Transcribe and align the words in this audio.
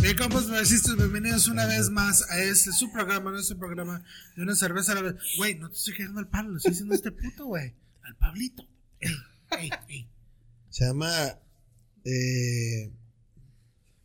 Bien, 0.00 0.16
compas, 0.16 0.46
marxistas, 0.48 0.96
bienvenidos 0.96 1.46
una 1.48 1.66
vez 1.66 1.90
más 1.90 2.22
a 2.30 2.42
este 2.42 2.72
su 2.72 2.90
programa, 2.90 3.30
nuestro 3.30 3.58
programa 3.58 4.02
de 4.34 4.42
una 4.42 4.56
cerveza 4.56 4.92
a 4.92 4.94
la 4.96 5.02
vez. 5.02 5.14
Güey, 5.36 5.56
no 5.58 5.68
te 5.68 5.76
estoy 5.76 5.94
quedando 5.94 6.20
al 6.20 6.28
Pablo, 6.28 6.52
lo 6.52 6.56
estoy 6.56 6.70
diciendo 6.72 6.94
a 6.94 6.96
este 6.96 7.12
puto, 7.12 7.46
güey. 7.46 7.74
Al 8.02 8.16
Pablito. 8.16 8.66
Ey, 8.98 9.14
ey, 9.58 9.70
ey. 9.88 10.08
Se 10.70 10.86
llama. 10.86 11.10
Eh, 12.04 12.90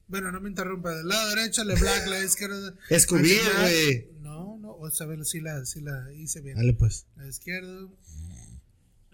Bueno, 0.08 0.32
no 0.32 0.42
me 0.42 0.50
interrumpa. 0.50 0.92
Del 0.94 1.08
lado 1.08 1.30
derecho, 1.36 1.64
Le 1.64 1.76
Black, 1.76 2.08
la 2.08 2.24
izquierda. 2.24 2.76
Nacional. 2.90 3.62
güey. 3.62 4.10
No, 4.22 4.58
no, 4.60 4.76
o 4.76 4.92
sea, 4.92 5.08
sí 5.24 5.40
la, 5.40 5.66
sí 5.66 5.80
la 5.82 6.12
hice 6.14 6.42
bien. 6.42 6.58
Dale, 6.58 6.74
pues. 6.74 7.06
La 7.16 7.28
izquierda. 7.28 7.88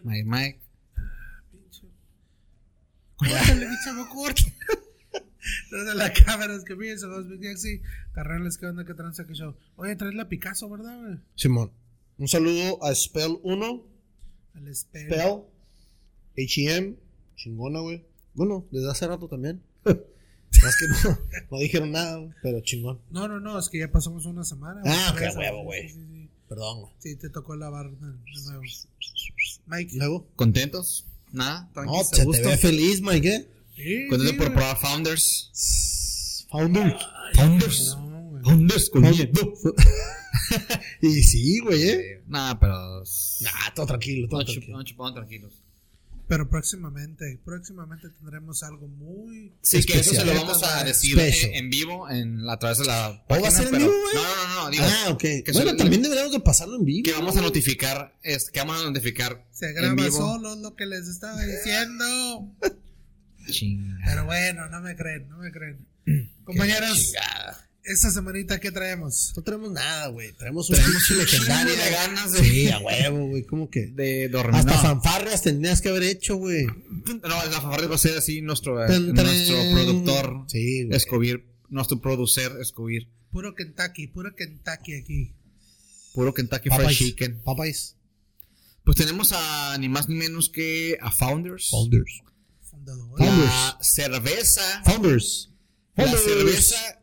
Mike, 0.04 0.26
Mike. 0.28 0.62
Pinche. 1.52 1.88
Córtale, 3.18 3.68
mi 3.70 3.76
chavo, 3.86 4.10
córtale. 4.10 4.56
Desde 5.72 5.96
la 5.96 6.14
cámara, 6.14 6.56
es 6.56 6.64
que 6.64 6.76
fíjense, 6.76 7.08
los 7.08 7.28
Big 7.28 7.42
Galaxy. 7.42 7.82
Carnales, 8.14 8.58
¿qué 8.58 8.68
onda? 8.68 8.86
¿Qué 8.86 8.94
tranza? 8.94 9.26
¿Qué 9.26 9.34
show? 9.34 9.56
Oye, 9.76 9.96
traes 9.96 10.16
la 10.16 10.30
Picasso, 10.30 10.70
¿verdad, 10.70 11.00
güey? 11.00 11.18
Simón. 11.36 11.72
Un 12.18 12.28
saludo 12.28 12.84
a 12.84 12.94
Spell 12.94 13.40
1. 13.44 13.84
Al 14.56 14.68
espejo. 14.68 15.50
Spell. 16.36 16.48
HM. 16.48 16.96
Chingona, 17.36 17.80
güey. 17.80 18.06
Bueno, 18.34 18.68
desde 18.72 18.92
hace 18.92 19.08
rato 19.08 19.28
también. 19.28 19.62
Más 19.86 20.78
que 20.78 20.88
no, 20.88 21.18
no 21.50 21.58
dijeron 21.60 21.92
nada, 21.92 22.18
güey, 22.18 22.32
pero 22.44 22.60
chingón. 22.62 23.00
No, 23.10 23.28
no, 23.28 23.40
no, 23.40 23.58
es 23.58 23.70
que 23.70 23.80
ya 23.80 23.92
pasamos 23.92 24.26
una 24.26 24.44
semana. 24.44 24.82
Ah, 24.86 25.16
qué 25.18 25.30
huevo, 25.36 25.64
güey. 25.64 25.90
Sí, 25.90 25.96
sí, 25.96 26.08
sí. 26.08 26.30
Perdón, 26.48 26.82
güey. 26.82 26.94
Sí, 27.00 27.16
te 27.16 27.30
tocó 27.30 27.56
lavar 27.56 27.90
de 27.90 28.00
nuevo. 28.00 28.64
Mike. 29.68 29.96
Luego. 29.98 30.28
¿Contentos? 30.36 31.08
Nada, 31.32 31.64
No, 31.64 31.74
tranquilos, 31.74 32.10
se 32.10 32.26
te 32.26 32.48
ve 32.48 32.58
feliz, 32.58 33.02
Mike, 33.02 33.30
¿eh? 33.30 33.48
Sí, 33.76 34.08
sí, 34.08 34.08
por 34.10 34.20
güey. 34.20 34.54
probar 34.54 34.78
Founders. 34.80 36.46
Founder. 36.50 36.98
Founders. 37.36 37.96
No. 37.98 38.42
Founders 38.44 38.90
con 38.90 39.06
Y 41.02 41.24
sí, 41.24 41.60
güey, 41.60 41.82
¿eh? 41.90 42.24
Nada, 42.28 42.60
pero. 42.60 43.04
Nah, 43.42 43.74
todo 43.76 43.86
tranquilo, 43.86 44.28
todo 44.30 44.42
No, 44.42 44.46
chup- 44.46 44.66
tranquilo. 44.66 45.04
no 45.04 45.14
tranquilos. 45.14 45.54
Pero 46.28 46.50
próximamente, 46.50 47.40
próximamente 47.44 48.10
tendremos 48.10 48.64
algo 48.64 48.88
muy. 48.88 49.52
Sí, 49.62 49.84
que 49.84 50.00
eso 50.00 50.12
se 50.12 50.18
lo 50.24 50.32
Especial. 50.32 50.46
vamos 50.48 50.64
a 50.64 50.84
decir 50.86 51.20
en, 51.20 51.56
en 51.56 51.70
vivo 51.70 52.10
en, 52.10 52.50
a 52.50 52.58
través 52.58 52.78
de 52.78 52.86
la. 52.86 53.24
¿O 53.28 53.42
va 53.42 53.48
a 53.48 53.52
ser 53.52 53.68
en 53.68 53.80
vivo, 53.80 53.92
güey? 53.92 54.16
No, 54.16 54.24
no, 54.24 54.48
no, 54.56 54.64
no. 54.64 54.70
Digo, 54.70 54.84
Ah, 54.88 55.10
ok. 55.10 55.20
que 55.20 55.44
bueno, 55.54 55.72
se- 55.72 55.76
también 55.78 56.02
deberíamos 56.02 56.32
de 56.32 56.40
pasarlo 56.40 56.78
en 56.78 56.86
vivo. 56.86 57.04
que 57.04 57.12
vamos 57.14 57.36
a 57.36 57.42
notificar. 57.42 58.18
Es, 58.24 58.50
que 58.50 58.60
vamos 58.60 58.82
a 58.82 58.86
notificar. 58.86 59.46
Se 59.52 59.68
en 59.70 59.76
graba 59.76 59.94
vivo. 59.96 60.18
solo, 60.18 60.56
lo 60.56 60.76
que 60.76 60.86
les 60.86 61.08
estaba 61.08 61.42
diciendo. 61.44 62.50
Pero 64.06 64.26
bueno, 64.26 64.70
no 64.70 64.82
me 64.82 64.96
creen, 64.96 65.28
no 65.30 65.38
me 65.38 65.52
creen. 65.52 65.88
Compañeros, 66.44 67.14
esta 67.84 68.12
semanita, 68.12 68.60
¿qué 68.60 68.72
traemos? 68.72 69.34
No 69.36 69.44
tenemos 69.44 69.72
nada, 69.72 70.08
güey. 70.08 70.34
Traemos 70.34 70.70
un 70.70 70.78
legendario. 71.18 71.76
de 71.76 71.92
ganas 71.92 72.32
de- 72.34 72.40
Sí, 72.44 72.70
a 72.72 72.80
huevo, 72.80 73.28
güey. 73.28 73.44
¿Cómo 73.44 73.70
que? 73.70 73.88
De 73.88 74.30
dormir. 74.30 74.56
Hasta 74.60 74.76
no. 74.76 74.82
fanfarrias 74.82 75.42
tendrías 75.42 75.82
que 75.82 75.90
haber 75.90 76.04
hecho, 76.04 76.36
güey. 76.36 76.66
No, 76.66 77.28
la 77.28 77.62
fanfarria 77.62 77.88
va 77.88 77.96
a 77.96 78.00
ser 78.00 78.18
así 78.18 78.42
nuestro, 78.42 78.84
eh, 78.86 79.00
nuestro 79.00 79.56
productor 79.74 80.46
Sí, 80.48 80.86
güey. 80.86 80.96
Escobir, 80.98 81.46
nuestro 81.70 82.00
producer 82.02 82.52
Escobir. 82.62 83.08
Puro 83.32 83.56
Kentucky, 83.56 84.08
puro 84.08 84.36
Kentucky 84.36 84.96
aquí. 84.96 85.34
Puro 86.14 86.34
Kentucky 86.34 86.70
Fried. 86.70 86.90
Chicken. 86.90 87.42
Popeyes. 87.42 87.96
Pues 88.84 88.98
tenemos 88.98 89.32
a 89.34 89.78
ni 89.80 89.88
más 89.88 90.10
ni 90.10 90.16
menos 90.16 90.50
que 90.50 90.98
a 91.02 91.12
Founders. 91.12 91.70
Founders. 91.70 92.22
Fundador. 92.86 93.20
La 93.20 93.78
cerveza. 93.82 94.82
Founders. 94.86 95.50
La 95.96 96.08
cerveza 96.08 97.00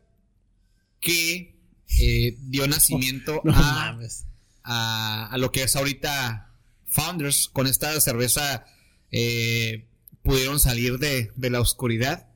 que 0.99 1.55
eh, 1.99 2.37
dio 2.41 2.67
nacimiento 2.67 3.41
No 3.43 3.53
a, 3.53 3.61
mames. 3.61 4.25
a, 4.63 5.29
a 5.31 5.37
lo 5.37 5.51
que 5.51 5.63
es 5.63 5.75
ahorita 5.75 6.53
Founders. 6.87 7.47
Con 7.51 7.67
esta 7.67 7.99
cerveza 8.01 8.65
eh, 9.11 9.87
pudieron 10.21 10.59
salir 10.59 10.97
de, 10.99 11.31
de 11.35 11.49
la 11.49 11.61
oscuridad. 11.61 12.27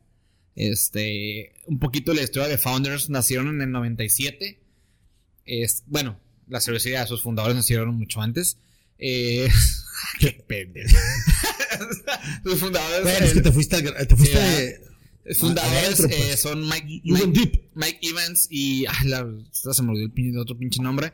Este, 0.55 1.53
un 1.65 1.79
poquito 1.79 2.13
la 2.13 2.21
historia 2.21 2.47
de 2.47 2.57
Founders 2.57 3.09
nacieron 3.09 3.49
en 3.49 3.61
el 3.61 3.71
97. 3.71 4.59
Es, 5.45 5.83
bueno, 5.87 6.19
la 6.47 6.61
cervecería, 6.61 7.05
sus 7.07 7.21
fundadores 7.23 7.55
nacieron 7.57 7.95
mucho 7.95 8.21
antes. 8.21 8.57
Eh, 9.05 9.49
qué 10.19 10.31
pendejo. 10.47 10.95
sus 12.43 12.59
fundadores, 12.59 13.03
Bueno, 13.03 13.25
es 13.25 13.33
que 13.33 13.41
te 13.41 13.51
fuiste, 13.51 13.75
al 13.75 14.07
te 14.07 14.15
fuiste 14.15 14.79
Sí, 15.25 15.35
fundadores 15.35 15.83
adentro, 15.99 16.07
pues. 16.07 16.19
eh, 16.33 16.37
son 16.37 16.67
Mike, 16.67 17.01
Mike. 17.03 17.69
Mike 17.75 17.99
Evans 18.01 18.47
y 18.49 18.85
ah, 18.85 18.93
la, 19.05 19.27
se 19.51 19.81
me 19.83 19.89
olvidó 19.91 20.05
el, 20.05 20.13
pin- 20.13 20.29
el 20.31 20.37
otro 20.37 20.57
pinche 20.57 20.81
nombre. 20.81 21.13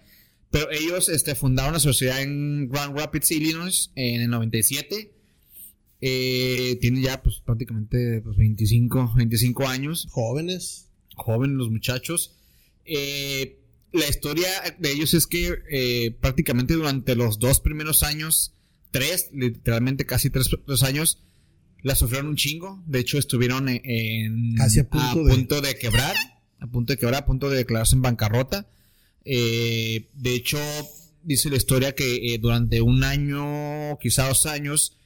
Pero 0.52 0.70
ellos 0.72 1.10
este, 1.10 1.36
fundaron 1.36 1.74
la 1.74 1.80
sociedad 1.80 2.22
en 2.22 2.70
Grand 2.70 2.98
Rapids, 2.98 3.30
Illinois, 3.32 3.92
en 3.96 4.22
el 4.22 4.30
97. 4.30 5.12
Eh, 6.02 6.78
tienen 6.82 7.04
ya 7.04 7.22
pues 7.22 7.42
prácticamente 7.46 8.22
pues, 8.24 8.36
25, 8.38 9.14
25 9.16 9.68
años. 9.68 10.08
jóvenes. 10.10 10.88
Jóvenes 11.16 11.56
los 11.58 11.70
muchachos. 11.70 12.34
Eh, 12.86 13.59
la 13.92 14.08
historia 14.08 14.48
de 14.78 14.92
ellos 14.92 15.14
es 15.14 15.26
que 15.28 15.56
eh, 15.72 16.12
prácticamente 16.22 16.74
durante 16.76 17.16
los 17.16 17.40
dos 17.40 17.60
primeros 17.60 18.04
años, 18.04 18.54
tres, 18.92 19.30
literalmente 19.34 20.06
casi 20.06 20.30
tres, 20.30 20.50
años, 20.84 21.20
la 21.82 21.96
sufrieron 21.96 22.30
un 22.30 22.36
chingo. 22.36 22.84
De 22.86 23.00
hecho, 23.00 23.18
estuvieron 23.18 23.70
en, 23.70 23.82
en- 23.84 24.56
Casi 24.56 24.80
a 24.82 24.90
punto 24.90 25.24
de- 25.24 25.34
punto 25.34 25.62
de 25.62 25.76
quebrar, 25.78 26.16
a 26.60 26.68
punto 26.68 26.94
de 26.94 27.00
quebrar, 27.00 27.24
a 27.24 27.26
punto 27.26 27.50
de 27.50 27.58
declararse 27.58 27.96
en 27.96 28.02
bancarrota. 28.02 28.68
Eh, 29.26 30.08
de 30.14 30.34
hecho, 30.36 30.60
dice 31.24 31.50
la 31.50 31.58
historia 31.58 31.94
que 31.96 32.34
eh, 32.34 32.38
durante 32.40 32.82
un 32.82 33.04
año, 33.04 33.98
quizá 34.00 34.28
dos 34.28 34.46
años, 34.46 34.98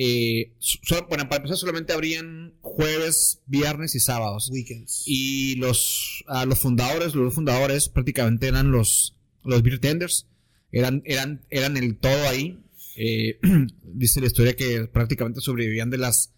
eh, 0.00 0.52
so- 0.60 1.06
bueno, 1.08 1.28
para 1.28 1.38
empezar 1.38 1.56
solamente 1.56 1.92
abrían 1.92 2.54
jueves, 2.60 3.40
viernes 3.46 3.96
y 3.96 4.00
sábados. 4.00 4.48
Weekends. 4.52 5.02
Y 5.06 5.56
los, 5.56 6.22
a 6.28 6.46
los 6.46 6.60
fundadores, 6.60 7.16
los 7.16 7.34
fundadores 7.34 7.88
prácticamente 7.88 8.46
eran 8.46 8.70
los, 8.70 9.16
los 9.42 9.60
beer 9.64 9.80
tenders. 9.80 10.28
Eran, 10.70 11.02
eran, 11.04 11.44
eran 11.50 11.76
el 11.76 11.96
todo 11.96 12.28
ahí. 12.28 12.60
Eh, 12.96 13.40
dice 13.82 14.20
la 14.20 14.28
historia 14.28 14.54
que 14.54 14.84
prácticamente 14.86 15.40
sobrevivían 15.40 15.90
de 15.90 15.98
las, 15.98 16.32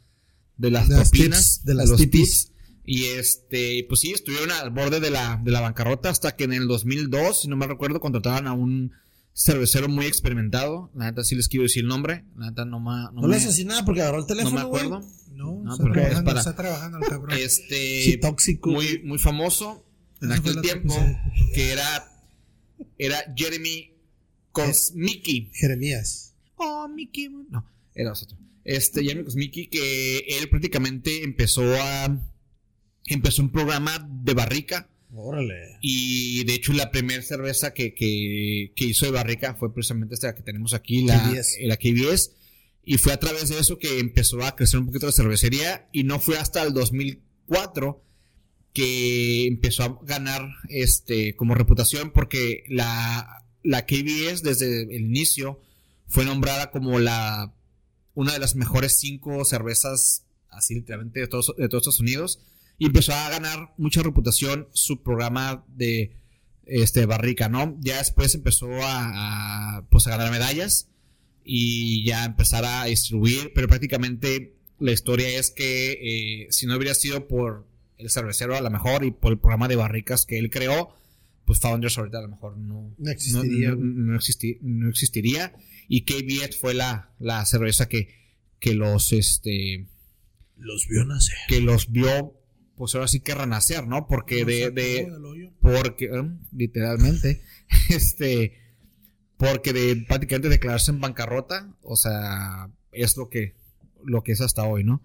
de 0.56 0.71
las 0.71 0.88
De 0.88 0.97
las 0.97 1.10
propinas, 1.10 1.56
tips, 1.59 1.65
de 1.66 1.75
las 1.75 1.88
los 1.91 2.10
tips. 2.10 2.53
Y 2.87 3.04
este, 3.04 3.84
pues 3.91 4.00
sí, 4.00 4.12
estuvieron 4.12 4.50
al 4.53 4.71
borde 4.71 5.00
de 5.00 5.10
la, 5.10 5.38
de 5.44 5.50
la 5.50 5.60
bancarrota 5.60 6.09
hasta 6.09 6.34
que 6.34 6.44
en 6.44 6.54
el 6.54 6.66
2002, 6.66 7.42
si 7.42 7.48
no 7.48 7.56
me 7.56 7.66
recuerdo, 7.66 8.00
contrataban 8.00 8.47
a 8.47 8.54
un 8.54 8.92
cervecero 9.43 9.89
muy 9.89 10.06
experimentado. 10.06 10.91
La 10.95 11.06
neta 11.06 11.25
sí 11.25 11.34
les 11.34 11.49
quiero 11.49 11.62
decir 11.65 11.83
el 11.83 11.89
nombre. 11.89 12.25
La 12.37 12.51
neta 12.51 12.65
no, 12.65 12.78
ma- 12.81 13.11
no 13.15 13.23
No 13.23 13.28
le 13.28 13.28
me, 13.28 13.37
haces 13.37 13.51
así 13.51 13.65
nada 13.65 13.84
porque 13.84 14.03
agarró 14.03 14.19
el 14.19 14.23
no 14.23 14.27
teléfono. 14.27 14.55
me 14.56 14.61
acuerdo. 14.62 15.01
No, 15.33 15.62
No, 15.62 15.73
está, 15.73 15.84
pero 15.84 15.95
es 15.95 16.01
trabajando, 16.03 16.25
para- 16.28 16.39
está 16.41 16.56
trabajando 16.56 16.99
el 16.99 17.05
cabrón. 17.09 17.39
Este, 17.39 18.03
Sí, 18.05 18.17
tóxico. 18.19 18.71
muy, 18.71 19.03
muy 19.03 19.19
famoso 19.19 19.87
en 20.21 20.33
aquel 20.33 20.61
tiempo, 20.61 20.95
que 21.55 21.73
era, 21.73 22.12
era 22.99 23.17
Jeremy 23.34 23.95
Kosmicki. 24.53 25.51
Jeremías. 25.55 26.34
Oh, 26.57 26.87
Mickey. 26.89 27.31
No, 27.49 27.65
era 27.95 28.12
otro. 28.12 28.37
Este, 28.65 29.03
Jeremy 29.03 29.25
Kosmicki, 29.25 29.69
que 29.69 30.19
él 30.39 30.51
prácticamente 30.51 31.25
empezó 31.25 31.62
a, 31.81 32.21
empezó 33.07 33.41
un 33.43 33.51
programa 33.51 34.07
de 34.22 34.34
barrica. 34.34 34.91
Órale. 35.12 35.78
Y 35.81 36.44
de 36.44 36.54
hecho, 36.54 36.72
la 36.72 36.91
primera 36.91 37.22
cerveza 37.22 37.72
que, 37.75 37.94
que, 37.94 38.72
que 38.76 38.84
hizo 38.84 39.06
de 39.06 39.12
barrica 39.12 39.54
fue 39.54 39.72
precisamente 39.72 40.15
esta 40.15 40.34
que 40.34 40.43
tenemos 40.43 40.75
aquí, 40.75 41.03
la 41.03 41.31
KBS. 41.31 41.59
la 41.62 41.76
KBS. 41.76 42.32
Y 42.84 42.98
fue 42.98 43.12
a 43.12 43.19
través 43.19 43.48
de 43.48 43.59
eso 43.59 43.78
que 43.78 43.98
empezó 43.98 44.43
a 44.43 44.56
crecer 44.56 44.81
un 44.81 44.87
poquito 44.87 45.06
la 45.06 45.12
cervecería. 45.12 45.88
Y 45.92 46.04
no 46.04 46.21
fue 46.21 46.39
hasta 46.39 46.62
el 46.62 46.72
2004 46.72 48.03
que 48.72 49.47
empezó 49.47 49.83
a 49.83 49.98
ganar 50.03 50.48
este 50.68 51.34
como 51.34 51.54
reputación 51.54 52.13
porque 52.13 52.65
la, 52.68 53.45
la 53.63 53.84
KBS 53.84 54.42
desde 54.42 54.83
el 54.83 55.03
inicio 55.03 55.60
fue 56.06 56.24
nombrada 56.24 56.71
como 56.71 56.98
la 56.98 57.53
una 58.15 58.33
de 58.33 58.39
las 58.39 58.54
mejores 58.54 58.98
cinco 58.98 59.45
cervezas 59.45 60.24
así 60.51 60.74
literalmente 60.74 61.21
de 61.21 61.27
todos, 61.27 61.53
de 61.56 61.68
todos 61.68 61.83
Estados 61.83 62.01
Unidos 62.01 62.39
y 62.80 62.86
empezó 62.86 63.12
a 63.15 63.28
ganar 63.30 63.72
mucha 63.78 64.03
reputación 64.03 64.66
su 64.72 65.03
programa 65.04 65.65
de 65.68 66.16
este 66.65 67.06
barrica, 67.06 67.48
¿no? 67.48 67.77
Ya 67.80 67.98
después 67.98 68.34
empezó 68.34 68.66
a, 68.82 69.77
a, 69.78 69.86
pues 69.88 70.09
a 70.09 70.10
ganar 70.10 70.32
medallas 70.32 70.88
y 71.44 72.04
ya 72.04 72.24
empezar 72.24 72.65
a 72.65 72.84
distribuir, 72.86 73.53
pero 73.54 73.68
prácticamente 73.68 74.54
la 74.78 74.92
historia 74.92 75.28
es 75.28 75.50
que 75.50 75.92
eh, 76.44 76.47
si 76.50 76.66
no 76.66 76.77
hubiera 76.77 76.94
sido 76.94 77.28
por 77.28 77.66
el 77.98 78.09
cervecero 78.10 78.56
a 78.56 78.60
lo 78.62 78.71
mejor 78.71 79.04
y 79.04 79.10
por 79.10 79.32
el 79.32 79.38
programa 79.38 79.68
de 79.68 79.77
barricas 79.77 80.24
que 80.27 80.38
él 80.38 80.48
creó, 80.50 80.94
pues 81.44 81.60
Founders 81.60 81.98
ahorita 81.98 82.18
a 82.18 82.22
lo 82.22 82.28
mejor 82.28 82.56
no, 82.56 82.94
No 82.97 83.10
existiría. 83.10 83.71
no, 83.71 83.77
no- 83.77 84.12
no 84.12 84.18
existi- 84.18 84.59
no 84.62 84.88
existiría. 84.88 85.53
Y 85.88 86.03
KBS 86.03 86.56
fue 86.59 86.72
la, 86.72 87.10
la 87.18 87.44
cerveza 87.44 87.88
que, 87.88 88.09
que 88.59 88.74
los 88.74 89.12
este 89.12 89.86
Los 90.56 90.86
vio 90.88 91.04
nacer. 91.04 91.36
que 91.48 91.60
los 91.60 91.91
vio 91.91 92.40
pues 92.80 92.94
ahora 92.94 93.09
sí 93.09 93.21
que 93.21 93.34
renacer, 93.34 93.86
¿no? 93.86 94.06
Porque 94.06 94.47
de, 94.47 94.71
de, 94.71 95.06
porque, 95.60 96.06
eh, 96.06 96.30
literalmente, 96.50 97.42
este, 97.91 98.54
porque 99.36 99.74
de 99.74 99.97
prácticamente 100.09 100.48
declararse 100.48 100.91
en 100.91 100.98
bancarrota, 100.98 101.77
o 101.82 101.94
sea, 101.94 102.71
es 102.92 103.18
lo 103.18 103.28
que, 103.28 103.54
lo 104.03 104.22
que 104.22 104.32
es 104.32 104.41
hasta 104.41 104.65
hoy, 104.65 104.82
¿no? 104.82 105.03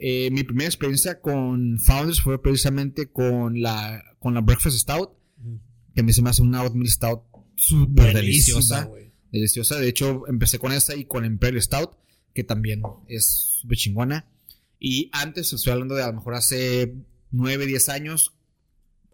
Eh, 0.00 0.28
mi 0.32 0.42
primera 0.42 0.66
experiencia 0.66 1.20
con 1.20 1.78
Founders 1.78 2.20
fue 2.20 2.42
precisamente 2.42 3.06
con 3.06 3.62
la, 3.62 4.02
con 4.18 4.34
la 4.34 4.40
Breakfast 4.40 4.78
Stout, 4.78 5.12
que 5.94 6.00
a 6.00 6.02
mí 6.02 6.12
se 6.12 6.20
me 6.20 6.30
hace 6.30 6.42
una 6.42 6.64
oatmeal 6.64 6.88
stout 6.88 7.22
súper 7.54 8.12
deliciosa. 8.12 8.90
Deliciosa. 9.30 9.78
De 9.78 9.86
hecho, 9.86 10.26
empecé 10.26 10.58
con 10.58 10.72
esta 10.72 10.96
y 10.96 11.04
con 11.04 11.24
Imperial 11.24 11.62
Stout, 11.62 11.92
que 12.34 12.42
también 12.42 12.82
es 13.06 13.60
súper 13.60 13.78
chingona. 13.78 14.26
Y 14.86 15.08
antes, 15.14 15.50
estoy 15.50 15.72
hablando 15.72 15.94
de 15.94 16.02
a 16.02 16.08
lo 16.08 16.12
mejor 16.14 16.34
hace 16.34 16.94
9, 17.30 17.64
10 17.66 17.88
años, 17.88 18.34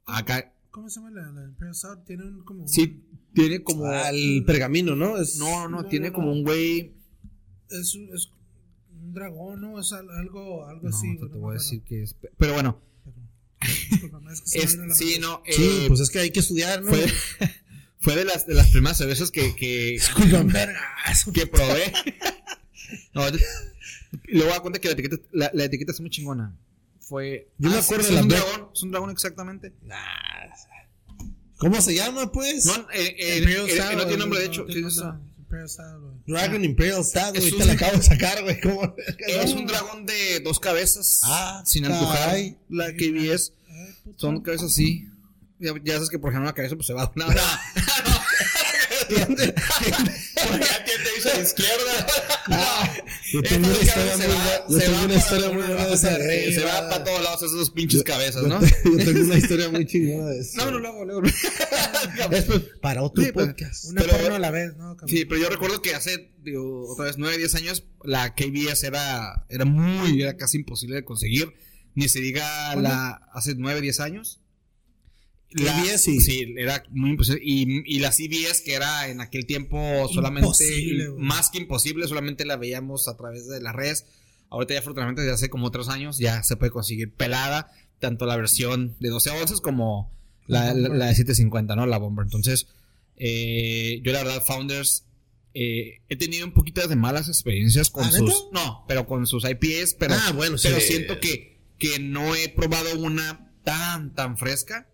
acá, 0.05 0.53
¿Cómo 0.73 0.89
se 0.91 0.99
llama 0.99 1.11
la, 1.13 1.31
la 1.31 1.75
Stout? 1.75 2.05
Tiene 2.07 2.25
un 2.25 2.45
como. 2.45 2.67
sí, 2.67 3.05
tiene 3.35 3.63
como... 3.63 3.85
Al 3.87 4.43
pergamino, 4.47 4.97
¿no? 4.97 5.17
Es, 5.17 5.37
No, 5.37 5.69
no, 5.69 5.83
No, 5.83 5.89
tiene 5.89 6.09
no, 6.09 6.13
como 6.15 6.27
no. 6.29 6.33
un 6.33 6.43
güey... 6.43 6.95
Es, 7.71 7.95
un- 7.95 8.09
es 8.15 8.31
un 9.01 9.13
dragón, 9.15 9.61
¿no? 9.61 9.79
Es 9.81 9.93
al- 9.93 10.11
algo, 10.11 10.67
algo 10.67 10.89
No, 10.89 10.97
así. 10.97 11.17
te, 11.19 11.29
te 11.29 11.37
voy 11.39 11.51
a 11.53 11.59
decir 11.59 11.83
que 11.83 12.03
es... 12.03 12.17
Pero 12.37 12.55
bueno, 12.55 12.81
es 13.61 14.41
que 14.53 14.59
es, 14.63 14.77
sí, 14.97 15.19
no... 15.21 15.41
Sí, 15.47 15.63
eh, 15.83 15.85
pues 15.87 16.01
es 16.01 16.11
que 16.11 16.19
hay 16.19 16.31
que 16.31 16.41
estudiar, 16.41 16.83
¿no? 16.83 16.91
fue, 16.91 17.07
fue 18.01 18.17
de 18.17 18.25
las, 18.25 18.45
de 18.47 18.55
las 18.55 18.71
primeras 18.71 18.99
cervezas 18.99 19.31
que, 19.31 19.55
que, 19.55 19.99
que 21.33 21.47
probé. 21.47 21.93
No, 23.15 23.23
y 24.29 24.33
luego 24.33 24.45
voy 24.45 24.51
a 24.51 24.53
dar 24.55 24.63
cuenta 24.63 24.79
que 24.81 24.89
la 24.89 24.93
etiqueta, 24.95 25.17
la, 25.33 25.51
la 25.55 25.65
etiqueta 25.65 25.93
es 25.93 26.01
muy 26.01 26.11
chingona. 26.11 26.57
Fue. 27.01 27.49
Yo 27.59 27.71
me 27.71 27.77
Ah, 27.77 27.81
acuerdo 27.81 28.05
sí, 28.05 28.11
de 28.11 28.15
es 28.15 28.17
la 28.17 28.23
un 28.23 28.29
Black- 28.29 28.41
dragón. 28.47 28.71
Es 28.75 28.83
un 28.83 28.91
dragón 28.93 29.11
exactamente. 29.11 29.73
¿Cómo 31.59 31.81
se 31.83 31.95
llama, 31.95 32.31
pues? 32.33 32.65
No, 32.65 32.75
eh, 32.93 33.15
eh, 33.19 33.45
eh, 33.69 33.77
no 33.97 34.07
tiene 34.07 34.17
nombre, 34.17 34.39
de 34.41 34.47
hecho. 34.47 34.65
¿qué 34.67 34.79
es 34.81 34.87
eso? 34.87 35.15
Imperial 35.39 35.69
güey. 36.01 36.15
Dragon 36.27 36.65
Imperial 36.65 37.05
Stout, 37.05 37.31
güey. 37.37 37.47
Es 37.49 37.53
un- 37.53 37.67
la 37.67 37.73
acabo 37.73 37.97
de 37.97 38.03
sacar, 38.03 38.43
güey. 38.43 38.61
¿Cómo? 38.61 38.95
Es 39.27 39.53
un 39.53 39.67
dragón 39.67 40.07
de 40.07 40.41
dos 40.41 40.59
cabezas. 40.61 41.21
Ah, 41.25 41.63
sin 41.67 41.85
empujar 41.85 42.19
caray. 42.19 42.57
la 42.69 42.93
KBS. 42.93 43.53
Eh, 43.69 43.95
puto. 44.05 44.19
Son 44.21 44.41
cabezas 44.43 44.71
así. 44.73 45.07
Ya, 45.59 45.73
ya 45.85 45.95
sabes 45.95 46.09
que 46.09 46.19
por 46.19 46.31
ejemplo 46.31 46.49
una 46.49 46.55
cabeza 46.55 46.77
pues 46.77 46.87
se 46.87 46.95
va 46.95 47.03
a 47.03 47.13
una. 47.13 47.35
Ya 49.11 49.27
te 49.27 51.15
dice 51.17 51.31
a 51.33 51.37
la 51.37 51.43
izquierda. 51.43 52.07
Ah, 52.49 52.93
yo 53.33 53.43
tengo 53.43 53.67
una 53.69 53.77
historia 53.79 54.17
se 54.17 54.29
muy. 54.29 54.37
Yo 54.69 54.79
se 54.79 54.85
tengo 54.87 54.93
va 54.99 55.05
una 55.05 55.09
para 55.09 55.19
historia 55.19 55.47
alguna 55.47 55.67
muy 55.67 55.75
buena 55.75 55.87
de 55.89 55.95
esa 55.95 56.09
parte, 56.11 56.27
rey, 56.27 56.55
Se 56.55 56.61
va 56.61 56.67
¿verdad? 56.67 56.91
para 56.91 57.05
todos 57.05 57.23
lados 57.23 57.43
esas 57.43 57.71
pinches 57.71 58.03
cabezas, 58.03 58.43
¿no? 58.45 58.61
Yo 58.85 58.97
tengo 59.05 59.21
una 59.25 59.37
historia 59.39 59.69
muy 59.71 59.87
chingona 59.87 60.31
de 60.31 60.41
eso. 60.41 60.57
No, 60.57 60.71
no, 60.71 60.79
luego, 60.79 61.05
luego. 61.05 61.23
Después, 62.31 62.61
para 62.81 63.03
otro 63.03 63.25
Sí, 63.25 63.33
pues, 63.33 63.47
podcast. 63.49 63.85
Una 63.87 64.03
pero- 64.03 64.17
porno 64.19 64.35
a 64.35 64.39
la 64.39 64.51
vez, 64.51 64.77
¿no? 64.77 64.97
Sí, 65.07 65.25
pero 65.25 65.41
yo 65.41 65.49
recuerdo 65.49 65.83
que 65.83 65.95
hace, 65.95 66.33
digo, 66.43 66.91
otra 66.91 67.07
vez, 67.07 67.17
9, 67.19 67.39
10 67.39 67.55
años, 67.57 67.85
la 68.05 68.35
KBS 68.35 68.85
era, 68.85 69.47
era 69.49 69.65
muy, 69.65 70.21
era 70.23 70.37
casi 70.37 70.59
imposible 70.59 70.97
de 70.97 71.05
conseguir. 71.05 71.53
Ni 71.95 72.09
se 72.09 72.21
diga 72.21 72.75
la, 72.77 73.21
hace 73.33 73.55
9, 73.57 73.81
10 73.81 74.01
años. 74.01 74.41
La- 75.53 75.73
KBS, 75.83 75.99
sí. 76.05 76.21
Sí, 76.21 76.55
era 76.57 76.83
muy 76.91 77.11
imposible. 77.11 77.41
Y, 77.45 77.97
y 77.97 77.99
la 77.99 78.13
CBS, 78.13 78.63
que 78.65 78.75
era 78.75 79.09
en 79.09 79.21
aquel 79.21 79.47
tiempo 79.47 79.79
solamente, 80.13 80.47
Imposible, 80.47 81.09
más 81.19 81.51
que 81.51 81.59
imposible, 81.59 82.07
solamente 82.07 82.45
la 82.45 82.57
veíamos 82.57 83.09
a 83.09 83.17
través 83.17 83.49
de 83.49 83.61
las 83.61 83.75
redes. 83.75 84.07
Ahorita 84.49 84.75
ya 84.75 84.81
afortunadamente 84.81 85.23
desde 85.23 85.35
hace 85.35 85.51
como 85.51 85.71
3 85.71 85.89
años 85.89 86.19
ya 86.19 86.43
se 86.43 86.57
puede 86.57 86.71
conseguir 86.73 87.13
pelada, 87.13 87.71
tanto 87.99 88.27
la 88.27 88.37
versión 88.37 88.97
de 89.01 89.09
12 89.09 89.31
onzas 89.31 89.61
como 89.61 90.13
la, 90.47 90.73
la, 90.75 90.89
la 90.89 91.07
de 91.07 91.15
750, 91.15 91.77
¿no? 91.77 91.87
La 91.87 91.99
Bomber. 91.99 92.25
Entonces, 92.25 92.67
eh, 93.17 94.01
yo 94.05 94.13
la 94.13 94.25
verdad, 94.25 94.43
Founders, 94.45 95.05
eh, 95.55 96.01
he 96.09 96.17
tenido 96.17 96.47
un 96.47 96.53
poquito 96.53 96.87
de 96.87 96.97
malas 96.97 97.29
experiencias 97.29 97.91
con 97.91 98.05
¿Ah, 98.05 98.11
sus... 98.11 98.21
neta? 98.23 98.35
No, 98.53 98.85
pero 98.89 99.07
con 99.07 99.27
sus 99.27 99.45
IPAs, 99.45 99.95
pero, 99.99 100.15
Ah, 100.15 100.33
bueno, 100.33 100.59
sí. 100.59 100.69
pero 100.69 100.81
siento 100.81 101.21
que, 101.21 101.59
que 101.79 101.99
no 101.99 102.35
he 102.35 102.49
probado 102.49 102.99
una 102.99 103.53
tan, 103.65 104.15
tan 104.15 104.37
fresca. 104.39 104.89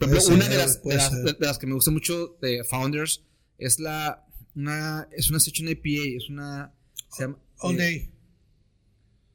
Ejemplo, 0.00 0.34
una 0.34 0.48
de 0.48 0.56
las, 0.56 0.82
de, 0.82 0.94
las, 0.94 1.10
ser. 1.10 1.36
de 1.38 1.46
las 1.46 1.58
que 1.58 1.66
me 1.66 1.74
gusta 1.74 1.90
mucho 1.90 2.36
de 2.40 2.64
Founders 2.64 3.22
es 3.58 3.78
la... 3.78 4.24
Una, 4.56 5.08
es 5.12 5.30
una 5.30 5.38
Session 5.40 5.68
IPA, 5.68 6.16
es 6.16 6.28
una... 6.28 6.72
Se 7.16 7.22
llama, 7.24 7.38
All 7.58 7.74
eh, 7.74 7.78
day. 7.78 8.10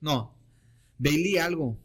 No, 0.02 0.36
Daily 0.98 1.38
algo 1.38 1.80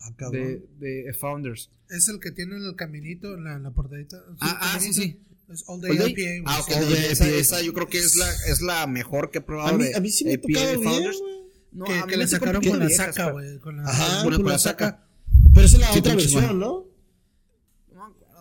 Ah, 0.00 0.12
cabrón. 0.16 0.62
de, 0.78 1.02
de 1.04 1.12
Founders. 1.14 1.70
Es 1.90 2.08
el 2.08 2.20
que 2.20 2.30
tiene 2.30 2.56
el 2.56 2.74
caminito 2.76 3.34
en 3.34 3.44
la, 3.44 3.54
en 3.54 3.62
la 3.64 3.70
portadita. 3.72 4.18
Ah, 4.40 4.58
ah, 4.74 4.80
sí, 4.80 4.92
sí. 4.92 5.20
Es 5.52 5.64
All 5.66 5.80
Day 5.80 5.90
All 5.92 5.98
Day? 5.98 6.10
IPA. 6.16 6.50
Ah, 6.50 6.60
ok. 6.60 6.68
Sí. 6.68 6.74
All 6.74 6.88
Day 6.90 7.04
esa, 7.10 7.28
IPA. 7.28 7.36
esa 7.38 7.62
yo 7.62 7.72
creo 7.74 7.88
que 7.88 7.98
es 7.98 8.16
la, 8.16 8.30
es 8.48 8.60
la 8.62 8.86
mejor 8.86 9.30
que 9.30 9.38
he 9.38 9.40
probado. 9.40 9.74
A 9.74 9.78
mí, 9.78 9.84
de 9.84 9.94
a 9.96 10.00
mí 10.00 10.10
sí 10.10 10.24
me 10.24 10.30
ha 10.30 10.34
IPA 10.34 10.46
tocado 10.48 10.70
bien, 10.70 10.82
Founders. 10.82 11.18
güey. 11.20 11.34
No, 11.72 11.84
que, 11.84 11.92
a 11.92 12.00
que 12.02 12.06
mí 12.06 12.12
le 12.12 12.18
me 12.18 12.26
sacaron 12.28 12.62
tocó 12.62 12.70
con 12.70 12.78
la 12.80 12.86
viejas, 12.86 13.06
saca, 13.06 13.24
pero- 13.24 13.32
güey. 13.34 13.58
Con 13.58 13.76
la, 13.76 13.82
Ajá, 13.84 14.22
con 14.24 14.34
con 14.34 14.44
la 14.46 14.52
la 14.52 14.58
saca. 14.58 15.06
Pero 15.54 15.66
esa 15.66 15.76
es 15.76 15.80
la 15.82 15.92
Sí, 15.92 15.98
otra 15.98 16.14
versión. 16.14 16.58
¿no? 16.58 16.84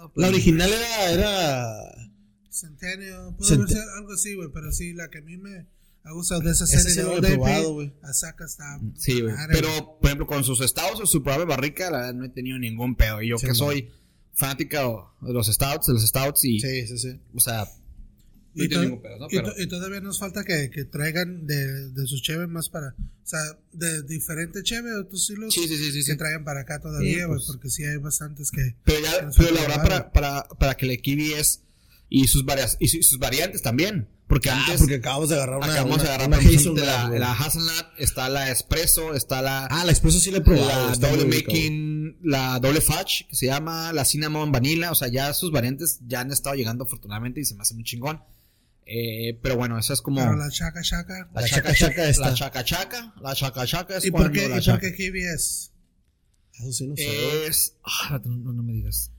Acuerdo, 0.07 0.21
La 0.21 0.27
original 0.35 0.69
era, 0.71 1.09
era... 1.11 1.77
Centennial. 2.49 3.35
Puede 3.37 3.55
Cent- 3.57 3.67
sido 3.67 3.81
algo 3.97 4.13
así, 4.13 4.35
güey. 4.35 4.49
Pero 4.53 4.71
sí, 4.71 4.93
la 4.93 5.09
que 5.09 5.19
a 5.19 5.21
mí 5.21 5.37
me 5.37 5.67
ha 6.03 6.11
gustado 6.13 6.41
de 6.41 6.51
esa 6.51 6.65
serie 6.65 7.03
de 7.21 7.33
IPA, 7.35 7.59
güey. 7.67 7.93
La 8.01 8.13
saca 8.13 8.45
está. 8.45 8.79
Sí, 8.95 9.21
güey. 9.21 9.33
Pero, 9.51 9.67
por 9.99 10.05
ejemplo, 10.05 10.27
con 10.27 10.43
sus 10.43 10.61
estados 10.61 10.99
o 11.01 11.05
su 11.05 11.21
probable 11.23 11.45
barrica, 11.45 11.89
la 11.91 11.97
verdad 11.99 12.13
no 12.13 12.25
he 12.25 12.29
tenido 12.29 12.57
ningún 12.57 12.95
pedo. 12.95 13.21
Y 13.21 13.29
yo 13.29 13.37
Sí, 13.37 13.43
que 13.45 13.51
man. 13.51 13.55
soy 13.55 13.89
fanática 14.33 14.83
de 15.21 15.33
los 15.33 15.47
stouts, 15.47 15.87
de 15.87 15.93
los 15.93 16.05
stouts 16.07 16.43
y, 16.45 16.59
Sí, 16.59 16.87
sí, 16.87 16.97
sí. 16.97 17.19
o 17.33 17.39
sea, 17.39 17.67
no 18.55 18.63
Y, 18.63 18.69
to- 18.69 18.81
ningún 18.81 19.01
pedo, 19.01 19.17
¿no? 19.19 19.25
y 19.29 19.35
Pero, 19.35 19.53
to- 19.53 19.61
y 19.61 19.67
todavía 19.67 19.99
nos 20.01 20.19
falta 20.19 20.43
que, 20.43 20.69
que 20.69 20.85
traigan 20.85 21.45
de, 21.45 21.89
de 21.91 22.07
sus 22.07 22.21
cheves 22.21 22.47
más 22.47 22.69
para. 22.69 22.89
O 22.97 23.27
sea, 23.27 23.39
de 23.73 24.03
diferente 24.03 24.61
cheve 24.63 24.93
o 24.95 25.05
tus 25.05 25.21
estilos. 25.29 25.53
sí, 25.53 25.67
sí, 25.67 25.75
sí, 25.77 25.91
sí, 25.91 25.99
Que 25.99 26.11
sí. 26.11 26.17
traigan 26.17 26.43
para 26.43 26.61
acá 26.61 26.79
todavía, 26.79 27.27
pues. 27.27 27.43
Porque 27.47 27.69
sí 27.69 27.83
hay 27.83 27.97
bastantes 27.97 28.51
que. 28.51 28.75
Pero 28.83 28.99
ya, 29.01 29.29
pero 29.37 29.51
la 29.53 29.61
verdad, 29.61 29.83
para, 29.83 30.11
para, 30.11 30.43
para 30.59 30.75
que 30.75 30.85
la 30.85 30.95
kiwi 30.97 31.33
es, 31.33 31.61
y 32.09 32.27
sus 32.27 32.45
varias, 32.45 32.77
y 32.79 32.87
su- 32.87 32.97
y 32.97 33.03
sus 33.03 33.19
variantes 33.19 33.61
también. 33.61 34.07
Porque 34.27 34.49
Ah, 34.49 34.59
antes, 34.59 34.79
porque 34.79 34.95
acabamos 34.95 35.29
de 35.29 35.35
agarrar 35.35 35.57
una, 35.57 35.67
acabamos 35.67 35.95
una, 35.97 36.03
de 36.03 36.09
agarrar 36.09 36.27
una 36.29 36.37
ejemplo, 36.37 36.59
hazelnut, 36.83 37.11
la, 37.13 37.19
la 37.19 37.31
hazelnut, 37.33 37.85
está 37.99 38.27
la 38.27 38.49
espresso, 38.49 39.13
está 39.13 39.43
la, 39.43 39.67
Ah, 39.67 39.85
la 39.85 39.91
expreso 39.91 40.19
sí 40.19 40.31
la 40.31 40.39
he 40.39 40.41
probado. 40.41 40.91
la 40.99 41.09
güey. 41.15 41.27
making, 41.27 42.17
la 42.23 42.59
doble 42.59 42.81
fudge, 42.81 43.27
que 43.29 43.35
se 43.35 43.45
llama 43.45 43.93
la 43.93 44.03
cinnamon 44.03 44.51
vanilla, 44.51 44.91
o 44.91 44.95
sea, 44.95 45.09
ya 45.09 45.31
sus 45.35 45.51
variantes 45.51 45.99
ya 46.07 46.21
han 46.21 46.31
estado 46.31 46.55
llegando 46.55 46.85
afortunadamente 46.85 47.39
y 47.39 47.45
se 47.45 47.53
me 47.53 47.61
hace 47.61 47.75
muy 47.75 47.83
chingón. 47.83 48.19
Eh, 48.87 49.39
pero 49.41 49.55
bueno, 49.57 49.79
esa 49.79 49.93
es 49.93 50.01
como 50.01 50.21
Pero 50.21 50.35
la 50.35 50.49
chaca 50.49 50.81
chaca. 50.83 51.29
La 51.33 51.43
chaca 51.47 51.73
chaca 51.73 52.07
está. 52.09 52.29
la 52.29 52.35
chaca 52.35 52.63
chaca, 52.63 53.13
la 53.21 53.33
chaca 53.35 53.65
chaca 53.65 53.97
es 53.97 54.05
¿Y 54.05 54.11
por 54.11 54.21
cuando 54.21 54.33
qué, 54.33 54.41
la 54.47 54.55
y 54.55 54.57
por 54.57 54.61
chaca 54.63 54.91
qué 54.93 55.09
KBS? 55.11 55.71
Eso 56.59 56.71
sí 56.71 56.87
no 56.87 56.95
sé. 56.95 57.47
es, 57.47 57.77
ah, 57.83 58.21
no, 58.23 58.53
no 58.53 58.63
me 58.63 58.73
digas. 58.73 59.11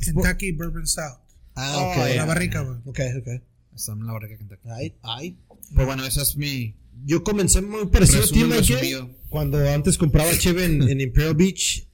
Kentucky 0.00 0.52
Bourbon 0.52 0.86
Stout. 0.86 1.20
Ah, 1.54 1.74
Oh, 1.78 1.90
ok. 1.92 1.96
La 1.98 2.14
ya. 2.16 2.24
barrica, 2.26 2.60
güey. 2.60 2.78
Ok, 2.84 3.00
ok. 3.18 3.42
Está 3.74 3.92
en 3.92 4.06
la 4.06 4.12
barriga 4.12 4.32
de 4.32 4.38
Kentucky. 4.38 4.68
Ay, 4.70 4.94
ay. 5.02 5.38
Pues 5.74 5.86
bueno, 5.86 6.04
esa 6.04 6.22
es 6.22 6.36
mi 6.36 6.74
Yo 7.04 7.22
comencé 7.24 7.62
muy 7.62 7.86
parecido 7.86 8.24
a 8.24 8.26
ti, 8.26 8.42
resumido. 8.44 9.10
Cuando 9.30 9.58
antes 9.70 9.96
compraba 9.98 10.36
cheve 10.36 10.64
en, 10.64 10.82
en 10.82 11.00
Imperial 11.00 11.34
Beach, 11.34 11.88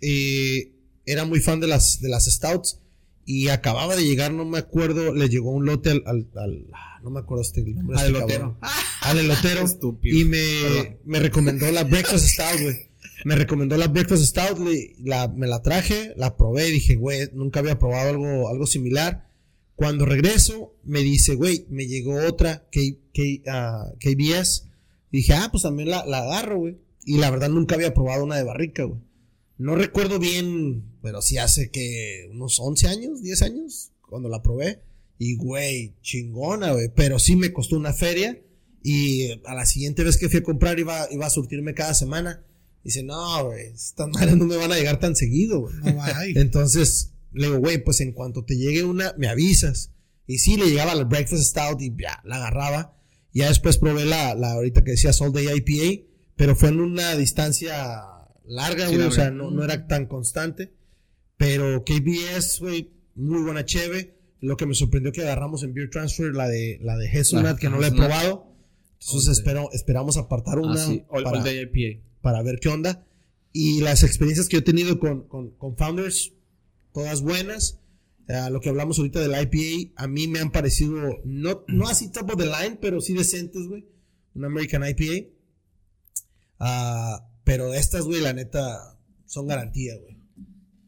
era 1.05 1.25
muy 1.25 1.41
fan 1.41 1.61
de 1.61 1.67
las, 1.69 2.01
de 2.01 2.09
las 2.09 2.25
stouts. 2.25 2.79
Y 3.25 3.49
acababa 3.49 3.95
de 3.97 4.05
llegar, 4.05 4.33
no 4.33 4.45
me 4.45 4.59
acuerdo, 4.59 5.15
le 5.15 5.29
llegó 5.29 5.51
un 5.53 5.65
lote 5.65 5.91
al, 5.91 6.03
al, 6.07 6.29
al- 6.37 6.67
ah, 6.73 6.99
no 7.05 7.11
me 7.11 7.21
acuerdo 7.21 7.43
este 7.43 7.61
el 7.61 7.75
nombre 7.77 7.99
al 7.99 8.07
este. 8.17 8.19
Al 9.03 9.19
elotero. 9.19 9.65
Estúpido. 9.65 10.17
Y 10.19 10.25
me, 10.25 10.99
me 11.05 11.19
recomendó 11.21 11.71
la 11.73 11.85
Breakfast 11.85 12.25
Stout, 12.29 12.61
güey. 12.61 12.77
Me 13.25 13.35
recomendó 13.37 13.77
la 13.77 13.89
Breakfast 13.89 14.25
Stout, 14.25 14.59
le- 14.59 14.95
la, 15.05 15.29
me 15.29 15.47
la 15.47 15.63
traje, 15.63 16.13
la 16.17 16.37
probé 16.37 16.69
y 16.69 16.73
dije, 16.73 16.97
güey, 16.97 17.29
nunca 17.33 17.61
había 17.61 17.79
probado 17.79 18.11
algo, 18.11 18.49
algo 18.49 18.67
similar. 18.67 19.29
Cuando 19.77 20.05
regreso, 20.07 20.75
me 20.85 21.01
dice, 21.01 21.35
güey, 21.35 21.67
me 21.71 21.87
llegó 21.87 22.15
otra 22.27 22.65
K, 22.71 22.81
K, 23.15 23.23
ah, 23.49 23.93
KBS. 24.01 24.69
Y 25.11 25.19
dije, 25.19 25.35
ah, 25.35 25.49
pues 25.51 25.63
también 25.65 25.91
la, 25.91 26.05
la 26.07 26.19
agarro, 26.19 26.59
güey. 26.59 26.79
Y 27.05 27.19
la 27.19 27.31
verdad 27.31 27.49
nunca 27.49 27.75
había 27.75 27.95
probado 27.95 28.25
una 28.25 28.37
de 28.37 28.45
barrica, 28.45 28.85
güey. 28.85 29.01
No 29.63 29.77
recuerdo 29.77 30.19
bien, 30.19 30.83
pero 31.03 31.23
sí 31.23 31.39
hace 31.39 31.71
que 31.71 32.29
unos 32.33 32.59
11 32.59 32.89
años, 32.89 33.23
10 33.23 33.43
años, 33.43 33.93
cuando 34.09 34.29
la 34.29 34.43
probé. 34.43 34.81
Y, 35.19 35.37
güey, 35.37 35.95
chingona, 36.03 36.73
güey. 36.73 36.91
Pero 36.93 37.21
sí 37.21 37.37
me 37.37 37.53
costó 37.53 37.77
una 37.77 37.93
feria. 37.93 38.43
Y 38.83 39.31
a 39.47 39.55
la 39.55 39.65
siguiente 39.65 40.03
vez 40.03 40.19
que 40.19 40.29
fui 40.29 40.41
a 40.41 40.43
comprar 40.43 40.81
iba, 40.81 41.07
iba 41.13 41.27
a 41.27 41.31
surtirme 41.31 41.75
cada 41.75 41.95
semana. 41.95 42.45
Dice, 42.83 43.05
no, 43.05 43.45
güey, 43.45 43.69
estas 43.69 44.09
madres 44.09 44.37
no 44.37 44.47
me 44.47 44.57
van 44.57 44.73
a 44.73 44.77
llegar 44.77 44.99
tan 44.99 45.15
seguido, 45.15 45.61
güey. 45.61 45.75
No. 45.77 46.03
Entonces, 46.41 47.13
le 47.33 47.47
digo, 47.47 47.61
güey, 47.61 47.79
pues 47.85 48.01
en 48.01 48.11
cuanto 48.11 48.45
te 48.45 48.57
llegue 48.57 48.83
una, 48.83 49.15
me 49.17 49.29
avisas. 49.29 49.93
Y 50.27 50.39
sí, 50.39 50.57
le 50.57 50.71
llegaba 50.71 50.97
la 50.97 51.05
Breakfast 51.05 51.45
Stout 51.45 51.81
y 51.83 51.95
ya, 51.97 52.21
la 52.25 52.37
agarraba. 52.37 52.99
Ya 53.33 53.47
después 53.47 53.79
probé 53.79 54.07
la, 54.07 54.35
la 54.35 54.55
ahorita 54.55 54.83
que 54.83 54.91
decía 54.91 55.13
All 55.21 55.33
Day 55.33 55.47
IPA, 55.55 56.03
pero 56.35 56.57
fue 56.57 56.71
en 56.71 56.81
una 56.81 57.15
distancia 57.15 58.03
larga, 58.47 58.89
Sí, 58.89 58.95
güey, 58.95 59.07
o 59.07 59.11
larga. 59.11 59.15
sea, 59.25 59.31
no, 59.31 59.51
no 59.51 59.65
era 59.65 59.87
tan 59.87 60.07
constante. 60.07 60.73
Pero 61.37 61.85
KBS, 61.85 62.61
güey, 62.61 62.91
muy 63.15 63.43
buena 63.43 63.65
cheve. 63.65 64.17
Lo 64.41 64.57
que 64.57 64.67
me 64.67 64.75
sorprendió 64.75 65.13
que 65.13 65.23
agarramos 65.23 65.63
en 65.63 65.73
Beer 65.75 65.91
Transfer, 65.91 66.35
la 66.35 66.49
de, 66.49 66.79
la 66.83 66.97
de 66.97 67.09
Hazelnut, 67.09 67.59
que 67.59 67.69
no 67.71 67.79
la 67.79 67.89
he 67.89 67.93
probado. 67.93 68.47
Entonces 69.01 69.29
All 69.29 69.33
espero, 69.39 69.69
esperamos 69.73 70.17
apartar 70.17 70.59
una 70.59 70.75
Ah, 70.75 70.87
sí, 70.87 71.05
All, 71.09 71.23
para, 71.25 71.41
All 71.43 71.49
IPA. 71.49 72.01
para 72.21 72.43
ver 72.43 72.59
qué 72.61 72.69
onda. 72.69 73.05
Y 73.53 73.81
las 73.81 74.03
experiencias 74.03 74.49
que 74.49 74.55
yo 74.55 74.61
he 74.61 74.63
tenido 74.63 74.99
con, 74.99 75.27
con, 75.29 75.51
con 75.57 75.77
Founders, 75.77 76.33
todas 76.93 77.21
buenas. 77.23 77.79
Eh, 78.29 78.49
lo 78.51 78.61
que 78.61 78.69
hablamos 78.69 78.99
ahorita 78.99 79.21
del 79.21 79.33
IPA, 79.33 79.93
a 79.97 80.07
mí 80.07 80.29
me 80.29 80.39
han 80.39 80.51
parecido, 80.53 81.19
no, 81.25 81.65
no 81.69 81.89
así 81.89 82.11
top 82.13 82.31
of 82.31 82.37
the 82.39 82.47
line, 82.47 82.79
pero 82.81 83.01
sí 83.01 83.15
decentes, 83.15 83.67
güey. 83.69 83.85
Un 84.35 84.45
American 84.45 84.83
IPA. 84.89 85.29
Ah, 86.59 87.29
pero 87.45 87.75
estas, 87.75 88.05
güey, 88.05 88.21
la 88.21 88.33
neta, 88.33 88.99
son 89.27 89.47
garantía, 89.47 89.97
güey. 89.99 90.19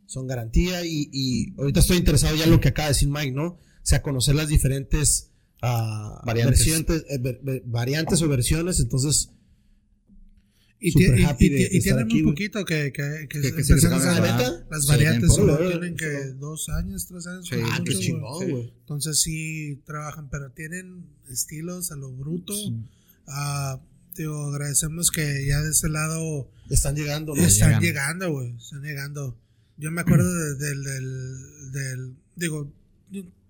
Son 0.07 0.27
garantía 0.27 0.85
y, 0.87 1.09
y 1.13 1.55
ahorita 1.59 1.81
estoy 1.81 1.97
interesado 1.97 2.37
ya 2.37 2.45
en 2.45 2.51
lo 2.51 2.61
que 2.61 2.69
acaba 2.69 2.89
de 2.89 2.95
decir 2.95 3.09
Mike, 3.09 3.33
¿no? 3.33 3.47
O 3.47 3.59
sea, 3.83 4.03
conocer 4.03 4.35
las 4.35 4.49
diferentes 4.49 5.31
ah, 5.63 6.23
Variantes. 6.25 6.59
versiones, 6.61 7.05
eh, 7.09 7.19
ver- 7.19 7.41
ver- 7.43 7.63
variantes 7.67 8.23
o 8.23 8.29
versiones. 8.29 8.79
Entonces, 8.81 9.31
Y, 10.79 10.93
tienen 10.93 11.25
aquí, 11.27 12.21
un 12.23 12.31
poquito 12.31 12.65
que, 12.65 12.93
que, 12.93 13.27
que, 13.29 13.41
Que- 13.41 13.53
que 13.55 13.65
se 13.65 13.73
empezamos 13.73 14.05
les 14.05 14.07
a 14.07 14.13
acaba 14.17 14.37
ver 14.39 14.51
de- 14.61 14.65
las 14.71 14.87
variantes 14.87 15.35
solo 15.35 15.57
tienen 15.57 15.97
que 15.97 16.07
dos 16.39 16.69
años, 16.69 17.07
tres 17.07 17.27
años. 17.27 17.49
Sí, 17.49 17.57
ah, 17.65 17.79
mucho, 17.81 17.93
güey. 17.93 18.05
chingón, 18.07 18.45
sí. 18.47 18.51
güey. 18.53 18.73
Entonces 18.81 19.21
sí 19.21 19.83
trabajan, 19.87 20.29
pero 20.29 20.51
tienen 20.51 21.07
estilos 21.31 21.91
a 21.91 21.97
lo 21.97 22.13
bruto. 22.13 22.53
Ah, 23.27 23.81
digo, 24.17 24.47
agradecemos 24.53 25.11
que 25.11 25.47
ya 25.47 25.61
de 25.63 25.71
ese 25.71 25.89
lado 25.89 26.51
Están 26.71 26.95
llegando, 26.97 27.35
¿no? 27.35 27.43
están 27.43 27.69
llegan. 27.69 27.83
llegando, 27.83 28.33
güey. 28.33 28.57
Están 28.57 28.83
llegando. 28.83 29.39
Yo 29.77 29.91
me 29.91 30.01
acuerdo 30.03 30.33
de- 30.33 30.55
del, 30.57 30.85
del, 30.85 31.73
del, 31.73 32.17
digo, 32.37 32.73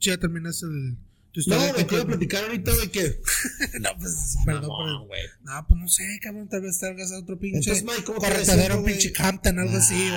ya 0.01 0.17
terminaste 0.19 0.67
el, 0.67 0.97
tu 1.33 1.41
No, 1.49 1.59
me 1.77 1.87
quiero 1.87 2.07
platicar 2.07 2.45
ahorita 2.45 2.71
de 2.77 2.91
que. 2.91 3.21
no, 3.81 3.91
pues, 3.99 4.37
perdón, 4.47 4.69
Mamón, 4.69 5.09
pero- 5.11 5.33
no, 5.43 5.67
pues 5.69 5.81
no 5.81 5.89
sé, 5.89 6.19
cabrón, 6.23 6.49
tal 6.49 6.63
vez 6.63 6.79
salgas 6.79 7.13
a 7.13 7.19
otro 7.19 7.39
pinche 7.39 7.59
Entonces, 7.59 7.85
Mike, 7.85 8.05
¿cómo 8.05 8.21
te 8.21 8.27
corretadero, 8.29 8.69
ves, 8.69 8.77
un 8.77 8.83
güey? 8.83 8.99
pinche 8.99 9.13
Hampton, 9.23 9.59
algo 9.59 9.75
Ah. 9.75 9.79
así, 9.79 9.95
güey. 9.95 10.11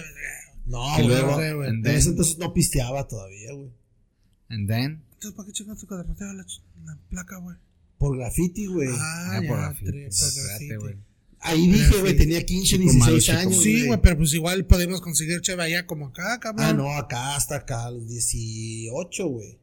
güey. 0.00 0.10
No, 0.66 0.94
güey. 0.94 1.06
luego, 1.08 1.34
güey. 1.56 1.70
En 1.70 1.86
ese 1.86 2.00
then, 2.04 2.10
entonces 2.12 2.38
no 2.38 2.52
pisteaba 2.52 3.06
todavía, 3.06 3.52
güey. 3.52 3.70
and 4.48 4.68
then, 4.68 5.04
Entonces, 5.12 5.32
¿para 5.36 5.46
qué 5.46 5.52
chingas 5.52 5.78
tu 5.78 5.86
corretadero 5.86 6.32
la, 6.32 6.44
la 6.84 6.98
placa, 7.08 7.36
güey? 7.38 7.56
Por 8.00 8.16
graffiti, 8.16 8.64
güey. 8.64 8.88
Ah, 8.90 9.28
ah, 9.28 9.40
ya, 9.42 9.48
por 9.48 9.58
graffiti, 9.58 9.90
por 9.92 10.44
graffiti. 10.46 11.00
Ahí 11.40 11.70
dije, 11.70 12.00
güey, 12.00 12.16
tenía 12.16 12.42
15, 12.46 12.66
Chico 12.66 12.82
16 12.82 13.28
malo, 13.28 13.40
años. 13.40 13.62
Sí, 13.62 13.86
güey, 13.86 14.00
pero 14.00 14.16
pues 14.16 14.32
igual 14.32 14.64
podemos 14.64 15.02
conseguir 15.02 15.42
cheve 15.42 15.64
allá 15.64 15.86
como 15.86 16.06
acá, 16.06 16.40
cabrón. 16.40 16.66
Ah, 16.66 16.72
no, 16.72 16.90
acá 16.96 17.36
hasta 17.36 17.56
acá, 17.56 17.84
a 17.84 17.90
los 17.90 18.08
18, 18.08 19.26
güey. 19.26 19.58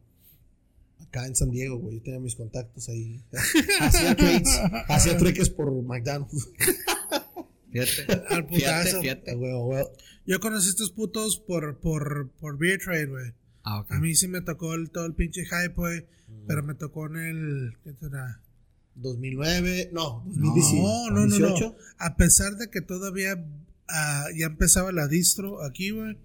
Acá 0.99 1.25
en 1.25 1.35
San 1.35 1.49
Diego, 1.49 1.79
güey. 1.79 1.95
Yo 1.95 2.03
tenía 2.03 2.19
mis 2.19 2.35
contactos 2.35 2.87
ahí. 2.89 3.23
Hacía 3.79 4.15
trades. 4.15 4.61
Hacía 4.87 5.17
trueques 5.17 5.49
por 5.49 5.71
McDonald's. 5.71 6.47
Fíjate, 7.71 8.23
Al 8.29 8.45
putazo. 8.45 9.01
fíjate, 9.01 9.01
fíjate. 9.01 9.35
Güey, 9.35 9.53
güey. 9.53 9.83
Yo 10.27 10.39
conocí 10.39 10.67
a 10.67 10.69
estos 10.69 10.91
putos 10.91 11.39
por, 11.39 11.79
por, 11.79 12.29
por 12.39 12.59
Beer 12.59 12.79
Trade, 12.79 13.07
güey. 13.07 13.33
Ah, 13.63 13.79
ok. 13.79 13.93
A 13.93 13.99
mí 13.99 14.13
sí 14.13 14.27
me 14.27 14.41
tocó 14.41 14.75
el, 14.75 14.91
todo 14.91 15.07
el 15.07 15.15
pinche 15.15 15.43
hype, 15.43 15.73
güey. 15.75 16.05
Pero 16.47 16.63
me 16.63 16.73
tocó 16.75 17.07
en 17.07 17.17
el. 17.17 17.77
¿Qué 17.83 17.93
será? 17.99 18.41
2009, 18.95 19.91
no, 19.93 20.23
No, 20.25 20.55
2018. 20.55 20.81
no, 20.81 21.09
no, 21.11 21.27
no. 21.27 21.35
18. 21.47 21.75
A 21.99 22.15
pesar 22.15 22.55
de 22.55 22.69
que 22.69 22.81
todavía 22.81 23.45
ah, 23.89 24.25
ya 24.35 24.47
empezaba 24.47 24.91
la 24.91 25.07
distro 25.07 25.63
aquí, 25.63 25.91
güey. 25.91 26.17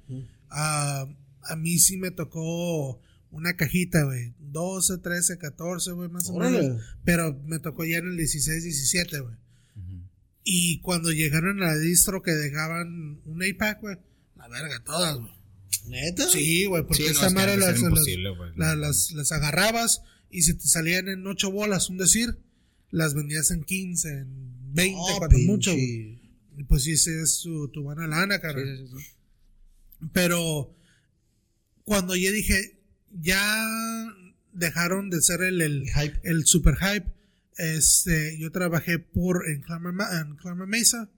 Ah, 0.48 1.06
a 1.42 1.56
mí 1.56 1.78
sí 1.78 1.96
me 1.96 2.10
tocó 2.10 3.00
una 3.30 3.56
cajita, 3.56 4.04
güey. 4.04 4.32
12, 4.38 4.98
13, 4.98 5.38
14, 5.38 5.92
güey, 5.92 6.08
más 6.08 6.28
o 6.30 6.34
Órale. 6.34 6.62
menos. 6.62 6.82
Pero 7.04 7.38
me 7.46 7.58
tocó 7.58 7.84
ya 7.84 7.98
en 7.98 8.08
el 8.08 8.16
16, 8.16 8.62
17, 8.64 9.20
güey. 9.20 9.34
Ujú. 9.76 10.02
Y 10.44 10.80
cuando 10.80 11.10
llegaron 11.12 11.62
a 11.62 11.66
la 11.68 11.76
distro 11.78 12.22
que 12.22 12.32
dejaban 12.32 13.20
un 13.24 13.38
8-pack, 13.40 13.80
güey. 13.80 13.96
La 14.36 14.48
verga, 14.48 14.82
todas, 14.84 15.16
güey. 15.18 15.32
¿Neta? 15.86 16.28
Sí, 16.28 16.64
güey, 16.66 16.82
porque 16.84 17.02
Sí, 17.08 17.12
no, 17.14 17.30
madre 17.32 17.52
de 17.52 17.58
las, 18.76 19.10
las, 19.12 19.32
agarrabas 19.32 20.02
y 20.30 20.42
se 20.42 20.54
te 20.54 20.66
salían 20.66 21.08
en 21.08 21.26
8 21.26 21.50
bolas, 21.50 21.90
un 21.90 21.98
decir. 21.98 22.38
Las 22.90 23.14
vendías 23.14 23.50
en 23.50 23.64
15, 23.64 24.08
en 24.08 24.74
20, 24.74 24.96
No, 24.96 25.18
cuando 25.18 25.36
pinche. 25.36 25.50
mucho. 25.50 25.74
Pues 26.68 26.82
sí, 26.84 26.92
ese 26.92 27.22
es 27.22 27.40
tu, 27.42 27.68
tu 27.68 27.82
buena 27.82 28.06
lana, 28.06 28.38
cara. 28.40 28.60
Sí, 28.60 28.76
sí, 28.76 28.86
sí, 28.88 28.98
sí. 28.98 30.06
Pero 30.12 30.74
cuando 31.84 32.14
yo 32.16 32.30
dije, 32.32 32.78
ya 33.10 33.64
dejaron 34.52 35.08
de 35.10 35.20
ser 35.22 35.42
el, 35.42 35.60
el, 35.62 35.82
El 35.82 35.90
hype. 35.90 36.20
el 36.24 36.44
super 36.46 36.76
hype, 36.76 37.06
este, 37.56 38.38
yo 38.38 38.50
trabajé 38.52 38.98
por 38.98 39.48
en 39.48 39.62
Clamor, 39.62 39.92
Ma- 39.94 40.08
en 40.20 40.68
Mesa 40.68 41.10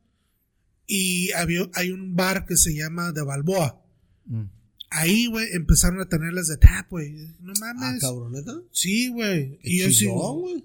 y 0.86 1.32
había, 1.32 1.68
hay 1.74 1.90
un 1.90 2.14
bar 2.14 2.46
que 2.46 2.56
se 2.56 2.74
llama 2.74 3.12
The 3.12 3.22
Balboa. 3.22 3.83
Mm. 4.26 4.44
Ahí, 4.90 5.26
güey, 5.26 5.48
empezaron 5.54 6.00
a 6.00 6.08
tenerlas 6.08 6.46
de 6.48 6.56
tap, 6.56 6.88
güey. 6.90 7.34
No 7.40 7.52
Ah, 7.62 7.74
mames. 7.74 8.00
cabrón, 8.00 8.32
¿neta? 8.32 8.52
sí, 8.70 9.08
güey. 9.08 9.58
Qué 9.58 9.70
Y 9.70 9.78
yo 9.80 9.88
sí, 9.88 9.94
chingón, 10.06 10.40
güey. 10.40 10.64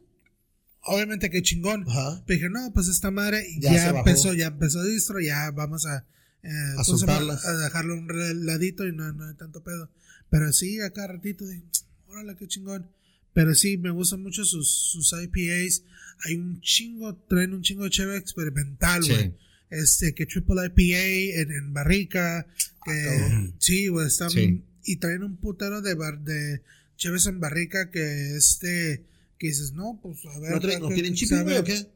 obviamente 0.83 1.29
que 1.29 1.41
chingón. 1.41 1.85
Ajá. 1.89 2.23
Pero 2.27 2.37
dije, 2.37 2.49
no, 2.49 2.71
pues 2.73 2.87
esta 2.87 3.11
madre 3.11 3.43
Ya 3.59 3.73
ya, 3.73 3.89
empezó, 3.89 4.33
ya 4.33 4.47
empezó 4.47 4.83
distro, 4.83 5.19
ya 5.19 5.49
vamos 5.51 5.85
a, 5.85 6.05
eh, 6.43 6.49
¿cómo 6.75 6.83
se 6.97 7.05
llama? 7.07 7.19
soltarlas. 7.19 7.45
a 7.45 7.57
dejarlo 7.57 7.95
un 7.95 8.45
ladito 8.45 8.87
y 8.87 8.91
no, 8.93 9.11
no 9.13 9.27
hay 9.27 9.35
tanto 9.35 9.63
pedo. 9.63 9.89
Pero 10.29 10.53
sí, 10.53 10.79
acá 10.79 11.07
ratito, 11.07 11.45
de, 11.45 11.63
órale, 12.07 12.35
qué 12.35 12.47
chingón. 12.47 12.87
Pero 13.33 13.55
sí, 13.55 13.77
me 13.77 13.89
gustan 13.91 14.21
mucho 14.21 14.43
sus, 14.45 14.69
sus 14.91 15.11
IPAs. 15.13 15.83
Hay 16.25 16.35
un 16.35 16.59
chingo, 16.61 17.15
traen 17.15 17.53
un 17.53 17.61
chingo 17.63 17.83
de 17.85 17.89
chévere 17.89 18.17
experimental, 18.17 19.03
Sí. 19.03 19.11
güey. 19.11 19.33
Este, 19.71 20.13
que 20.15 20.25
triple 20.25 20.65
IPA 20.65 21.41
en, 21.41 21.51
en 21.51 21.73
barrica. 21.73 22.47
Sí, 23.59 23.87
güey, 23.87 24.07
están. 24.07 24.29
Sí. 24.29 24.63
Y 24.83 24.95
traen 24.97 25.23
un 25.23 25.37
putero 25.37 25.81
de, 25.81 25.93
bar, 25.93 26.19
de 26.21 26.61
cheves 26.97 27.25
en 27.27 27.39
barrica 27.39 27.91
que 27.91 28.35
este. 28.35 29.03
Que 29.37 29.47
dices, 29.47 29.71
no, 29.73 29.99
pues 30.01 30.17
a 30.25 30.39
ver. 30.39 30.51
¿No, 30.51 30.59
traen- 30.59 30.75
¿qué- 30.75 30.79
¿no 30.81 30.89
tienen 30.89 31.13
shipping, 31.13 31.43
güey, 31.43 31.57
o 31.57 31.63
qué? 31.63 31.87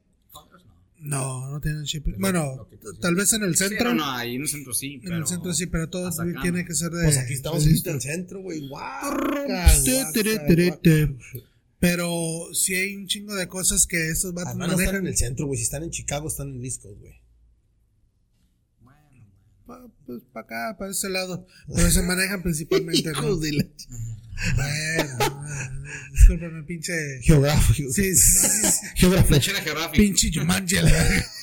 No, 1.00 1.50
no 1.52 1.60
tienen 1.60 1.84
shipping. 1.84 2.16
Bueno, 2.18 2.66
tal 3.02 3.16
vez 3.16 3.34
en 3.34 3.44
el 3.44 3.58
Sí, 3.58 3.66
centro. 3.68 3.90
no, 3.94 4.06
no, 4.06 4.12
ahí 4.12 4.36
en 4.36 4.44
el 4.44 4.48
centro 4.48 4.74
sí. 4.74 5.02
En 5.04 5.12
el 5.12 5.28
centro 5.28 5.54
sí, 5.54 5.66
pero 5.66 5.90
todo 5.90 6.10
tiene 6.42 6.64
que 6.64 6.74
ser 6.74 6.92
de. 6.92 7.04
Pues 7.04 7.18
aquí 7.18 7.34
estamos 7.34 7.66
en 7.66 7.74
el 7.74 8.02
centro, 8.02 8.42
güey. 8.42 8.62
Pero 11.80 12.48
sí 12.54 12.76
hay 12.76 12.96
un 12.96 13.08
chingo 13.08 13.36
de 13.36 13.48
cosas 13.48 13.86
que 13.88 14.10
estos 14.10 14.34
vatos 14.34 14.52
Además 14.52 14.72
no 14.72 14.80
están 14.80 14.96
en 14.96 15.08
el 15.08 15.18
centro, 15.18 15.48
güey. 15.48 15.58
Si 15.58 15.64
están 15.64 15.84
en 15.84 15.90
Chicago, 15.92 16.30
están 16.30 16.48
en 16.50 16.60
Coast, 16.62 16.86
güey. 16.86 17.14
Pues 20.06 20.22
para 20.34 20.46
acá, 20.46 20.78
para 20.78 20.92
ese 20.92 21.10
lado. 21.10 21.46
Pero 21.74 21.90
se 21.92 22.02
manejan 22.02 22.42
principalmente. 22.44 23.12
¿no? 23.12 23.20
Hijos 23.20 23.42
de 23.42 23.54
la- 23.54 23.66
Bueno, 24.56 25.46
discúlpame, 26.12 26.64
pinche. 26.64 26.94
Geográfico. 27.22 27.92
Sí, 27.92 28.16
sí. 28.16 28.48
Geográfico. 28.96 29.30
Flechera 29.36 29.62
geográfica. 29.62 29.94
pinche 29.98 30.32
Jumanji, 30.34 30.76
la 30.76 30.84
verga. 30.84 31.26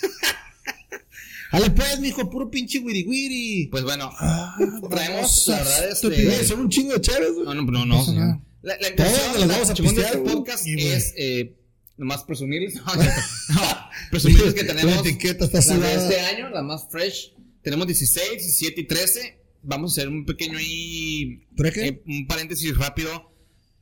Dale 1.52 1.70
pues, 1.70 1.98
mijo, 1.98 2.30
puro 2.30 2.48
pinche 2.50 2.78
wiri 2.78 3.02
wiri. 3.04 3.68
Pues 3.70 3.82
bueno, 3.82 4.10
Ah, 4.20 4.56
traemos, 4.88 5.44
la 5.48 5.56
verdad, 5.58 5.88
este. 5.90 6.44
son 6.44 6.60
un 6.60 6.68
chingo 6.68 6.92
de 6.92 7.00
chéveres, 7.00 7.32
güey. 7.32 7.44
No, 7.44 7.54
no, 7.54 7.62
no, 7.62 7.86
no. 7.86 8.12
nada. 8.12 8.40
La, 8.62 8.74
la 8.74 8.94
Todos 8.94 9.10
intención 9.10 9.48
la 9.48 9.58
de 9.58 9.74
pistear, 9.82 10.04
este 10.06 10.18
güey. 10.18 10.34
podcast 10.34 10.64
es 10.66 11.14
eh, 11.16 11.56
nomás 11.96 12.22
presumirles. 12.24 12.74
No, 12.84 12.94
no, 12.94 13.90
presumirles 14.12 14.54
que 14.54 14.62
La 14.62 14.74
tenemos 14.76 15.04
etiqueta 15.04 15.44
está 15.46 15.58
las 15.58 15.80
de 15.80 15.94
este 15.94 16.20
año, 16.20 16.50
la 16.50 16.62
más 16.62 16.86
fresh. 16.88 17.32
Tenemos 17.62 17.86
16, 17.86 18.30
17 18.32 18.80
y 18.80 18.84
13. 18.84 19.38
Vamos 19.62 19.92
a 19.92 20.00
hacer 20.00 20.08
un 20.08 20.24
pequeño 20.24 20.58
ahí. 20.58 21.42
Eh, 21.86 22.02
un 22.06 22.26
paréntesis 22.26 22.76
rápido. 22.76 23.32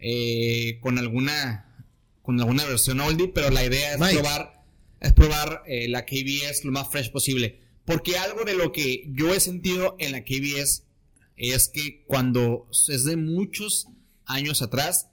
eh, 0.00 0.78
con 0.80 0.98
alguna. 0.98 1.64
Con 2.22 2.38
alguna 2.40 2.64
versión 2.66 3.00
oldie. 3.00 3.28
Pero 3.28 3.50
la 3.50 3.64
idea 3.64 3.94
es 3.94 4.00
Mike. 4.00 4.14
probar. 4.14 4.64
Es 5.00 5.12
probar 5.12 5.62
eh, 5.66 5.88
la 5.88 6.04
KBS 6.04 6.64
lo 6.64 6.72
más 6.72 6.90
fresh 6.90 7.10
posible. 7.12 7.60
Porque 7.84 8.18
algo 8.18 8.44
de 8.44 8.54
lo 8.54 8.72
que 8.72 9.04
yo 9.12 9.32
he 9.32 9.40
sentido 9.40 9.96
en 9.98 10.12
la 10.12 10.24
KBS 10.24 10.84
es 11.36 11.68
que 11.68 12.02
cuando 12.06 12.68
es 12.88 13.04
de 13.04 13.16
muchos 13.16 13.86
años 14.26 14.60
atrás, 14.60 15.08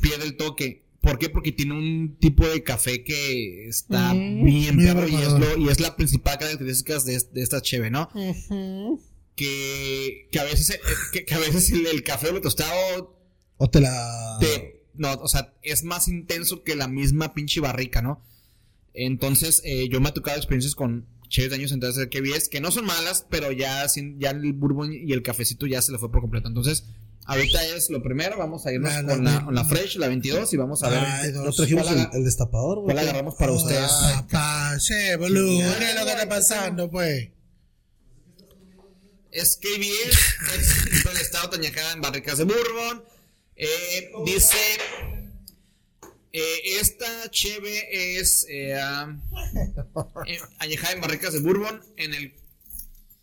pierde 0.00 0.24
el 0.24 0.36
toque. 0.36 0.84
¿Por 1.00 1.18
qué? 1.18 1.30
Porque 1.30 1.52
tiene 1.52 1.72
un 1.74 2.16
tipo 2.18 2.46
de 2.46 2.62
café 2.62 3.02
que 3.02 3.66
está 3.68 4.12
bien 4.44 4.76
perro 4.76 5.08
y 5.08 5.14
es, 5.14 5.28
lo- 5.32 5.56
y 5.56 5.68
es 5.70 5.80
la 5.80 5.96
principal 5.96 6.38
característica 6.38 6.98
de, 7.00 7.18
de 7.32 7.42
esta 7.42 7.62
cheve, 7.62 7.90
¿no? 7.90 8.08
Que, 9.36 10.28
que 10.30 10.38
a 10.40 10.44
veces, 10.44 10.70
eh, 10.70 10.80
que, 11.12 11.24
que 11.24 11.34
a 11.34 11.38
veces 11.38 11.70
el, 11.72 11.86
el 11.86 12.02
café 12.02 12.28
o 12.28 12.36
el 12.36 12.42
tostado 12.42 13.16
O 13.56 13.70
te 13.70 13.80
la. 13.80 14.36
te- 14.40 14.82
no, 14.94 15.12
o 15.14 15.28
sea, 15.28 15.54
es 15.62 15.82
más 15.84 16.08
intenso 16.08 16.62
que 16.62 16.76
la 16.76 16.88
misma 16.88 17.32
pinche 17.32 17.60
barrica, 17.60 18.02
¿no? 18.02 18.22
Entonces, 18.92 19.62
eh, 19.64 19.88
yo 19.88 20.00
me 20.00 20.08
ha 20.08 20.14
tocado 20.14 20.36
experiencias 20.36 20.74
con 20.74 21.06
cheves 21.28 21.50
de 21.50 21.56
años 21.56 21.72
entonces 21.72 21.96
de 21.96 22.08
KBS, 22.10 22.48
que 22.50 22.60
no 22.60 22.70
son 22.72 22.84
malas, 22.86 23.24
pero 23.30 23.52
ya, 23.52 23.88
sin, 23.88 24.18
ya 24.18 24.30
el 24.30 24.52
bourbon 24.52 24.92
y 24.92 25.12
el 25.12 25.22
cafecito 25.22 25.66
ya 25.66 25.80
se 25.80 25.92
le 25.92 25.98
fue 25.98 26.10
por 26.10 26.20
completo. 26.20 26.48
Entonces, 26.48 26.84
ahorita 27.26 27.64
es 27.76 27.90
lo 27.90 28.02
primero, 28.02 28.36
vamos 28.38 28.66
a 28.66 28.72
irnos 28.72 28.92
con, 28.92 29.24
la- 29.24 29.32
la, 29.38 29.44
con 29.44 29.54
la 29.54 29.64
Fresh, 29.64 29.96
la 29.96 30.08
22, 30.08 30.52
y 30.52 30.56
vamos 30.56 30.82
a 30.82 30.88
ver 30.88 30.98
Ay, 31.00 31.32
No 31.32 31.52
trajimos 31.52 31.86
¿Cuál 31.86 31.98
el, 32.12 32.18
el 32.18 32.24
destapador, 32.24 32.80
güey. 32.80 32.94
cuál 32.94 32.98
agarramos 32.98 33.34
para 33.36 33.52
ustedes. 33.52 33.88
Ah, 33.90 34.26
pa, 34.30 34.78
sí, 34.80 34.94
boludo. 35.18 35.58
¿Qué 35.78 35.90
es 35.90 35.94
lo 35.98 36.04
que 36.04 36.10
está 36.12 36.28
pasando, 36.28 36.90
pues? 36.90 37.28
Es 39.32 39.56
KBS, 39.56 40.58
es 40.58 40.86
Imperial 40.96 41.24
Stout 41.24 41.54
añejada 41.54 41.92
en 41.92 42.00
barricas 42.00 42.38
de 42.38 42.44
bourbon. 42.44 43.04
Eh, 43.54 44.10
dice, 44.26 44.56
eh, 46.32 46.60
esta 46.80 47.30
cheve 47.30 48.18
es 48.18 48.44
eh, 48.48 48.74
ah, 48.80 49.16
eh, 50.26 50.38
añejada 50.58 50.94
en 50.94 51.00
barricas 51.00 51.32
de 51.32 51.40
bourbon 51.40 51.80
en 51.96 52.14
el 52.14 52.34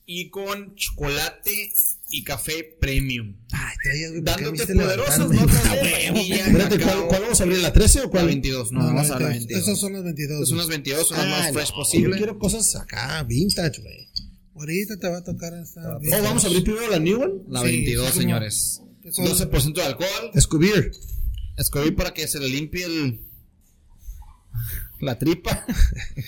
y 0.06 0.30
con 0.30 0.76
chocolate 0.76 1.74
y 2.10 2.24
café 2.24 2.78
premium. 2.80 3.36
Ay, 3.52 3.76
traías, 3.84 4.12
güey, 4.12 4.24
¿por 4.24 4.36
qué 4.38 4.44
Dándote 4.46 4.74
poderosas 4.76 5.20
notas 5.30 5.64
de 5.64 6.12
vainilla, 6.12 6.48
Espérate, 6.48 6.80
¿cuál, 6.80 7.08
cuál 7.08 7.22
vamos 7.24 7.40
a 7.40 7.44
abrir? 7.44 7.60
¿La 7.60 7.74
13 7.74 8.00
o 8.00 8.04
La 8.04 8.10
cuál? 8.10 8.26
22, 8.28 8.72
no, 8.72 8.80
vamos 8.86 9.10
a 9.12 9.20
la 9.20 9.28
22. 9.30 9.62
Esos 9.62 9.80
son 9.80 9.94
los 9.94 10.04
22. 10.04 10.48
son 10.50 10.58
las 10.58 10.68
22, 10.68 11.08
son 11.08 11.18
las 11.18 11.26
Ah, 11.26 11.30
más 11.30 11.48
no, 11.48 11.54
fresh 11.54 11.70
Yo 11.70 11.76
posible. 11.76 12.18
quiero 12.18 12.40
cosas 12.40 12.76
acá, 12.76 13.24
vintage, 13.24 13.82
güey. 13.82 14.08
Ahorita 14.56 14.98
te 14.98 15.08
va 15.10 15.18
a 15.18 15.24
tocar 15.24 15.54
esta. 15.54 15.82
Oh, 15.98 16.24
vamos 16.24 16.44
a 16.44 16.48
abrir 16.48 16.64
primero 16.64 16.90
la 16.90 17.00
New 17.00 17.22
One. 17.22 17.34
La 17.50 17.60
Sí, 17.62 17.66
22, 17.68 18.06
sí, 18.08 18.12
como- 18.14 18.22
señores. 18.22 18.82
son- 19.12 19.26
12% 19.26 19.74
de 19.82 19.84
alcohol. 19.88 20.32
Scoobier. 20.40 20.92
Escogí 21.58 21.92
para 21.92 22.14
que 22.14 22.28
se 22.28 22.40
le 22.40 22.50
limpie 22.50 22.86
el 22.86 23.22
la 25.00 25.20
tripa, 25.20 25.66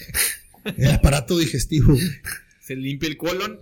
El 0.77 0.91
aparato 0.91 1.38
digestivo. 1.38 1.95
se 2.65 2.75
limpie 2.75 3.09
el 3.09 3.17
colon. 3.17 3.59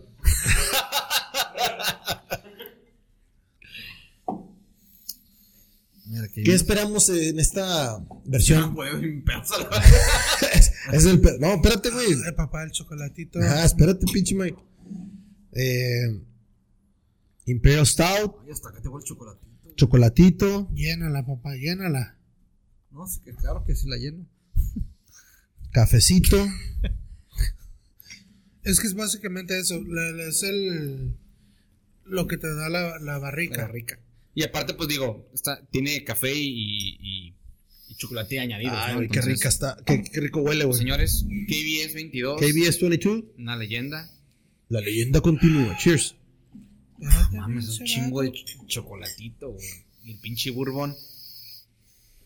Mira 6.17 6.27
que 6.33 6.43
¿Qué 6.43 6.53
esperamos 6.53 7.09
en 7.09 7.39
esta 7.39 8.03
versión? 8.25 8.75
Ah, 8.79 9.83
es, 10.53 10.71
es 10.93 11.05
el 11.05 11.19
pe- 11.21 11.37
no, 11.39 11.53
espérate, 11.55 11.89
güey. 11.91 12.11
El 12.25 12.35
papá, 12.35 12.63
el 12.63 12.71
chocolatito. 12.71 13.39
Ajá, 13.39 13.65
espérate, 13.65 14.05
pinche 14.11 14.35
Mike. 14.35 14.57
Eh, 15.53 16.21
Imperial 17.45 17.85
Stout, 17.87 18.35
Ay, 18.45 18.51
hasta 18.51 18.69
acá 18.69 18.81
tengo 18.81 18.97
el 18.97 19.03
chocolatito. 19.03 19.73
chocolatito, 19.75 20.69
Llénala, 20.73 21.25
papá, 21.25 21.55
llénala. 21.55 22.17
No, 22.91 23.07
sí 23.07 23.19
que 23.23 23.33
claro 23.33 23.63
que 23.65 23.75
sí 23.75 23.87
la 23.87 23.97
lleno. 23.97 24.25
cafecito. 25.71 26.37
Es 28.63 28.79
que 28.79 28.87
es 28.87 28.95
básicamente 28.95 29.57
eso. 29.59 29.81
la- 29.87 30.11
la- 30.11 30.23
es 30.27 30.43
el. 30.43 31.15
Lo 32.05 32.27
que 32.27 32.37
te 32.37 32.47
da 32.53 32.69
la, 32.69 32.99
la 32.99 32.99
La 32.99 33.17
barrica. 33.19 33.99
Y 34.37 34.43
aparte, 34.43 34.75
pues 34.75 34.87
digo, 34.87 35.27
está, 35.33 35.65
tiene 35.71 36.03
café 36.03 36.31
y, 36.31 36.95
y, 37.01 37.33
y 37.89 37.95
chocolate 37.95 38.39
añadidos. 38.39 38.75
Ay, 38.77 39.07
qué 39.07 39.19
rica 39.21 39.49
está. 39.49 39.75
Qué, 39.83 40.03
qué 40.03 40.21
rico 40.21 40.41
huele, 40.41 40.63
güey. 40.65 40.77
Señores, 40.77 41.25
KBS 41.47 41.95
22. 41.95 42.39
KBS 42.39 42.79
22. 42.81 43.23
Una 43.39 43.55
leyenda. 43.57 44.11
La 44.69 44.79
leyenda 44.81 45.21
continúa. 45.21 45.75
Cheers. 45.77 46.15
Espérate, 47.01 47.37
Mames, 47.37 47.79
un 47.79 47.85
chingo 47.87 48.21
de 48.21 48.31
ch- 48.31 48.67
chocolatito, 48.67 49.53
güey. 49.53 49.65
Y 50.03 50.11
el 50.11 50.19
pinche 50.19 50.51
bourbon. 50.51 50.93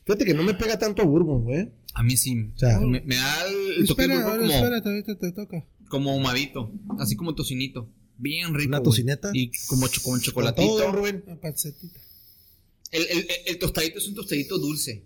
Fíjate 0.05 0.25
que 0.25 0.33
no 0.33 0.43
me 0.43 0.53
pega 0.53 0.77
tanto 0.77 1.01
a 1.03 1.05
bourbon, 1.05 1.43
güey. 1.43 1.69
A 1.93 2.03
mí 2.03 2.17
sí. 2.17 2.51
O 2.53 2.57
sea, 2.57 2.77
me, 2.81 2.99
me 3.01 3.15
da 3.15 3.45
el 3.77 3.87
toque 3.87 4.07
bourbon 4.07 4.23
ahora 4.25 4.37
como, 4.41 4.51
espérate, 4.51 4.89
ahorita 4.89 5.17
te 5.17 5.31
toca. 5.31 5.65
como 5.87 6.11
ahumadito. 6.11 6.73
Así 6.99 7.15
como 7.15 7.35
tocinito. 7.35 7.89
Bien 8.21 8.53
rico. 8.53 8.69
¿Una 8.69 8.83
tocineta? 8.83 9.31
Y 9.33 9.51
como 9.67 9.87
cho- 9.87 10.01
con 10.03 10.13
Con 10.13 10.21
chocolatito. 10.21 10.67
todo, 10.77 10.91
Rubén. 10.91 11.23
Una 11.25 11.39
pancetita. 11.41 11.99
El, 12.91 13.01
el, 13.03 13.17
el- 13.19 13.27
el 13.47 13.59
tostadito 13.59 13.97
es 13.99 14.07
un 14.07 14.15
tostadito 14.15 14.57
dulce. 14.59 15.03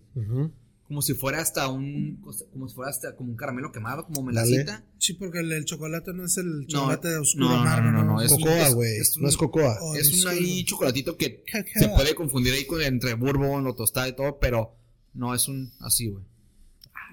Como 0.88 1.02
si 1.02 1.14
fuera 1.16 1.40
hasta 1.42 1.68
un. 1.68 2.22
Como 2.52 2.68
si 2.70 2.76
fuera 2.76 2.92
hasta 2.92 3.16
como 3.16 3.32
un 3.32 3.38
caramelo 3.38 3.72
quemado, 3.72 4.06
como 4.06 4.32
Dale. 4.32 4.48
melacita. 4.52 4.86
Sí, 5.00 5.14
porque 5.14 5.40
el, 5.40 5.52
el 5.52 5.66
chocolate 5.66 6.14
no 6.14 6.26
es 6.26 6.38
el 6.38 6.60
No, 6.62 6.68
chocolate 6.68 7.16
oscuro 7.18 7.46
no, 7.46 7.56
no, 7.56 7.62
amargo, 7.62 7.92
no, 7.92 8.04
no, 8.04 8.22
es- 8.22 8.32
Cocoa, 8.32 8.70
güey. 8.70 8.98
No 9.20 9.30
es 9.30 9.38
cocoa. 9.38 9.78
Oh, 9.82 9.96
es 9.96 10.14
un 10.24 10.28
ahí 10.30 10.64
chocolatito 10.66 11.18
que 11.18 11.42
Cacao. 11.52 11.82
se 11.84 11.90
puede 11.90 12.14
confundir 12.16 12.54
ahí 12.54 12.66
con 12.68 12.82
entre 12.82 13.14
bourbon 13.16 13.66
o 13.66 13.74
tostada 13.74 14.08
y 14.10 14.16
todo, 14.16 14.38
pero 14.40 14.76
no 15.14 15.34
es 15.34 15.48
un 15.48 15.72
así, 15.80 16.08
güey. 16.10 16.24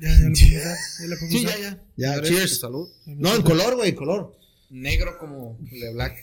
Ya, 0.01 0.09
ya 0.11 0.17
podemos 0.17 0.41
ya 0.41 1.17
podemos 1.17 1.31
Sí, 1.31 1.43
ya, 1.45 1.59
ya. 1.59 1.83
Ya, 2.17 2.23
cheers. 2.23 2.61
Salud. 2.61 2.89
No, 3.07 3.35
en 3.37 3.43
color, 3.43 3.77
güey, 3.77 3.91
en 3.91 3.95
color. 3.97 4.37
Negro 4.73 5.19
como 5.19 5.59
Le 5.71 5.93
Black. 5.93 6.17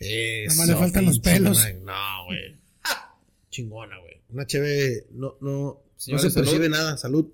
Nada 0.00 0.56
más 0.56 0.68
le 0.68 0.74
faltan 0.74 1.04
los 1.06 1.20
pelos. 1.20 1.64
No, 1.82 2.24
güey. 2.26 2.56
Chingona, 3.50 3.96
güey. 3.98 4.20
Una 4.30 4.44
cheve, 4.46 5.06
no, 5.12 5.36
no, 5.40 5.80
no 6.08 6.18
se 6.18 6.18
salud. 6.18 6.34
percibe 6.34 6.68
nada. 6.68 6.96
Salud. 6.96 7.32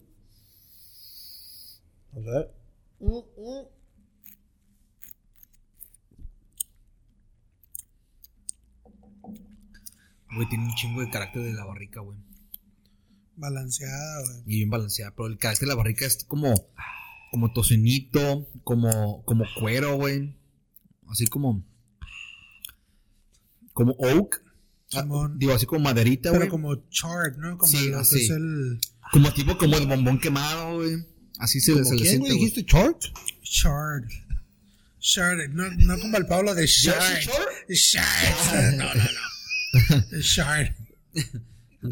A 2.12 2.18
ver. 2.18 2.54
Mm, 3.00 3.16
mm. 3.16 3.66
Güey, 10.37 10.48
tiene 10.48 10.64
un 10.64 10.74
chingo 10.74 11.00
de 11.00 11.11
carácter 11.11 11.42
de 11.42 11.54
la 11.54 11.64
barrica, 11.64 12.00
güey. 12.00 12.18
Balanceada, 13.37 14.20
güey. 14.26 14.42
Y 14.44 14.57
bien 14.57 14.70
balanceada. 14.70 15.12
Pero 15.16 15.28
el 15.28 15.38
carácter 15.38 15.68
de 15.68 15.74
la 15.74 15.78
barrica 15.78 16.04
es 16.04 16.22
como. 16.24 16.52
Como 17.35 17.53
tocinito. 17.53 18.49
Como. 18.62 19.25
Como 19.25 19.44
cuero, 19.59 19.97
güey. 19.97 20.37
Así 21.09 21.27
como. 21.27 21.64
Como 23.73 23.90
oak. 23.99 24.40
Ah, 24.92 25.01
Simón. 25.01 25.37
digo, 25.37 25.53
así 25.53 25.66
como 25.66 25.81
maderita, 25.81 26.29
Pero 26.31 26.42
güey. 26.42 26.49
como 26.49 26.77
charred, 26.90 27.37
¿no? 27.38 27.59
Como 27.59 27.73
Sí, 27.73 27.90
así. 27.92 28.23
es 28.23 28.31
el 28.31 28.79
Como 29.11 29.33
tipo 29.35 29.59
como 29.59 29.77
el 29.77 29.88
bombón 29.88 30.20
quemado, 30.20 30.77
güey. 30.77 31.05
Así 31.40 31.59
se, 31.59 31.73
¿Cómo 31.73 31.85
se 31.85 31.97
le 31.97 32.05
siente. 32.09 32.31
¿Dijiste 32.31 32.62
short? 32.62 33.03
charred. 33.42 34.05
Charred. 35.01 35.51
No, 35.51 35.68
no 35.73 35.99
como 35.99 36.16
el 36.18 36.27
Pablo 36.27 36.55
de 36.55 36.68
charred. 36.68 37.27
Charred. 37.68 38.77
No, 38.77 38.85
no, 38.85 38.94
no. 38.94 40.20
Charred. 40.23 40.73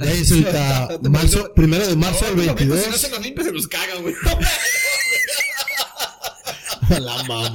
Es 0.00 0.30
el 0.30 0.46
primero 1.56 1.86
de 1.86 1.96
marzo 1.96 2.24
del 2.26 2.40
Si 2.40 2.46
no 2.46 2.54
22. 2.54 2.80
se 2.80 3.10
los 3.10 3.44
se 3.46 3.52
los 3.52 3.66
cagan, 3.66 4.02
güey. 4.02 4.14
La 7.00 7.22
mamá. 7.24 7.54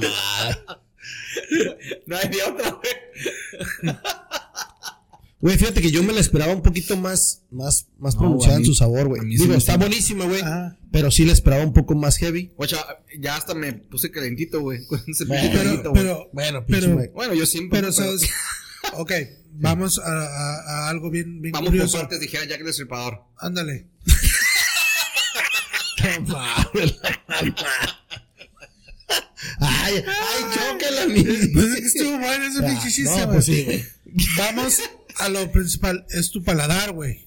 No 2.06 2.16
hay 2.16 2.28
de 2.28 2.42
otra, 2.42 2.70
güey. 2.70 3.96
Güey, 5.40 5.56
fíjate 5.56 5.80
que 5.80 5.92
yo 5.92 6.02
me 6.02 6.12
la 6.12 6.18
esperaba 6.20 6.52
un 6.52 6.62
poquito 6.62 6.96
más, 6.96 7.42
más, 7.52 7.86
más 7.98 8.14
No, 8.16 8.20
pronunciada 8.22 8.56
en 8.56 8.64
su 8.64 8.74
sabor, 8.74 9.06
güey. 9.06 9.22
sí 9.22 9.38
Digo, 9.38 9.54
está 9.54 9.76
buenísima, 9.76 10.24
güey. 10.24 10.40
Ajá. 10.40 10.76
Pero 10.90 11.12
sí 11.12 11.24
la 11.24 11.32
esperaba 11.32 11.62
un 11.64 11.72
poco 11.72 11.94
más 11.94 12.16
heavy. 12.18 12.52
Guacha, 12.56 12.84
ya 13.20 13.36
hasta 13.36 13.54
me 13.54 13.72
puse 13.74 14.10
calentito, 14.10 14.60
güey. 14.60 14.80
Bueno, 15.28 15.50
Pero, 15.52 15.92
pero, 15.92 16.28
Bueno, 16.32 16.64
pero. 16.66 16.96
Bueno, 17.14 17.34
yo 17.34 17.46
siempre. 17.46 17.80
pero. 17.80 17.92
Ok, 18.94 19.12
vamos 19.52 20.00
a, 20.00 20.10
a- 20.10 20.86
a 20.86 20.88
algo 20.88 21.08
bien, 21.10 21.40
bien 21.40 21.52
Vamos 21.52 21.68
por 21.68 21.76
curioso. 21.76 21.98
partes, 21.98 22.18
dijera 22.20 22.44
Jack 22.44 22.60
el 22.60 22.66
Destripador. 22.66 23.22
Ándale. 23.38 23.86
Ay, 29.60 29.94
ay, 30.06 30.44
chócala, 30.54 31.06
mi. 31.06 31.22
Pues 31.22 31.74
estuvo 31.76 32.18
bueno 32.18 32.44
ese 32.44 32.62
pinche 32.62 32.90
chiste, 32.90 33.18
no, 33.20 33.30
pues 33.32 33.44
sí, 33.44 33.64
güey. 33.64 33.84
Vamos 34.36 34.80
a 35.16 35.28
lo 35.28 35.50
principal, 35.52 36.06
es 36.10 36.30
tu 36.30 36.42
paladar, 36.42 36.92
güey. 36.92 37.26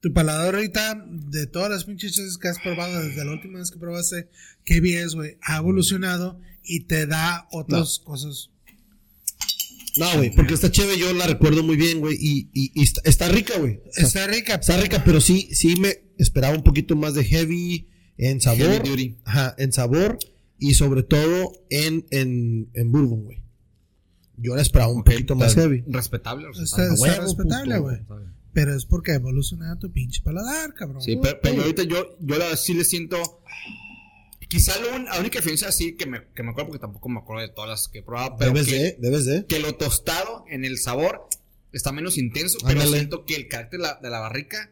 Tu 0.00 0.12
paladar 0.12 0.54
ahorita, 0.54 1.04
de 1.08 1.46
todas 1.46 1.70
las 1.70 1.84
pinches 1.84 2.12
chistes 2.12 2.36
que 2.38 2.48
has 2.48 2.58
probado 2.60 3.02
desde 3.02 3.24
la 3.24 3.32
última 3.32 3.58
vez 3.58 3.70
que 3.70 3.78
probaste, 3.78 4.28
qué 4.64 4.80
bien, 4.80 5.08
güey, 5.14 5.38
ha 5.42 5.56
evolucionado 5.56 6.38
y 6.62 6.80
te 6.80 7.06
da 7.06 7.48
otras 7.50 8.00
cosas. 8.04 8.50
No, 9.96 10.12
güey, 10.16 10.30
porque 10.34 10.54
esta 10.54 10.70
cheve 10.70 10.98
yo 10.98 11.12
la 11.14 11.26
recuerdo 11.26 11.62
muy 11.62 11.76
bien, 11.76 12.00
güey. 12.00 12.16
Y, 12.20 12.50
y, 12.52 12.72
y 12.74 12.82
está, 12.82 13.00
está 13.04 13.28
rica, 13.28 13.56
güey. 13.58 13.80
Está, 13.86 14.02
Está 14.02 14.26
rica. 14.26 14.54
está 14.56 14.76
rica, 14.76 15.04
pero 15.04 15.20
sí, 15.20 15.48
sí 15.52 15.76
me 15.76 16.02
esperaba 16.18 16.56
un 16.56 16.64
poquito 16.64 16.96
más 16.96 17.14
de 17.14 17.24
heavy 17.24 17.88
en 18.18 18.40
sabor. 18.40 18.58
Heavy 18.84 18.88
duty. 18.88 19.16
Ajá, 19.24 19.54
en 19.56 19.72
sabor. 19.72 20.18
Y 20.58 20.74
sobre 20.74 21.02
todo 21.02 21.52
en, 21.70 22.06
en, 22.10 22.70
en 22.74 22.92
bourbon, 22.92 23.24
güey. 23.24 23.42
Yo 24.36 24.54
la 24.56 24.62
esperaba 24.62 24.90
un 24.92 25.04
poquito 25.04 25.36
más 25.36 25.54
heavy. 25.54 25.84
Respetable, 25.86 26.48
respetable. 26.48 26.94
está 26.94 27.20
respetable, 27.22 27.78
güey. 27.78 27.98
Pero 28.52 28.74
es 28.74 28.84
porque 28.86 29.12
ha 29.12 29.16
evolucionado 29.16 29.78
tu 29.78 29.90
pinche 29.92 30.20
paladar, 30.22 30.74
cabrón. 30.74 31.02
Sí, 31.02 31.18
pero, 31.20 31.38
pero 31.42 31.62
ahorita 31.62 31.82
yo, 31.84 32.16
yo 32.20 32.38
la, 32.38 32.56
sí 32.56 32.72
le 32.74 32.84
siento. 32.84 33.16
Quizá 34.48 34.78
lo 34.80 34.94
un- 34.96 35.06
la 35.06 35.18
única 35.18 35.38
diferencia 35.38 35.68
así 35.68 35.96
que 35.96 36.06
me, 36.06 36.28
que 36.34 36.42
me 36.44 36.50
acuerdo, 36.50 36.68
porque 36.68 36.80
tampoco 36.80 37.08
me 37.08 37.18
acuerdo 37.18 37.42
de 37.42 37.48
todas 37.48 37.70
las 37.70 37.88
que 37.88 37.98
he 37.98 38.02
probado, 38.02 38.36
pero 38.38 38.52
Debes 38.52 38.68
que, 38.68 38.74
de, 38.76 38.96
debes 39.00 39.24
de. 39.24 39.46
que 39.46 39.58
lo 39.58 39.74
tostado 39.74 40.44
en 40.48 40.64
el 40.64 40.78
sabor 40.78 41.28
está 41.72 41.90
menos 41.90 42.18
intenso, 42.18 42.58
pero 42.64 42.82
siento 42.86 43.24
que 43.24 43.34
el 43.34 43.48
carácter 43.48 43.80
de 43.80 43.86
la, 43.86 43.98
de 44.00 44.10
la 44.10 44.20
barrica 44.20 44.70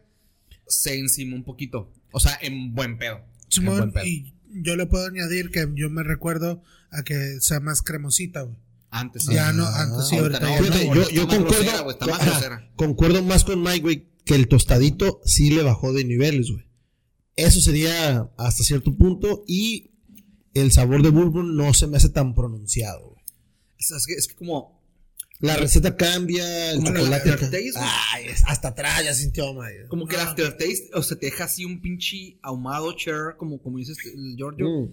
se 0.68 0.98
encima 0.98 1.34
un 1.34 1.42
poquito. 1.42 1.90
O 2.12 2.20
sea, 2.20 2.38
en 2.40 2.74
buen 2.74 2.98
pedo. 2.98 3.20
en 3.56 3.64
buen 3.64 3.92
pedo. 3.92 4.04
y 4.06 4.32
yo 4.54 4.76
le 4.76 4.86
puedo 4.86 5.06
añadir 5.06 5.50
que 5.50 5.68
yo 5.74 5.90
me 5.90 6.02
recuerdo 6.02 6.62
a 6.90 7.02
que 7.02 7.40
sea 7.40 7.60
más 7.60 7.82
cremosita, 7.82 8.42
güey. 8.42 8.56
Antes. 8.90 9.24
Ya 9.24 9.52
no, 9.52 9.66
antes 9.66 10.08
sí, 10.08 10.18
ahorita 10.18 10.46
ahorita 10.46 10.84
no, 10.84 10.94
no. 10.94 11.10
yo, 11.10 11.26
concuerdo, 11.26 11.62
grosera, 11.62 11.80
güey, 11.80 11.96
está 11.98 12.06
más 12.06 12.62
concuerdo 12.76 13.22
más 13.22 13.44
con 13.44 13.62
Mike, 13.62 13.80
güey, 13.80 14.08
que 14.26 14.34
el 14.34 14.48
tostadito 14.48 15.22
sí 15.24 15.50
le 15.50 15.62
bajó 15.62 15.94
de 15.94 16.04
niveles, 16.04 16.50
güey. 16.50 16.66
Eso 17.36 17.62
sería 17.62 18.30
hasta 18.36 18.62
cierto 18.62 18.94
punto 18.94 19.44
y 19.46 19.92
el 20.52 20.72
sabor 20.72 21.02
de 21.02 21.08
bourbon 21.08 21.56
no 21.56 21.72
se 21.72 21.86
me 21.86 21.96
hace 21.96 22.10
tan 22.10 22.34
pronunciado, 22.34 23.08
güey. 23.08 23.24
Es, 23.78 23.90
es 23.92 24.06
que, 24.06 24.12
es 24.12 24.28
que 24.28 24.34
como. 24.34 24.81
La 25.42 25.56
receta 25.56 25.96
cambia, 25.96 26.70
el 26.72 26.78
chocolate. 26.84 27.28
el 27.28 27.34
aftertaste. 27.34 27.72
Ay, 27.76 28.26
hasta 28.46 28.68
atrás 28.68 29.04
ya 29.04 29.12
sintió. 29.12 29.44
Como 29.88 30.06
que 30.06 30.14
el 30.14 30.20
Ah. 30.22 30.30
aftertaste, 30.30 30.90
o 30.94 31.02
sea, 31.02 31.18
te 31.18 31.26
deja 31.26 31.44
así 31.44 31.64
un 31.64 31.82
pinche 31.82 32.38
ahumado 32.42 32.92
cher, 32.96 33.34
como, 33.36 33.60
como 33.60 33.76
dices 33.78 33.98
el 34.06 34.36
Giorgio. 34.36 34.66
Mm. 34.68 34.92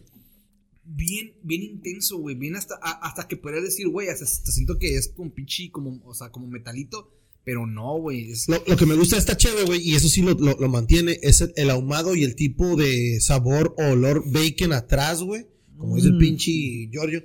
Bien, 0.91 1.33
bien 1.43 1.61
intenso, 1.61 2.17
güey. 2.17 2.35
Bien 2.35 2.55
hasta, 2.55 2.75
hasta 2.75 3.27
que 3.27 3.37
podrías 3.37 3.63
decir, 3.63 3.87
güey, 3.89 4.09
hasta, 4.09 4.25
hasta 4.25 4.51
siento 4.51 4.77
que 4.79 4.97
es 4.97 5.09
como 5.09 5.31
pinche, 5.33 5.69
como, 5.71 6.01
o 6.03 6.13
sea, 6.15 6.29
como 6.31 6.47
metalito. 6.47 7.13
Pero 7.45 7.65
no, 7.65 7.97
güey. 7.99 8.31
Es, 8.31 8.47
Lo, 8.49 8.61
lo 8.67 8.75
que 8.75 8.85
me 8.85 8.95
gusta 8.95 9.15
de 9.15 9.21
esta 9.21 9.37
chévere, 9.37 9.65
güey, 9.65 9.81
y 9.87 9.95
eso 9.95 10.09
sí 10.09 10.21
lo, 10.21 10.33
lo- 10.33 10.57
lo 10.59 10.67
mantiene, 10.69 11.19
es 11.21 11.41
el, 11.41 11.53
el 11.55 11.69
ahumado 11.69 12.15
y 12.15 12.23
el 12.23 12.35
tipo 12.35 12.75
de 12.75 13.19
sabor 13.21 13.73
o 13.77 13.91
olor 13.91 14.23
bacon 14.31 14.73
atrás, 14.73 15.21
güey. 15.21 15.45
Como 15.77 15.95
dice 15.95 16.07
el 16.09 16.15
Mm. 16.15 16.19
pinche 16.19 16.51
Giorgio. 16.91 17.23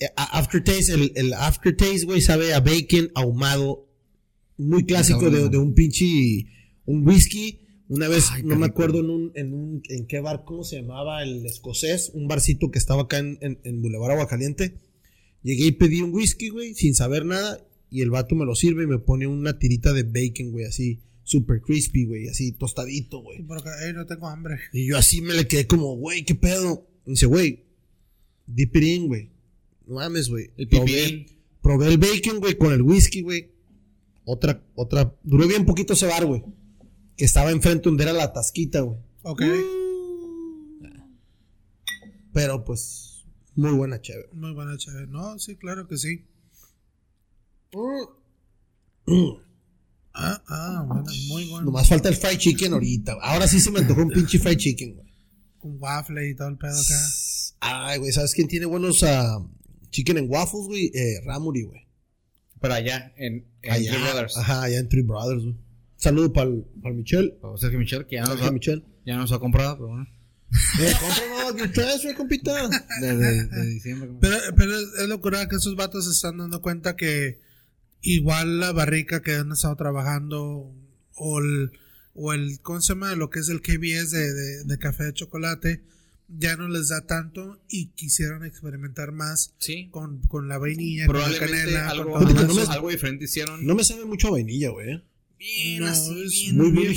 Eh, 0.00 0.06
Aftertaste, 0.16 0.92
el, 0.94 1.12
el 1.14 1.32
aftertaste, 1.34 2.04
güey, 2.06 2.20
sabe 2.20 2.52
a 2.54 2.60
bacon 2.60 3.10
ahumado. 3.14 3.88
Muy 4.56 4.84
clásico 4.84 5.30
de, 5.30 5.48
de 5.48 5.58
un 5.58 5.74
pinche, 5.74 6.46
un 6.84 7.06
whisky. 7.06 7.60
Una 7.88 8.08
vez, 8.08 8.28
Ay, 8.30 8.42
no 8.44 8.56
me 8.56 8.66
acuerdo 8.66 9.00
en 9.00 9.10
un, 9.10 9.32
en 9.34 9.52
un, 9.52 9.82
en 9.88 10.06
qué 10.06 10.20
bar, 10.20 10.44
¿cómo 10.46 10.64
se 10.64 10.76
llamaba? 10.76 11.22
El 11.22 11.44
escocés, 11.44 12.10
un 12.14 12.28
barcito 12.28 12.70
que 12.70 12.78
estaba 12.78 13.02
acá 13.02 13.18
en, 13.18 13.36
en, 13.40 13.58
en 13.64 13.82
Boulevard 13.82 14.12
Aguacaliente. 14.12 14.78
Llegué 15.42 15.66
y 15.66 15.72
pedí 15.72 16.00
un 16.00 16.12
whisky, 16.14 16.48
güey, 16.48 16.74
sin 16.74 16.94
saber 16.94 17.26
nada. 17.26 17.60
Y 17.90 18.00
el 18.00 18.10
vato 18.10 18.34
me 18.34 18.46
lo 18.46 18.54
sirve 18.54 18.84
y 18.84 18.86
me 18.86 18.98
pone 18.98 19.26
una 19.26 19.58
tirita 19.58 19.92
de 19.92 20.02
bacon, 20.04 20.52
güey, 20.52 20.64
así, 20.64 21.00
super 21.24 21.60
crispy, 21.60 22.06
güey, 22.06 22.28
así, 22.28 22.52
tostadito, 22.52 23.18
güey. 23.22 23.42
Porque, 23.42 23.68
"Ey, 23.84 23.92
no 23.92 24.06
tengo 24.06 24.28
hambre. 24.28 24.56
Y 24.72 24.86
yo 24.86 24.96
así 24.96 25.20
me 25.20 25.34
le 25.34 25.46
quedé 25.46 25.66
como, 25.66 25.94
güey, 25.96 26.24
¿qué 26.24 26.34
pedo? 26.34 26.88
Y 27.06 27.10
dice, 27.10 27.26
güey, 27.26 27.64
dip 28.46 28.74
it 28.76 28.82
in, 28.82 29.06
güey. 29.08 29.30
No 29.86 29.96
mames, 29.96 30.28
güey. 30.28 30.50
el 30.56 30.68
Probé, 30.68 31.26
probé 31.62 31.88
el 31.88 31.98
bacon, 31.98 32.40
güey, 32.40 32.56
con 32.56 32.72
el 32.72 32.82
whisky, 32.82 33.22
güey. 33.22 33.50
Otra, 34.24 34.62
otra, 34.74 35.14
duró 35.22 35.46
bien 35.46 35.66
poquito 35.66 35.92
ese 35.92 36.06
bar, 36.06 36.24
güey. 36.24 36.42
Que 37.16 37.24
estaba 37.24 37.50
enfrente 37.50 37.88
donde 37.88 38.04
era 38.04 38.12
la 38.12 38.32
tasquita, 38.32 38.80
güey. 38.80 38.98
Ok. 39.22 39.42
Pero 42.32 42.64
pues, 42.64 43.24
muy 43.54 43.72
buena, 43.72 44.00
chévere. 44.00 44.28
Muy 44.32 44.52
buena 44.52 44.76
chévere. 44.76 45.06
No, 45.06 45.38
sí, 45.38 45.56
claro 45.56 45.86
que 45.86 45.96
sí. 45.98 46.24
Ah, 50.16 50.42
ah, 50.48 50.84
bueno, 50.86 51.04
muy 51.28 51.48
bueno. 51.50 51.66
Nomás 51.66 51.88
falta 51.88 52.08
el 52.08 52.16
fried 52.16 52.38
chicken 52.38 52.72
ahorita. 52.72 53.16
Ahora 53.20 53.46
sí 53.46 53.60
se 53.60 53.70
me 53.70 53.80
antojó 53.80 54.02
un 54.02 54.10
pinche 54.10 54.38
fried 54.38 54.56
chicken, 54.56 54.94
güey. 54.94 55.12
Con 55.58 55.76
waffle 55.80 56.30
y 56.30 56.34
todo 56.34 56.48
el 56.48 56.56
pedo 56.56 56.72
acá. 56.72 56.94
Ay, 57.60 57.98
güey, 57.98 58.12
¿sabes 58.12 58.34
quién 58.34 58.48
tiene 58.48 58.66
buenos 58.66 59.02
ah, 59.02 59.44
chicken 59.94 60.18
en 60.18 60.26
waffles, 60.28 60.66
güey? 60.66 60.90
Eh, 60.92 61.20
Ramuri, 61.24 61.62
güey. 61.62 61.80
Pero 62.60 62.74
allá, 62.74 63.12
en, 63.16 63.46
en 63.62 63.72
Allá, 63.72 63.92
Three 63.92 64.02
Brothers. 64.02 64.36
Ajá, 64.36 64.62
allá 64.64 64.78
en 64.78 64.88
Three 64.88 65.02
Brothers, 65.02 65.42
güey. 65.44 65.56
Saludo 65.96 66.32
para 66.32 66.50
el 66.50 66.94
Michel. 66.94 67.38
O 67.42 67.56
Sergio 67.56 67.78
Michel, 67.78 68.06
que 68.06 68.16
ya 68.16 68.22
nos, 68.22 68.30
Sergio 68.30 68.48
ha, 68.48 68.52
Michel. 68.52 68.84
ya 69.06 69.16
nos 69.16 69.32
ha 69.32 69.38
comprado, 69.38 69.76
pero 69.76 69.88
bueno. 69.88 70.06
Eh, 70.80 70.92
cómpranos, 71.00 71.56
your 71.56 71.72
transfer, 71.72 72.14
compita. 72.14 72.68
De, 73.00 73.16
de, 73.16 73.44
de 73.46 73.66
diciembre. 73.66 74.10
Pero, 74.20 74.36
pero 74.56 74.76
es, 74.76 74.88
es 75.00 75.08
locura 75.08 75.48
que 75.48 75.56
esos 75.56 75.76
vatos 75.76 76.04
se 76.06 76.10
están 76.10 76.38
dando 76.38 76.60
cuenta 76.60 76.96
que 76.96 77.40
igual 78.00 78.60
la 78.60 78.72
barrica 78.72 79.22
que 79.22 79.34
han 79.34 79.52
estado 79.52 79.76
trabajando 79.76 80.72
o 81.16 81.38
el, 81.38 81.72
o 82.14 82.32
el 82.32 82.60
¿cómo 82.60 82.80
se 82.80 82.94
llama? 82.94 83.14
Lo 83.14 83.30
que 83.30 83.40
es 83.40 83.48
el 83.48 83.62
KBS 83.62 84.10
de, 84.10 84.32
de, 84.32 84.64
de 84.64 84.78
café 84.78 85.04
de 85.04 85.12
chocolate 85.14 85.82
ya 86.28 86.56
no 86.56 86.68
les 86.68 86.88
da 86.88 87.06
tanto 87.06 87.60
y 87.68 87.86
quisieron 87.88 88.44
experimentar 88.44 89.12
más 89.12 89.54
Sí. 89.58 89.88
con, 89.90 90.20
con 90.22 90.48
la 90.48 90.58
vainilla, 90.58 91.06
con 91.06 91.16
la 91.16 91.24
Probablemente 91.24 91.62
canela, 91.62 91.88
algo, 91.90 92.12
con 92.12 92.12
todo 92.12 92.20
Fíjate 92.28 92.34
que 92.34 92.40
algo, 92.50 92.54
no 92.62 92.66
me- 92.68 92.74
algo 92.74 92.88
diferente 92.90 93.24
hicieron. 93.24 93.66
No 93.66 93.74
me 93.74 93.84
sabe 93.84 94.04
mucho 94.04 94.28
a 94.28 94.32
vainilla, 94.32 94.70
güey. 94.70 95.02
bien 95.38 95.80
No, 95.80 95.86
así, 95.86 96.22
es 96.24 96.30
bien, 96.30 96.56
muy, 96.56 96.70
bien, 96.70 96.94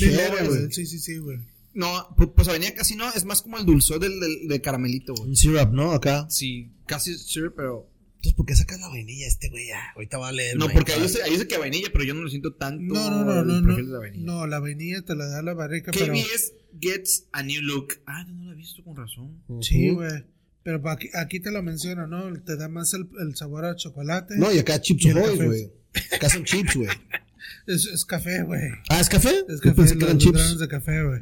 güey. 0.47 0.71
Sí, 0.71 0.85
sí, 0.85 0.99
sí, 0.99 1.17
güey. 1.17 1.39
No, 1.73 2.09
pu- 2.15 2.33
pues 2.33 2.47
venía 2.47 2.73
casi 2.73 2.95
no, 2.95 3.11
es 3.13 3.23
más 3.25 3.41
como 3.41 3.57
el 3.59 3.65
dulzor 3.65 3.99
del, 3.99 4.19
del, 4.19 4.47
del 4.47 4.61
caramelito, 4.61 5.13
güey. 5.13 5.29
Un 5.29 5.35
syrup, 5.35 5.71
¿no? 5.73 5.91
Acá. 5.91 6.25
Sí, 6.29 6.71
casi 6.85 7.15
sure, 7.17 7.51
pero. 7.51 7.87
Entonces, 8.27 8.33
¿por 8.35 8.45
qué 8.45 8.55
sacas 8.55 8.79
la 8.81 8.89
vainilla 8.89 9.25
este, 9.27 9.49
güey? 9.49 9.67
Ahorita 9.95 10.17
va 10.17 10.29
a 10.29 10.31
leer. 10.31 10.57
No, 10.57 10.67
porque 10.69 10.91
ahí 10.93 11.01
dice, 11.01 11.23
ahí 11.23 11.31
dice 11.31 11.47
que 11.47 11.57
vainilla, 11.57 11.87
pero 11.91 12.03
yo 12.03 12.13
no 12.13 12.21
lo 12.21 12.29
siento 12.29 12.53
tanto. 12.55 12.93
No, 12.93 13.09
no, 13.09 13.23
no, 13.23 13.43
no, 13.43 13.61
no. 13.61 13.77
la 13.79 13.99
vainilla. 13.99 14.25
No, 14.25 14.47
la 14.47 14.59
vainilla 14.59 15.01
te 15.03 15.15
la 15.15 15.27
da 15.27 15.41
la 15.41 15.53
barrica, 15.53 15.91
pero... 15.91 16.13
KBS 16.13 16.53
gets 16.79 17.27
a 17.31 17.43
new 17.43 17.61
look. 17.61 17.93
Ah, 18.05 18.25
no, 18.25 18.33
no 18.33 18.45
lo 18.47 18.51
he 18.53 18.55
visto 18.55 18.83
con 18.83 18.97
razón. 18.97 19.41
Sí, 19.61 19.91
güey. 19.91 20.25
Pero 20.63 20.89
aquí, 20.89 21.09
aquí 21.13 21.39
te 21.39 21.51
lo 21.51 21.63
menciona, 21.63 22.07
¿no? 22.07 22.33
Te 22.41 22.57
da 22.57 22.67
más 22.67 22.93
el, 22.93 23.07
el 23.21 23.35
sabor 23.37 23.63
a 23.65 23.75
chocolate. 23.77 24.35
No, 24.37 24.51
y 24.51 24.59
acá 24.59 24.81
chips 24.81 25.05
café. 25.13 25.45
güey. 25.45 25.71
Acá 26.13 26.29
son 26.29 26.43
chips, 26.43 26.75
güey. 26.75 26.89
Es, 27.65 27.85
es 27.85 28.03
café, 28.03 28.43
güey. 28.43 28.61
Ah, 28.89 28.99
¿es 28.99 29.07
café? 29.09 29.29
Es 29.47 29.61
café, 29.61 29.75
pensé 29.75 29.93
que 29.93 29.99
los, 30.01 30.03
eran 30.09 30.15
los 30.15 30.23
chips. 30.23 30.37
granos 30.37 30.59
de 30.59 30.67
café, 30.67 31.03
güey. 31.03 31.21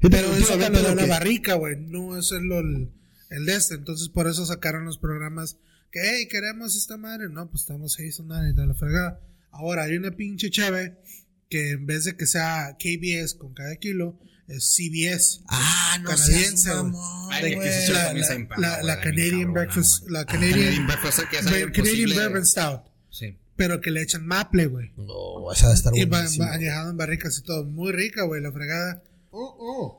Pero 0.00 0.10
que 0.10 0.18
eso 0.18 0.28
te 0.28 0.52
últimamente 0.54 0.78
lo 0.82 0.82
da 0.82 0.88
lo 0.90 0.94
la 0.96 1.02
que- 1.04 1.08
barrica, 1.10 1.54
güey. 1.54 1.76
No 1.78 2.18
es 2.18 2.32
el, 2.32 2.50
el, 2.50 2.90
el 3.30 3.46
de 3.46 3.54
este. 3.54 3.74
Entonces, 3.74 4.08
por 4.08 4.26
eso 4.26 4.44
sacaron 4.46 4.84
los 4.84 4.98
programas 4.98 5.58
que, 5.90 6.00
hey, 6.02 6.28
queremos 6.28 6.76
esta 6.76 6.96
madre. 6.96 7.28
No, 7.30 7.48
pues 7.50 7.62
estamos 7.62 7.98
ahí 7.98 8.10
sonando 8.12 8.48
y 8.50 8.54
te 8.54 8.66
la 8.66 8.74
fregada. 8.74 9.20
Ahora, 9.50 9.84
hay 9.84 9.96
una 9.96 10.10
pinche 10.12 10.50
cheve 10.50 10.96
que 11.48 11.70
en 11.70 11.86
vez 11.86 12.04
de 12.04 12.16
que 12.16 12.26
sea 12.26 12.76
KBS 12.78 13.34
con 13.34 13.52
cada 13.54 13.74
kilo, 13.76 14.18
es 14.46 14.64
CBS. 14.74 15.40
Ah, 15.48 15.98
no 16.02 16.10
Canadiense, 16.10 16.68
La, 18.82 19.00
Canadian 19.00 19.52
Breakfast, 19.52 20.08
la 20.10 20.24
Canadian, 20.24 20.86
Breakfast, 20.86 21.20
Canadian. 21.30 22.14
Bourbon 22.14 22.46
Stout, 22.46 22.82
Sí. 23.10 23.36
pero 23.56 23.80
que 23.80 23.90
le 23.90 24.02
echan 24.02 24.26
maple, 24.26 24.66
güey. 24.66 24.92
No, 24.96 25.52
esa 25.52 25.68
de 25.68 25.74
estar 25.74 25.92
Y 25.96 26.04
va, 26.04 26.18
buenísima. 26.18 26.46
va 26.46 26.54
añejado 26.54 26.90
en 26.90 26.96
barricas 26.96 27.38
y 27.38 27.42
todo. 27.42 27.64
Muy 27.64 27.92
rica, 27.92 28.22
güey, 28.24 28.40
la 28.42 28.52
fregada. 28.52 29.02
Uh, 29.30 29.92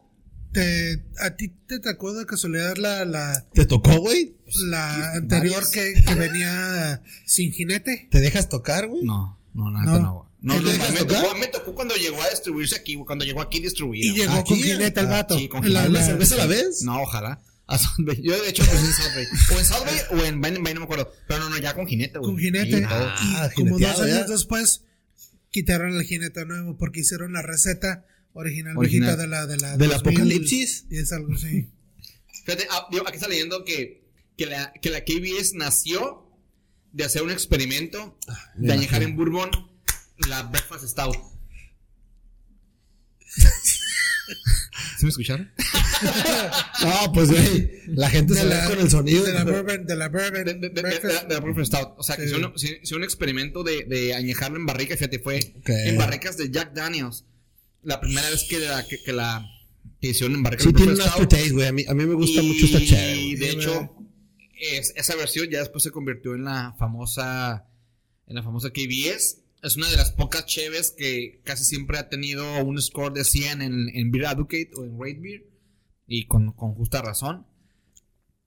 Te, 0.52 1.02
¿A 1.20 1.32
ti 1.38 1.50
te 1.68 1.80
tocó 1.80 2.14
de 2.14 2.26
casualidad 2.26 2.76
la, 2.78 3.06
la, 3.06 3.46
¿Te 3.54 3.66
tocó, 3.66 3.98
güey? 4.00 4.36
la 4.66 5.14
anterior 5.14 5.64
que, 5.72 5.94
que 6.06 6.16
venía 6.16 7.02
sin 7.26 7.52
jinete? 7.54 8.08
¿Te 8.12 8.20
dejas 8.20 8.50
tocar, 8.50 8.88
güey? 8.88 9.04
No, 9.04 9.40
no, 9.54 9.72
nada, 9.72 9.86
No. 9.86 10.00
no. 10.00 10.32
No, 10.42 10.56
¿Te 10.56 10.62
no, 10.64 10.70
dejas 10.72 10.92
me, 10.94 11.00
tocar? 11.00 11.22
tocó, 11.24 11.36
me 11.38 11.48
tocó 11.48 11.76
cuando 11.76 11.96
llegó 11.96 12.20
a 12.22 12.30
distribuirse 12.30 12.76
aquí, 12.76 12.96
güey, 12.96 13.06
cuando 13.06 13.24
llegó 13.26 13.42
aquí 13.42 13.60
distribuido. 13.62 14.12
Y 14.12 14.18
llegó 14.18 14.34
Aquí, 14.34 14.50
con 14.56 14.58
jinete 14.64 15.00
el 15.00 15.06
ah, 15.06 15.10
vato. 15.10 15.38
sí, 15.38 15.48
con 15.48 15.62
La- 15.62 15.82
jinete. 15.84 15.90
¿Una 15.90 16.00
la- 16.00 16.06
cerveza 16.06 16.34
a 16.34 16.38
la 16.40 16.46
vez? 16.48 16.82
No, 16.82 17.00
ojalá. 17.02 17.40
A. 17.68 17.78
Yo 18.22 18.42
de 18.42 18.50
hecho 18.50 18.64
pues 18.66 18.84
en 18.84 18.92
Southbay. 18.92 19.26
O 19.56 19.60
en 19.60 19.66
Southbay 19.66 20.00
o 20.10 20.26
en 20.26 20.42
Bay, 20.42 20.52
no 20.74 20.80
me 20.80 20.84
acuerdo. 20.84 21.14
Pero 21.28 21.42
no, 21.42 21.50
no, 21.52 21.58
ya 21.60 21.76
con 21.76 21.86
jinete, 21.86 22.18
güey. 22.18 22.32
con 22.32 22.40
jinete. 22.42 22.80
Sí. 22.80 22.84
Ah, 22.88 23.50
y 23.52 23.56
como 23.56 23.78
dos 23.80 24.00
años 24.02 24.08
ya. 24.08 24.24
después 24.26 24.82
quitaron 25.52 25.96
el 25.96 26.04
jinete 26.04 26.44
nuevo 26.46 26.76
porque 26.76 27.02
hicieron 27.02 27.34
la 27.34 27.44
receta 27.44 28.06
original, 28.34 28.78
Original. 28.78 29.10
viejita 29.10 29.16
de 29.22 29.28
la 29.28 29.46
de 29.48 29.58
la 29.58 29.78
¿Del 29.78 29.90
2000, 29.90 29.94
apocalipsis? 30.16 30.86
Y 30.90 30.98
es 30.98 31.12
algo 31.12 31.34
así. 31.34 31.70
Fíjate, 32.46 32.68
ah, 32.72 32.88
aquí 33.08 33.16
está 33.16 33.28
leyendo 33.28 33.64
que, 33.66 34.04
que, 34.38 34.46
la, 34.48 34.74
que 34.82 34.90
la 34.90 35.04
KBS 35.06 35.54
nació 35.54 36.28
de 36.92 37.04
hacer 37.04 37.22
un 37.24 37.32
experimento 37.32 38.18
me 38.58 38.68
de 38.68 38.74
añejar 38.74 39.04
en 39.04 39.16
bourbon 39.16 39.50
la 40.28 40.44
Breakfast 40.44 40.86
Stout. 40.88 41.16
¿Sí 44.98 45.06
me 45.06 45.10
escucharon? 45.10 45.52
No, 46.84 47.12
pues, 47.14 47.30
güey. 47.30 47.70
La 47.88 48.10
gente 48.10 48.34
se 48.34 48.40
De 48.42 48.48
ve 48.50 48.56
la, 48.56 48.66
con 48.68 48.80
el 48.80 48.90
sonido. 48.90 49.24
de 49.24 49.34
la 49.34 49.44
bourbon, 49.44 49.86
de 49.86 49.96
la 49.96 50.10
bourbon 50.10 50.34
De, 50.34 50.44
de- 50.46 50.54
de- 50.56 50.70
de- 50.70 50.82
breakfast. 50.82 51.04
de 51.04 51.14
la- 51.14 51.34
la 51.36 51.40
Breakfast 51.40 51.74
Stout. 51.74 51.94
O 51.98 52.04
sea, 52.04 52.16
que 52.16 52.24
Sí. 52.24 52.30
hicieron, 52.30 52.54
hicieron 52.56 52.98
un 53.02 53.04
experimento 53.04 53.64
de, 53.64 53.84
de 53.86 54.16
añejarlo 54.16 54.58
en 54.58 54.66
barricas. 54.66 54.98
Fíjate, 54.98 55.20
fue 55.20 55.54
en 55.66 55.98
barricas 55.98 56.38
de 56.38 56.50
Jack 56.50 56.74
Daniels. 56.74 57.26
La 57.84 58.00
primera 58.00 58.30
vez 58.30 58.46
que 58.50 58.60
la, 58.60 58.88
que, 58.88 59.02
que 59.02 59.14
la 59.14 59.46
que 60.00 60.10
hicieron 60.10 60.36
en 60.46 60.60
Sí, 60.60 60.74
tiene 60.74 60.94
un 60.94 61.02
aftertaste, 61.02 61.50
güey. 61.52 61.68
A 61.68 61.72
mí, 61.72 61.84
a 61.88 61.94
mí 61.94 62.06
me 62.06 62.14
gusta 62.16 62.42
Y, 62.42 62.48
mucho 62.48 62.66
esta 62.66 62.80
chévere. 62.80 63.18
Y 63.22 63.36
de 63.36 63.50
hecho, 63.52 63.96
es- 64.60 64.94
esa 64.96 65.16
versión 65.16 65.50
ya 65.50 65.60
después 65.60 65.84
se 65.84 65.92
convirtió 65.92 66.34
en 66.36 66.44
la 66.44 66.76
famosa. 66.78 67.68
En 68.28 68.36
la 68.36 68.44
famosa 68.44 68.70
KBS. 68.72 69.40
Es 69.64 69.78
una 69.78 69.90
de 69.90 69.98
las 69.98 70.12
pocas 70.12 70.46
cheves 70.48 70.92
que 70.98 71.42
casi 71.44 71.64
siempre 71.64 71.98
ha 72.00 72.10
tenido 72.10 72.64
un 72.64 72.82
score 72.82 73.14
de 73.14 73.24
100 73.24 73.62
en, 73.62 73.90
en 73.94 74.12
Beer 74.12 74.26
Advocate 74.28 74.72
o 74.76 74.84
en 74.86 74.98
Rate 75.00 75.20
Beer. 75.22 75.46
Y 76.08 76.26
con, 76.26 76.52
con 76.54 76.74
justa 76.74 77.02
razón. 77.02 77.46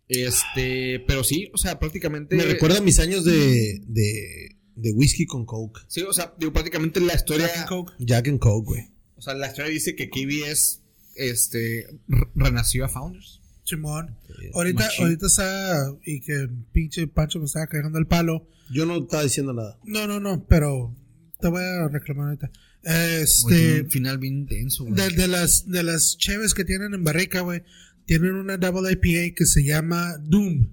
Este, 0.08 1.00
pero 1.06 1.24
sí, 1.24 1.50
o 1.54 1.58
sea, 1.58 1.78
prácticamente. 1.78 2.36
Me 2.36 2.44
recuerda 2.44 2.78
a 2.78 2.82
mis 2.82 2.98
años 2.98 3.24
de, 3.24 3.80
de, 3.86 4.56
de 4.76 4.92
whisky 4.92 5.24
con 5.26 5.46
coke. 5.46 5.80
Sí, 5.88 6.02
o 6.02 6.12
sea, 6.12 6.34
digo, 6.38 6.52
prácticamente 6.52 7.00
la 7.00 7.14
historia. 7.14 7.46
Jack 7.46 7.56
and 7.58 7.68
Coke. 7.68 7.92
Jack 8.00 8.28
and 8.28 8.38
coke, 8.38 8.66
güey. 8.66 8.90
O 9.24 9.30
sea, 9.30 9.34
la 9.34 9.46
historia 9.46 9.70
dice 9.70 9.96
que 9.96 10.10
KBS 10.10 10.82
este, 11.16 11.86
re- 12.08 12.28
renació 12.34 12.84
a 12.84 12.88
Founders. 12.88 13.40
Simón. 13.64 14.14
Sí, 14.26 14.50
Ahorita, 14.52 14.84
machín. 14.84 15.04
ahorita 15.06 15.26
está, 15.26 15.92
y 16.04 16.20
que 16.20 16.50
pinche 16.72 17.06
Pancho 17.06 17.38
me 17.38 17.46
estaba 17.46 17.66
cagando 17.66 17.98
el 17.98 18.06
palo. 18.06 18.46
Yo 18.70 18.84
no 18.84 18.98
estaba 18.98 19.22
diciendo 19.22 19.54
nada. 19.54 19.78
No, 19.84 20.06
no, 20.06 20.20
no, 20.20 20.44
pero 20.46 20.94
te 21.40 21.48
voy 21.48 21.62
a 21.62 21.88
reclamar 21.88 22.26
ahorita. 22.26 22.50
Este, 22.82 23.80
un 23.80 23.90
final 23.90 24.18
bien 24.18 24.40
intenso, 24.40 24.84
güey. 24.84 24.94
de, 24.94 25.08
de 25.16 25.26
las, 25.28 25.66
de 25.66 25.82
las 25.82 26.18
cheves 26.18 26.52
que 26.52 26.66
tienen 26.66 26.92
en 26.92 27.02
barrica, 27.04 27.40
güey, 27.40 27.62
tienen 28.04 28.34
una 28.34 28.58
double 28.58 28.92
IPA 28.92 29.34
que 29.34 29.46
se 29.46 29.64
llama 29.64 30.18
Doom. 30.18 30.68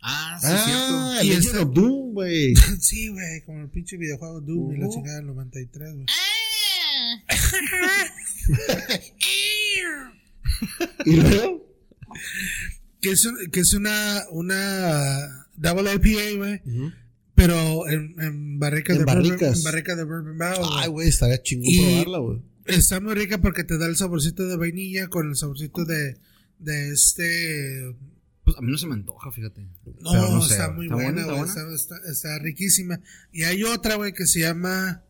Ah, 0.00 0.38
sí, 0.40 0.46
Ah, 0.50 1.20
Y 1.22 1.30
el 1.32 1.42
Doom, 1.74 2.14
güey. 2.14 2.54
Sí, 2.80 3.08
güey, 3.08 3.42
como 3.44 3.60
el 3.62 3.68
pinche 3.68 3.98
videojuego 3.98 4.40
Doom 4.40 4.72
y 4.74 4.78
la 4.78 4.86
Ujú. 4.86 4.94
chingada 4.96 5.16
del 5.18 5.26
93, 5.26 5.92
güey. 5.94 6.06
¿Y 11.04 11.16
luego? 11.16 11.66
Que 13.00 13.10
es, 13.12 13.24
un- 13.24 13.50
que 13.52 13.60
es 13.60 13.72
una, 13.74 14.22
una 14.30 15.46
double 15.56 15.94
IPA, 15.94 16.36
güey, 16.38 16.62
pero 17.34 17.88
en, 17.88 18.14
en 18.20 18.58
barrica 18.58 18.92
En 18.94 19.00
de 19.00 19.04
bourbon, 19.04 19.28
barricas. 19.28 19.58
en 19.58 19.64
barrica 19.64 19.96
de 19.96 20.04
bourbon 20.04 20.38
barrel, 20.38 20.58
güey. 20.60 20.70
Ay, 20.82 20.88
güey, 20.88 21.08
estaría 21.08 21.42
chingón 21.42 21.68
Y- 21.68 22.02
probarla, 22.04 22.18
güey. 22.18 22.42
Está 22.66 23.00
muy 23.00 23.14
rica 23.14 23.38
porque 23.40 23.62
te 23.62 23.78
da 23.78 23.86
el 23.86 23.96
saborcito 23.96 24.48
de 24.48 24.56
vainilla 24.56 25.06
con 25.08 25.28
el 25.28 25.36
saborcito 25.36 25.84
de, 25.84 26.16
de 26.58 26.90
este... 26.92 27.94
Pues 28.44 28.56
a 28.56 28.60
mí 28.60 28.72
no 28.72 28.78
se 28.78 28.86
me 28.88 28.94
antoja, 28.94 29.30
fíjate. 29.30 29.60
No, 30.00 30.10
Pero 30.12 30.30
no 30.30 30.42
sé, 30.42 30.54
está 30.54 30.70
muy 30.72 30.86
¿Está 30.86 30.94
buena, 30.96 31.24
buena? 31.26 31.38
güey. 31.38 31.48
¿Está 31.48 31.60
Está, 31.72 31.96
está- 31.96 32.10
está 32.10 32.38
riquísima. 32.40 33.00
Y 33.32 33.44
hay 33.44 33.62
otra, 33.62 33.94
güey, 33.96 34.12
que 34.12 34.26
se 34.26 34.40
llama 34.40 35.04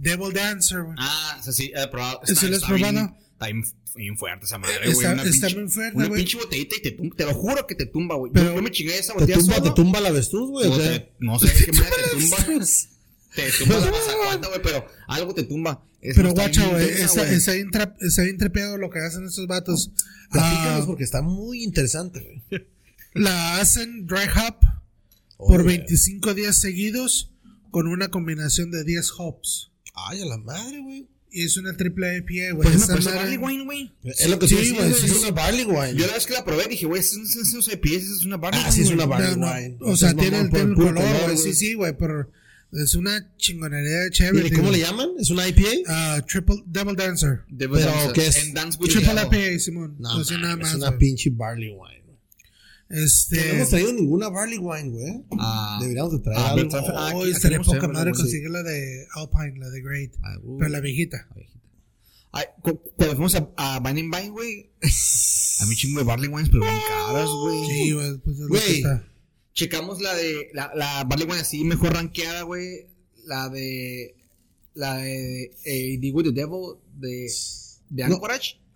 Devil 0.00 0.32
Dancer, 0.32 0.82
güey. 0.82 0.96
Ah, 0.98 1.36
o 1.40 1.42
sea, 1.42 1.52
sí, 1.52 1.72
he 1.74 1.88
probado. 1.88 2.20
¿Sí 2.24 2.34
lo 2.48 2.56
has 2.56 2.66
bien- 2.68 2.80
probado? 2.94 3.16
Está 3.32 3.46
bien, 3.46 3.64
bien 3.96 4.16
fuerte 4.18 4.44
esa 4.46 4.58
madre, 4.58 4.74
Está- 4.82 4.92
güey. 4.94 5.06
Una 5.12 5.22
está 5.24 5.46
pinche- 5.48 5.60
muy 5.60 5.68
fuerte, 5.70 5.96
Una 5.96 6.08
güey. 6.08 6.20
pinche 6.22 6.38
botellita 6.38 6.76
y 6.76 6.82
te 6.82 6.90
tumba. 6.92 7.16
Te 7.16 7.24
lo 7.26 7.34
juro 7.34 7.66
que 7.66 7.74
te 7.74 7.86
tumba, 7.86 8.14
güey. 8.16 8.32
Pero- 8.32 8.46
Yo, 8.50 8.54
yo 8.56 8.62
me 8.62 8.70
chingué 8.70 8.98
esa 8.98 9.12
¿Te 9.14 9.20
botella 9.20 9.38
tumba, 9.38 9.54
solo. 9.56 9.68
te 9.68 9.74
tumba 9.82 10.00
la 10.00 10.08
avestruz, 10.08 10.50
güey? 10.50 10.70
te- 10.78 11.12
no 11.20 11.38
sé 11.38 11.46
de 11.52 11.64
qué 11.66 11.72
manera 11.72 11.96
te 11.96 12.20
tumba. 12.20 12.36
Te 13.34 13.52
tumba 13.52 13.78
la 13.78 13.90
mazacuata, 13.90 14.48
güey, 14.48 14.62
pero 14.62 14.86
algo 15.06 15.34
te 15.34 15.44
tumba. 15.44 15.84
Esa 16.00 16.14
Pero 16.16 16.28
está 16.28 16.42
guacha, 16.42 16.60
bien 16.60 16.70
güey, 16.72 16.84
está, 16.90 17.04
está 17.30 17.52
bien 17.52 17.70
está 18.00 18.22
bien 18.22 18.38
trepeado 18.38 18.78
lo 18.78 18.88
que 18.90 19.00
hacen 19.00 19.24
estos 19.26 19.46
vatos. 19.46 19.90
Platícanos 20.30 20.82
Ah, 20.82 20.86
porque 20.86 21.04
está 21.04 21.22
muy 21.22 21.62
interesante, 21.64 22.20
güey. 22.48 22.66
la 23.14 23.58
hacen 23.58 24.06
dry 24.06 24.26
hop 24.28 24.56
por 25.38 25.60
Oye. 25.60 25.76
25 25.78 26.34
días 26.34 26.60
seguidos 26.60 27.32
con 27.70 27.86
una 27.88 28.08
combinación 28.08 28.70
de 28.70 28.84
10 28.84 29.10
hops. 29.18 29.67
Ay, 30.06 30.22
a 30.22 30.26
la 30.26 30.38
madre, 30.38 30.80
güey. 30.80 31.06
Y 31.30 31.44
es 31.44 31.56
una 31.58 31.76
triple 31.76 32.16
IPA, 32.18 32.54
güey. 32.54 32.70
Pues 32.70 32.86
parece 32.86 33.10
madre- 33.10 33.18
barley 33.18 33.36
wine, 33.36 33.64
güey. 33.64 33.92
Es 34.04 34.30
lo 34.30 34.38
que 34.38 34.48
Sí, 34.48 34.56
sí, 34.56 34.70
güey, 34.70 34.88
güey. 34.88 35.00
sí, 35.00 35.06
Es 35.06 35.12
sí. 35.12 35.18
una 35.20 35.30
barley 35.32 35.64
wine. 35.66 35.94
Yo 35.94 36.06
la 36.06 36.14
vez 36.14 36.26
que 36.26 36.32
la 36.32 36.44
probé 36.44 36.66
dije, 36.68 36.86
güey, 36.86 37.00
es 37.00 37.14
un 37.14 37.26
IPA, 37.26 37.88
eso 37.98 38.14
es 38.14 38.24
una 38.24 38.36
barley 38.38 38.62
Ah, 38.64 38.72
sí, 38.72 38.80
es 38.80 38.86
wine, 38.88 38.94
una 39.02 39.06
barley 39.06 39.36
No, 39.36 39.46
no, 39.46 39.52
wine. 39.54 39.76
O 39.80 39.96
sea, 39.96 40.10
Es 40.10 40.16
tiene, 40.16 40.38
el 40.40 40.48
color, 40.74 40.94
güey. 41.24 41.36
Sí, 41.36 41.52
sí, 41.52 41.74
güey, 41.74 41.96
pero 41.98 42.30
es 42.72 42.94
una 42.94 43.34
chingonería 43.36 43.98
de 44.00 44.06
¿Y 44.08 44.10
chévere. 44.10 44.48
de 44.50 44.56
¿Cómo 44.56 44.70
le 44.70 44.78
llaman? 44.78 45.10
¿Es 45.18 45.28
una 45.30 45.46
IPA? 45.46 45.68
Ah, 45.88 46.22
triple 46.26 46.62
Double 46.66 46.94
Dancer. 46.96 47.40
De 47.50 47.68
Pero, 47.68 47.80
Dancer. 47.84 48.12
¿qué 48.14 48.26
es? 48.26 48.36
En 48.44 48.54
Dance 48.54 48.78
Triple 48.78 49.02
Devil. 49.14 49.50
IPA, 49.52 49.58
Simón. 49.60 49.96
No, 49.98 50.18
No, 50.18 50.24
sé 50.24 50.34
nada 50.34 50.48
mames, 50.56 50.62
más. 50.62 50.70
es 50.70 50.76
una 50.88 50.96
pinche 50.98 51.30
barley 51.30 51.68
wine. 51.70 51.97
Güey. 52.88 53.00
No 53.00 53.04
Este. 53.06 53.50
hemos 53.56 53.68
traído 53.70 53.92
ninguna 53.92 54.28
barley 54.28 54.58
wine, 54.58 54.88
güey. 54.90 55.24
Ah, 55.38 55.78
Deberíamos 55.80 56.12
de 56.12 56.18
traer 56.20 56.38
ah, 56.38 56.50
algo. 56.50 56.70
pero- 56.70 56.98
ah, 56.98 57.10
aquí- 57.10 57.30
estaría 57.30 57.60
poca 57.60 57.88
madre 57.88 58.12
conseguir 58.12 58.50
la 58.50 58.62
de 58.62 59.06
Alpine, 59.14 59.58
la 59.58 59.68
de 59.70 59.82
Great. 59.82 60.12
Ah, 60.22 60.38
uh. 60.42 60.58
Pero 60.58 60.70
la 60.70 60.80
viejita. 60.80 61.26
Ay, 62.32 62.44
cuando 62.62 62.82
fuimos 63.16 63.34
a, 63.36 63.48
a 63.56 63.80
Vine 63.80 64.00
and 64.02 64.14
Vine, 64.14 64.30
güey, 64.30 64.70
a 65.60 65.66
mí 65.66 65.74
chingo 65.76 65.98
de 66.00 66.04
Barley 66.04 66.28
Wines, 66.28 66.50
pero 66.50 66.62
bien 66.62 66.78
caras, 66.88 67.28
güey. 67.30 67.66
Sí, 67.66 67.92
güey. 67.92 68.18
Pues 68.18 68.36
Güey. 68.48 68.82
Checamos 69.54 70.00
la 70.00 70.14
de, 70.14 70.50
la, 70.52 70.70
la 70.74 71.04
Barley 71.04 71.26
Wine 71.26 71.40
así 71.40 71.64
mejor 71.64 71.94
rankeada, 71.94 72.42
güey. 72.42 72.86
La 73.24 73.48
de, 73.48 74.14
la 74.74 74.96
de, 74.98 75.50
eh, 75.64 75.98
The 76.00 76.12
With 76.12 76.24
the 76.26 76.32
Devil 76.32 76.76
de, 76.94 77.28
de 77.90 78.08
No. 78.08 78.20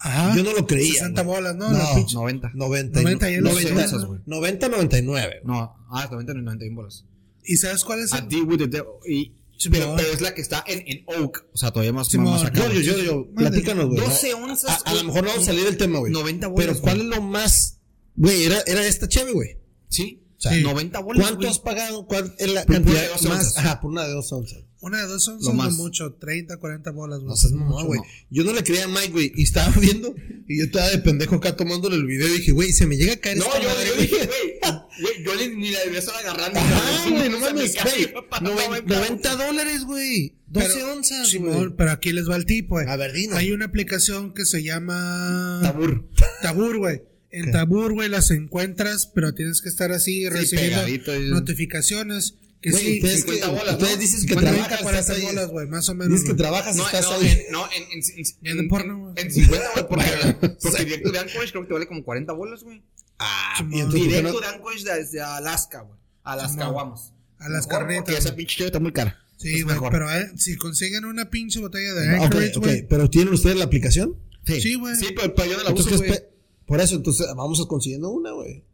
Ajá. 0.05 0.37
Yo 0.37 0.43
no 0.43 0.53
lo 0.53 0.67
creía. 0.67 0.93
60 0.95 1.23
güey. 1.23 1.37
bolas, 1.37 1.57
¿no? 1.57 1.71
No, 1.71 1.79
La 1.79 1.95
pinche- 1.95 2.15
90. 2.15 2.51
90, 2.55 3.01
y- 3.01 3.03
90 3.05 3.31
y 3.31 3.35
en 3.35 3.45
los 3.45 3.53
90, 3.55 3.83
onzas, 3.83 4.05
güey. 4.05 4.21
90, 4.27 4.69
99. 4.69 5.41
güey. 5.45 5.57
No, 5.59 5.75
ah, 5.91 6.09
90 6.11 6.33
y 6.33 6.35
91 6.37 6.75
bolas. 6.77 7.05
¿Y 7.45 7.57
sabes 7.57 7.85
cuál 7.85 8.01
es? 8.01 8.13
A 8.13 8.27
The 8.27 8.43
With 8.43 8.59
the 8.59 8.67
Devil. 8.69 8.91
Y, 9.09 9.33
pero, 9.71 9.95
pero 9.97 10.13
es 10.13 10.21
la 10.21 10.35
que 10.35 10.41
está 10.41 10.65
en, 10.67 10.83
en 10.87 11.05
Oak. 11.07 11.47
O 11.53 11.57
sea, 11.57 11.71
todavía 11.71 11.93
más, 11.93 12.09
Simón. 12.09 12.33
más 12.35 12.45
acá. 12.45 12.67
Yo, 12.73 12.81
yo, 12.81 12.99
yo, 12.99 13.27
Madre. 13.33 13.51
platícanos, 13.51 13.87
güey. 13.87 14.01
12 14.01 14.31
¿no? 14.33 14.45
onzas, 14.45 14.83
A, 14.85 14.95
lo 14.95 15.05
mejor 15.05 15.23
no 15.23 15.29
vamos 15.31 15.45
a 15.45 15.47
salir 15.47 15.65
del 15.65 15.77
tema, 15.77 15.99
güey. 16.01 16.13
90 16.13 16.49
bolas. 16.49 16.67
Pero 16.67 16.81
¿cuál 16.81 17.01
es 17.01 17.07
lo 17.07 17.23
más. 17.23 17.79
Güey, 18.17 18.45
era, 18.45 18.61
era 18.67 18.85
esta 18.87 19.09
chévere, 19.09 19.33
güey. 19.33 19.57
Sí. 19.89 20.22
O 20.43 20.49
sea, 20.49 20.53
Sí. 20.57 20.63
90 20.65 20.99
bolas. 20.99 21.21
¿Cuánto 21.23 21.39
güey. 21.43 21.51
has 21.51 21.59
pagado? 21.61 22.05
¿Cuál 22.07 22.35
es 22.37 22.51
la 22.53 22.65
Por 22.65 22.75
una 22.77 22.85
cantidad 22.85 23.03
de 23.03 23.09
12 23.11 23.29
más? 23.29 23.39
onzas. 23.39 23.59
Ajá, 23.59 23.81
por 23.81 23.91
una 23.93 24.05
de 24.09 24.13
dos 24.13 24.33
onzas. 24.33 24.59
Una 24.81 24.99
de 24.99 25.07
dos 25.07 25.23
son 25.25 25.57
más. 25.57 25.75
mucho, 25.75 26.15
30, 26.15 26.57
40 26.57 26.91
bolas, 26.91 27.21
güey. 27.21 27.29
No 27.29 27.37
seas 27.37 27.53
mamón, 27.53 27.87
güey. 27.87 28.01
no. 28.01 28.07
Yo 28.31 28.43
no 28.43 28.53
le 28.53 28.65
creía 28.65 28.87
a 28.87 28.89
Mike, 28.89 29.11
güey. 29.13 29.33
Y 29.37 29.45
estaba 29.45 29.73
viendo. 29.81 30.13
Y 30.49 30.59
yo 30.59 30.65
estaba 30.65 30.89
de 30.89 30.99
pendejo 30.99 31.37
acá 31.37 31.55
tomándole 31.55 31.95
el 31.95 32.05
video. 32.07 32.27
Y 32.27 32.39
dije, 32.39 32.51
güey, 32.51 32.73
se 32.73 32.87
me 32.89 32.97
llega 32.97 33.13
a 33.13 33.17
caer 33.19 33.37
No, 33.37 33.45
esta 33.45 33.63
yo, 33.63 33.69
madre, 33.69 33.87
yo 33.87 33.95
dije, 34.03 34.17
güey, 34.27 34.59
güey, 35.01 35.25
yo 35.25 35.37
ni, 35.37 35.57
ni 35.57 35.71
la 35.71 35.79
debía 35.85 36.01
estar 36.01 36.17
agarrando. 36.17 36.59
Ajá, 36.59 37.09
güey, 37.09 37.29
no 37.29 37.39
mames, 37.39 37.77
güey. 37.81 38.13
papá, 38.13 38.41
Noven- 38.41 38.85
90 38.85 38.95
90 38.99 39.37
dólares, 39.37 39.85
güey. 39.85 40.35
12 40.49 40.69
Pero- 40.75 40.93
onzas, 40.95 41.29
Simón, 41.29 41.55
güey. 41.55 41.77
pero 41.77 41.93
aquí 41.93 42.11
les 42.11 42.29
va 42.29 42.35
el 42.35 42.45
tip, 42.47 42.69
güey. 42.69 42.89
A 42.89 42.97
ver, 42.97 43.13
dinos. 43.13 43.37
Hay 43.39 43.53
una 43.53 43.67
aplicación 43.67 44.35
que 44.35 44.45
se 44.45 44.65
llama 44.65 45.61
Tabur. 45.63 46.09
Tabur, 46.43 46.79
güey. 46.79 47.03
En. 47.33 47.51
Tabur, 47.51 47.93
güey, 47.95 48.09
las 48.09 48.31
encuentras, 48.31 49.07
pero 49.07 49.35
tienes 49.35 49.61
que 49.63 49.69
estar 49.71 49.91
así 49.93 50.29
recibiendo 50.29 50.87
y- 50.89 51.31
notificaciones. 51.31 52.37
Que 52.61 52.71
Güey, 52.71 52.85
sí, 52.85 52.95
ustedes, 52.99 53.21
50 53.23 53.47
que, 53.47 53.53
bolas, 53.59 53.73
ustedes 53.75 53.95
¿no? 53.95 54.01
dices 54.01 54.21
que 54.23 54.29
50, 54.35 54.51
trabajas, 54.53 54.83
40 54.83 55.01
estás 55.01 55.17
ahí. 55.17 55.23
bolas, 55.25 55.49
güey, 55.49 55.67
más 55.67 55.89
o 55.89 55.95
menos. 55.97 56.13
Dices 56.13 56.29
que 56.29 56.35
trabajas, 56.37 56.77
No, 56.77 56.87
estás 56.87 57.03
no, 57.07 57.13
ahí. 57.15 57.27
en, 57.27 57.53
no, 57.53 57.65
en, 57.73 57.83
en, 57.83 58.03
en, 58.17 58.53
En 58.53 58.59
en, 58.61 58.69
porno, 58.69 58.99
güey. 58.99 59.15
en 59.17 59.33
50, 59.33 59.69
güey, 59.75 59.87
porque, 59.89 60.57
porque 60.63 60.85
directo 60.85 61.11
de 61.11 61.19
Anchorage 61.19 61.51
creo 61.51 61.63
que 61.63 61.67
te 61.69 61.75
vale 61.75 61.87
como 61.89 62.05
40 62.05 62.33
bolas, 62.35 62.63
güey. 62.63 62.81
Ah, 63.19 63.55
y 63.59 63.63
entonces, 63.81 63.85
¿por 63.87 63.95
qué 63.95 64.07
Directo 64.17 64.33
no? 64.33 64.41
de 64.41 64.47
Anchorage 64.47 64.85
desde 64.85 65.21
Alaska, 65.23 65.81
güey. 65.81 65.99
A 66.23 66.37
las 66.37 66.53
Simón. 66.53 66.67
caguamas. 66.67 67.13
A 67.41 67.49
las 67.49 67.67
carnitas, 67.67 68.05
Porque 68.05 68.19
esa 68.19 68.37
pinche 68.37 68.65
está 68.65 68.79
muy 68.79 68.93
cara. 68.93 69.19
Sí, 69.39 69.63
güey, 69.63 69.77
pero 69.91 70.09
eh, 70.13 70.31
si 70.37 70.55
consiguen 70.57 71.05
una 71.05 71.29
pinche 71.31 71.59
botella 71.59 71.95
de 71.95 72.09
Ah, 72.11 72.23
Anchorage, 72.27 72.61
güey. 72.61 72.87
Pero 72.87 73.11
¿tienen 73.11 73.35
ustedes 73.35 73.57
la 73.57 73.65
aplicación? 73.65 74.17
Sí, 74.47 74.75
güey. 74.77 74.95
Sí, 74.95 75.07
pero, 75.17 75.35
pero 75.35 75.51
yo 75.51 75.57
no 75.57 75.65
la 75.65 75.71
Entonces, 75.71 75.95
uso, 75.95 76.03
¿qué 76.03 76.09
güey. 76.11 76.21
Por 76.67 76.81
eso, 76.81 76.97
entonces, 76.97 77.27
vamos 77.37 77.61
a 77.61 77.67
consiguiendo 77.69 78.11
una, 78.11 78.33
güey. 78.33 78.65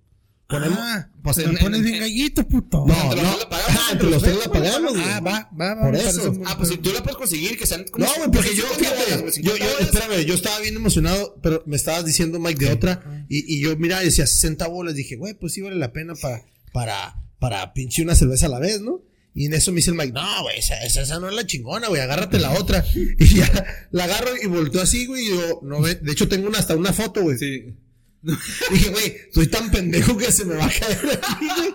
Ponemos. 0.49 0.79
Ah, 0.81 1.11
pues 1.23 1.37
te 1.37 1.43
pones 1.43 1.81
en- 1.81 1.83
bien 1.85 1.95
en- 1.97 2.01
gallito, 2.01 2.49
puto. 2.49 2.87
No, 2.87 2.95
no. 2.95 3.15
dos 3.23 3.39
la 3.39 3.49
pagamos, 3.51 3.81
Ah, 3.83 3.89
entre 3.93 4.11
los 4.11 4.23
tres 4.23 4.39
la 4.47 4.51
pagamos, 4.51 4.93
güey. 4.95 5.05
Ah, 5.05 5.21
va, 5.21 5.51
va, 5.61 5.75
va. 5.75 5.83
Por 5.83 5.95
eso. 5.95 6.35
Ah, 6.47 6.55
pues 6.57 6.71
si 6.71 6.79
tú 6.79 6.91
la 6.91 7.03
puedes 7.03 7.19
conseguir, 7.19 7.59
que 7.59 7.67
sean 7.67 7.85
como 7.91 8.07
No, 8.07 8.11
güey, 8.17 8.31
porque 8.31 8.55
yo, 8.57 8.63
50 8.63 8.89
bolas, 8.91 8.97
fíjate, 9.05 9.21
güey, 9.21 9.35
yo, 9.43 9.53
50 9.53 9.59
yo, 9.59 9.79
espérame, 9.87 10.25
yo 10.25 10.35
estaba 10.35 10.59
bien 10.61 10.77
emocionado, 10.77 11.37
pero 11.43 11.63
me 11.67 11.77
estabas 11.77 12.07
diciendo, 12.07 12.41
Mike, 12.41 12.65
de 12.65 12.73
otra, 12.73 13.27
y, 13.29 13.57
y 13.57 13.61
yo, 13.61 13.77
mira, 13.77 14.01
decía 14.01 14.27
60 14.27 14.67
bolas, 14.69 14.95
dije, 14.95 15.17
güey, 15.17 15.35
pues 15.35 15.53
sí 15.53 15.61
vale 15.61 15.77
la 15.77 15.93
pena 15.93 16.15
para, 16.15 16.43
para, 16.73 17.23
para 17.39 17.75
pinche 17.75 18.01
una 18.03 18.15
cerveza 18.15 18.47
a 18.47 18.49
la 18.49 18.59
vez, 18.59 18.81
¿no? 18.81 19.03
Y 19.39 19.47
en 19.47 19.55
eso 19.55 19.71
me 19.71 19.77
dice 19.77 19.91
el 19.91 19.97
Mike, 19.97 20.13
no, 20.13 20.43
güey, 20.43 20.59
esa, 20.59 20.83
esa, 20.83 21.03
esa 21.03 21.21
no 21.21 21.29
es 21.29 21.35
la 21.37 21.47
chingona, 21.47 21.87
güey, 21.87 22.01
agárrate 22.03 22.41
la 22.41 22.51
otra. 22.59 22.85
Y 23.19 23.35
ya, 23.37 23.87
la 23.93 24.05
agarro 24.05 24.31
y 24.43 24.47
volteo 24.49 24.83
así, 24.83 25.07
güey, 25.07 25.27
y 25.27 25.29
yo, 25.29 25.61
no, 25.63 25.81
ve, 25.81 25.95
de 25.95 26.11
hecho 26.11 26.27
tengo 26.27 26.49
una, 26.49 26.59
hasta 26.59 26.75
una 26.75 26.93
foto, 26.93 27.23
güey. 27.23 27.39
Sí. 27.39 27.77
Dije, 28.73 28.91
güey, 28.91 29.17
soy 29.33 29.47
tan 29.47 29.71
pendejo 29.71 30.17
que 30.17 30.33
se 30.33 30.45
me 30.45 30.57
va 30.57 30.67
a 30.67 30.71
caer 30.71 31.21
aquí, 31.23 31.47
güey. 31.57 31.75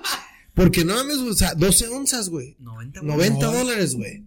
Porque 0.53 0.83
no 0.83 0.95
mames, 0.95 1.17
o 1.19 1.33
sea, 1.33 1.55
12 1.55 1.87
onzas, 1.87 2.27
güey. 2.29 2.57
90 2.59 3.01
90 3.01 3.45
No. 3.45 3.53
dólares, 3.53 3.95
güey. 3.95 4.23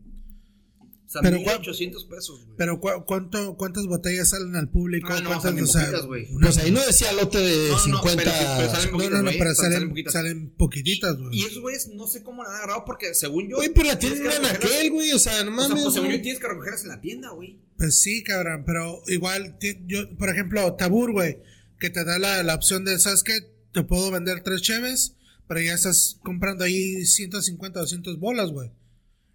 O 1.07 1.09
sea, 1.09 1.23
Pero 1.23 1.37
1800 1.39 2.05
pesos, 2.07 2.45
güey. 2.45 2.57
Pero 2.59 2.81
cu- 2.81 3.05
¿cuánto, 3.07 3.57
¿cuántas 3.57 3.87
botellas 3.87 4.31
salen 4.31 4.57
al 4.57 4.69
público? 4.69 5.07
Ah, 5.11 5.21
no, 5.21 5.29
¿Cuántas, 5.29 5.43
salen 5.45 5.63
o 5.65 5.67
sea, 5.69 5.83
poquitas, 5.83 6.07
güey. 6.07 6.27
Pues 6.41 6.59
ahí 6.59 6.71
no 6.73 6.85
decía 6.85 7.13
lote 7.13 7.39
de 7.39 7.69
No, 7.69 7.75
no, 7.75 7.79
50. 7.79 8.17
pero- 8.17 8.33
pero 8.57 8.71
salen 8.71 8.87
No, 8.87 8.93
poquitas, 8.93 9.11
no, 9.13 9.17
no, 9.19 9.23
güey, 9.25 9.39
pero 9.39 9.55
salen 9.55 9.73
salen, 9.73 9.89
poquitas. 9.91 10.13
salen 10.13 10.51
poquititas, 10.57 11.17
güey. 11.17 11.39
Y 11.39 11.45
esos 11.45 11.61
güeyes 11.61 11.89
no 11.95 12.07
sé 12.09 12.23
cómo 12.25 12.43
la 12.43 12.49
han 12.51 12.57
agarrado 12.57 12.85
porque 12.85 13.15
según 13.15 13.49
yo. 13.49 13.57
Güey, 13.57 13.69
pero 13.73 13.87
la 13.87 13.99
tienes 14.01 14.19
tienen 14.21 14.39
en 14.45 14.47
aquel, 14.47 14.91
güey, 14.91 15.13
o 15.13 15.19
sea, 15.21 15.45
no 15.45 15.53
O 15.55 15.59
sea, 15.61 15.69
mames. 15.69 15.83
pues 15.85 15.95
según 15.95 16.11
yo 16.11 16.21
tienes 16.23 16.41
que 16.41 16.49
recogerlas 16.49 16.83
en 16.83 16.89
la 16.89 17.01
tienda, 17.01 17.31
güey. 17.31 17.61
Pues 17.79 18.01
sí, 18.01 18.23
cabrón, 18.25 18.65
pero 18.67 19.01
igual, 19.07 19.57
yo, 19.87 20.17
por 20.17 20.29
ejemplo, 20.29 20.75
Tabur, 20.75 21.13
güey, 21.13 21.39
que 21.79 21.89
te 21.91 22.05
da 22.05 22.19
la, 22.19 22.43
la 22.43 22.55
opción 22.57 22.85
de, 22.85 22.99
¿sabes 22.99 23.23
qué? 23.23 23.35
Te 23.73 23.85
puedo 23.85 24.11
vender 24.11 24.43
tres 24.43 24.61
cheves, 24.63 25.15
pero 25.47 25.61
ya 25.61 25.75
estás 25.75 26.19
comprando 26.25 26.65
ahí 26.65 27.05
150, 27.07 27.79
200 27.79 28.19
bolas, 28.19 28.51
güey. 28.51 28.73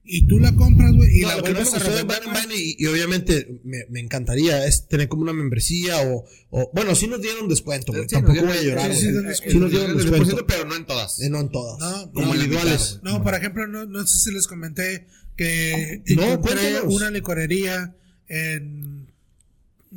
Y 0.04 0.26
tú 0.28 0.40
la 0.40 0.54
compras, 0.56 0.92
güey, 0.96 1.20
y 1.20 1.22
No, 1.22 1.28
la 1.30 1.38
lo 1.38 1.44
que 1.44 1.50
no 1.54 1.60
me 1.60 1.64
vuelves 1.66 1.82
a 1.82 1.86
revender, 1.90 2.06
Van 2.26 2.32
güey. 2.32 2.34
Van 2.46 2.52
y, 2.56 2.76
y 2.80 2.86
obviamente 2.88 3.60
me, 3.64 3.86
me 3.90 4.00
encantaría 4.00 4.66
es 4.66 4.88
tener 4.88 5.08
como 5.08 5.22
una 5.22 5.32
membresía 5.34 6.02
o, 6.02 6.26
o 6.50 6.72
bueno, 6.74 6.96
sí 6.96 7.08
nos 7.08 7.22
dieron 7.22 7.48
descuento, 7.48 7.92
güey. 7.94 8.06
Sí, 8.10 8.16
Tampoco 8.16 8.42
voy 8.46 8.58
a 8.58 8.62
llorar, 8.64 8.96
sí, 8.96 9.08
nos 9.12 9.70
dieron 9.72 9.96
descuento, 9.98 10.46
pero 10.48 10.66
no 10.66 10.76
en 10.76 10.86
todas. 10.86 11.22
eh, 11.22 11.30
no 11.30 11.40
en 11.40 11.50
todas. 11.50 11.80
No, 11.80 12.12
como 12.14 12.34
individuales. 12.36 13.00
No, 13.04 13.24
por 13.24 13.36
ejemplo, 13.36 13.68
no, 13.68 13.86
no 13.86 14.06
sé 14.08 14.18
si 14.18 14.32
les 14.34 14.48
comenté 14.48 15.06
que 15.38 16.02
No, 16.16 16.24
encontré 16.24 16.56
cuéntanos. 16.56 16.96
una 16.96 17.10
licorería 17.12 17.96
en 18.28 19.08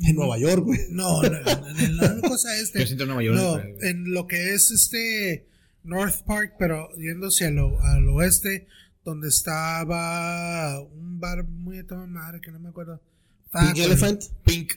En 0.01 0.15
Nueva 0.15 0.37
York, 0.37 0.63
güey. 0.65 0.79
No, 0.91 1.21
no, 1.23 1.27
en, 1.69 1.79
en 1.79 1.97
la 1.97 2.15
cosa 2.21 2.55
este. 2.61 2.79
Yo 2.81 2.85
siento 2.85 3.03
en 3.05 3.09
Nueva 3.09 3.23
York, 3.23 3.35
No, 3.37 3.87
en 3.87 4.11
lo 4.13 4.27
que 4.27 4.53
es 4.53 4.69
este 4.71 5.47
North 5.83 6.21
Park, 6.25 6.53
pero 6.59 6.89
yéndose 6.97 7.45
al, 7.45 7.57
al 7.81 8.07
oeste, 8.09 8.67
donde 9.05 9.29
estaba 9.29 10.81
un 10.81 11.19
bar 11.19 11.45
muy 11.45 11.77
de 11.77 11.83
toda 11.85 12.05
madre 12.07 12.41
que 12.41 12.51
no 12.51 12.59
me 12.59 12.69
acuerdo. 12.69 13.01
Ah, 13.53 13.71
Pink. 13.73 13.85
Elephant. 13.85 14.23
Pink. 14.43 14.73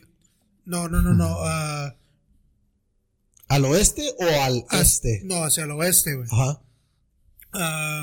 No, 0.64 0.88
no, 0.88 1.02
no, 1.02 1.14
no. 1.14 1.26
ah, 1.40 1.96
¿Al 3.48 3.64
oeste 3.64 4.02
o 4.18 4.24
al 4.42 4.64
este? 4.72 5.22
No, 5.24 5.42
hacia 5.42 5.64
el 5.64 5.70
oeste, 5.72 6.14
güey. 6.14 6.28
Ajá. 6.30 6.60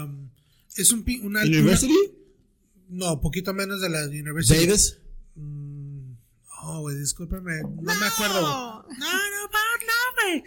Um, 0.04 0.30
es 0.76 0.92
un 0.92 1.06
una, 1.24 1.42
University. 1.44 1.94
una- 1.94 3.08
no, 3.08 3.22
poquito 3.22 3.54
menos 3.54 3.80
de 3.82 3.90
la 3.90 4.06
University. 4.08 4.66
Davis. 4.66 4.98
Mm, 5.36 5.86
Oh, 6.68 6.80
güey, 6.82 6.96
discúlpame. 6.98 7.62
No, 7.62 7.82
me 7.84 8.06
acuerdo. 8.08 8.42
güey. 8.42 8.98
No, 8.98 9.14
no, 9.14 9.44
no, 9.44 10.22
güey. 10.24 10.44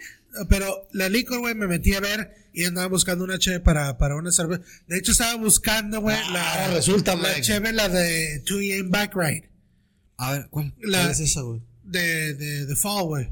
Pero 0.49 0.87
la 0.93 1.09
licor, 1.09 1.39
güey, 1.39 1.55
me 1.55 1.67
metí 1.67 1.93
a 1.93 1.99
ver 1.99 2.31
y 2.53 2.63
andaba 2.65 2.87
buscando 2.87 3.23
una 3.23 3.37
cheve 3.39 3.59
para, 3.59 3.97
para 3.97 4.15
una 4.15 4.31
cerveza. 4.31 4.61
De 4.87 4.97
hecho, 4.97 5.11
estaba 5.11 5.35
buscando, 5.35 6.01
güey, 6.01 6.17
la, 6.31 6.53
ahora 6.53 6.75
resulta, 6.75 7.15
la 7.15 7.29
Mike. 7.29 7.41
cheve, 7.41 7.73
la 7.73 7.89
de 7.89 8.39
2 8.39 8.59
AM 8.79 8.89
Back 8.91 9.13
Ride. 9.15 9.49
A 10.17 10.31
ver, 10.33 10.47
¿cuál? 10.49 10.73
La 10.81 10.99
¿Cuál 10.99 11.11
es 11.11 11.19
esa, 11.21 11.41
güey? 11.41 11.61
de, 11.83 12.33
de, 12.35 12.65
de 12.65 12.75
Fall, 12.75 13.03
güey. 13.05 13.29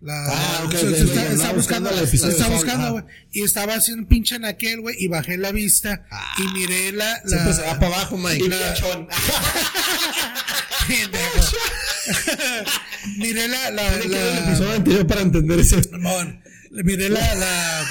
La, 0.00 0.26
Ah, 0.26 0.62
ok, 0.66 0.74
o 0.74 0.76
sea, 0.76 0.88
ok, 0.90 0.94
está- 0.96 1.22
ok, 1.22 1.30
está, 1.32 1.52
buscando, 1.54 1.90
episodio 1.90 2.32
está 2.32 2.48
de 2.48 2.54
buscando, 2.54 2.92
güey. 2.92 3.04
Y 3.32 3.42
estaba 3.42 3.74
haciendo 3.76 4.02
un 4.02 4.08
pinche 4.08 4.34
en 4.36 4.44
aquel, 4.44 4.80
güey, 4.82 4.96
y 4.98 5.08
bajé 5.08 5.38
la 5.38 5.50
vista 5.50 6.04
y 6.36 6.52
miré 6.58 6.92
la, 6.92 7.10
la 7.24 7.28
Siempre 7.28 7.54
se 7.54 7.62
va 7.62 7.74
para 7.80 7.86
abajo, 7.86 8.18
Mike. 8.18 8.48
la- 8.50 8.74
Pendejo. 8.74 9.08
miré 13.16 13.48
la, 13.48 13.70
la, 13.70 13.98
que 14.00 14.04
el 14.06 14.10
la, 14.10 14.38
episodio 14.38 14.72
anterior 14.72 15.06
para 15.06 15.20
entender 15.22 15.60
ese. 15.60 15.82
Simón, 15.82 16.42
le 16.70 16.84
miré 16.84 17.08
la, 17.08 17.34
la, 17.34 17.86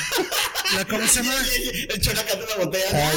la, 0.76 0.86
¿cómo 0.86 1.08
se 1.08 1.22
llama? 1.24 1.34
El 1.90 2.02
chona 2.02 2.24
canta 2.24 2.46
una 2.46 2.66
botella. 2.66 3.12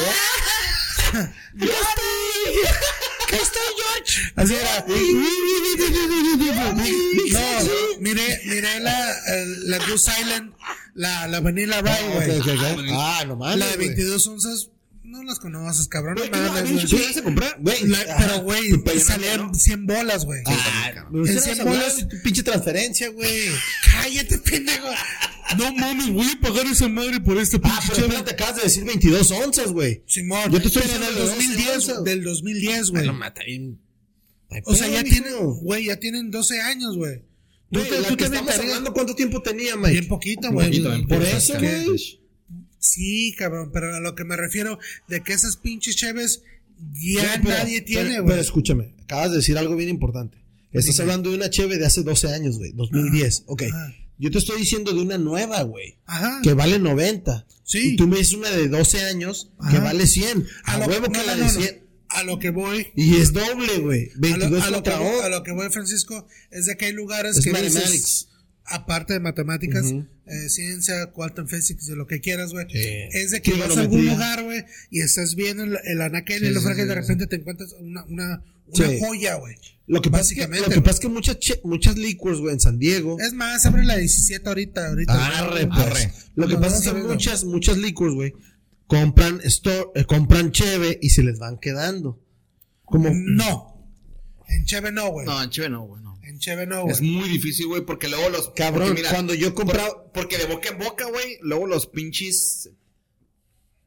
¿Qué 3.29 3.35
estoy, 3.35 3.61
George? 3.77 4.31
Así 4.35 4.55
era. 4.55 4.85
No, 7.31 7.99
miré, 7.99 8.41
miré 8.45 8.79
la, 8.79 9.15
la 9.65 9.77
Goose 9.79 10.11
Island, 10.21 10.53
la, 10.95 11.27
la 11.27 11.39
Vanilla 11.39 11.81
Rye, 11.81 12.09
güey. 12.13 12.39
Ok, 12.39 12.47
ok. 12.47 12.85
Ah, 12.91 13.23
no 13.27 13.35
mames. 13.35 13.57
La 13.59 13.67
de 13.67 13.75
güey. 13.75 13.87
22 13.89 14.27
onzas, 14.27 14.69
no 15.07 15.23
las 15.23 15.39
conoces, 15.39 15.87
cabrón. 15.87 16.15
No 16.15 16.21
Güey, 16.21 16.31
¿qué 16.31 16.37
mames, 16.39 16.63
no? 16.63 16.71
güey. 16.75 16.87
¿Sí 16.87 16.95
vas 17.07 17.17
a 17.17 17.23
comprar? 17.23 17.57
Güey, 17.59 17.87
La- 17.87 17.97
ajá. 17.99 18.15
pero, 18.19 18.41
güey, 18.43 18.99
salían 18.99 19.37
no, 19.37 19.47
¿no? 19.47 19.53
100 19.53 19.85
bolas, 19.87 20.25
güey. 20.25 20.41
Ah, 20.45 21.05
En 21.11 21.19
usted 21.19 21.39
100 21.41 21.57
no 21.59 21.65
bolas. 21.65 22.07
pinche 22.23 22.43
transferencia, 22.43 23.09
güey. 23.09 23.49
Cállate, 23.91 24.37
pendejo. 24.39 24.87
No 25.57 25.73
mames, 25.73 26.09
voy 26.09 26.27
a 26.29 26.39
pagar 26.41 26.65
esa 26.67 26.87
madre 26.89 27.19
por 27.21 27.37
este 27.37 27.57
Ah, 27.57 27.61
pinche 27.61 27.79
pero 27.83 27.95
cheve. 27.95 28.07
espérate, 28.07 28.31
acabas 28.31 28.55
de 28.57 28.61
decir 28.63 28.83
22 28.83 29.31
onzas, 29.31 29.71
güey. 29.71 30.03
Simón, 30.07 30.51
Yo 30.51 30.61
te 30.61 30.67
estoy 30.67 30.83
diciendo 30.83 31.05
del 31.05 31.15
de 31.15 31.21
12 31.21 31.35
2010, 31.35 31.75
onzas. 31.75 32.03
del 32.03 32.23
2010, 32.23 32.89
güey. 32.91 33.05
No 33.07 33.13
mata 33.13 33.41
bien. 33.45 33.79
O 34.65 34.75
sea, 34.75 34.87
ya 34.87 35.03
tienen, 35.03 35.33
güey, 35.61 35.85
ya 35.85 35.97
tienen 35.97 36.31
12 36.31 36.61
años, 36.61 36.95
güey. 36.97 37.21
Tú 37.71 37.81
te- 37.81 37.99
la 37.99 38.07
tú 38.07 38.15
que 38.15 38.29
te 38.29 38.35
estamos 38.35 38.57
hablando, 38.57 38.93
¿cuánto 38.93 39.13
tiempo 39.15 39.41
tenía, 39.41 39.75
Mike? 39.75 39.91
Bien 39.91 40.07
poquito, 40.07 40.51
güey. 40.51 41.05
Por 41.05 41.21
eso, 41.23 41.53
güey. 41.59 42.19
Sí, 42.79 43.33
cabrón, 43.37 43.71
pero 43.73 43.95
a 43.95 43.99
lo 43.99 44.15
que 44.15 44.23
me 44.23 44.35
refiero 44.37 44.79
de 45.07 45.21
que 45.23 45.33
esas 45.33 45.57
pinches 45.57 45.95
cheves 45.95 46.43
ya 46.93 47.21
Güey, 47.23 47.41
pero- 47.43 47.57
nadie 47.57 47.81
tiene, 47.81 48.09
pero- 48.09 48.23
güey. 48.23 48.31
Pero 48.33 48.41
escúchame, 48.41 48.93
acabas 49.03 49.31
de 49.31 49.37
decir 49.37 49.57
algo 49.57 49.75
bien 49.75 49.89
importante. 49.89 50.37
Estás 50.71 50.95
Dime. 50.97 51.03
hablando 51.03 51.29
de 51.31 51.37
una 51.37 51.49
cheve 51.49 51.77
de 51.77 51.85
hace 51.85 52.03
12 52.03 52.27
años, 52.33 52.57
güey, 52.57 52.71
2010. 52.73 53.43
Ok. 53.47 53.63
Ajá. 53.63 53.95
Yo 54.19 54.31
te 54.31 54.37
estoy 54.39 54.59
diciendo 54.59 54.93
de 54.93 55.01
una 55.01 55.17
nueva, 55.17 55.61
güey, 55.63 55.97
Ajá. 56.05 56.39
que 56.43 56.53
vale 56.53 56.79
90. 56.79 57.45
Sí. 57.63 57.93
Y 57.93 57.95
tú 57.95 58.07
me 58.07 58.17
dices 58.17 58.33
una 58.33 58.49
de 58.49 58.67
12 58.67 59.01
años 59.03 59.51
que 59.69 59.77
Ajá. 59.77 59.83
vale 59.85 60.07
100. 60.07 60.45
A, 60.65 60.77
lo- 60.79 60.85
huevo 60.87 61.05
que 61.11 61.19
no, 61.19 61.25
la 61.25 61.35
no, 61.35 61.45
de 61.47 61.53
no, 61.53 61.59
100. 61.61 61.77
no. 61.81 61.87
A 62.09 62.23
lo 62.23 62.39
que 62.39 62.49
voy. 62.51 62.87
Y 62.95 63.17
es 63.17 63.33
doble, 63.33 63.79
güey. 63.79 64.09
A 64.11 64.15
lo, 64.15 64.19
22 64.21 64.63
a 64.63 64.69
lo 64.69 64.83
que, 64.83 64.89
contra 64.91 64.99
voy- 64.99 65.07
11. 65.15 65.25
a 65.25 65.29
lo 65.29 65.43
que 65.43 65.51
voy, 65.51 65.69
Francisco, 65.69 66.27
es 66.51 66.65
de 66.65 66.77
que 66.77 66.85
hay 66.85 66.93
lugares 66.93 67.37
Es 67.37 67.43
que 67.45 67.51
dices, 67.51 67.73
mathematics. 67.73 68.29
aparte 68.65 69.13
de 69.13 69.19
matemáticas, 69.19 69.85
Ujú. 69.85 70.07
Eh, 70.29 70.49
ciencia, 70.49 71.11
quantum 71.11 71.47
physics, 71.47 71.85
de 71.87 71.95
lo 71.95 72.05
que 72.07 72.19
quieras, 72.21 72.51
güey, 72.51 72.65
Sí. 72.69 72.79
es 73.13 73.31
de 73.31 73.41
que 73.41 73.53
vas 73.53 73.75
a 73.77 73.81
algún 73.81 74.05
lugar, 74.05 74.43
güey, 74.43 74.63
y 74.89 75.01
estás 75.01 75.35
viendo 75.35 75.63
el, 75.63 75.77
el 75.85 76.01
anaquel 76.01 76.43
y 76.43 76.47
Sí, 76.47 76.53
lo 76.53 76.59
sí, 76.59 76.65
fraga 76.65 76.79
y 76.79 76.83
sí, 76.83 76.87
de 76.89 76.93
sí. 76.95 76.99
repente 77.01 77.27
te 77.27 77.35
encuentras 77.37 77.73
una, 77.79 78.03
una, 78.05 78.43
una 78.67 78.87
Sí. 78.87 78.99
joya, 79.01 79.35
güey. 79.35 79.55
Lo 79.87 80.01
que 80.01 80.09
pasa 80.11 80.23
es 80.23 80.29
que, 80.31 80.35
Básicamente, 80.41 80.67
lo 80.69 80.73
que, 80.75 80.81
pasa 80.81 80.93
es 80.95 80.99
que 80.99 81.07
muchas, 81.07 81.39
che- 81.39 81.61
muchas 81.63 81.97
liquors, 81.97 82.39
güey, 82.39 82.53
en 82.53 82.59
San 82.59 82.77
Diego. 82.77 83.17
Es 83.19 83.31
más, 83.33 83.65
abre 83.65 83.85
la 83.85 83.95
17 83.95 84.47
ahorita, 84.49 84.87
ahorita. 84.89 85.39
Arre, 85.39 85.65
pues. 85.67 85.79
Arre. 85.79 86.11
Lo 86.35 86.47
que 86.47 86.53
No, 86.55 86.59
pasa 86.61 86.75
no 86.91 86.97
es 86.97 87.03
que 87.03 87.07
muchas, 87.09 87.43
muchas 87.45 87.77
liquors, 87.77 88.13
güey, 88.13 88.33
compran 88.85 89.39
store, 89.45 89.85
eh, 89.95 90.03
compran 90.05 90.51
cheve 90.51 90.99
y 91.01 91.09
se 91.11 91.23
les 91.23 91.39
van 91.39 91.57
quedando. 91.59 92.21
Como, 92.83 93.09
No. 93.13 93.73
En 94.49 94.63
Cheve 94.65 94.91
no, 94.93 95.09
güey. 95.11 95.25
No, 95.25 95.43
en 95.43 95.49
Cheve 95.49 95.69
no, 95.69 95.83
güey, 95.85 96.01
no. 96.37 96.37
En 96.37 96.39
Cheve 96.39 96.65
no, 96.67 96.87
Es 96.89 97.01
muy 97.01 97.27
difícil, 97.29 97.67
güey, 97.67 97.81
porque 97.81 98.07
luego 98.07 98.29
los. 98.29 98.49
Cabrón, 98.55 98.87
porque 98.89 99.01
mira, 99.01 99.09
cuando 99.11 99.33
yo 99.33 99.53
compraba- 99.55 100.03
por- 100.03 100.11
porque 100.13 100.37
de 100.37 100.45
boca 100.45 100.69
en 100.69 100.77
boca, 100.77 101.05
güey, 101.05 101.37
luego 101.41 101.67
los 101.67 101.87
pinches. 101.87 102.69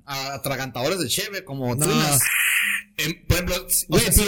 Atragantadores 0.04 0.98
de 0.98 1.08
Cheve, 1.08 1.44
como 1.44 1.74
No. 1.76 1.86
En- 3.04 3.24
por 3.26 3.36
ejemplo, 3.36 3.66
o 3.66 3.68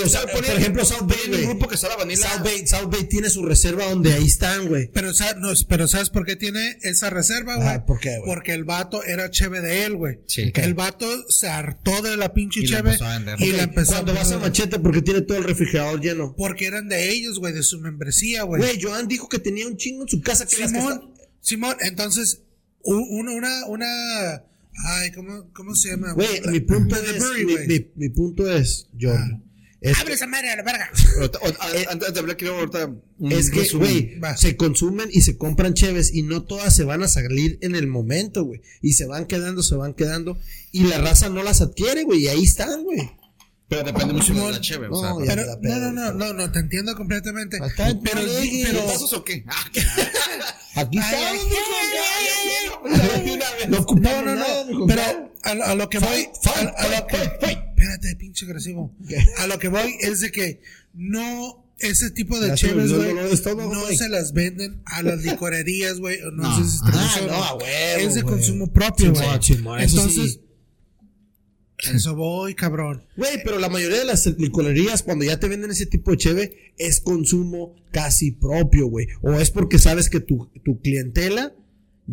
sea, 0.09 0.23
pero, 0.27 0.39
si 0.39 0.51
por 0.51 0.61
ejemplo, 0.61 0.85
South 0.85 1.07
Bay, 1.07 1.41
un 1.43 1.49
grupo 1.51 1.69
que 1.69 1.77
sale 1.77 1.97
vanilla. 1.97 2.29
South 2.29 2.45
Bay, 2.45 2.67
South 2.67 2.91
Bay 2.91 3.05
tiene 3.05 3.31
su 3.31 3.45
reserva 3.45 3.85
donde 3.87 4.13
ahí 4.13 4.27
están, 4.27 4.69
güey. 4.69 4.89
Pero, 4.93 5.11
no, 5.39 5.53
pero 5.69 5.89
¿sabes 5.89 6.11
por 6.11 6.25
qué 6.25 6.37
tiene 6.37 6.79
esa 6.83 7.11
reserva, 7.11 7.57
güey? 7.57 7.69
Ah, 7.69 7.85
¿por 7.87 8.01
qué, 8.01 8.19
güey? 8.19 8.25
Porque 8.33 8.53
el 8.53 8.65
vato 8.65 9.03
era 9.05 9.31
cheve 9.31 9.61
de 9.61 9.85
él, 9.85 9.97
güey. 9.97 10.19
Sí. 10.27 10.53
El 10.55 10.75
vato 10.75 11.07
se 11.29 11.49
hartó 11.49 12.03
de 12.03 12.17
la 12.17 12.33
pinche 12.33 12.61
Y 12.61 12.67
la 12.67 12.77
cheve 12.79 12.91
empezó 12.91 13.05
a 13.05 13.13
vender. 13.19 13.41
y 13.41 13.51
Ok, 13.51 13.57
la 13.57 13.63
empezó 13.65 13.93
Cuando 13.93 14.15
vas 14.15 14.33
a 14.33 14.39
Machete, 14.39 14.79
porque 14.79 15.03
tiene 15.03 15.21
todo 15.23 15.39
el 15.39 15.45
refrigerador 15.45 16.01
lleno. 16.01 16.35
Porque 16.37 16.67
eran 16.67 16.89
de 16.89 17.11
ellos, 17.11 17.39
güey, 17.39 17.53
de 17.53 17.63
su 17.63 17.81
membresía, 17.81 18.43
güey. 18.45 18.61
Güey, 18.63 18.81
Joan 18.81 19.09
dijo 19.09 19.29
que 19.29 19.39
tenía 19.39 19.67
un 19.67 19.77
chingo 19.77 20.03
en 20.03 20.09
su 20.09 20.21
casa 20.21 20.47
que 20.47 20.59
las 20.59 20.73
que 20.73 20.79
Simón, 20.79 21.15
Simón, 21.41 21.77
entonces, 21.81 22.43
una, 22.83 23.33
una, 23.33 23.67
una, 23.67 24.45
ay, 24.87 25.13
¿cómo, 25.13 25.51
cómo 25.53 25.75
se 25.75 25.91
llama? 25.91 26.13
Güey, 26.13 26.41
mi 26.51 26.61
punto 26.61 26.97
es, 26.97 27.23
mi, 27.37 27.43
güey. 27.45 27.67
mi- 27.67 27.87
mi 27.97 28.09
punto 28.09 28.51
es, 28.53 28.89
Jordan. 29.01 29.45
Es, 29.81 29.99
Abre 29.99 30.15
esa 30.15 30.29
madre 30.29 30.49
a 30.51 30.57
la 30.57 30.63
verga. 30.63 30.89
Ahorita- 31.17 31.91
Antes 31.91 32.15
de 32.15 32.21
hablar, 32.21 32.37
quiero 32.37 32.57
ahorita. 32.57 32.95
es 33.31 33.51
que, 33.51 33.69
güey, 33.77 34.21
se 34.37 34.57
consumen 34.57 35.09
y 35.13 35.23
se 35.23 35.37
compran 35.37 35.75
cheves 35.75 36.15
y 36.15 36.23
no 36.23 36.45
todas 36.45 36.75
se 36.77 36.85
van 36.85 37.03
a 37.03 37.09
salir 37.09 37.59
en 37.63 37.75
el 37.75 37.89
momento, 37.89 38.45
güey. 38.45 38.61
Y 38.81 38.93
se 38.93 39.07
van 39.07 39.27
quedando, 39.27 39.61
se 39.65 39.75
van 39.75 39.95
quedando. 39.95 40.39
Y 40.71 40.85
la 40.85 40.99
raza 40.99 41.29
no 41.31 41.43
las 41.43 41.61
adquiere, 41.63 42.05
güey. 42.05 42.21
Y 42.23 42.29
ahí 42.29 42.45
están, 42.45 42.85
güey. 42.85 43.11
Pero 43.73 43.85
depende 43.85 44.13
mucho 44.15 44.35
de 44.35 44.53
la 44.53 44.61
Cheve, 44.61 44.89
o 44.89 44.91
No, 44.91 45.25
sea. 45.25 45.35
Pero, 45.35 45.47
la 45.47 45.55
no, 45.55 45.61
pedo, 45.61 45.93
no, 45.93 46.13
no, 46.13 46.13
no, 46.13 46.33
no, 46.35 46.53
te 46.53 46.59
entiendo 46.59 46.95
completamente. 46.95 47.59
Pero, 47.77 48.01
pero, 48.03 48.21
¿Putazos 48.83 49.13
o 49.15 49.25
qué? 49.25 49.45
Ah, 49.49 49.65
Aquí 50.75 50.99
Ay, 50.99 51.15
está. 51.15 51.31
ay, 51.31 51.39
No 53.69 53.77
No, 53.77 53.83
ocupamos 53.83 54.25
no, 54.25 54.87
pero 54.87 55.03
a, 55.43 55.55
lo- 55.55 55.65
a 55.65 55.75
lo 55.75 55.89
que 55.89 55.99
voy, 55.99 56.29
a, 56.45 56.83
a 56.83 56.89
lo 57.01 57.07
que, 57.07 57.17
espérate, 57.17 58.17
pinche 58.19 58.45
agresivo. 58.47 58.95
A 59.39 59.47
lo 59.47 59.59
que 59.59 59.69
voy 59.69 59.97
es 60.01 60.21
de 60.21 60.31
que 60.33 60.61
no, 60.95 61.65
ese 61.79 62.11
tipo 62.11 62.39
de 62.39 62.55
cheves, 62.55 62.93
güey, 62.93 63.15
no 63.15 63.87
se 63.97 64.09
las 64.09 64.33
venden 64.33 64.83
a 64.85 65.03
las 65.03 65.23
licorerías, 65.23 65.99
güey, 65.99 66.19
no, 66.21 66.31
No. 66.43 66.57
sé 66.59 66.63
si 66.63 66.63
es 66.63 66.73
distribución, 66.83 67.29
Ah, 67.33 67.55
no, 67.59 67.67
es 67.67 68.15
de 68.15 68.23
güey. 68.23 68.35
consumo 68.35 68.73
propio, 68.73 69.13
güey. 69.13 69.27
Entonces, 69.81 70.33
sí. 70.35 70.42
Eso 71.83 72.15
voy, 72.15 72.55
cabrón. 72.55 73.05
Güey, 73.17 73.43
pero 73.45 73.59
la 73.59 73.69
mayoría 73.69 73.99
de 73.99 74.05
las 74.05 74.27
licorerías, 74.39 75.03
cuando 75.03 75.25
ya 75.25 75.39
te 75.41 75.49
venden 75.49 75.71
ese 75.71 75.87
tipo 75.87 76.11
de 76.13 76.17
cheve, 76.17 76.75
es 76.79 77.01
consumo 77.01 77.75
casi 77.91 78.31
propio, 78.33 78.87
güey. 78.87 79.09
O 79.23 79.33
es 79.35 79.51
porque 79.51 79.79
sabes 79.79 80.09
que 80.09 80.21
tu, 80.21 80.51
tu 80.65 80.81
clientela 80.81 81.53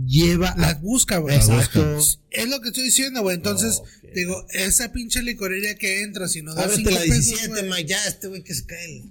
lleva 0.06 0.54
Las 0.58 0.76
a... 0.76 0.80
busca, 0.80 1.18
güey. 1.18 1.36
Exacto. 1.36 2.00
Es 2.32 2.48
lo 2.50 2.62
que 2.62 2.70
estoy 2.70 2.84
diciendo, 2.84 3.22
güey. 3.22 3.36
Entonces, 3.36 3.82
digo, 4.14 4.46
esa 4.52 4.92
pinche 4.92 5.22
licorería 5.22 5.76
que 5.76 6.02
entra, 6.04 6.28
si 6.28 6.42
no 6.42 6.54
da 6.54 6.64
Ábrete 6.64 6.78
cinco 6.84 6.92
la 6.92 7.00
pesos, 7.02 7.26
17, 7.28 7.48
güey. 7.50 7.64
Mike, 7.70 7.86
ya 7.90 8.06
este 8.08 8.28
güey 8.28 8.44
que 8.44 8.54
se 8.54 8.66
cae. 8.66 8.86
el- 8.86 9.04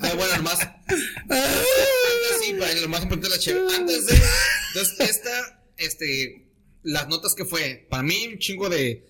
Ah, 0.00 0.12
bueno, 0.16 0.36
nomás. 0.36 0.58
Sí, 2.42 2.54
para 2.58 2.74
lo 2.80 2.88
más 2.88 3.02
importante 3.02 3.28
la 3.28 3.38
Cheve. 3.38 3.60
Antes 3.76 4.06
de. 4.06 4.14
Entonces, 4.74 5.00
esta, 5.10 5.62
este. 5.76 6.46
Las 6.82 7.08
notas 7.08 7.34
que 7.34 7.44
fue. 7.44 7.86
Para 7.90 8.02
mí, 8.02 8.26
un 8.32 8.38
chingo 8.38 8.68
de. 8.68 9.06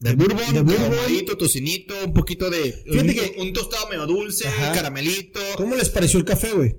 De 0.00 0.14
bourbon, 0.14 0.38
de 0.46 0.52
de 0.54 0.62
bourbon. 0.62 1.36
tocinito, 1.38 1.94
un 2.04 2.12
poquito 2.14 2.48
de. 2.50 2.72
Fíjate 2.90 3.00
un, 3.08 3.14
que- 3.14 3.34
un 3.38 3.52
tostado 3.52 3.88
medio 3.88 4.06
dulce, 4.06 4.48
Ajá. 4.48 4.72
caramelito. 4.72 5.38
¿Cómo 5.56 5.76
les 5.76 5.90
pareció 5.90 6.18
el 6.18 6.24
café, 6.24 6.52
güey? 6.52 6.74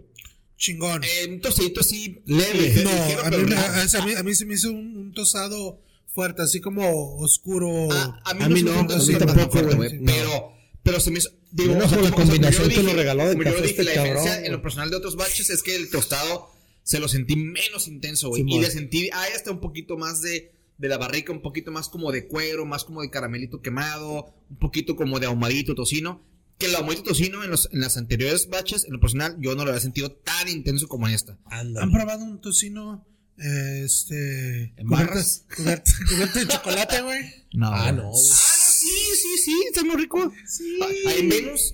Chingón. 0.58 1.04
eh, 1.04 1.28
un 1.30 1.40
tostadito 1.42 1.82
así. 1.82 2.22
Leve. 2.26 2.54
ligero, 2.60 2.90
No, 2.90 3.06
ligero, 3.06 3.22
a 3.26 3.30
mí, 3.32 3.38
no. 3.50 3.58
a, 3.58 3.82
a 3.82 4.06
mí, 4.06 4.14
a 4.14 4.24
mí 4.24 4.36
se 4.36 4.46
me 4.46 4.56
hizo 4.56 4.70
un, 4.72 4.98
un 4.98 5.14
tostado 5.14 5.82
fuerte, 6.08 6.42
así 6.42 6.60
como 6.62 7.16
oscuro. 7.18 7.92
A, 7.92 8.22
a 8.26 8.34
mí 8.34 8.44
A 8.44 8.50
no, 8.50 8.56
mí 8.56 8.64
no, 8.64 8.72
hizo 8.72 8.80
a 8.80 8.98
mí 9.00 9.14
tan 9.18 9.28
tampoco, 9.28 9.52
fuerte, 9.60 9.98
No. 10.00 10.12
Pero, 10.12 10.54
Pero 10.84 11.00
se 11.00 11.12
me 11.12 11.20
hizo. 11.20 11.30
Digo, 11.52 11.78
o 11.78 11.88
sea, 11.90 12.00
la 12.02 12.12
combinación 12.12 12.70
que 12.70 12.82
lo 12.82 12.94
regaló 12.94 13.26
de 13.28 13.34
como 13.34 13.44
yo 13.44 13.52
café 13.52 13.62
dije, 13.68 13.82
este 13.82 13.84
la 13.84 13.92
diferencia 13.92 14.46
en 14.46 14.52
lo 14.54 14.62
personal 14.62 14.90
de 14.90 14.96
otros 14.96 15.16
baches 15.16 15.50
es 15.50 15.62
que 15.62 15.76
el 15.76 15.90
tostado 15.90 16.50
se 16.84 17.00
lo 17.00 17.08
sentí 17.08 17.36
menos 17.36 17.88
intenso, 17.88 18.30
güey. 18.30 18.44
Y 18.48 18.60
le 18.60 18.72
sentí, 18.72 19.10
hay 19.14 19.34
hasta 19.36 19.52
un 19.52 19.60
poquito 19.60 19.98
más 19.98 20.22
de, 20.22 20.54
de 20.82 20.90
la 20.90 20.98
barrica, 20.98 21.32
un 21.32 21.44
poquito 21.44 21.72
más 21.72 21.90
como 21.90 22.12
de 22.12 22.28
cuero, 22.28 22.66
más 22.66 22.84
como 22.86 23.04
de 23.04 23.12
caramelito 23.12 23.62
quemado, 23.62 24.34
un 24.50 24.58
poquito 24.58 24.96
como 24.96 25.20
de 25.20 25.28
ahumadito 25.28 25.76
tocino. 25.76 26.26
Que 26.58 26.66
el 26.66 26.76
ahumadito 26.76 27.04
tocino 27.04 27.44
en, 27.44 27.52
los, 27.52 27.70
en 27.72 27.82
las 27.82 27.98
anteriores 27.98 28.50
baches, 28.50 28.86
en 28.86 28.94
lo 28.94 29.00
personal, 29.00 29.38
yo 29.40 29.54
no 29.56 29.64
lo 29.64 29.70
había 29.70 29.80
sentido 29.80 30.12
tan 30.12 30.50
intenso 30.50 30.88
como 30.88 31.08
en 31.08 31.14
esta. 31.14 31.38
Anda. 31.46 31.84
¿Han 31.84 31.92
probado 31.92 32.24
un 32.26 32.42
tocino? 32.42 33.06
Este. 33.38 34.74
¿En 34.76 34.90
barras? 34.90 35.46
Cubierto, 35.56 35.92
cubierto 36.10 36.40
de 36.40 36.48
chocolate, 36.48 37.02
güey. 37.02 37.22
No. 37.54 37.68
Ah, 37.68 37.92
no, 37.92 38.10
Ah, 38.10 38.10
no, 38.10 38.14
sí, 38.16 38.88
sí, 39.16 39.38
sí, 39.46 39.64
está 39.68 39.84
muy 39.84 39.98
rico. 39.98 40.34
Ah, 40.82 40.86
Ahí 41.10 41.20
en 41.20 41.30
Venus, 41.30 41.74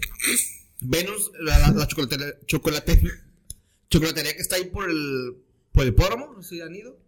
Venus, 0.81 1.31
la, 1.39 1.59
la, 1.59 1.71
la 1.71 1.87
chocolatería, 1.87 2.33
chocolate, 2.45 3.01
chocolatería 3.89 4.35
que 4.35 4.41
está 4.41 4.57
ahí 4.57 4.65
por 4.65 4.89
el, 4.89 5.37
por 5.71 5.85
el 5.85 5.93
póramo, 5.95 6.33
no 6.33 6.43
sé 6.43 6.55
si 6.55 6.61
han 6.61 6.75
ido. 6.75 7.06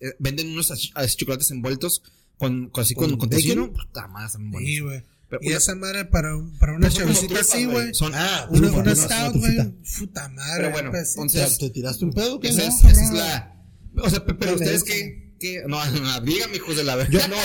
Eh, 0.00 0.14
venden 0.18 0.48
unos 0.52 0.70
así 0.70 1.16
chocolates 1.16 1.50
envueltos 1.50 2.02
con, 2.38 2.70
con 2.70 2.82
así 2.82 2.94
con, 2.94 3.16
¿Con 3.16 3.28
con. 3.30 3.72
Puta 3.72 4.06
madre. 4.08 4.30
Sí, 4.64 4.80
güey. 4.80 5.02
Pero 5.28 5.42
Y 5.44 5.48
una- 5.48 5.56
esa 5.58 5.74
madre 5.76 6.04
para, 6.06 6.30
para 6.58 6.72
una 6.74 6.88
No 6.88 6.92
chavecita 6.94 7.40
así, 7.40 7.66
güey. 7.66 7.94
Son, 7.94 8.12
Ah, 8.14 8.48
Una, 8.50 8.68
una 8.72 8.80
una- 8.80 8.94
stout, 8.96 9.36
güey. 9.36 9.56
Puta 9.98 10.28
madre. 10.30 10.56
Pero 10.56 10.70
bueno, 10.72 10.90
entonces- 10.94 11.58
¿Te 11.58 11.70
tiraste 11.70 12.04
un 12.04 12.12
pedo? 12.12 12.40
¿Qué? 12.40 12.48
esa, 12.48 12.66
es, 12.66 12.82
esa 12.82 13.02
es 13.04 13.10
la. 13.12 13.62
O 14.02 14.10
sea, 14.10 14.24
pe- 14.24 14.34
pero 14.34 14.54
ustedes 14.54 14.82
qué, 14.84 15.36
qué, 15.38 15.62
no, 15.68 15.84
no, 16.02 16.20
díganme, 16.22 16.56
hijos 16.56 16.76
de 16.76 16.84
la 16.84 16.96
verga. 16.96 17.12
Yo 17.12 17.28
no, 17.28 17.36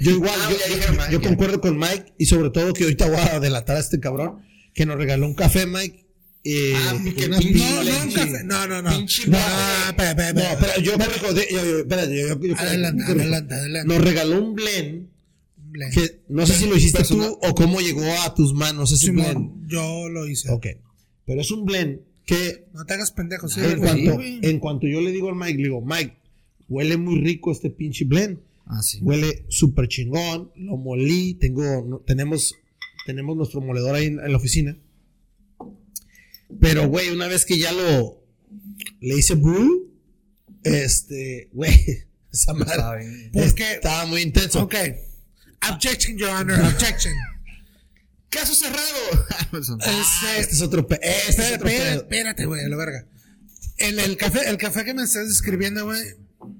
yo, 0.00 0.10
igual, 0.10 0.34
Ah, 0.38 0.50
yo, 0.50 0.56
ya 0.58 0.86
yo- 0.92 1.10
yo 1.12 1.20
ya. 1.20 1.28
concuerdo 1.28 1.60
con 1.60 1.78
Mike 1.78 2.14
y 2.18 2.26
sobre 2.26 2.50
todo 2.50 2.72
que 2.74 2.84
ahorita 2.84 3.06
voy 3.08 3.16
a 3.20 3.40
delatar 3.40 3.76
a 3.76 3.80
este 3.80 4.00
cabrón 4.00 4.40
que 4.74 4.84
nos 4.84 4.96
regaló 4.96 5.26
un 5.26 5.34
café, 5.34 5.64
Mike. 5.66 6.06
Eh, 6.42 6.72
Ah, 6.74 6.96
que 7.14 7.28
No, 7.28 7.36
no, 7.36 8.14
café. 8.14 8.44
No, 8.44 8.66
no, 8.66 8.82
no. 8.82 8.90
Pinche 8.96 9.26
No, 9.26 9.32
madre. 9.38 9.88
espera, 9.90 10.10
espera, 10.10 10.32
No, 10.32 10.40
espera. 10.40 10.58
pero 10.74 10.80
yo 10.82 10.98
me 10.98 11.04
recordé, 11.06 11.46
yo, 11.50 11.64
yo, 11.64 11.78
espérate, 11.80 12.18
yo, 12.20 12.28
yo- 12.28 12.46
yo- 12.46 12.56
Adelante, 12.56 13.04
yo- 13.06 13.12
adelante, 13.12 13.54
adelante. 13.54 13.88
Nos 13.94 14.04
regaló 14.04 14.42
un 14.42 14.54
blend 14.54 15.08
Blend. 15.56 15.94
que 15.94 16.22
no 16.28 16.46
sé 16.46 16.54
si 16.54 16.66
lo 16.66 16.76
hiciste 16.76 16.98
Personal. 16.98 17.28
tú 17.28 17.38
o 17.42 17.54
cómo 17.54 17.80
llegó 17.80 18.02
a 18.24 18.34
tus 18.34 18.54
manos 18.54 18.90
ese 18.90 19.10
blend. 19.12 19.28
Simón, 19.28 19.66
yo 19.68 20.08
lo 20.08 20.26
hice. 20.26 20.50
Ok, 20.50 20.66
pero 21.26 21.42
es 21.42 21.50
un 21.50 21.64
blend 21.66 22.00
que 22.24 22.66
No 22.72 22.84
te 22.86 22.94
hagas 22.94 23.12
pendejo, 23.12 23.46
sí. 23.48 23.60
en, 23.62 23.78
cuanto, 23.78 24.14
güey. 24.14 24.38
en 24.42 24.58
cuanto 24.60 24.86
yo 24.86 25.00
le 25.02 25.12
digo 25.12 25.28
al 25.28 25.36
Mike, 25.36 25.58
le 25.58 25.64
digo, 25.64 25.82
Mike, 25.84 26.16
huele 26.68 26.96
muy 26.96 27.20
rico 27.20 27.52
este 27.52 27.68
pinche 27.70 28.04
blend. 28.06 28.38
Ah, 28.66 28.80
sí. 28.82 28.98
Huele 29.02 29.44
súper 29.48 29.88
chingón. 29.88 30.52
Lo 30.56 30.76
molí. 30.76 31.34
Tengo, 31.34 31.84
no- 31.86 31.98
tenemos, 31.98 32.54
tenemos 33.04 33.36
nuestro 33.36 33.60
moledor 33.60 33.94
ahí 33.96 34.06
en, 34.06 34.20
en 34.20 34.30
la 34.30 34.36
oficina. 34.38 34.76
Pero, 36.60 36.88
güey, 36.88 37.10
una 37.10 37.26
vez 37.28 37.44
que 37.44 37.58
ya 37.58 37.72
lo 37.72 38.22
le 39.00 39.16
hice 39.16 39.34
brew, 39.34 39.90
este, 40.62 41.48
güey, 41.52 42.04
esa 42.32 42.52
madre 42.54 43.30
estaba 43.32 44.06
muy 44.06 44.22
intenso. 44.22 44.62
Ok. 44.62 44.74
Objection, 45.70 46.16
Your 46.16 46.30
Honor. 46.30 46.60
Objection. 46.60 47.14
¡Caso 48.30 48.54
cerrado! 48.54 48.86
Ah, 49.82 50.36
este 50.38 50.54
es 50.54 50.62
otro 50.62 50.86
pe- 50.86 51.00
este 51.02 51.18
es 51.30 51.38
Espera, 51.38 51.54
otro 51.56 51.66
pedo. 51.66 52.00
espérate, 52.02 52.46
güey, 52.46 52.64
a 52.64 52.68
la 52.68 52.76
verga. 52.76 53.04
El, 53.78 53.98
el 53.98 54.16
café, 54.16 54.48
el 54.48 54.58
café 54.58 54.84
que 54.84 54.94
me 54.94 55.02
estás 55.02 55.26
describiendo, 55.28 55.84
güey, 55.86 56.00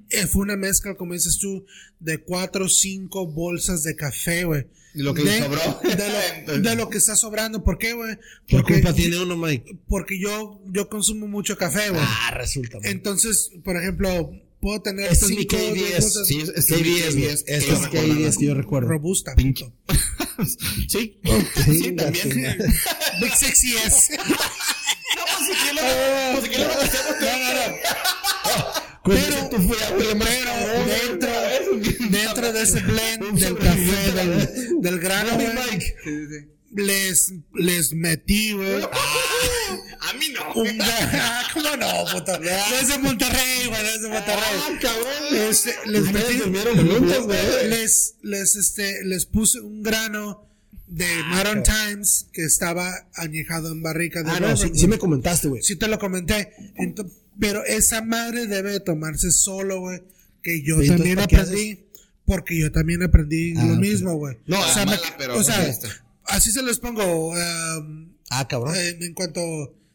eh, 0.09 0.27
fue 0.27 0.41
una 0.41 0.57
mezcla, 0.57 0.95
como 0.95 1.13
dices 1.13 1.37
tú, 1.39 1.65
de 1.99 2.17
cuatro 2.17 2.65
o 2.65 2.69
cinco 2.69 3.27
bolsas 3.27 3.83
de 3.83 3.95
café, 3.95 4.43
güey. 4.43 4.67
Lo 4.93 5.13
que 5.13 5.23
de, 5.23 5.39
sobró. 5.39 5.79
De 5.83 6.43
lo, 6.47 6.61
de 6.69 6.75
lo 6.75 6.89
que 6.89 6.97
está 6.97 7.15
sobrando. 7.15 7.63
¿Por 7.63 7.77
qué, 7.77 7.93
güey? 7.93 8.17
¿Qué 8.47 8.57
Porque, 8.57 8.73
culpa 8.75 8.93
tiene 8.93 9.17
uno, 9.19 9.37
Mike? 9.37 9.77
porque 9.87 10.19
yo, 10.19 10.61
yo 10.67 10.89
consumo 10.89 11.27
mucho 11.27 11.57
café, 11.57 11.89
güey. 11.89 12.01
Ah, 12.03 12.31
resulta. 12.35 12.77
Mike. 12.77 12.89
Entonces, 12.89 13.51
por 13.63 13.77
ejemplo, 13.77 14.31
puedo 14.59 14.81
tener 14.81 15.11
Este 15.11 15.25
es 15.25 15.31
mi 15.31 15.37
cinco 15.37 15.55
o 15.57 15.73
diez 15.73 15.89
KBS. 15.91 16.01
bolsas 16.03 16.27
Sí, 16.27 16.41
es, 16.41 16.49
es 16.49 16.65
que 16.65 16.73
KBS, 16.75 17.15
güey. 17.15 17.27
KBS, 17.27 17.43
Este 17.47 17.55
es 17.55 17.63
que 17.63 17.67
yo 17.69 17.75
recordaba. 17.81 18.15
KBS 18.25 18.37
que 18.37 18.45
yo 18.45 18.53
recuerdo. 18.55 18.87
robusta. 18.89 19.35
Pinche. 19.35 19.71
sí, 20.87 21.19
Sí, 21.65 21.91
también. 21.95 22.57
Big 23.21 23.35
Sexy 23.35 23.75
es. 23.77 24.09
No, 24.17 25.23
pues 25.25 25.47
si 25.47 25.53
quién 25.63 25.75
lo- 25.75 26.39
pues 26.39 26.49
quién 26.49 26.61
lo 26.67 26.73
hacemos 26.73 27.19
tú. 27.19 27.25
Con 29.03 29.15
Pero- 29.15 29.35
dentro, 30.85 31.29
dentro 32.33 32.53
de 32.53 32.61
ese 32.63 32.79
blend 32.81 33.39
del 33.39 33.57
café, 33.57 34.11
del, 34.11 34.81
del 34.81 34.99
grano, 34.99 35.37
Mike. 35.37 35.95
Sí, 36.03 36.09
sí, 36.09 36.25
sí. 36.29 36.47
les, 36.75 37.33
les 37.53 37.93
metí, 37.93 38.53
güey. 38.53 38.81
A 40.03 40.13
mí 40.13 40.25
no. 40.33 40.53
Un 40.61 40.77
ga- 40.79 41.43
¿Cómo 41.53 41.75
no, 41.77 41.87
puto? 42.11 42.37
No 42.39 42.49
es 42.81 42.87
de 42.87 42.97
Monterrey, 42.97 43.67
güey, 43.67 43.81
no 43.83 43.89
es 43.89 44.01
de 44.01 44.09
Monterrey. 44.09 44.43
Ah, 44.57 44.79
cabrón. 44.81 45.07
Les 45.31 45.57
Ustedes 45.65 46.11
metí, 46.11 46.39
juntos, 46.89 47.25
güey. 47.27 47.69
les, 47.69 48.15
les, 48.23 48.55
este, 48.55 49.03
les 49.05 49.25
puse 49.27 49.59
un 49.61 49.83
grano 49.83 50.47
de 50.87 51.05
Modern 51.29 51.63
Times 51.63 52.27
que 52.33 52.43
estaba 52.43 52.91
añejado 53.15 53.71
en 53.71 53.81
barrica 53.81 54.23
de 54.23 54.31
Ah, 54.31 54.39
no, 54.39 54.57
sí, 54.57 54.71
sí 54.73 54.87
me 54.87 54.97
comentaste, 54.97 55.47
güey. 55.47 55.61
Sí 55.63 55.75
te 55.77 55.87
lo 55.87 55.99
comenté. 55.99 56.51
Ento- 56.77 57.09
pero 57.39 57.63
esa 57.63 58.01
madre 58.01 58.47
debe 58.47 58.71
de 58.71 58.79
tomarse 58.81 59.31
solo, 59.31 59.79
güey. 59.81 60.01
Que 60.43 60.61
yo 60.63 60.81
¿Y 60.81 60.87
entonces 60.87 60.97
también 61.15 61.27
qué 61.27 61.35
aprendí. 61.37 61.85
Porque 62.31 62.57
yo 62.57 62.71
también 62.71 63.03
aprendí 63.03 63.53
Ah, 63.57 63.65
lo 63.65 63.75
mismo, 63.75 64.15
güey. 64.15 64.37
No, 64.47 64.59
o 64.59 64.67
sea, 64.73 64.85
me- 64.85 64.97
pero 65.17 65.37
o 65.37 65.43
sea, 65.43 65.57
no 65.57 65.63
es 65.63 65.69
esta. 65.69 65.89
así 66.27 66.49
se 66.51 66.61
los 66.61 66.79
pongo 66.79 67.29
um, 67.31 68.13
Ah, 68.29 68.47
cabrón. 68.47 68.73
en, 68.75 69.03
en 69.03 69.13
cuanto 69.13 69.41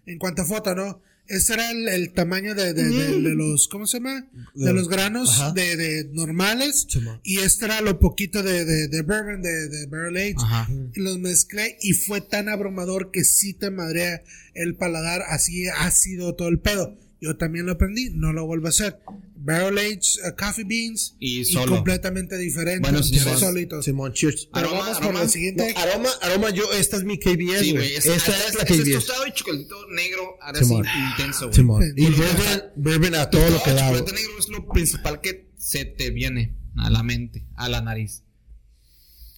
en 0.04 0.18
cuanto 0.18 0.42
a 0.42 0.44
foto, 0.44 0.74
¿no? 0.74 1.00
Ese 1.28 1.54
era 1.54 1.70
el, 1.72 1.88
el 1.88 2.12
tamaño 2.12 2.54
de, 2.54 2.72
de, 2.74 2.84
de- 2.84 3.20
de 3.20 3.34
los, 3.34 3.66
¿cómo 3.68 3.86
se 3.88 3.96
llama? 3.98 4.28
De 4.54 4.72
los 4.72 4.88
granos 4.88 5.54
de, 5.54 5.76
de 5.76 6.04
normales. 6.12 6.86
Y 7.24 7.38
este 7.38 7.64
era 7.64 7.80
lo 7.80 7.98
poquito 7.98 8.42
de, 8.44 8.64
de, 8.64 8.86
de 8.88 9.02
bourbon, 9.02 9.42
de, 9.42 9.68
de 9.68 9.86
barrel 9.86 10.16
age. 10.18 10.34
Ajá. 10.38 10.68
Y 10.94 11.00
los 11.00 11.18
mezclé 11.18 11.78
y 11.80 11.94
fue 11.94 12.20
tan 12.20 12.48
abrumador 12.48 13.10
que 13.10 13.24
sí 13.24 13.54
te 13.54 13.70
madrea 13.70 14.22
el 14.54 14.76
paladar, 14.76 15.22
así 15.28 15.66
ácido 15.68 16.34
todo 16.36 16.46
el 16.48 16.60
pedo. 16.60 16.96
Yo 17.20 17.36
también 17.36 17.64
lo 17.66 17.72
aprendí, 17.72 18.10
no 18.10 18.32
lo 18.32 18.44
vuelvo 18.46 18.66
a 18.66 18.70
hacer. 18.70 18.98
Barrel 19.36 19.78
Age 19.78 20.00
uh, 20.28 20.36
Coffee 20.36 20.64
Beans 20.64 21.16
Y 21.20 21.44
solo. 21.44 21.76
completamente 21.76 22.36
diferente. 22.36 22.80
Bueno, 22.80 23.02
sí, 23.02 23.18
Simón. 23.18 23.34
sí. 23.34 23.40
solitos. 23.40 23.84
Simón, 23.84 24.12
cheers. 24.12 24.48
Pero 24.52 24.66
Aroma, 24.68 24.80
vamos 24.80 24.96
por 24.98 25.04
aroma. 25.06 25.20
la 25.22 25.28
siguiente. 25.28 25.72
No, 25.74 25.80
aroma, 25.80 26.08
aroma, 26.22 26.50
yo, 26.50 26.70
esta 26.72 26.96
es 26.96 27.04
mi 27.04 27.18
KBS, 27.18 27.60
Sí, 27.60 27.70
güey. 27.70 27.72
güey. 27.72 27.94
esta 27.94 28.14
esta 28.14 28.32
es 28.48 28.54
la 28.54 28.62
Este 28.62 28.74
es 28.74 28.80
KBS. 28.80 28.92
tostado 28.94 29.26
y 29.26 29.32
chocolatito 29.32 29.76
negro, 29.90 30.36
ahora 30.42 30.58
Simón. 30.62 30.84
sí, 30.84 30.90
intenso, 31.12 31.44
güey. 31.46 31.54
Simón. 31.56 31.84
Y 31.96 32.04
bourbon, 32.06 32.62
bourbon 32.76 33.14
a 33.14 33.30
todo 33.30 33.48
lo 33.50 33.62
que 33.62 33.70
el 33.70 33.76
da, 33.76 33.88
güey. 33.88 34.00
chocolate 34.00 34.22
negro 34.22 34.38
es 34.38 34.48
lo 34.48 34.68
principal 34.68 35.20
que 35.20 35.48
se 35.56 35.84
te 35.86 36.10
viene 36.10 36.54
a 36.76 36.90
la 36.90 37.02
mente, 37.02 37.46
a 37.56 37.68
la 37.70 37.80
nariz. 37.80 38.24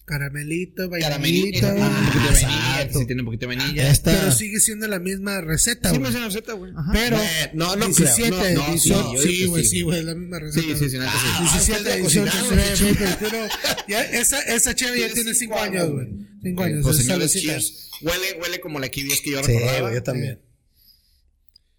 Caramelito, 0.09 0.89
Caramelito, 0.91 1.67
vainillito. 1.69 1.69
un 1.69 2.07
poquito 2.07 2.19
de 2.25 2.29
exacto. 2.31 2.57
vainilla, 2.57 2.99
sí 2.99 3.07
tiene 3.07 3.23
un 3.23 3.27
poquito 3.27 3.47
de 3.49 3.57
vainilla. 3.57 3.91
Esta. 3.91 4.11
Pero 4.19 4.33
sigue 4.33 4.59
siendo 4.61 4.89
la 4.89 4.99
misma 4.99 5.41
receta, 5.43 5.91
Sí, 5.91 5.99
güey. 5.99 6.09
hace 6.09 6.17
una 6.19 6.27
receta, 6.29 6.53
güey. 6.55 6.73
Pero 6.93 7.19
no, 7.55 7.77
no 7.77 7.87
17, 7.87 8.29
creo. 8.31 8.55
No, 8.55 8.61
no, 8.67 8.71
18, 8.73 9.23
sí, 9.23 9.29
sí, 9.37 9.47
güey, 9.47 9.63
sí, 9.65 9.69
sí, 9.71 9.83
güey. 9.83 10.03
güey, 10.03 10.15
la 10.15 10.19
misma 10.19 10.39
receta. 10.39 10.63
Sí, 10.67 10.75
sí, 10.77 10.85
sí, 10.85 10.91
sí. 10.91 10.97
Ah, 11.01 11.39
17, 11.41 11.79
ustedes 11.79 11.99
18, 12.01 12.31
cocinaron, 12.33 12.59
19, 12.59 13.09
21. 13.21 13.49
Ya, 13.89 14.03
esa, 14.03 14.41
esa 14.43 14.75
cheve 14.75 15.01
ya 15.01 15.13
tiene 15.13 15.35
5 15.35 15.59
años, 15.59 15.91
güey. 15.93 16.09
5 16.43 16.63
años. 16.63 16.81
Pues 16.83 16.99
es 16.99 17.05
señores, 17.05 17.33
cheers. 17.33 17.91
Huele, 18.01 18.39
huele 18.41 18.61
como 18.61 18.79
la 18.81 18.89
KBS 18.89 19.21
que 19.23 19.31
yo 19.33 19.43
Sí, 19.45 19.53
recordaba. 19.53 19.81
güey, 19.81 19.95
yo 19.95 20.03
también. 20.03 20.41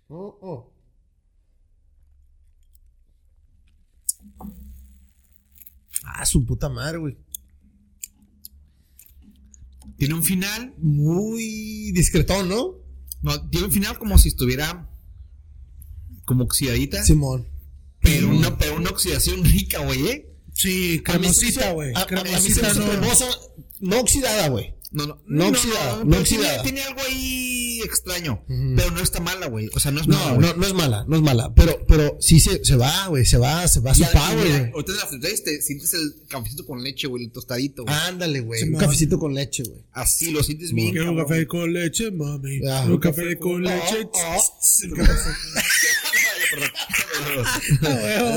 Oh, 0.08 0.38
oh. 0.42 0.74
Ah, 6.04 6.26
su 6.26 6.46
puta 6.46 6.70
madre, 6.70 6.98
güey. 6.98 7.18
Tiene 10.00 10.16
un 10.16 10.24
final, 10.24 10.74
Muy 10.80 11.92
discretón, 11.92 12.50
¿no? 12.50 12.76
no, 13.22 13.50
tiene 13.50 13.68
un 13.68 13.72
final 13.74 13.98
como 14.00 14.18
si 14.18 14.30
estuviera 14.30 14.90
como 16.26 16.44
oxidadita, 16.46 17.04
Simón. 17.04 17.48
pero 18.02 18.30
una, 18.30 18.58
pero 18.58 18.76
una 18.78 18.90
oxidación 18.92 19.44
rica, 19.46 19.80
güey, 19.80 20.08
¿eh? 20.08 20.26
Sí, 20.54 21.02
cremosita, 21.04 21.72
güey. 21.74 21.94
a- 21.96 22.02
a- 22.02 22.24
mí 22.24 22.50
se 22.50 22.62
me 22.62 22.74
no. 22.74 23.04
no 23.82 24.00
oxidada, 24.00 24.50
güey. 24.50 24.74
No, 24.92 25.06
no, 25.06 25.22
No 25.28 25.48
oxidada, 25.50 25.98
no 26.04 26.10
pero 26.10 26.22
oxidada. 26.22 26.64
Tiene, 26.64 26.82
tiene 26.82 26.82
algo 26.84 27.02
ahí 27.08 27.59
extraño, 27.82 28.44
pero 28.48 28.92
no 28.92 29.02
está 29.02 29.20
mala, 29.20 29.48
güey. 29.48 29.70
O 29.74 29.80
sea, 29.80 29.92
no 29.92 30.02
es 30.02 30.08
mala, 30.08 30.34
No, 30.34 30.40
no, 30.40 30.54
no 30.54 30.66
es 30.68 30.74
mala, 30.74 31.06
no 31.08 31.16
es 31.16 31.22
mala. 31.22 31.54
Pero, 31.56 31.86
pero 31.88 32.18
sí 32.20 32.40
se, 32.40 32.64
se 32.64 32.76
va, 32.76 33.08
güey. 33.08 33.26
Se 33.26 33.38
va, 33.38 33.68
se 33.68 33.80
va 33.80 33.94
su 33.94 34.04
power. 34.04 34.72
Ahorita 34.74 34.92
en 34.92 34.98
la 34.98 35.10
te 35.44 35.62
sientes 35.62 35.94
el 35.94 36.16
cafecito 36.28 36.66
con 36.66 36.84
leche, 36.84 37.08
güey, 37.08 37.26
el 37.26 37.32
tostadito, 37.32 37.84
güey. 37.84 37.96
Ándale, 37.96 38.42
güey. 38.42 38.64
Un 38.64 38.76
cafecito 38.78 39.20
con 39.20 39.34
leche, 39.34 39.64
güey. 39.64 39.84
Así 39.94 40.32
lo 40.32 40.44
sientes 40.44 40.74
bien. 40.74 40.92
Quiero 40.92 41.12
un 41.12 41.18
cabrón. 41.18 41.28
café 41.30 41.48
con 41.48 41.74
leche, 41.74 42.12
mami. 42.12 42.60
Ah, 42.68 42.84
un 42.86 42.94
un 42.94 43.00
café 43.00 43.38
con 43.38 43.64
leche. 43.64 44.04
oh. 44.04 44.12
Ah, 44.22 44.38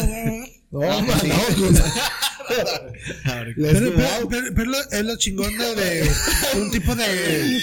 güey, 0.03 0.31
güey. 0.31 0.63
No, 0.73 0.81
no, 0.81 1.03
no. 1.03 1.83
Let's 3.57 3.79
Pero, 3.79 4.29
pero, 4.29 4.55
pero- 4.55 4.73
es 4.91 5.05
lo 5.05 5.17
chingón 5.17 5.57
de, 5.57 5.75
de 5.75 6.11
un 6.61 6.71
tipo 6.71 6.95
de. 6.95 7.61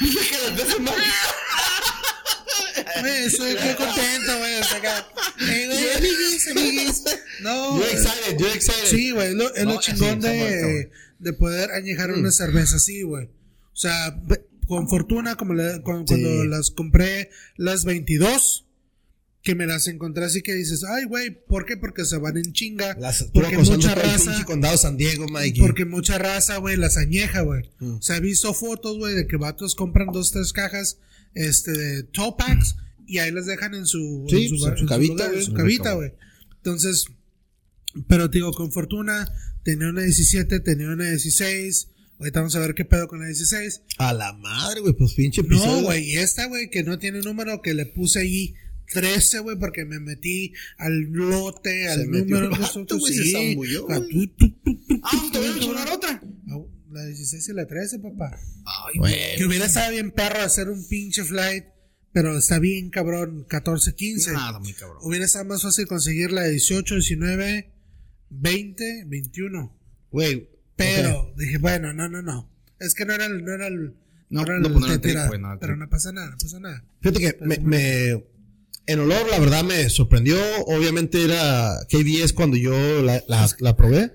Güey, 3.00 3.24
estoy 3.26 3.54
muy 3.54 3.74
contento, 3.74 4.38
güey. 4.38 4.54
Eh, 4.54 5.66
güey, 5.66 5.90
amiguis, 5.96 6.48
amiguis. 6.50 7.02
No. 7.40 7.80
Eh, 7.82 7.92
excited, 7.92 8.38
you're 8.38 8.54
excited. 8.54 8.86
Sí, 8.86 9.10
güey, 9.10 9.28
es 9.28 9.34
lo, 9.34 9.54
es 9.54 9.64
lo 9.64 9.74
No, 9.74 9.80
chingón 9.80 10.22
sí, 10.22 10.28
está 10.28 10.32
muerto, 10.32 10.66
de, 10.66 10.90
de 11.18 11.32
poder 11.34 11.70
añejar 11.72 12.12
una 12.12 12.30
cerveza 12.30 12.76
así, 12.76 13.02
güey. 13.02 13.26
O 13.26 13.76
sea, 13.80 14.18
con 14.66 14.88
fortuna, 14.88 15.36
como 15.36 15.54
cu- 15.54 15.82
cuando, 15.84 16.14
Sí. 16.16 16.46
las 16.48 16.70
compré 16.70 17.30
las 17.56 17.84
22, 17.84 18.66
que 19.48 19.54
me 19.54 19.64
las 19.64 19.88
encontré 19.88 20.26
así 20.26 20.42
que 20.42 20.54
dices, 20.54 20.84
ay, 20.84 21.04
güey, 21.04 21.30
¿por 21.30 21.64
qué? 21.64 21.78
Porque 21.78 22.04
se 22.04 22.18
van 22.18 22.36
en 22.36 22.52
chinga. 22.52 22.94
Las 23.00 23.30
porque 23.32 23.56
mucha 23.56 23.94
raza. 23.94 24.44
condado 24.44 24.76
San 24.76 24.98
Diego, 24.98 25.26
Mikey. 25.26 25.62
Porque 25.62 25.86
mucha 25.86 26.18
raza, 26.18 26.58
güey, 26.58 26.76
las 26.76 26.98
añeja, 26.98 27.40
güey. 27.40 27.62
Mm. 27.78 27.94
O 27.94 28.02
sea, 28.02 28.18
he 28.18 28.20
visto 28.20 28.52
fotos, 28.52 28.98
güey, 28.98 29.14
de 29.14 29.26
que 29.26 29.38
vatos 29.38 29.74
compran 29.74 30.08
dos, 30.12 30.32
tres 30.32 30.52
cajas, 30.52 30.98
este, 31.32 31.72
de 31.72 32.02
top 32.02 32.36
packs, 32.36 32.76
y 33.06 33.20
ahí 33.20 33.30
las 33.30 33.46
dejan 33.46 33.74
en 33.74 33.86
su, 33.86 34.26
Sí, 34.28 34.42
en 34.42 34.48
su, 34.50 34.58
pues, 34.58 34.72
en 34.72 34.78
su 34.80 34.86
cabita, 34.86 35.12
lugar, 35.14 35.34
en 35.34 35.42
su 35.42 35.54
cabita, 35.54 35.92
güey. 35.94 36.12
Entonces, 36.56 37.06
pero 38.06 38.28
te 38.28 38.36
digo, 38.36 38.52
con 38.52 38.70
fortuna, 38.70 39.32
tenía 39.62 39.88
una 39.88 40.02
17, 40.02 40.60
tenía 40.60 40.88
una 40.90 41.08
16, 41.08 41.88
ahorita 42.18 42.40
vamos 42.40 42.54
a 42.54 42.58
ver 42.58 42.74
qué 42.74 42.84
pedo 42.84 43.08
con 43.08 43.20
la 43.20 43.28
16. 43.28 43.80
A 43.96 44.12
la 44.12 44.34
madre, 44.34 44.82
güey, 44.82 44.92
pues 44.92 45.14
pinche 45.14 45.40
episodio. 45.40 45.72
No, 45.72 45.82
güey, 45.84 46.04
y 46.04 46.18
esta, 46.18 46.44
güey, 46.44 46.68
que 46.68 46.82
no 46.82 46.98
tiene 46.98 47.22
número, 47.22 47.62
que 47.62 47.72
le 47.72 47.86
puse 47.86 48.18
ahí 48.18 48.54
13, 48.92 49.40
güey, 49.40 49.56
porque 49.58 49.84
me 49.84 49.98
metí 50.00 50.52
al 50.78 51.02
lote, 51.02 51.88
al 51.88 52.08
metió 52.08 52.36
número. 52.36 52.44
el 52.44 52.50
vato, 52.50 52.62
nosotros, 52.62 53.00
güey, 53.00 53.14
se 53.14 53.22
sí. 53.22 53.32
zambulló, 53.32 53.86
Ah, 53.90 53.98
güey. 53.98 54.10
tú, 54.10 54.26
tú, 54.36 54.56
tú, 54.64 54.74
tú, 54.86 55.00
Ah, 55.02 55.10
tú, 55.12 55.30
te 55.32 55.38
voy 55.38 55.46
a 55.48 55.52
mencionar 55.52 55.88
otra. 55.90 56.22
La 56.90 57.04
16 57.04 57.48
y 57.48 57.52
la 57.52 57.66
13, 57.66 57.98
papá. 57.98 58.38
Ay, 58.64 58.98
Güey. 58.98 59.36
Que 59.36 59.44
hubiera 59.44 59.66
estado 59.66 59.90
bien 59.92 60.10
perro 60.10 60.40
hacer 60.40 60.70
un 60.70 60.86
pinche 60.88 61.22
flight, 61.22 61.66
pero 62.12 62.38
está 62.38 62.58
bien 62.58 62.88
cabrón, 62.88 63.44
14, 63.46 63.94
15. 63.94 64.32
Nada, 64.32 64.58
muy 64.58 64.72
cabrón. 64.72 64.96
Hubiera 65.02 65.26
estado 65.26 65.44
más 65.44 65.62
fácil 65.62 65.86
conseguir 65.86 66.32
la 66.32 66.44
18, 66.48 66.94
19, 66.94 67.70
20, 68.30 69.04
21. 69.06 69.76
Güey. 70.10 70.48
Pero 70.76 71.20
ok. 71.22 71.36
dije, 71.36 71.58
bueno, 71.58 71.92
no, 71.92 72.08
no, 72.08 72.22
no. 72.22 72.50
Es 72.80 72.94
que 72.94 73.04
no 73.04 73.12
era 73.14 73.26
el, 73.26 73.44
no 73.44 73.52
era 73.52 73.66
el, 73.66 73.94
No, 74.30 74.42
era 74.42 74.58
no 74.58 74.68
el 74.68 74.72
poner 74.72 74.90
el 74.92 75.00
tetera, 75.00 75.22
trip, 75.22 75.28
güey, 75.32 75.40
no, 75.42 75.52
el 75.52 75.58
pero 75.58 75.76
no 75.76 75.88
pasa 75.90 76.12
nada, 76.12 76.30
no 76.30 76.36
pasa 76.38 76.60
nada. 76.60 76.84
Fíjate 77.02 77.20
que 77.20 77.36
me, 77.44 77.58
me- 77.58 78.24
en 78.88 78.98
olor, 79.00 79.28
la 79.30 79.38
verdad, 79.38 79.62
me 79.64 79.88
sorprendió. 79.90 80.36
Obviamente 80.66 81.22
era 81.22 81.86
KBS 81.88 82.32
cuando 82.32 82.56
yo 82.56 82.72
la, 83.02 83.22
la, 83.28 83.48
la 83.60 83.76
probé. 83.76 84.12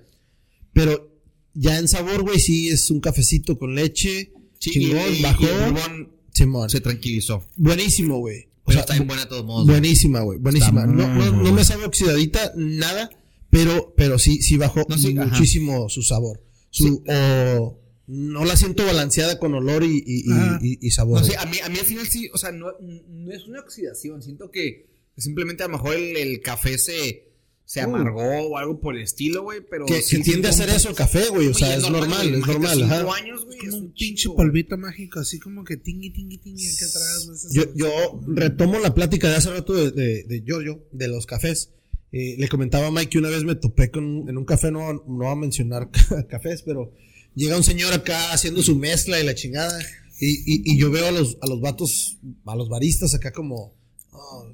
Pero 0.72 1.10
ya 1.54 1.78
en 1.78 1.88
sabor, 1.88 2.22
güey, 2.22 2.38
sí 2.40 2.68
es 2.68 2.90
un 2.90 3.00
cafecito 3.00 3.58
con 3.58 3.74
leche. 3.74 4.32
Sí, 4.58 4.70
chingón, 4.72 5.00
y- 5.14 5.18
y- 5.18 5.22
bajó. 5.22 5.44
y 5.44 6.70
se 6.70 6.80
tranquilizó. 6.80 7.44
Buenísimo, 7.56 8.18
güey. 8.18 8.48
O 8.64 8.72
sea, 8.72 8.80
está 8.80 8.94
bien 8.94 9.06
buena 9.06 9.22
de 9.24 9.28
todos 9.28 9.44
modos. 9.44 9.66
buenísima, 9.66 10.20
güey. 10.20 10.38
Buenísima. 10.38 10.86
No, 10.86 11.06
no, 11.32 11.52
me 11.52 11.64
sabe 11.64 11.84
oxidadita, 11.84 12.52
nada. 12.56 13.10
Pero, 13.50 13.94
pero 13.96 14.18
sí, 14.18 14.42
sí 14.42 14.56
bajó 14.56 14.84
No, 14.88 14.98
sí, 14.98 15.16
ajá. 15.16 15.26
muchísimo 15.30 15.88
su 15.88 16.02
sabor. 16.02 16.42
Su, 16.70 17.04
o, 17.06 17.78
no 18.06 18.44
la 18.44 18.56
siento 18.56 18.84
balanceada 18.84 19.38
con 19.38 19.54
olor 19.54 19.82
y, 19.84 19.96
y, 20.06 20.28
y- 20.28 20.32
Ajá. 20.32 20.58
y- 20.62 20.86
y 20.86 20.90
sabor. 20.90 21.20
No 21.20 21.26
a 21.40 21.46
mí, 21.46 21.56
a 21.64 21.68
mí 21.68 21.78
al 21.78 21.86
final 21.86 22.06
sí, 22.06 22.28
o 22.32 22.38
sea, 22.38 22.52
no, 22.52 22.68
no 22.80 23.32
es 23.32 23.46
una 23.46 23.60
oxidación. 23.60 24.22
Siento 24.22 24.50
que 24.50 24.86
simplemente 25.16 25.62
a 25.62 25.66
lo 25.68 25.72
mejor 25.74 25.96
el, 25.96 26.16
el 26.16 26.40
café 26.42 26.76
se, 26.76 27.28
se 27.64 27.80
Uh. 27.80 27.84
amargó 27.84 28.22
o 28.22 28.58
algo 28.58 28.78
por 28.80 28.94
el 28.96 29.02
estilo, 29.02 29.42
güey. 29.44 29.60
Pero 29.70 29.86
que, 29.86 30.02
sí 30.02 30.18
que 30.18 30.22
tiende 30.24 30.48
a 30.48 30.50
hacer 30.50 30.68
eso 30.68 30.90
el 30.90 30.94
café, 30.96 31.28
güey. 31.30 31.46
O 31.46 31.50
Oye, 31.50 31.58
sea, 31.58 31.76
es 31.76 31.88
normal, 31.90 32.34
es 32.34 32.46
normal. 32.46 32.82
ajá. 32.82 33.14
años, 33.14 33.44
güey, 33.46 33.58
Como 33.58 33.68
es 33.70 33.74
un 33.74 33.84
un 33.86 33.92
pinche 33.94 34.28
polvito 34.28 34.76
mágico, 34.76 35.20
así 35.20 35.38
como 35.38 35.64
que 35.64 35.76
tingui, 35.78 36.10
tingui, 36.10 36.36
tingui 36.38 36.66
acá 36.68 36.84
atrás. 36.86 37.48
Yo, 37.52 37.62
yo 37.74 38.20
retomo 38.26 38.78
la 38.80 38.92
plática 38.94 39.30
de 39.30 39.36
hace 39.36 39.50
rato 39.50 39.72
de, 39.72 39.90
de, 39.92 40.24
de 40.24 40.42
Giorgio, 40.44 40.84
de 40.92 41.08
los 41.08 41.24
cafés. 41.26 41.70
Eh, 42.12 42.36
le 42.38 42.48
comentaba 42.48 42.88
a 42.88 42.90
Mike 42.92 43.08
que 43.10 43.18
una 43.18 43.30
vez 43.30 43.42
me 43.44 43.54
topé 43.56 43.90
con, 43.90 44.28
en 44.28 44.36
un 44.36 44.44
café, 44.44 44.70
no, 44.70 44.92
no 44.92 45.02
voy 45.06 45.26
a 45.32 45.34
mencionar 45.34 45.90
cafés, 46.28 46.62
pero 46.62 46.92
llega 47.34 47.56
un 47.56 47.64
señor 47.64 47.92
acá 47.92 48.32
haciendo 48.32 48.62
su 48.62 48.76
mezcla 48.76 49.20
y 49.20 49.24
la 49.24 49.34
chingada. 49.34 49.78
Y, 50.20 50.30
y, 50.70 50.72
y 50.72 50.78
yo 50.78 50.90
veo 50.90 51.08
a 51.08 51.10
los, 51.10 51.36
a 51.42 51.46
los 51.46 51.60
vatos, 51.60 52.18
a 52.46 52.54
los 52.56 52.68
baristas 52.68 53.14
acá 53.14 53.32
como... 53.32 53.74
oh, 54.12 54.52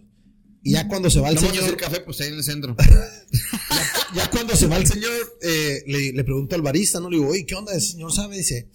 y 0.63 0.73
ya 0.73 0.89
cuando 0.89 1.09
se 1.11 1.21
va 1.21 1.29
el 1.31 1.37
No 1.37 1.41
señor, 1.41 1.77
café, 1.77 2.01
pues 2.01 2.21
ahí 2.21 2.29
en 2.29 2.35
el 2.35 2.45
centro. 2.45 2.77
ya 4.15 4.31
cuando 4.31 4.55
se 4.57 4.67
va 4.67 4.77
el 4.77 4.87
señor, 4.87 5.11
eh, 5.43 5.83
le, 5.87 6.13
le 6.13 6.25
pregunto 6.25 6.55
al 6.55 6.63
barista, 6.63 7.01
¿no? 7.01 7.09
Le 7.11 7.17
digo, 7.19 7.31
oye, 7.31 7.47
¿qué 7.47 7.55
onda? 7.55 7.73
¿El 7.75 7.81
señor 7.81 8.13
sabe? 8.13 8.37
Dice, 8.37 8.69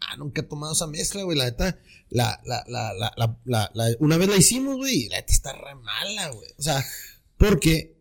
ah, 0.00 0.16
nunca 0.16 0.42
he 0.42 0.44
tomado 0.44 0.72
esa 0.72 0.86
mezcla, 0.86 1.22
güey. 1.24 1.36
La 1.36 1.46
neta, 1.46 1.78
la, 2.10 2.40
la, 2.46 2.64
la, 2.68 2.92
la, 2.94 3.12
la, 3.16 3.40
la- 3.44 3.70
la- 3.74 3.96
una 3.98 4.16
vez 4.16 4.28
la 4.28 4.36
hicimos, 4.36 4.76
güey, 4.76 4.94
y 5.04 5.08
la 5.08 5.16
neta 5.16 5.32
está 5.32 5.52
re 5.52 5.74
mala, 5.74 6.28
güey. 6.30 6.50
O 6.56 6.62
sea, 6.62 6.84
porque, 7.36 7.96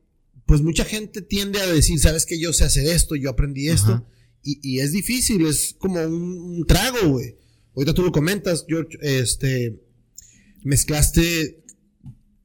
pues 0.46 0.62
mucha 0.62 0.86
gente 0.86 1.22
tiende 1.24 1.60
a 1.60 1.66
decir, 1.66 2.00
¿sabes 2.00 2.26
que 2.28 2.40
Yo 2.40 2.54
sé 2.54 2.66
hacer 2.66 2.86
esto, 2.88 3.16
yo 3.16 3.30
aprendí 3.32 3.68
esto. 3.70 3.94
Ajá. 3.94 4.04
Y, 4.44 4.60
y 4.62 4.80
es 4.82 4.92
difícil, 4.92 5.46
es 5.46 5.76
como 5.80 6.02
un, 6.02 6.38
un 6.60 6.66
trago, 6.68 7.08
güey. 7.10 7.36
Ahorita 7.76 7.94
tú 7.94 8.04
lo 8.04 8.12
comentas, 8.12 8.66
George, 8.68 8.98
este, 9.02 9.80
mezclaste 10.64 11.64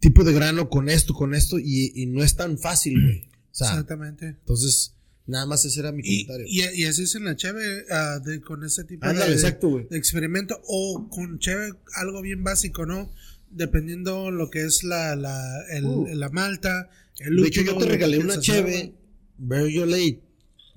tipo 0.01 0.25
de 0.25 0.33
grano 0.33 0.69
con 0.69 0.89
esto, 0.89 1.13
con 1.15 1.35
esto, 1.35 1.59
y, 1.59 1.93
y 1.95 2.07
no 2.07 2.23
es 2.23 2.37
tan 2.37 2.59
fácil, 2.59 3.01
güey. 3.03 3.29
O 3.51 3.55
sea, 3.59 3.71
Exactamente. 3.71 4.27
entonces, 4.29 4.95
nada 5.27 5.45
más 5.47 5.65
ese 5.65 5.81
era 5.81 5.91
mi 5.93 6.03
Y, 6.05 6.25
comentario. 6.27 6.47
y, 6.49 6.83
y 6.83 6.85
así 6.85 7.03
es 7.03 7.15
en 7.17 7.25
la 7.25 7.35
cheve 7.37 7.85
ah, 7.91 8.21
de, 8.25 8.41
con 8.41 8.63
ese 8.65 8.85
tipo 8.85 9.05
Ándale, 9.07 9.31
de, 9.31 9.37
exacto, 9.37 9.69
güey. 9.69 9.87
de 9.91 9.99
experimento 9.99 10.61
o 10.69 11.09
con 11.11 11.39
cheve 11.41 11.73
algo 11.97 12.23
bien 12.23 12.45
básico, 12.45 12.87
¿no? 12.87 13.13
Dependiendo 13.51 14.31
lo 14.31 14.51
que 14.51 14.63
es 14.65 14.85
la, 14.85 15.17
la, 15.17 15.43
el- 15.73 15.85
Uh. 15.87 16.07
la 16.15 16.29
malta, 16.29 16.91
el 17.19 17.37
de 17.37 17.49
hecho, 17.49 17.63
yo 17.63 17.77
te 17.77 17.87
regalé 17.87 18.19
una 18.19 18.39
cheve. 18.41 18.95
Barrel 19.41 19.95
Age, 19.95 20.21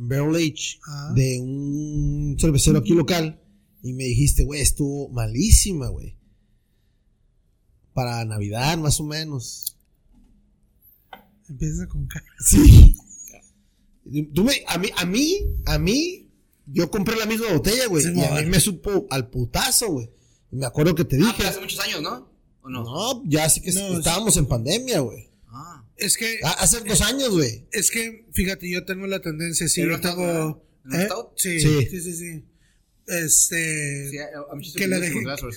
Barrel 0.03 0.35
Age 0.35 0.79
Ah. 0.87 1.11
de 1.15 1.39
un 1.39 2.35
cervecero 2.39 2.79
aquí 2.79 2.93
local 2.93 3.39
y 3.83 3.93
me 3.93 4.03
dijiste, 4.05 4.43
güey, 4.43 4.61
estuvo 4.61 5.09
malísima, 5.09 5.87
güey. 5.89 6.17
Para 7.93 8.23
Navidad, 8.25 8.77
más 8.77 8.99
o 8.99 9.03
menos. 9.03 9.75
Empieza 11.49 11.87
con 11.87 12.07
K. 12.07 12.23
Sí. 12.45 12.95
Tú 14.33 14.43
me- 14.43 14.63
a 14.67 14.77
mí, 14.77 14.89
a 14.97 15.05
mí, 15.05 15.37
a 15.65 15.77
mí, 15.77 16.29
yo 16.65 16.89
compré 16.89 17.15
la 17.17 17.25
misma 17.25 17.51
botella, 17.53 17.87
güey. 17.87 18.03
Sí, 18.03 18.13
y 18.15 18.21
a 18.21 18.41
mí 18.41 18.45
me 18.47 18.59
supo 18.59 19.05
al 19.09 19.29
putazo, 19.29 19.91
güey. 19.91 20.09
Me 20.51 20.65
acuerdo 20.65 20.95
que 20.95 21.05
te 21.05 21.15
Ah, 21.17 21.19
dije. 21.19 21.33
pero 21.37 21.49
hace 21.49 21.59
muchos 21.61 21.79
años, 21.79 22.01
¿no? 22.01 22.29
¿O 22.63 22.69
no? 22.69 22.83
no, 22.83 23.23
ya 23.25 23.49
sí 23.49 23.61
que 23.61 23.71
No, 23.73 23.97
estábamos 23.99 24.37
en 24.37 24.45
pandemia, 24.47 24.99
güey. 25.01 25.29
Ah. 25.47 25.80
Es 26.01 26.17
que, 26.17 26.39
Ah, 26.43 26.55
Hace 26.59 26.79
dos 26.81 27.01
años, 27.01 27.29
güey. 27.29 27.67
es 27.71 27.91
que, 27.91 28.25
fíjate, 28.33 28.69
yo 28.69 28.83
tengo 28.85 29.07
la 29.07 29.19
tendencia, 29.21 29.67
sí, 29.67 29.81
¿Era 29.81 29.95
yo 29.95 30.01
tengo... 30.01 30.25
¿no? 30.83 30.95
¿En 30.95 31.01
un 31.01 31.05
¿Eh? 31.05 31.09
Sí, 31.35 31.59
Sí. 31.59 31.87
sí, 31.89 32.01
sí, 32.01 32.13
sí. 32.13 32.45
Este... 33.07 34.09
Sí, 34.09 34.17
Que 34.75 34.87
la 34.87 34.99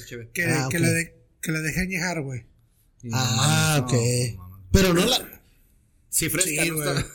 chévere. 0.06 0.30
que, 0.32 0.44
Ah, 0.44 0.68
que 0.70 0.78
la 0.78 0.90
de- 0.90 1.14
que 1.40 1.52
la 1.52 1.60
dejé 1.60 1.80
añejar, 1.80 2.20
güey. 2.22 2.46
Sí, 3.00 3.08
Ah, 3.12 3.76
no 3.80 3.86
ok. 3.86 3.92
no. 4.36 4.68
Pero 4.72 4.94
no 4.94 5.04
la. 5.04 5.42
Sí, 6.10 6.28
fresca, 6.28 6.62
Sí, 6.64 6.70
no 6.70 6.76
güey. 6.76 6.88
está. 6.88 7.06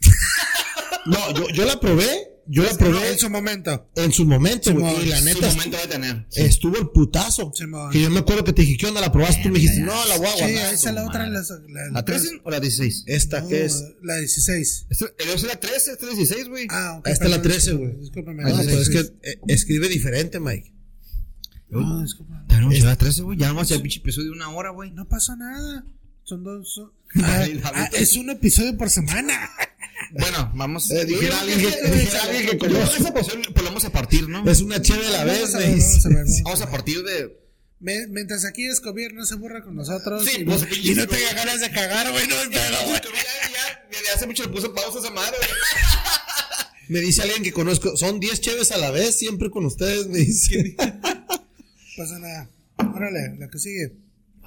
No, 1.06 1.32
yo, 1.34 1.48
yo 1.50 1.64
la 1.64 1.78
probé. 1.78 2.35
Yo 2.48 2.62
la 2.62 2.74
probé 2.76 3.10
en 3.12 3.18
su 3.18 3.28
momento. 3.30 3.90
en 3.96 4.12
su 4.12 4.24
momento, 4.24 4.72
güey. 4.72 5.04
Y 5.04 5.06
la 5.06 5.18
Su 5.18 5.24
neta 5.24 5.48
momento 5.48 5.76
va 5.78 5.82
a 5.84 5.88
tener. 5.88 6.26
estuvo 6.32 6.78
el 6.78 6.88
putazo. 6.90 7.52
Que 7.92 8.00
yo 8.02 8.10
me 8.10 8.20
acuerdo 8.20 8.44
que 8.44 8.52
te 8.52 8.62
dije, 8.62 8.76
¿qué 8.76 8.86
onda? 8.86 9.00
¿La 9.00 9.10
probaste? 9.10 9.42
Tú 9.42 9.48
me 9.48 9.58
dijiste, 9.58 9.80
no, 9.80 9.92
la 10.06 10.16
voy 10.18 10.26
a 10.26 10.30
Sí, 10.32 10.38
guardar. 10.40 10.66
ahí 10.66 10.74
está 10.74 10.92
la 10.92 11.06
otra. 11.06 11.26
La, 11.26 11.40
la, 11.68 11.90
¿La 11.92 12.04
13 12.04 12.28
o 12.44 12.50
la 12.50 12.60
16? 12.60 13.04
Esta 13.06 13.40
no, 13.40 13.48
que 13.48 13.64
es. 13.64 13.84
La 14.02 14.16
16. 14.16 14.86
Esta 14.90 15.06
es 15.18 15.42
la 15.42 15.58
13, 15.60 15.74
esta 15.92 15.92
es 15.92 16.02
la 16.02 16.16
16, 16.16 16.48
güey. 16.48 16.66
Ah, 16.70 16.96
ok. 16.98 17.06
Esta 17.08 17.24
es 17.24 17.30
la 17.30 17.42
perdón, 17.42 17.52
13, 17.52 17.70
discúlpame, 17.70 17.86
güey. 17.92 18.00
Discúlpame. 18.00 18.42
No, 18.42 18.48
la 18.50 18.54
pues 18.56 18.68
es 18.68 18.88
16. 18.90 19.10
que 19.22 19.28
eh, 19.30 19.40
escribe 19.48 19.88
diferente, 19.88 20.40
Mike. 20.40 20.72
No, 21.68 22.02
discúlpame. 22.02 22.44
Tenemos 22.48 22.78
ya 22.78 22.84
la 22.84 22.96
13, 22.96 23.22
güey. 23.22 23.38
Ya 23.38 23.48
vamos 23.48 23.70
al 23.72 23.82
pinche 23.82 23.98
episodio 23.98 24.26
de 24.30 24.36
una 24.36 24.50
hora, 24.50 24.70
güey. 24.70 24.92
No 24.92 25.08
pasa 25.08 25.34
nada. 25.36 25.84
Son 26.26 26.42
dos. 26.44 26.74
son- 26.74 26.92
Ay, 27.24 27.60
Ah, 27.64 27.72
ah, 27.74 27.90
es 27.94 28.16
un 28.16 28.28
episodio 28.30 28.76
por 28.76 28.90
semana. 28.90 29.48
Bueno, 30.12 30.52
vamos. 30.54 30.90
Eh, 30.90 31.04
dijera 31.06 31.40
alguien 31.40 31.58
que- 31.60 31.90
dijera 31.90 32.22
alguien 32.24 32.46
que 32.48 32.58
conoce. 32.58 32.98
Esa 33.00 33.14
porción 33.14 33.42
pues, 33.54 33.64
vamos 33.64 33.84
a 33.84 33.90
partir, 33.90 34.28
¿no? 34.28 34.48
Es 34.50 34.60
una 34.60 34.82
chévere 34.82 35.06
a 35.06 35.10
la 35.10 35.24
vez, 35.24 35.52
Vamos 36.44 36.60
a 36.62 36.70
partir 36.70 37.02
de. 37.02 37.40
Me- 37.78 38.06
mientras 38.08 38.44
aquí 38.44 38.66
Escobier 38.66 39.12
no 39.14 39.24
se 39.26 39.34
burra 39.36 39.62
con 39.62 39.76
nosotros 39.76 40.24
Sí, 40.24 40.38
y, 40.40 40.44
pues, 40.44 40.62
no, 40.62 40.68
pinche 40.68 40.92
y 40.92 40.94
no 40.94 41.06
tenga 41.06 41.32
ganas 41.34 41.60
de 41.60 41.70
cagar, 41.70 42.10
güey, 42.10 42.26
no 42.26 42.34
es. 42.34 42.50
Ya, 42.50 42.60
desde 43.90 44.12
hace 44.14 44.26
mucho 44.26 44.42
le 44.44 44.48
puse 44.50 44.68
pausa 44.70 44.98
a 44.98 45.02
esa 45.02 45.10
madre. 45.10 45.36
Me 46.88 47.00
dice 47.00 47.22
alguien 47.22 47.42
que 47.42 47.52
conozco, 47.52 47.96
son 47.96 48.20
10 48.20 48.40
chéves 48.40 48.70
a 48.72 48.76
la 48.78 48.90
vez, 48.90 49.18
siempre 49.18 49.50
con 49.50 49.66
ustedes, 49.66 50.06
me 50.06 50.18
dice. 50.18 50.76
pasa 51.96 52.18
nada. 52.20 52.48
Órale, 52.78 53.36
la 53.38 53.48
que 53.48 53.58
sigue. 53.58 53.92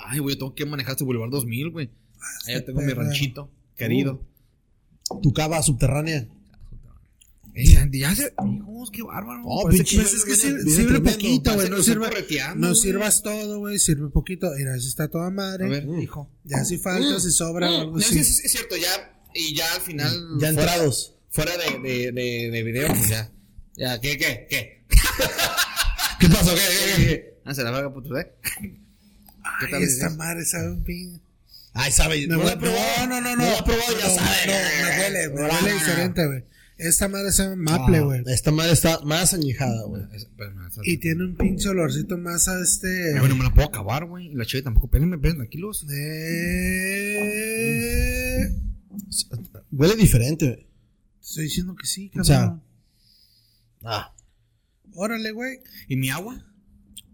Ay, 0.06 0.20
güey, 0.20 0.36
tengo 0.38 0.54
que 0.56 0.66
manejar 0.66 0.92
este 0.94 1.04
Boulevard 1.04 1.30
2000, 1.32 1.70
güey. 1.72 1.90
Ahí 2.48 2.54
ya 2.56 2.66
tengo 2.66 2.82
mi 2.82 2.88
perra. 2.88 3.04
ranchito, 3.04 3.52
querido. 3.76 4.22
tu 5.22 5.34
cava 5.34 5.62
subterránea. 5.64 6.28
Ey, 7.56 7.66
Ya 7.92 8.16
se. 8.16 8.34
Hijos, 8.56 8.92
qué 8.92 9.02
bárbaro. 9.02 9.42
Oh, 9.44 9.68
pinche- 9.70 9.96
Pues 9.98 10.14
es 10.14 10.24
que 10.24 10.34
Viene- 10.48 10.62
sirve, 10.64 10.72
sirve 10.72 11.00
poquito, 11.12 11.54
güey. 11.56 11.70
No, 11.70 11.78
correteando, 12.06 12.68
no 12.68 12.76
sirvas 12.76 13.22
todo, 13.24 13.60
güey. 13.60 13.80
Sirve 13.80 14.10
poquito. 14.10 14.52
Mira, 14.56 14.76
eso 14.76 14.88
está 14.88 15.08
toda 15.10 15.30
madre. 15.32 15.66
A 15.66 15.70
ver, 15.70 15.88
hijo. 16.02 16.30
Ya 16.46 16.64
si 16.64 16.78
falta, 16.78 17.20
si 17.20 17.32
sobra 17.32 17.70
o 17.72 17.80
algo 17.82 17.92
No, 17.94 17.98
así. 17.98 18.24
sí, 18.24 18.24
sí, 18.24 18.42
es 18.46 18.52
cierto, 18.52 18.76
ya. 18.78 19.20
Y 19.34 19.56
ya 19.56 19.66
al 19.74 19.82
final. 19.82 20.12
Ya 20.40 20.54
fuera- 20.54 20.62
entrados. 20.74 21.16
Fuera 21.30 21.52
de, 21.58 21.80
de, 21.80 22.12
de, 22.12 22.50
de 22.52 22.64
video, 22.64 22.88
pues 22.88 23.10
ya. 23.10 23.32
Ya, 23.76 24.00
¿qué, 24.00 24.18
qué, 24.18 24.48
qué? 24.50 24.86
¿Qué 26.20 26.28
pasó? 26.30 26.54
¿Qué, 26.54 26.62
qué, 26.62 26.96
qué? 26.96 27.06
¿Qué? 27.08 27.34
Ah, 27.46 27.54
se 27.54 27.64
la 27.64 27.72
verga, 27.72 27.94
puto, 27.94 28.18
¿eh? 28.18 28.36
¿Qué 29.60 29.66
Ay, 29.66 29.72
tal 29.72 29.84
esta 29.84 30.10
madre 30.12 30.46
sabe 30.46 30.72
un 30.72 30.84
pin. 30.84 31.22
Ay, 31.74 31.92
sabe. 31.92 32.22
Me 32.22 32.28
No 32.28 32.38
la 32.38 32.44
huele- 32.46 32.54
he 32.54 32.58
probado. 32.58 33.08
no, 33.08 33.22
no, 33.22 33.22
no, 33.22 33.36
No 33.36 33.44
la 33.44 33.58
he 33.58 33.64
probado, 33.64 34.00
ya 34.00 34.08
No, 34.08 34.16
sabe. 34.16 34.48
No, 34.48 34.54
me 34.54 35.00
huele, 35.00 35.30
me 35.30 35.42
Ah. 35.42 35.50
huele 35.62 35.74
diferente, 35.74 36.26
güey. 36.28 36.44
Esta 36.78 37.08
madre 37.10 37.32
sabe 37.34 37.56
maple, 37.58 38.00
güey. 38.02 38.20
Ah, 38.26 38.32
Esta 38.34 38.52
madre 38.52 38.72
está 38.72 39.02
más 39.02 39.34
añejada, 39.34 39.84
güey. 39.86 40.04
Es- 40.14 40.24
espérame, 40.24 40.66
está- 40.68 40.82
Y 40.86 40.98
tiene 40.98 41.26
un 41.26 41.36
pinche 41.36 41.68
olorcito 41.70 42.18
más 42.18 42.48
a 42.48 42.60
este. 42.62 43.14
Ay, 43.16 43.20
bueno, 43.20 43.36
me 43.36 43.44
la 43.44 43.54
puedo 43.54 43.68
acabar, 43.68 44.06
güey. 44.06 44.28
Y 44.28 44.36
la 44.36 44.46
cheve 44.46 44.64
tampoco. 44.64 44.88
Espérenme, 44.88 45.16
espérenme, 45.18 45.44
tranquilos. 45.44 45.86
Eh... 47.20 48.56
Huele 49.72 49.96
diferente, 49.96 50.46
güey. 50.48 50.68
Estoy 51.22 51.44
diciendo 51.46 51.76
que 51.76 51.86
sí, 51.86 52.12
O 52.20 52.24
sea- 52.24 52.40
cabrón. 52.40 52.64
Ah. 53.84 54.14
Órale, 54.94 55.32
güey. 55.32 55.60
¿Y 55.88 55.96
mi 55.98 56.10
agua? 56.10 56.44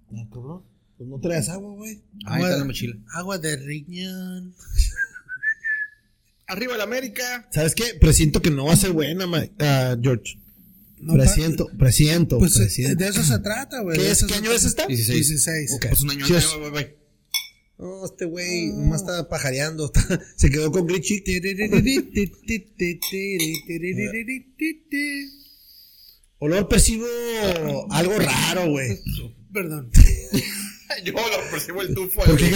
No, 0.09 0.29
cabrón. 0.29 0.63
Pues 0.97 1.09
no 1.09 1.19
traes 1.19 1.49
agua, 1.49 1.73
güey. 1.75 2.01
Ahí 2.25 2.41
está 2.43 2.57
la 2.57 2.63
mochila. 2.65 2.95
Agua 3.13 3.37
de 3.37 3.55
riñón. 3.57 4.53
Arriba 6.47 6.77
la 6.77 6.83
América. 6.83 7.47
¿Sabes 7.51 7.73
qué? 7.75 7.83
Presiento 7.99 8.41
que 8.41 8.51
no 8.51 8.65
va 8.65 8.73
a 8.73 8.77
ser 8.77 8.91
buena, 8.91 9.25
ma- 9.27 9.47
ah, 9.59 9.97
George. 10.01 10.37
No, 10.97 11.13
presiento, 11.13 11.67
presiento, 11.77 12.37
Pues 12.39 12.55
eh, 12.55 12.59
presiento. 12.61 13.03
de 13.03 13.09
eso 13.09 13.23
se 13.23 13.37
trata, 13.39 13.81
güey. 13.81 13.97
¿Qué 13.97 14.03
de 14.05 14.11
es? 14.11 14.17
eso 14.19 14.27
¿Qué 14.27 14.33
se 14.33 14.39
año 14.39 14.45
trata. 14.49 14.57
es 14.59 14.65
esta? 14.65 14.87
16. 14.87 15.27
16. 15.29 15.71
Ok. 15.73 15.85
Pues 15.89 16.01
un 16.01 16.09
año 16.11 16.25
Cheers. 16.25 16.45
antes, 16.45 16.59
bye, 16.61 16.69
bye, 16.71 16.83
bye. 16.83 16.95
No, 17.77 18.05
este 18.05 18.25
güey 18.25 18.67
nomás 18.67 19.01
está 19.01 19.27
pajareando. 19.27 19.85
está- 19.93 20.21
se 20.37 20.49
quedó 20.49 20.71
con 20.71 20.87
Glitchy. 20.87 21.23
Olor 26.39 26.67
percibo 26.67 27.05
algo 27.89 28.17
raro, 28.19 28.69
güey. 28.69 28.99
Perdón. 29.51 29.89
Yo 31.03 31.13
lo 31.13 31.51
percibo 31.51 31.81
el 31.81 31.93
tufo. 31.93 32.21
¿Por 32.21 32.37
qué? 32.37 32.51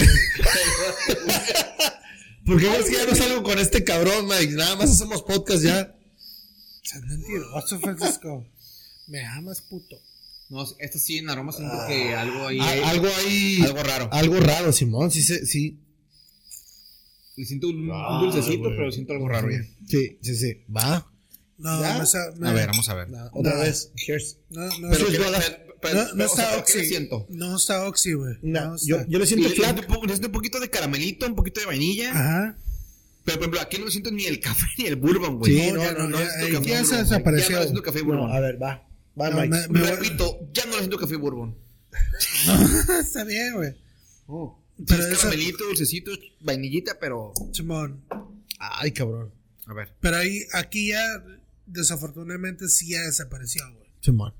¿Por 2.46 2.60
qué 2.60 2.66
crees 2.68 2.86
que 2.86 2.96
ya 2.96 3.06
no 3.06 3.14
salgo 3.14 3.42
con 3.42 3.58
este 3.58 3.84
cabrón, 3.84 4.26
Mike? 4.26 4.54
Nada 4.54 4.76
más 4.76 4.90
hacemos 4.90 5.22
podcast 5.22 5.62
ya. 5.62 5.94
Seas 6.82 7.02
mentiroso, 7.04 7.78
Francisco. 7.80 8.46
Me 9.06 9.24
amas, 9.24 9.60
puto. 9.62 9.96
No, 10.48 10.64
este 10.80 10.98
sí 10.98 11.18
en 11.18 11.30
aroma 11.30 11.52
siento 11.52 11.76
que 11.86 12.14
algo 12.14 12.46
ahí. 12.48 12.58
Ah, 12.60 12.90
algo 12.90 13.06
ahí. 13.18 13.60
Algo 13.62 13.82
raro. 13.84 14.08
Algo 14.12 14.40
raro, 14.40 14.72
Simón. 14.72 15.10
Sí, 15.12 15.22
sí. 15.22 15.78
Le 17.36 17.44
siento 17.44 17.68
un, 17.68 17.88
un 17.88 17.90
Ah, 17.92 18.18
dulcecito, 18.20 18.64
pero 18.76 18.90
siento 18.90 19.12
algo 19.12 19.28
raro 19.28 19.48
ya. 19.50 19.58
Sí, 19.88 20.18
sí, 20.20 20.34
sí. 20.36 20.64
Va. 20.74 21.06
No, 21.58 21.68
A 21.70 22.52
ver, 22.52 22.66
vamos 22.68 22.88
a 22.88 22.94
ver. 22.94 23.08
Otra 23.32 23.54
No. 23.54 23.60
vez. 23.60 23.92
Cheers. 23.94 24.38
No, 24.48 24.66
no, 24.78 24.88
Pero, 24.90 25.04
no, 25.04 25.10
¿qué- 25.10 25.18
brother. 25.18 25.66
Pero- 25.80 25.94
no, 26.00 26.04
pero, 26.04 26.16
no 26.16 26.24
o 26.24 26.28
sea, 26.28 26.44
está 26.44 26.50
¿pero 26.56 26.64
qué 26.66 26.72
le 26.74 26.78
oxi. 26.80 26.88
siento? 26.88 27.26
No 27.30 27.56
está 27.56 27.86
oxi, 27.86 28.12
güey. 28.12 28.34
No, 28.42 28.60
No 28.70 28.76
yo, 28.86 28.96
está. 28.96 29.08
yo 29.10 29.18
le 29.18 29.26
siento 29.26 29.48
siento 29.48 29.80
un 29.82 29.86
poco- 29.86 30.06
le 30.06 30.14
un 30.14 30.32
poquito 30.32 30.60
de 30.60 30.70
caramelito, 30.70 31.26
un 31.26 31.34
poquito 31.34 31.60
de 31.60 31.66
vainilla. 31.66 32.10
Ajá. 32.12 32.58
Pero, 33.24 33.36
por 33.38 33.42
ejemplo, 33.44 33.60
aquí 33.60 33.78
no 33.78 33.84
le 33.86 33.90
siento 33.90 34.10
ni 34.10 34.24
el 34.24 34.40
café 34.40 34.64
ni 34.78 34.86
el 34.86 34.96
bourbon, 34.96 35.38
güey. 35.38 35.52
Sí, 35.52 35.66
no, 35.72 35.76
no, 35.76 35.82
ya 35.82 35.92
no, 35.92 35.98
no, 36.08 36.08
no. 36.08 36.62
ya- 36.64 36.84
se 36.84 36.96
desapareció. 36.96 37.50
Ya 37.50 37.56
no 37.58 37.62
siento 37.64 37.82
café 37.82 37.98
y 38.00 38.02
bourbon. 38.02 38.28
No, 38.28 38.34
a 38.34 38.40
ver, 38.40 38.60
va. 38.62 38.86
Va, 39.20 39.30
No, 39.30 39.36
Mike. 39.40 39.48
me- 39.70 39.80
me- 39.80 39.90
Repito, 39.90 40.38
ya 40.52 40.64
no 40.66 40.72
le 40.72 40.78
siento 40.78 40.98
café 40.98 41.14
y 41.14 41.18
bourbon. 41.18 41.56
está 43.00 43.24
bien, 43.24 43.54
güey. 43.54 43.74
Oh. 44.26 44.56
Sí, 44.78 44.84
Pero 44.88 45.02
es 45.08 45.18
caramelito, 45.18 45.64
dulcecito, 45.64 46.10
vainillita, 46.40 46.96
pero. 46.98 47.34
Simón. 47.52 48.02
Ay, 48.58 48.92
cabrón. 48.92 49.30
A 49.66 49.74
ver. 49.74 49.94
Pero 50.00 50.16
ahí, 50.16 50.40
aquí 50.52 50.88
ya, 50.88 51.02
desafortunadamente, 51.66 52.68
sí 52.68 52.90
ya 52.92 53.02
desapareció, 53.02 53.62
güey. 53.74 53.90
Simón. 54.00 54.32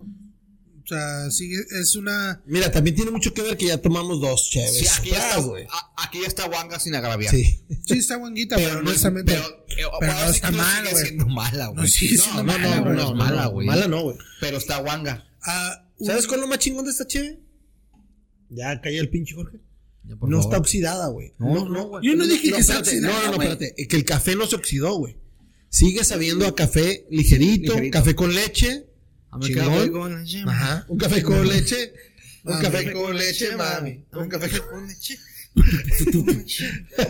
O 0.90 0.94
sea, 0.96 1.30
sí, 1.30 1.52
es 1.80 1.94
una. 1.94 2.42
Mira, 2.46 2.70
también 2.72 2.96
tiene 2.96 3.12
mucho 3.12 3.32
que 3.32 3.42
ver 3.42 3.56
que 3.56 3.66
ya 3.66 3.78
tomamos 3.80 4.20
dos 4.20 4.50
chéves. 4.50 4.76
Sí, 4.76 4.86
aquí 4.88 5.10
ya 5.10 5.18
Atrás, 5.18 5.36
está, 5.36 5.48
güey. 5.48 5.64
a- 5.70 5.92
aquí 6.04 6.20
ya 6.20 6.26
está 6.26 6.46
Wanga 6.46 6.80
sin 6.80 6.96
agraviar. 6.96 7.32
Sí. 7.32 7.60
Sí, 7.86 7.98
está 7.98 8.16
buenguita, 8.16 8.56
pero, 8.56 8.74
no 8.74 8.80
es- 8.80 8.86
honestamente. 8.88 9.32
Pero, 9.34 9.46
eh, 9.68 9.96
pero 10.00 10.12
no 10.14 10.18
está 10.30 10.48
que 10.50 10.56
no 10.56 10.62
mal, 10.62 10.76
sigue 10.82 10.90
güey. 10.92 11.04
siendo 11.06 11.26
mala, 11.28 11.66
güey. 11.68 11.76
No 12.16 12.44
mala, 12.44 12.80
güey. 12.80 12.96
no, 12.96 13.08
es 13.10 13.14
mala, 13.14 13.46
güey. 13.46 13.66
Mala 13.68 13.86
no, 13.88 14.02
güey. 14.02 14.16
Pero 14.40 14.56
está 14.58 14.80
Wanga. 14.80 15.24
Ah, 15.44 15.88
un- 15.98 16.06
¿Sabes 16.08 16.26
cuál 16.26 16.40
es 16.40 16.42
lo 16.42 16.48
más 16.48 16.58
chingón 16.58 16.84
de 16.84 16.90
esta 16.90 17.06
cheve? 17.06 17.40
Ya 18.48 18.80
calla 18.80 19.00
el 19.00 19.10
pinche 19.10 19.34
Jorge. 19.36 19.58
Ya, 20.04 20.16
por 20.16 20.28
no 20.28 20.38
favor. 20.38 20.52
está 20.52 20.58
oxidada, 20.60 21.06
güey. 21.08 21.34
No, 21.38 21.68
no, 21.68 21.84
güey. 21.88 22.04
Yo 22.06 22.16
no 22.16 22.26
dije 22.26 22.50
que 22.50 22.58
está 22.58 22.78
oxidada, 22.80 23.14
No, 23.14 23.20
no, 23.20 23.26
no, 23.36 23.42
espérate. 23.42 23.74
Que 23.86 23.96
el 23.96 24.04
café 24.04 24.34
no 24.34 24.46
se 24.46 24.56
oxidó, 24.56 24.94
güey. 24.94 25.16
Sigue 25.68 26.02
sabiendo 26.02 26.46
a 26.48 26.54
café 26.56 27.06
ligerito, 27.10 27.74
Ligerito. 27.74 27.96
café 27.98 28.14
con 28.16 28.34
leche. 28.34 28.86
A 29.32 29.38
leche, 29.38 30.42
Ajá. 30.46 30.84
Un 30.88 30.98
café 30.98 31.22
con 31.22 31.46
leche. 31.48 31.92
Un 32.44 32.52
Mami. 32.52 32.64
café 32.64 32.92
con 32.92 33.16
leche, 33.16 33.56
mami. 33.56 34.04
Un 34.12 34.28
café 34.28 34.60
con 34.60 34.86
leche. 34.88 35.18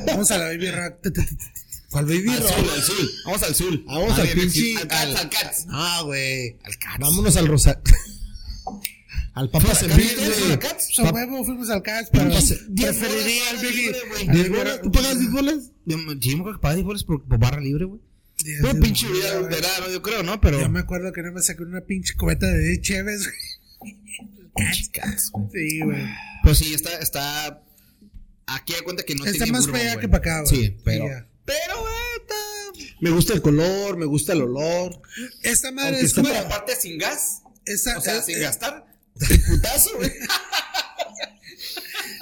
Vamos 0.06 0.30
a 0.30 0.38
la 0.38 0.44
baby 0.46 0.70
rack. 0.70 0.96
¿Cuál 1.90 2.04
baby 2.06 2.28
Al 2.30 2.42
sur, 2.42 2.70
al 2.72 2.82
sur. 2.82 3.10
Vamos 3.24 3.42
al 3.42 3.54
sur. 3.54 3.84
Vamos 3.84 4.18
al 4.18 4.28
pinche. 4.28 4.76
Al 4.78 4.88
Cats, 4.88 5.16
al 5.16 5.30
Cats. 5.30 5.66
Ah, 5.70 6.02
güey. 6.04 6.56
Al 6.62 6.78
Cats. 6.78 6.98
Vámonos 7.00 7.36
al 7.36 7.48
Rosario. 7.48 7.82
al 9.34 9.50
Papa 9.50 9.74
se 9.74 9.88
¿Fuimos 9.88 10.12
al 10.42 10.44
güey. 10.46 10.58
Cats? 10.58 10.88
So, 10.94 11.02
huevo, 11.02 11.44
fuimos 11.44 11.70
al 11.70 11.82
CAS, 11.82 12.08
pero 12.12 12.30
preferiría 12.30 13.50
al 13.50 13.58
al. 13.58 14.64
Rack. 14.64 14.82
¿Tú 14.82 14.92
pagas 14.92 15.18
10 15.18 15.32
bolas? 15.32 15.70
Yo 15.86 15.98
me 15.98 16.18
que 16.52 16.58
pagaba 16.58 16.74
10 16.74 16.86
bolas 16.86 17.04
por, 17.04 17.24
por 17.24 17.38
barra 17.38 17.60
libre, 17.60 17.84
güey. 17.86 18.00
Fue 18.60 18.74
pinche 18.76 19.08
vida 19.08 19.40
verano, 19.40 19.90
yo 19.90 20.02
creo, 20.02 20.22
¿no? 20.22 20.40
Pero. 20.40 20.60
Yo 20.60 20.68
me 20.68 20.80
acuerdo 20.80 21.12
que 21.12 21.22
no 21.22 21.32
me 21.32 21.42
saqué 21.42 21.62
una 21.62 21.82
pinche 21.82 22.14
cubeta 22.14 22.46
de. 22.46 22.80
Cats. 24.92 25.32
Sí, 25.52 25.80
güey. 25.80 26.06
Pero 26.42 26.54
sí, 26.54 26.74
está, 26.74 26.98
está. 26.98 27.62
Aquí 28.46 28.72
da 28.72 28.82
cuenta 28.82 29.04
que 29.04 29.14
no 29.14 29.24
Está 29.24 29.44
tiene 29.44 29.52
más 29.52 29.68
güey. 29.68 29.98
que 29.98 30.08
para 30.08 30.18
acá, 30.18 30.42
güey. 30.42 30.64
Sí, 30.64 30.76
pero. 30.84 31.06
Sí, 31.06 31.12
pero, 31.44 31.80
güey, 31.80 31.94
está. 32.20 32.34
Me 33.00 33.10
gusta 33.10 33.34
el 33.34 33.42
color, 33.42 33.96
me 33.96 34.06
gusta 34.06 34.32
el 34.32 34.42
olor. 34.42 35.00
Esta 35.42 35.72
madre 35.72 35.90
Aunque 35.90 36.06
es 36.06 36.14
como. 36.14 36.28
Pero 36.28 36.40
aparte 36.40 36.76
sin 36.76 36.98
gas. 36.98 37.42
Esta, 37.64 37.98
O 37.98 38.00
sea, 38.00 38.16
eh, 38.16 38.22
sin 38.22 38.36
eh, 38.36 38.40
gastar. 38.40 38.86
Putazo, 39.48 39.96
güey. 39.96 40.10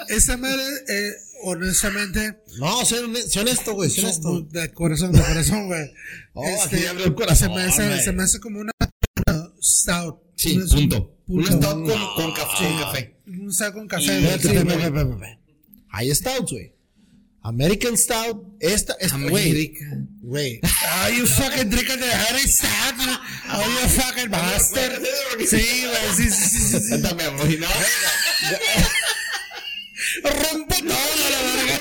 esta 0.09 0.37
madre, 0.37 0.63
eh, 0.89 1.13
honestamente. 1.45 2.39
No, 2.59 2.85
sé 2.85 2.99
honesto, 3.41 3.75
güey, 3.75 3.91
sé 3.91 4.01
honesto. 4.03 4.41
De 4.51 4.73
corazón, 4.73 5.13
de 5.13 5.21
corazón, 5.23 5.67
güey. 5.67 5.93
Oh, 6.35 6.45
Este, 6.47 6.89
abrió 6.89 7.07
el 7.07 7.15
corazón, 7.15 7.49
Se 7.49 7.55
me, 7.55 7.63
hace, 7.63 7.87
güey. 7.87 8.01
se 8.05 8.13
me 8.13 8.23
hace 8.23 8.41
como 8.41 8.61
una, 8.61 8.73
una 9.27 9.51
stout. 9.63 10.21
Sí, 10.37 10.57
Una- 10.57 10.67
punto. 10.67 11.17
Un 11.27 11.45
punto. 11.45 11.53
stout 11.59 11.89
con, 11.89 12.15
con 12.17 12.33
café. 12.35 12.65
Con 12.65 12.79
café. 12.81 13.17
Un 13.27 13.53
stout 13.53 13.75
con 13.75 13.89
café. 13.89 14.05
Y- 14.21 14.39
sí. 14.43 15.29
Hay 15.91 16.15
stouts, 16.15 16.53
güey. 16.53 16.75
American 17.43 17.97
Stout. 17.97 18.57
Esta, 18.61 18.95
esta, 19.01 19.17
güey. 19.17 19.49
América. 19.51 19.85
Güey. 20.21 20.61
Are 21.01 21.17
you 21.17 21.25
fucking 21.27 21.71
drinking 21.71 21.99
the 21.99 22.13
Harry 22.13 22.47
Stout? 22.47 22.99
Are 23.49 23.65
you 23.65 23.89
fucking 23.89 24.31
bastard? 24.31 25.01
Sí, 25.49 25.57
güey, 25.87 26.15
sí, 26.17 26.31
sí, 26.31 26.49
sí, 26.49 26.59
sí, 26.61 26.81
sí. 26.97 27.03
También, 27.03 27.37
güey, 27.39 27.57
no. 27.59 27.67
Rompo 30.23 30.75
todo 30.77 30.95
a 30.95 31.31
la 31.31 31.41
verga. 31.43 31.77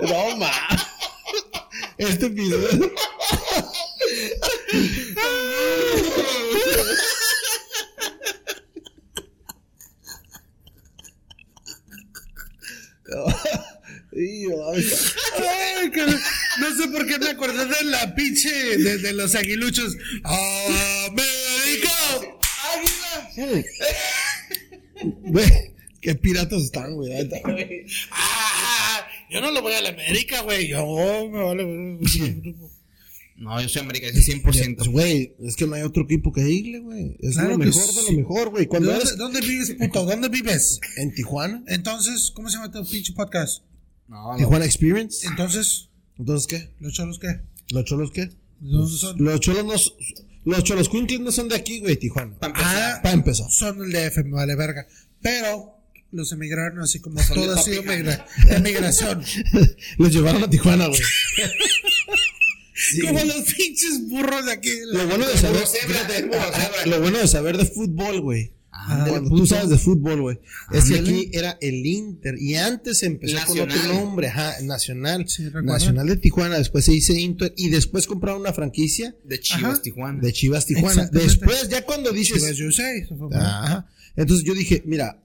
No, 0.00 0.36
ma. 0.36 0.52
Este 1.98 2.26
episodio. 2.26 2.92
No 16.58 16.76
sé 16.76 16.88
por 16.88 17.06
qué 17.06 17.18
me 17.18 17.30
acordé 17.30 17.66
de 17.66 17.84
la 17.84 18.14
pinche 18.14 18.50
de, 18.78 18.98
de 18.98 19.12
los 19.12 19.34
aguiluchos. 19.34 19.96
América. 20.24 20.85
Güey, 25.24 25.74
qué 26.00 26.14
piratas 26.14 26.62
están, 26.62 26.94
güey. 26.94 27.12
Ah, 28.10 29.06
yo 29.30 29.40
no 29.40 29.50
lo 29.50 29.60
voy 29.62 29.74
a 29.74 29.82
la 29.82 29.90
América, 29.90 30.40
güey. 30.42 30.68
Yo 30.68 31.28
me 31.30 31.42
vale. 31.42 31.98
No, 33.38 33.60
yo 33.60 33.68
soy 33.68 33.82
América, 33.82 34.06
ese 34.06 34.32
100%. 34.32 34.76
Pues, 34.76 34.88
Güey, 34.88 35.34
es 35.40 35.56
que 35.56 35.66
no 35.66 35.74
hay 35.74 35.82
otro 35.82 36.04
equipo 36.04 36.32
que 36.32 36.48
irle, 36.48 36.78
güey. 36.78 37.16
Es 37.20 37.34
Claro 37.34 37.50
lo 37.50 37.58
mejor 37.58 37.82
de 37.86 37.92
sí. 37.92 38.12
lo 38.12 38.18
mejor, 38.18 38.48
güey. 38.48 38.64
¿Dónde, 38.64 38.94
eres 38.94 39.18
¿Dónde 39.18 39.40
vives, 39.42 39.74
puto? 39.78 40.06
¿Dónde 40.06 40.30
vives? 40.30 40.80
en 40.96 41.14
Tijuana, 41.14 41.62
Entonces, 41.66 42.30
¿cómo 42.34 42.48
se 42.48 42.56
llama 42.56 42.72
tu 42.72 42.82
pinche 42.88 43.12
podcast? 43.12 43.62
No, 44.08 44.32
no. 44.32 44.38
Tijuana 44.38 44.64
Experience. 44.64 45.26
Entonces, 45.26 45.90
Entonces, 46.18 46.46
¿qué? 46.46 46.70
¿Los 46.80 46.94
cholos 46.94 47.18
qué? 47.18 47.40
¿Los 47.68 47.84
cholos 47.84 48.10
qué? 48.10 48.30
¿De? 48.60 49.14
Los 49.18 49.40
cholos 49.40 49.64
no. 49.66 49.74
Los 50.46 50.64
cholos 50.64 50.88
Quinkles 50.88 51.20
no 51.20 51.30
son 51.32 51.48
de 51.48 51.56
aquí, 51.56 51.80
güey, 51.80 51.96
Tijuana. 51.96 52.38
Pa' 52.38 52.46
empezar. 52.46 52.92
Ah, 52.96 53.00
Para 53.02 53.14
empezar. 53.14 53.46
son 53.50 53.82
el 53.84 53.92
DF, 53.92 54.16
me 54.24 54.30
vale 54.32 54.54
verga. 54.56 54.86
Pero 55.20 55.74
los 56.12 56.30
emigraron 56.32 56.80
así 56.80 57.00
como 57.00 57.20
Son 57.22 57.34
todo 57.36 57.52
ha 57.54 57.62
sido 57.62 57.82
migra- 57.82 58.24
emigración. 58.50 59.22
Los 59.98 60.12
llevaron 60.12 60.44
a 60.44 60.48
Tijuana, 60.48 60.86
güey. 60.86 61.00
Como 63.06 63.24
los 63.24 63.42
pinches 63.54 64.06
burros 64.08 64.44
de 64.44 64.52
aquí. 64.52 64.70
Lo 64.92 65.06
bueno 65.06 65.26
de 65.26 65.36
saber, 65.38 65.64
lo 66.86 67.00
bueno 67.00 67.18
de 67.18 67.26
saber 67.26 67.56
de 67.56 67.64
fútbol, 67.64 68.20
güey. 68.20 68.52
Ah, 68.78 69.06
Cuando 69.08 69.30
puto. 69.30 69.42
tú 69.42 69.46
sabes 69.46 69.70
de 69.70 69.78
fútbol, 69.78 70.20
güey. 70.20 70.38
Es 70.72 70.84
que 70.84 70.98
aquí 70.98 71.30
era 71.32 71.56
el 71.60 71.84
Inter. 71.86 72.34
Y 72.38 72.54
antes 72.56 73.02
empezó 73.02 73.38
con 73.46 73.58
otro 73.60 73.82
nombre, 73.92 74.28
ajá, 74.28 74.60
Nacional. 74.62 75.28
Sí. 75.28 75.48
Nacional 75.62 76.06
de 76.06 76.16
Tijuana. 76.16 76.58
Después 76.58 76.84
se 76.84 76.92
dice 76.92 77.18
Inter. 77.18 77.52
Y 77.56 77.68
después 77.70 78.06
compraron 78.06 78.40
una 78.42 78.52
franquicia 78.52 79.14
De 79.24 79.40
Chivas, 79.40 79.72
Ajá. 79.74 79.82
Tijuana. 79.82 80.20
de 80.20 80.32
Chivas 80.32 80.66
Tijuana. 80.66 81.08
Después, 81.12 81.68
ya 81.68 81.84
cuando 81.84 82.12
dices. 82.12 82.42
Chivas 82.42 82.60
USA. 82.60 82.90
Ajá. 83.32 83.88
Entonces 84.14 84.44
yo 84.46 84.54
dije, 84.54 84.82
mira, 84.86 85.22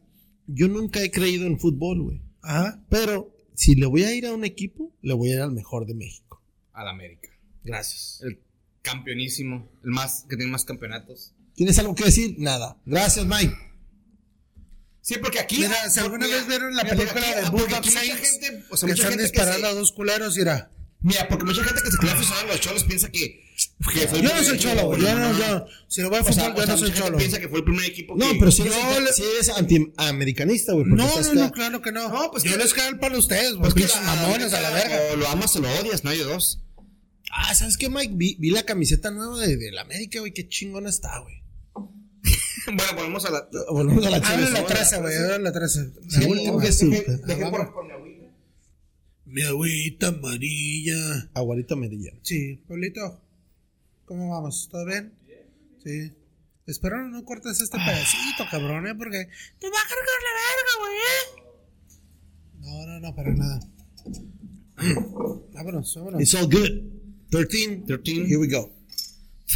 yo 0.47 0.67
nunca 0.67 1.03
he 1.03 1.11
creído 1.11 1.45
en 1.45 1.59
fútbol, 1.59 2.01
güey. 2.01 2.21
Ajá. 2.41 2.83
Pero 2.89 3.33
si 3.53 3.75
le 3.75 3.85
voy 3.85 4.03
a 4.03 4.13
ir 4.15 4.25
a 4.25 4.33
un 4.33 4.43
equipo, 4.45 4.91
le 5.01 5.13
voy 5.13 5.31
a 5.31 5.35
ir 5.35 5.41
al 5.41 5.51
mejor 5.51 5.85
de 5.85 5.93
México. 5.93 6.41
Al 6.73 6.87
América. 6.87 7.29
Gracias. 7.63 8.21
El 8.23 8.39
campeonísimo. 8.81 9.69
El 9.83 9.91
más, 9.91 10.25
que 10.29 10.35
tiene 10.35 10.51
más 10.51 10.65
campeonatos. 10.65 11.33
¿Tienes 11.61 11.77
algo 11.77 11.93
que 11.93 12.05
decir? 12.05 12.33
Nada. 12.39 12.75
Gracias, 12.87 13.23
Mike. 13.27 13.53
Sí, 15.01 15.13
porque 15.21 15.37
aquí. 15.39 15.57
Mira, 15.59 15.91
si 15.91 15.99
alguna 15.99 16.25
mira, 16.25 16.37
vez 16.39 16.47
vieron 16.47 16.75
la 16.75 16.81
mira, 16.83 16.95
porque 16.95 17.11
película 17.11 17.29
aquí- 17.47 17.57
de 17.69 17.75
aquí 17.75 17.89
mucha 17.89 17.99
Saints, 17.99 18.19
gente, 18.31 18.63
o 18.71 18.77
sea, 18.77 18.87
que 18.87 18.93
mucha 18.93 19.03
están 19.03 19.09
gente 19.11 19.17
que 19.17 19.21
disparando 19.37 19.67
se- 19.67 19.71
a 19.73 19.75
dos 19.75 19.91
culeros, 19.91 20.37
mira. 20.37 20.71
Mira, 21.01 21.27
porque 21.27 21.45
mucha 21.45 21.63
gente 21.63 21.81
que 21.83 21.91
se 21.91 21.97
queda 21.99 22.13
a 22.13 22.43
los 22.47 22.59
cholos 22.61 22.83
piensa 22.85 23.11
que. 23.11 23.43
que 23.93 24.07
fue 24.07 24.17
el 24.21 24.27
Yo 24.27 24.33
no 24.35 24.43
soy 24.43 24.57
cholo, 24.57 24.85
güey. 24.87 25.01
Yo 25.03 25.15
no, 25.15 25.37
yo. 25.37 25.65
Si 25.87 26.01
lo 26.01 26.09
voy 26.09 26.17
a 26.17 26.23
fútbol, 26.23 26.55
yo 26.55 26.65
no 26.65 26.77
soy 26.79 26.93
cholo. 26.93 27.17
piensa 27.19 27.39
que 27.39 27.47
fue 27.47 27.59
el 27.59 27.63
primer 27.63 27.85
equipo 27.85 28.15
No, 28.17 28.31
que- 28.31 28.39
pero 28.39 28.51
si 28.51 28.63
Yo 28.63 28.73
eres, 28.73 29.19
le- 29.19 29.25
eres 29.35 29.49
antiamericanista, 29.49 30.73
güey. 30.73 30.85
No, 30.87 30.95
no, 30.95 31.33
no, 31.35 31.51
claro 31.51 31.79
que 31.83 31.91
no. 31.91 32.09
No, 32.09 32.31
pues 32.31 32.41
yo 32.43 32.53
que- 32.53 32.57
les 32.57 32.73
cago 32.73 32.89
el 32.89 32.97
palo 32.97 33.17
a 33.17 33.19
ustedes, 33.19 33.53
güey. 33.53 33.71
Pues 33.71 33.87
que 33.91 33.99
mamones 34.03 34.51
a 34.53 34.61
la 34.61 34.71
verga. 34.71 34.99
O 35.13 35.15
lo 35.15 35.27
amas 35.27 35.55
o 35.55 35.59
lo 35.59 35.69
odias, 35.79 36.03
no 36.03 36.09
hay 36.09 36.17
dos. 36.17 36.63
Ah, 37.31 37.53
¿sabes 37.53 37.77
qué, 37.77 37.87
Mike? 37.87 38.13
Vi, 38.15 38.35
vi 38.39 38.49
la 38.49 38.63
camiseta 38.63 39.09
nueva 39.09 39.39
de, 39.39 39.55
de 39.57 39.71
la 39.71 39.81
América, 39.83 40.19
güey. 40.19 40.33
Qué 40.33 40.49
chingona 40.49 40.89
está, 40.89 41.17
güey. 41.19 41.41
Bueno, 42.65 42.83
volvemos 42.95 43.25
a 43.25 43.31
la. 43.31 43.47
Volvemos 43.69 44.05
a 44.05 44.09
la 44.09 44.17
Habla 44.17 44.29
Chivas. 44.37 44.51
la 44.53 44.65
13, 44.65 45.01
güey. 45.01 45.15
Habla 45.15 45.37
la 45.39 45.51
13. 45.51 45.91
Sí, 46.09 46.19
La 46.21 46.27
última. 46.27 46.61
que 46.61 46.71
sí. 46.71 46.89
Dejé 46.89 47.49
por, 47.49 47.73
por 47.73 47.85
mi 47.85 47.91
agüita. 47.91 48.25
Mi 49.25 49.41
agüita 49.43 50.07
amarilla. 50.07 51.29
Aguarita 51.33 51.75
Medellín. 51.75 52.19
Sí, 52.23 52.63
Pablito. 52.67 53.21
¿Cómo 54.05 54.29
vamos? 54.29 54.67
¿Todo 54.71 54.85
bien? 54.85 55.13
Sí. 55.83 56.11
Espero 56.67 57.07
no 57.09 57.23
cortes 57.25 57.59
este 57.59 57.77
pedacito, 57.77 58.43
cabrón, 58.49 58.87
¿eh? 58.87 58.95
Porque 58.95 59.27
te 59.59 59.67
va 59.69 59.77
a 59.77 59.89
cargar 59.89 60.19
la 60.27 60.33
verga, 60.47 60.73
güey, 60.79 60.95
¿eh? 60.97 61.23
No, 62.59 62.85
no, 62.87 62.99
no, 62.99 63.15
para 63.15 63.33
nada. 63.33 63.59
vámonos, 65.53 65.95
vámonos. 65.95 66.21
It's 66.21 66.35
all 66.35 66.45
good. 66.47 66.83
13. 67.31 67.85
13. 67.87 68.25
Here 68.27 68.37
we 68.37 68.47
go. 68.47 68.71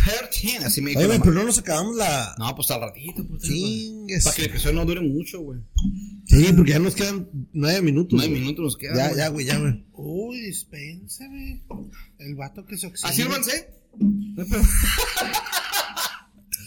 13, 0.06 0.66
así 0.66 0.82
me 0.82 0.92
dijo. 0.92 1.00
Oye, 1.00 1.08
güey, 1.08 1.20
pero 1.20 1.34
no 1.34 1.44
nos 1.44 1.58
acabamos 1.58 1.96
la. 1.96 2.36
No, 2.38 2.56
pues 2.56 2.70
al 2.70 2.82
ratito. 2.82 3.26
Pues, 3.28 3.42
Chingues. 3.42 4.24
Para 4.24 4.36
que 4.36 4.44
el 4.44 4.50
episodio 4.50 4.76
no 4.76 4.86
dure 4.86 5.02
mucho, 5.02 5.42
güey. 5.42 5.60
Sí, 6.28 6.46
porque 6.56 6.72
ya 6.72 6.80
nos 6.80 6.94
quedan 6.96 7.28
nueve 7.54 7.82
minutos. 7.82 8.18
Nueve 8.18 8.34
minutos 8.34 8.64
nos 8.64 8.78
quedan. 8.78 8.96
Ya, 8.96 9.16
ya, 9.16 9.28
güey, 9.30 9.46
ya, 9.46 9.58
güey. 9.58 9.84
Uy, 9.94 10.40
dispénsame. 10.42 11.64
El 12.20 12.36
vato 12.36 12.66
que 12.66 12.78
se 12.78 12.88
oxida. 12.88 13.10
Así 13.10 13.22
avancé. 13.24 13.70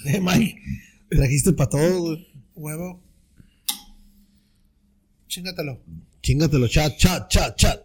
Eh, 0.05 0.20
Mike. 0.20 0.62
Trajiste 1.11 1.53
para 1.53 1.70
todo, 1.70 2.01
güey. 2.01 2.28
Huevo. 2.55 3.03
Chingatelo. 5.26 5.82
Chingatelo, 6.22 6.68
chat, 6.68 6.97
chat, 6.97 7.28
chat, 7.28 7.57
chat. 7.57 7.82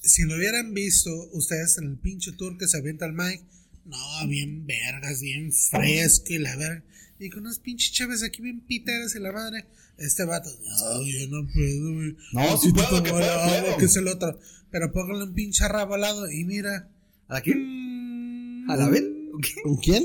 Si 0.00 0.22
lo 0.24 0.36
hubieran 0.36 0.74
visto 0.74 1.10
ustedes 1.32 1.78
en 1.78 1.90
el 1.90 1.98
pinche 1.98 2.32
tour 2.32 2.56
que 2.58 2.66
se 2.66 2.78
avienta 2.78 3.06
el 3.06 3.12
Mike, 3.12 3.44
no, 3.84 4.26
bien 4.28 4.66
vergas, 4.66 5.20
bien 5.20 5.52
fresco 5.52 6.32
y 6.32 6.38
la 6.38 6.56
verga. 6.56 6.82
Y 7.18 7.30
con 7.30 7.40
unas 7.44 7.58
pinches 7.58 7.92
chaves 7.92 8.22
aquí 8.22 8.42
bien 8.42 8.60
piteras 8.60 9.14
y 9.14 9.20
la 9.20 9.32
madre. 9.32 9.66
Este 9.98 10.24
vato, 10.24 10.50
no, 10.50 11.02
yo 11.06 11.28
no 11.28 11.48
puedo, 11.52 11.94
güey. 11.94 12.16
No, 12.32 12.40
Necesito 12.40 12.74
puedo, 12.88 13.02
que 13.02 13.10
tomar 13.10 13.48
puedo, 13.62 13.76
que 13.76 13.84
es 13.84 13.96
el 13.96 14.08
otro. 14.08 14.38
Pero 14.70 14.90
póngale 14.92 15.22
un 15.24 15.34
pinche 15.34 15.68
rabo 15.68 15.94
al 15.94 16.00
lado 16.00 16.28
y 16.30 16.44
mira. 16.44 16.88
¿A 17.28 17.34
la 17.34 17.40
quién? 17.40 18.64
mm, 18.66 18.70
¿A 18.70 18.76
la? 18.76 18.90
¿Qué? 18.90 19.62
¿Con 19.62 19.76
quién? 19.76 20.04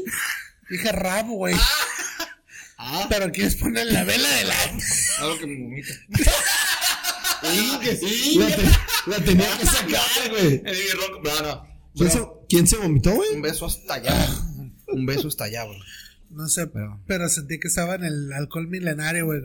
Dije 0.70 0.92
rabo, 0.92 1.36
güey. 1.38 1.56
Ah, 2.78 3.08
Pero 3.10 3.32
quieres 3.32 3.56
poner 3.56 3.88
la 3.88 4.04
vela 4.04 4.30
de 4.30 4.44
la. 4.46 4.56
algo 5.20 5.40
que 5.40 5.48
me 5.48 5.64
vomita. 5.64 5.90
Sí, 7.42 7.80
que 7.82 7.96
sí. 7.96 8.36
La, 8.38 8.48
te- 8.56 9.10
la 9.12 9.18
tenía 9.24 9.58
que 9.58 9.66
sacar, 9.66 10.30
güey. 10.30 10.62
El. 10.66 10.78
No, 11.24 11.42
no. 11.42 11.69
¿Quién, 12.00 12.12
se, 12.12 12.20
¿Quién 12.50 12.68
se 12.68 12.78
vomitó, 12.78 13.12
Un 13.12 13.16
güey? 13.18 13.42
beso 13.42 13.66
hasta 13.66 13.94
allá. 13.96 14.28
Un 14.88 15.06
beso 15.06 15.28
hasta 15.28 15.44
allá, 15.46 15.64
güey. 15.66 15.80
No 16.32 16.48
sé, 16.48 16.68
Pero- 16.68 17.00
pero, 17.08 17.28
sentí 17.30 17.60
que 17.60 17.68
estaba 17.68 17.96
en 17.96 18.04
el 18.04 18.34
alcohol 18.34 18.68
milenario, 18.68 19.26
güey. 19.26 19.42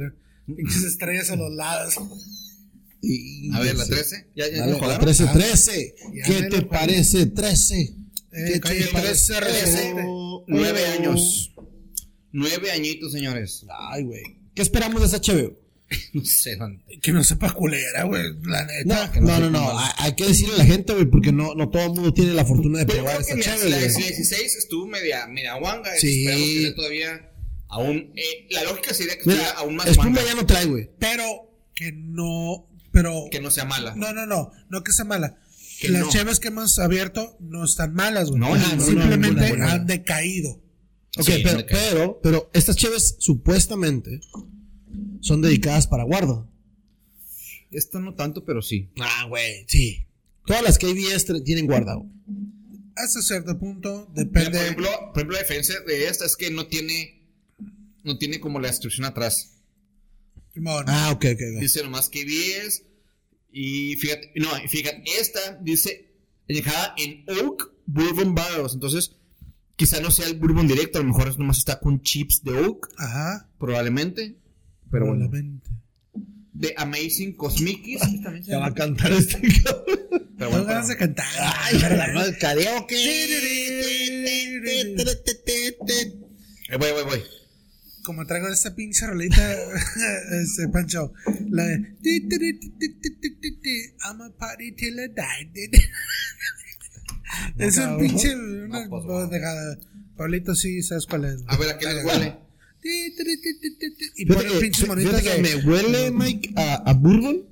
Pinches 0.46 0.84
estrellas 0.84 1.30
a 1.30 1.36
los 1.36 1.52
lados. 1.54 1.94
Y- 3.00 3.50
A 3.54 3.60
ver, 3.60 3.76
la 3.76 3.84
sí. 3.84 3.90
13. 3.90 4.28
¿Ya, 4.34 4.48
ya 4.50 4.58
Dale, 4.60 4.72
la 4.72 4.78
jugaron? 4.78 5.00
13, 5.04 5.24
Ah, 5.28 5.32
13. 5.32 5.94
ya 6.14 6.24
¿Qué 6.24 6.42
te 6.44 6.62
parece 6.62 7.26
13? 7.26 7.80
Eh, 7.80 7.94
¿Qué 8.32 8.60
te 8.60 8.84
13, 8.88 9.40
reciente. 9.40 10.02
Oh, 10.06 10.44
Nueve 10.48 10.80
oh. 10.88 10.98
años. 10.98 11.54
Nueve 12.32 12.70
añitos, 12.72 13.12
señores. 13.12 13.64
Ay, 13.90 14.04
güey. 14.04 14.22
¿Qué 14.54 14.62
esperamos 14.62 15.00
de 15.00 15.06
esa 15.06 15.18
HBO? 15.18 15.56
No 16.14 16.24
sé 16.24 16.56
dónde. 16.56 16.82
Que 17.02 17.12
no 17.12 17.22
sepa 17.24 17.52
culera, 17.52 18.04
güey. 18.04 18.22
La 18.44 18.64
neta. 18.64 19.12
No, 19.20 19.38
no, 19.38 19.40
no, 19.40 19.50
no. 19.50 19.78
Hay, 19.78 19.90
hay 19.98 20.14
que 20.14 20.26
decirle 20.26 20.54
a 20.54 20.58
la 20.58 20.64
gente, 20.64 20.92
güey, 20.92 21.06
porque 21.06 21.32
no, 21.32 21.54
no 21.54 21.68
todo 21.68 21.82
el 21.84 21.90
mundo 21.90 22.12
tiene 22.14 22.32
la 22.34 22.44
fortuna 22.44 22.80
de 22.80 22.86
probar 22.86 23.20
esta 23.20 23.38
chévere, 23.38 23.70
la 23.70 23.76
güey. 23.78 23.88
16 23.88 24.56
estuvo 24.56 24.86
media, 24.86 25.26
media 25.26 25.54
guanga. 25.58 25.90
Sí. 25.98 26.26
Esperamos 26.26 26.48
que 26.48 26.60
dé 26.60 26.72
todavía 26.72 27.30
aún. 27.68 28.12
eh, 28.16 28.46
la 28.50 28.64
lógica 28.64 28.94
sería 28.94 29.14
que 29.18 29.22
Mira, 29.26 29.42
estuviera 29.42 29.60
aún 29.60 29.76
más 29.76 29.86
espuma 29.86 30.20
ya 30.24 30.34
no 30.34 30.46
trae, 30.46 30.66
güey. 30.66 30.90
Pero 30.98 31.24
que 31.74 31.92
no. 31.92 32.68
Pero. 32.92 33.24
Que 33.30 33.40
no 33.40 33.50
sea 33.50 33.64
mala. 33.64 33.94
No, 33.96 34.12
no, 34.12 34.26
no. 34.26 34.52
No 34.70 34.82
que 34.84 34.92
sea 34.92 35.04
mala. 35.04 35.38
Que 35.80 35.88
Las 35.88 36.02
no. 36.02 36.08
cheves 36.10 36.40
que 36.40 36.48
hemos 36.48 36.78
abierto 36.78 37.36
no 37.40 37.64
están 37.64 37.94
malas, 37.94 38.30
güey. 38.30 38.40
No, 38.40 38.56
ninguna, 38.56 38.84
Simplemente 38.84 39.62
han 39.62 39.86
decaído. 39.86 40.62
Ok, 41.18 41.24
Sí, 41.26 41.40
pero, 41.44 41.64
pero, 41.66 42.20
pero 42.22 42.50
estas 42.54 42.74
cheves 42.76 43.16
supuestamente 43.18 44.20
son 45.20 45.42
dedicadas 45.42 45.86
para 45.86 46.04
guardo. 46.04 46.50
Esta 47.70 47.98
no 47.98 48.14
tanto, 48.14 48.44
pero 48.44 48.62
sí. 48.62 48.90
Ah, 49.00 49.26
güey, 49.28 49.64
sí. 49.68 50.06
Todas 50.46 50.62
las 50.62 50.78
KBS 50.78 51.26
tra- 51.28 51.42
tienen 51.44 51.66
guardado. 51.66 52.06
Hasta 52.96 53.20
cierto 53.22 53.58
punto 53.58 54.08
Mira, 54.14 54.24
depende. 54.24 54.50
por, 54.50 54.60
ejemplo, 54.60 54.88
por 55.12 55.16
ejemplo, 55.16 55.32
la 55.36 55.42
diferencia 55.42 55.80
de 55.80 56.06
esta 56.06 56.24
es 56.24 56.36
que 56.36 56.50
no 56.50 56.66
tiene. 56.66 57.22
No 58.04 58.18
tiene 58.18 58.38
como 58.38 58.60
la 58.60 58.68
instrucción 58.68 59.06
atrás. 59.06 59.56
Simón. 60.52 60.84
Ah, 60.88 61.10
ok, 61.12 61.24
ok. 61.32 61.60
Dice 61.60 61.82
nomás 61.82 62.10
KBS. 62.10 62.82
Y 63.50 63.96
fíjate, 63.96 64.32
no, 64.36 64.48
fíjate, 64.68 65.02
esta 65.18 65.58
dice 65.62 66.12
dejada 66.46 66.94
en 66.98 67.24
Oak 67.44 67.72
Bourbon 67.86 68.34
Barrels. 68.34 68.74
Entonces, 68.74 69.16
quizá 69.76 70.00
no 70.00 70.10
sea 70.10 70.26
el 70.26 70.34
Bourbon 70.38 70.68
directo, 70.68 70.98
a 70.98 71.02
lo 71.02 71.08
mejor 71.08 71.28
es 71.28 71.38
nomás 71.38 71.58
está 71.58 71.80
con 71.80 72.02
chips 72.02 72.42
de 72.44 72.52
Oak, 72.52 72.88
Ajá. 72.98 73.48
probablemente. 73.58 74.36
Pero 74.94 75.06
bueno. 75.06 75.28
De 76.52 76.72
Amazing 76.76 77.34
Cosmikis. 77.34 78.00
Ya 78.42 78.60
va 78.60 78.66
a 78.66 78.74
cantar 78.74 79.10
este 79.10 79.40
cabrón. 79.64 80.30
Pero 80.38 80.50
bueno, 80.50 80.64
ganas 80.66 80.86
de 80.86 80.96
cantar. 80.96 81.26
Ay, 81.36 81.80
la 81.80 82.12
madre, 82.14 82.38
karaoke. 82.38 82.94
Eh, 86.70 86.76
voy, 86.78 86.92
voy, 86.92 87.04
voy 87.04 87.22
como 88.04 88.26
traigo 88.26 88.48
esa 88.48 88.74
pinche 88.74 89.06
rolita, 89.06 89.52
este, 90.42 90.68
Pancho, 90.68 91.14
la 91.48 91.64
de 91.64 91.80
I'm 94.04 94.20
a 94.20 94.30
party 94.38 94.72
till 94.72 95.00
I 95.00 95.08
die. 95.08 95.70
es 97.56 97.78
un 97.78 97.98
pinche 97.98 98.36
una 98.36 98.86
pues, 98.90 99.04
no, 99.06 99.28
pues, 99.28 99.40
Pablito, 100.18 100.54
sí, 100.54 100.82
sabes 100.82 101.06
cuál 101.06 101.24
es. 101.24 101.42
A 101.46 101.56
ver, 101.56 101.70
¿a 101.70 101.78
qué 101.78 101.86
les 101.86 102.04
huele? 102.04 102.43
Y 104.16 104.26
pone 104.26 104.50
pinches 104.60 104.84
fíjate 104.84 104.86
monitas 104.86 105.22
que 105.22 105.42
me 105.42 105.56
huele, 105.56 106.10
Mike, 106.10 106.52
a, 106.56 106.90
a 106.90 106.92
Bourbon. 106.92 107.42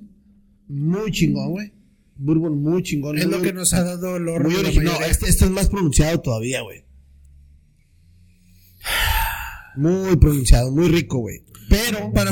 Muy 0.67 1.11
chingón, 1.11 1.51
güey. 1.51 1.73
Bourbon 2.15 2.61
muy 2.61 2.83
chingón. 2.83 3.17
Es 3.17 3.25
muy 3.25 3.35
lo 3.37 3.41
que 3.41 3.53
nos 3.53 3.73
ha 3.73 3.83
dado 3.83 4.11
olor. 4.11 4.43
Muy 4.43 4.55
original. 4.55 4.93
No, 4.99 5.05
este, 5.05 5.29
este 5.29 5.45
es 5.45 5.51
más 5.51 5.69
pronunciado 5.69 6.21
todavía, 6.21 6.61
güey. 6.61 6.85
Muy 9.75 10.15
pronunciado, 10.17 10.71
muy 10.71 10.87
rico, 10.89 11.17
güey. 11.17 11.43
Pero, 11.67 12.11
pero, 12.13 12.31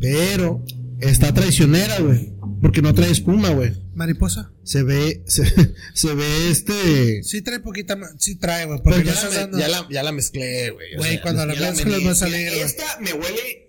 pero, 0.00 0.64
está 1.00 1.34
traicionera, 1.34 1.98
güey. 1.98 2.31
Porque 2.62 2.80
no 2.80 2.94
trae 2.94 3.10
espuma, 3.10 3.50
güey. 3.50 3.72
Mariposa. 3.92 4.52
Se 4.62 4.84
ve, 4.84 5.24
se, 5.26 5.44
se 5.94 6.14
ve 6.14 6.50
este. 6.50 7.24
Sí 7.24 7.42
trae 7.42 7.58
poquita, 7.58 7.98
sí 8.18 8.36
trae, 8.36 8.66
güey. 8.66 8.80
Pero 8.84 8.96
Porque 8.96 9.10
ya, 9.10 9.48
la, 9.48 9.58
ya, 9.58 9.68
la, 9.68 9.88
ya 9.90 10.02
la 10.04 10.12
mezclé, 10.12 10.70
güey. 10.70 10.96
Güey, 10.96 11.20
cuando 11.20 11.44
la 11.44 11.54
mezclas 11.54 12.06
va 12.06 12.12
a 12.12 12.14
salir, 12.14 12.48
esta 12.48 12.84
me 13.00 13.12
huele 13.12 13.62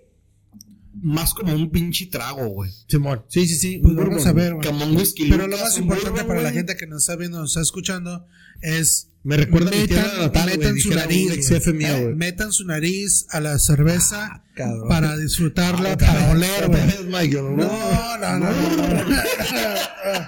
más 0.93 1.33
como 1.33 1.55
un 1.55 1.71
pinche 1.71 2.05
trago, 2.05 2.47
güey. 2.49 2.71
Simón. 2.87 3.25
Sí, 3.29 3.47
sí, 3.47 3.55
sí. 3.55 3.79
Pues 3.79 3.95
vamos 3.95 4.27
a 4.27 4.31
ver, 4.31 4.53
güey. 4.53 4.67
Como 4.67 4.85
un 4.85 4.95
whisky. 4.95 5.27
Pero 5.27 5.47
lo 5.47 5.57
más 5.57 5.75
importante 5.79 6.11
bourbon, 6.11 6.27
para 6.27 6.41
la 6.43 6.51
gente 6.51 6.77
que 6.77 6.85
nos 6.85 7.01
está 7.01 7.15
viendo, 7.15 7.39
nos 7.39 7.49
está 7.49 7.61
escuchando, 7.61 8.27
es 8.61 9.09
Me 9.23 9.37
recuerda 9.37 9.69
a 9.69 9.73
mi 9.73 9.79
metan, 9.81 10.17
natal, 10.19 10.45
metan 10.49 10.77
su 10.79 10.89
un 10.89 10.95
nariz, 10.95 11.49
mío, 11.73 12.01
güey. 12.01 12.15
metan 12.15 12.51
su 12.51 12.65
nariz 12.65 13.25
a 13.29 13.39
la 13.39 13.57
cerveza 13.57 14.43
Ah, 14.57 14.73
para 14.89 15.15
disfrutarla, 15.17 15.93
Otra 15.93 16.07
para 16.07 16.31
oler, 16.31 16.67
güey. 16.67 17.29
No, 17.31 18.17
no, 18.17 18.39
no, 18.39 18.39
no, 18.39 18.49
no. 18.49 20.27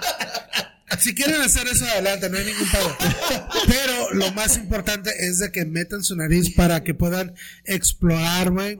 Si 0.98 1.14
quieren 1.14 1.40
hacer 1.42 1.66
eso 1.68 1.84
adelante, 1.84 2.30
no 2.30 2.38
hay 2.38 2.46
ningún 2.46 2.68
pedo. 2.70 2.96
Pero 3.68 4.14
lo 4.14 4.32
más 4.32 4.56
importante 4.56 5.10
es 5.26 5.38
de 5.38 5.52
que 5.52 5.64
metan 5.66 6.02
su 6.02 6.16
nariz 6.16 6.54
para 6.54 6.82
que 6.82 6.94
puedan 6.94 7.34
explorar, 7.64 8.50
güey. 8.50 8.78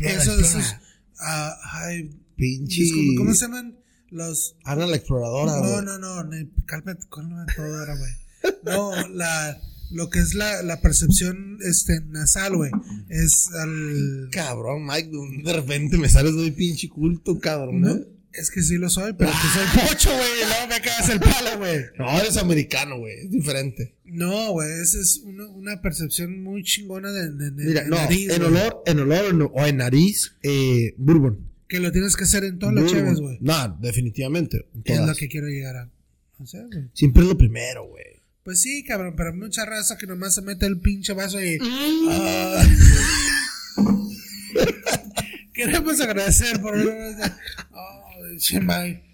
Eso, 0.00 0.32
explora. 0.32 0.40
esos, 0.46 0.74
ah, 1.20 1.56
ay, 1.86 2.10
Pinche. 2.36 2.82
disculpe, 2.82 3.14
¿Cómo 3.16 3.34
se 3.34 3.46
llaman 3.46 3.78
los? 4.10 4.56
Ana 4.64 4.86
la 4.86 4.96
exploradora, 4.96 5.52
No, 5.56 5.60
güey. 5.60 5.84
no, 5.86 5.98
no, 5.98 6.30
cálmate, 6.66 7.06
cálmate 7.10 7.54
todo 7.56 7.78
ahora, 7.78 7.96
güey. 7.96 8.12
No, 8.64 8.92
la, 9.08 9.60
lo 9.90 10.10
que 10.10 10.18
es 10.18 10.34
la, 10.34 10.62
la 10.62 10.80
percepción 10.80 11.58
este, 11.64 12.00
nasal, 12.08 12.56
güey, 12.56 12.70
es 13.08 13.48
al... 13.54 14.28
Cabrón, 14.30 14.86
Mike, 14.86 15.10
de 15.44 15.52
repente 15.52 15.96
me 15.98 16.08
sales 16.08 16.32
muy 16.32 16.50
pinche 16.50 16.88
culto, 16.88 17.38
cabrón, 17.38 17.80
No, 17.80 17.94
¿no? 17.94 18.00
es 18.32 18.50
que 18.50 18.62
sí 18.62 18.76
lo 18.76 18.88
soy, 18.88 19.14
pero 19.14 19.30
que 19.32 19.48
soy 19.48 19.86
pocho, 19.88 20.10
güey, 20.10 20.28
luego 20.46 20.66
me 20.68 20.80
cagas 20.80 21.08
el 21.08 21.18
palo, 21.18 21.58
güey. 21.58 21.80
No, 21.98 22.20
eres 22.20 22.36
americano, 22.36 22.98
güey. 22.98 23.14
Es 23.24 23.30
diferente. 23.30 23.96
No, 24.04 24.52
güey, 24.52 24.70
esa 24.80 25.00
es 25.00 25.22
una, 25.24 25.48
una 25.48 25.80
percepción 25.82 26.42
muy 26.42 26.62
chingona 26.62 27.10
de, 27.10 27.32
de- 27.32 27.50
de- 27.50 27.64
Mira, 27.64 27.82
de 27.82 27.88
no, 27.88 27.96
nariz, 27.96 28.30
en 28.30 28.42
olor, 28.42 28.82
en 28.86 29.00
olor 29.00 29.24
o 29.24 29.28
en- 29.30 29.42
o 29.42 29.66
en 29.66 29.76
nariz, 29.78 30.34
eh, 30.42 30.94
bourbon. 30.98 31.48
Que 31.66 31.80
lo 31.80 31.90
tienes 31.90 32.14
que 32.16 32.24
hacer 32.24 32.44
en 32.44 32.58
todas 32.58 32.74
las 32.76 32.90
cheves, 32.90 33.18
güey. 33.20 33.38
No, 33.40 33.76
definitivamente. 33.80 34.68
en 34.84 34.94
Es 35.02 35.06
lo 35.06 35.14
que 35.14 35.28
quiero 35.28 35.48
llegar 35.48 35.76
a. 35.76 35.90
No 36.38 36.46
sé, 36.46 36.62
güey. 36.64 36.84
Siempre 36.94 37.24
es 37.24 37.28
lo 37.28 37.36
primero, 37.36 37.86
güey. 37.88 38.17
Pues 38.48 38.62
sí, 38.62 38.82
cabrón, 38.82 39.12
pero 39.14 39.34
mucha 39.34 39.66
raza 39.66 39.98
que 39.98 40.06
nomás 40.06 40.34
se 40.34 40.40
mete 40.40 40.64
el 40.64 40.80
pinche 40.80 41.12
vaso 41.12 41.38
y. 41.38 41.58
Mm. 41.58 42.08
Ah. 42.08 42.64
Queremos 45.52 46.00
agradecer 46.00 46.58
por. 46.62 46.74
Oh, 46.78 48.36
chimay. 48.38 49.04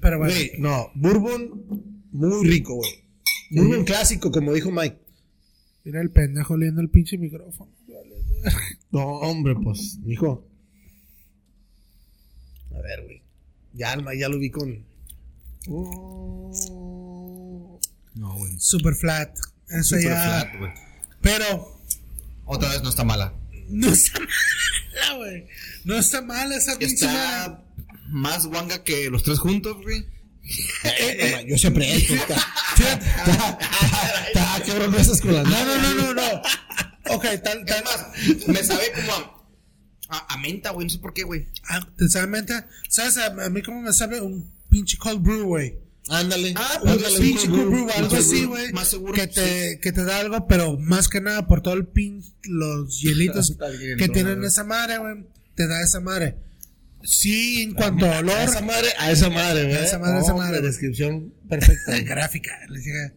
Pero 0.00 0.16
bueno. 0.16 0.34
No, 0.58 0.90
bourbon 0.94 2.00
muy 2.12 2.48
rico, 2.48 2.76
güey. 2.76 2.90
Bourbon 3.50 3.84
clásico, 3.84 4.30
como 4.30 4.54
dijo 4.54 4.70
Mike. 4.70 4.96
Mira 5.84 6.00
el 6.00 6.10
pendejo 6.10 6.54
oliendo 6.54 6.80
el 6.80 6.88
pinche 6.88 7.18
micrófono. 7.18 7.70
No, 8.90 9.06
hombre, 9.18 9.54
pues, 9.62 9.98
hijo. 10.06 10.48
A 12.74 12.80
ver, 12.80 13.02
güey. 13.04 13.22
Ya, 13.74 13.92
el 13.92 14.02
Mike 14.02 14.18
ya 14.18 14.30
lo 14.30 14.38
vi 14.38 14.48
con. 14.48 14.82
Oh. 15.68 16.81
No, 18.14 18.34
güey. 18.36 18.58
Super 18.58 18.94
flat. 18.94 19.36
Eso 19.68 19.96
Super 19.96 20.02
ya. 20.04 20.24
flat, 20.24 20.58
güey. 20.58 20.72
Pero. 21.20 21.78
Otra 22.44 22.68
vez 22.70 22.82
no 22.82 22.88
está 22.90 23.04
mala. 23.04 23.34
No 23.68 23.88
está 23.88 24.18
mala, 24.94 25.14
güey. 25.16 25.46
No 25.84 25.96
está 25.96 26.22
mala 26.22 26.56
esa 26.56 26.78
pinche. 26.78 27.06
Está 27.06 27.62
más 28.08 28.46
guanga 28.46 28.82
que 28.84 29.08
los 29.10 29.22
tres 29.22 29.38
juntos, 29.38 29.76
güey. 29.82 30.06
Yo 31.48 31.56
siempre 31.56 31.94
esto. 31.94 32.14
Está, 32.14 33.58
cabrón, 34.66 34.94
estás 34.96 35.20
con 35.20 35.34
las 35.34 35.44
No, 35.44 35.64
no, 35.64 35.76
no, 35.78 35.94
no, 35.94 36.14
no. 36.14 36.42
Ok, 37.14 37.24
tal, 37.42 37.64
tal. 37.64 37.78
Es 37.78 37.84
más, 37.84 38.06
me 38.48 38.64
sabe 38.64 38.90
como 38.92 39.12
a, 39.12 39.40
a, 40.08 40.34
a 40.34 40.38
menta, 40.38 40.70
güey. 40.70 40.86
No 40.86 40.90
sé 40.90 40.98
por 40.98 41.14
qué, 41.14 41.22
güey. 41.22 41.46
Ah, 41.68 41.86
sinceramente, 41.98 42.54
¿sabes? 42.88 43.16
A, 43.18 43.26
a 43.26 43.48
mí 43.50 43.62
como 43.62 43.82
me 43.82 43.92
sabe 43.92 44.20
un 44.20 44.52
pinche 44.68 44.98
cold 44.98 45.22
brew, 45.22 45.44
güey. 45.46 45.78
Ándale. 46.08 46.52
Ah, 46.56 46.80
Un 46.82 46.88
Ándale, 46.90 47.18
pinche 47.20 47.48
brew, 47.48 47.88
algo 47.96 48.16
así, 48.16 48.44
güey. 48.44 48.72
más 48.72 48.88
seguro, 48.88 49.12
Que 49.14 49.26
te, 49.28 49.78
que 49.80 49.92
te 49.92 50.04
da 50.04 50.18
algo, 50.18 50.46
pero 50.48 50.76
más 50.78 51.08
que 51.08 51.20
nada 51.20 51.46
por 51.46 51.62
todo 51.62 51.74
el 51.74 51.86
pin, 51.86 52.22
los 52.44 53.00
hielitos 53.02 53.56
que 53.98 54.08
tienen 54.08 54.42
esa 54.44 54.64
madre, 54.64 54.98
güey. 54.98 55.26
Te 55.54 55.66
da 55.68 55.80
esa 55.82 56.00
madre. 56.00 56.36
Sí, 57.04 57.62
en 57.62 57.74
cuanto 57.74 58.06
a 58.06 58.16
A 58.16 58.20
olor. 58.20 58.36
esa 58.38 58.60
madre, 58.62 58.88
a 58.98 59.10
esa 59.10 59.28
madre, 59.30 59.64
güey. 59.64 59.76
A 59.76 59.84
esa 59.84 59.98
madre, 59.98 60.18
a 60.18 60.20
esa 60.20 60.32
Hombre, 60.34 60.48
madre. 60.48 60.60
descripción 60.62 61.32
perfecta. 61.48 61.98
gráfica. 62.04 62.52
les 62.68 62.84
dije. 62.84 63.12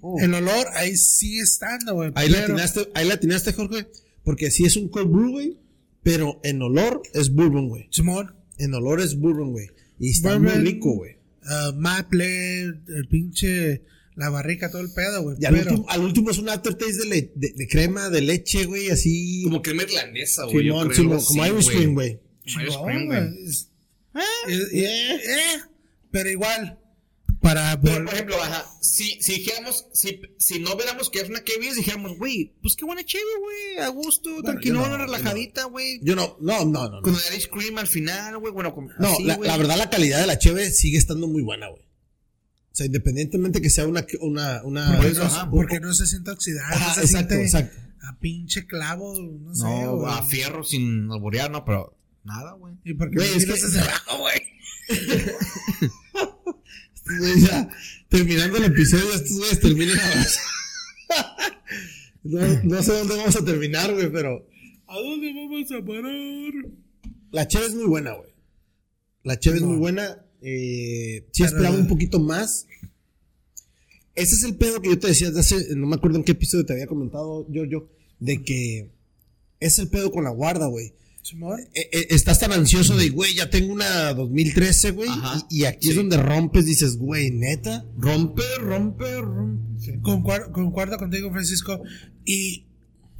Oh. 0.00 0.20
El 0.20 0.34
olor 0.34 0.66
ahí 0.74 0.96
sí 0.96 1.38
estando, 1.38 1.94
güey. 1.94 2.12
Ahí 2.14 2.28
la 2.28 2.40
atinaste, 2.40 2.90
ahí 2.94 3.06
la 3.08 3.14
atinaste, 3.14 3.52
Jorge. 3.54 3.86
Porque 4.22 4.50
sí 4.50 4.64
es 4.66 4.76
un 4.76 4.88
cold 4.88 5.10
brew, 5.10 5.30
güey. 5.32 5.58
Pero 6.02 6.40
en 6.44 6.60
olor 6.60 7.00
es 7.14 7.32
bourbon, 7.32 7.68
güey. 7.68 7.88
Simón, 7.90 8.34
En 8.58 8.74
olor 8.74 9.00
es 9.00 9.18
bourbon, 9.18 9.52
güey. 9.52 9.68
Y 9.98 10.10
está 10.10 10.34
Bourbon. 10.36 10.52
muy 10.62 10.64
rico, 10.72 10.92
güey. 10.94 11.16
Ah, 11.48 11.72
Maple, 11.76 12.62
el 12.64 13.08
pinche, 13.10 13.82
la 14.16 14.30
barrica, 14.30 14.70
todo 14.70 14.82
el 14.82 14.92
pedo, 14.92 15.22
güey. 15.22 15.36
Y 15.40 15.44
al, 15.44 15.54
pero- 15.54 15.70
último, 15.72 15.90
al 15.90 16.00
último 16.02 16.30
es 16.30 16.38
un 16.38 16.48
aftertaste 16.48 16.96
de, 16.98 17.06
le- 17.06 17.32
de, 17.34 17.52
de 17.56 17.68
crema, 17.68 18.10
de 18.10 18.20
leche, 18.20 18.64
güey, 18.66 18.90
así. 18.90 19.42
Como 19.44 19.62
crema 19.62 19.82
irlandesa, 19.82 20.44
güey. 20.44 20.66
yo 20.66 20.72
Simón, 20.74 20.88
creo, 20.88 20.96
Simón, 20.96 21.20
sí, 21.20 21.26
como 21.28 21.46
Irish 21.46 21.64
güey. 21.64 21.76
Spring, 21.76 21.94
güey. 21.94 22.20
Como 22.44 22.60
Irish 22.60 22.74
Spring, 22.74 23.06
güey, 23.06 23.18
eh, 24.48 24.68
eh, 24.72 25.14
eh, 25.16 25.60
pero 26.10 26.30
igual, 26.30 26.78
para 27.44 27.78
Pero, 27.78 28.06
por 28.06 28.14
ejemplo, 28.14 28.42
ajá, 28.42 28.64
si, 28.80 29.20
si 29.22 29.34
dijéramos, 29.34 29.86
si, 29.92 30.18
si 30.38 30.60
no 30.60 30.74
viéramos 30.76 31.10
que 31.10 31.20
es 31.20 31.28
una 31.28 31.42
Kevis, 31.42 31.76
dijéramos, 31.76 32.16
güey, 32.16 32.54
pues 32.62 32.74
qué 32.74 32.86
buena 32.86 33.04
chévere, 33.04 33.38
güey, 33.38 33.84
a 33.84 33.88
gusto, 33.88 34.42
tranquilona, 34.42 34.86
yo 34.92 34.98
no, 34.98 35.04
relajadita, 35.04 35.64
güey. 35.64 36.00
Yo 36.02 36.16
no, 36.16 36.38
no, 36.40 36.64
no, 36.64 36.88
no. 36.88 37.02
Con 37.02 37.12
No, 37.12 37.18
el 37.30 37.36
ice 37.36 37.50
cream 37.50 37.76
al 37.76 37.86
final, 37.86 38.38
güey, 38.38 38.50
bueno, 38.50 38.74
con, 38.74 38.88
No, 38.98 39.08
así, 39.12 39.24
la, 39.24 39.36
verdad, 39.58 39.76
la 39.76 39.90
calidad 39.90 40.20
de 40.20 40.26
la 40.26 40.38
cheve 40.38 40.70
sigue 40.70 40.96
estando 40.96 41.28
muy 41.28 41.42
buena, 41.42 41.68
güey. 41.68 41.82
O 41.82 42.76
sea, 42.76 42.86
independientemente 42.86 43.60
que 43.60 43.68
sea 43.68 43.86
una. 43.86 44.06
una, 44.20 44.62
una 44.64 44.96
porque, 44.96 45.10
eso, 45.12 45.20
no, 45.20 45.26
ajá, 45.26 45.50
porque 45.50 45.80
no 45.80 45.92
se 45.92 46.06
siente 46.06 46.30
oxidado, 46.30 46.74
Ajá, 46.74 46.88
no 46.88 46.94
se 46.94 47.00
exacto, 47.02 47.34
siente 47.34 47.44
exacto. 47.44 47.78
a 48.08 48.18
pinche 48.18 48.66
clavo, 48.66 49.14
no 49.20 49.54
sé, 49.54 49.62
No, 49.64 50.06
a 50.06 50.22
fierro 50.22 50.64
sin 50.64 51.10
alborear, 51.12 51.50
no, 51.50 51.62
pero 51.64 51.94
nada, 52.24 52.52
güey. 52.54 52.74
¿Y 52.84 52.94
por 52.94 53.10
qué 53.10 53.16
Güey, 53.16 53.30
me 53.32 53.36
es 53.36 53.44
que- 53.44 53.78
abajo, 53.80 54.18
güey? 54.18 54.40
Ya, 57.36 57.68
terminando 58.08 58.56
el 58.58 58.64
episodio, 58.64 59.12
estos 59.12 59.36
güeyes 59.36 59.60
terminan 59.60 59.98
no, 62.24 62.62
no 62.62 62.82
sé 62.82 62.92
dónde 62.92 63.16
vamos 63.16 63.36
a 63.36 63.44
terminar, 63.44 63.92
güey, 63.92 64.10
pero. 64.10 64.46
¿A 64.86 64.98
dónde 64.98 65.32
vamos 65.34 65.70
a 65.72 65.84
parar? 65.84 66.52
La 67.30 67.48
cheve 67.48 67.66
es 67.66 67.74
muy 67.74 67.86
buena, 67.86 68.12
güey. 68.14 68.30
La 69.22 69.38
cheve 69.38 69.56
es 69.56 69.62
No. 69.62 69.68
muy 69.68 69.78
buena. 69.78 70.24
Eh, 70.40 71.26
sí 71.32 71.42
esperaba 71.42 71.76
un 71.76 71.88
poquito 71.88 72.20
más. 72.20 72.66
Ese 74.14 74.36
es 74.36 74.44
el 74.44 74.56
pedo 74.56 74.80
que 74.80 74.90
yo 74.90 74.98
te 74.98 75.08
decía 75.08 75.28
desde 75.30 75.40
hace, 75.40 75.74
no 75.76 75.86
me 75.86 75.96
acuerdo 75.96 76.18
en 76.18 76.24
qué 76.24 76.32
episodio 76.32 76.64
te 76.64 76.74
había 76.74 76.86
comentado, 76.86 77.46
Giorgio, 77.50 77.90
de 78.20 78.42
que 78.44 78.92
es 79.60 79.78
el 79.78 79.88
pedo 79.88 80.12
con 80.12 80.24
la 80.24 80.30
guarda, 80.30 80.66
güey. 80.66 80.94
Eh, 81.74 81.88
eh, 81.92 82.06
estás 82.10 82.38
tan 82.38 82.52
ansioso 82.52 82.96
de, 82.96 83.08
güey, 83.08 83.34
ya 83.34 83.48
tengo 83.48 83.72
una 83.72 84.12
2013, 84.12 84.90
güey, 84.90 85.08
Ajá. 85.08 85.46
y, 85.48 85.62
y 85.62 85.64
aquí 85.64 85.88
es 85.88 85.94
Sí. 85.94 85.96
donde 85.98 86.18
rompes, 86.18 86.66
dices, 86.66 86.96
güey, 86.98 87.30
neta. 87.30 87.84
Rompe, 87.96 88.42
rompe, 88.60 89.20
rompe. 89.22 90.00
concuerdo, 90.02 90.52
concuerdo 90.52 90.98
contigo, 90.98 91.30
Francisco. 91.32 91.80
Y 92.26 92.66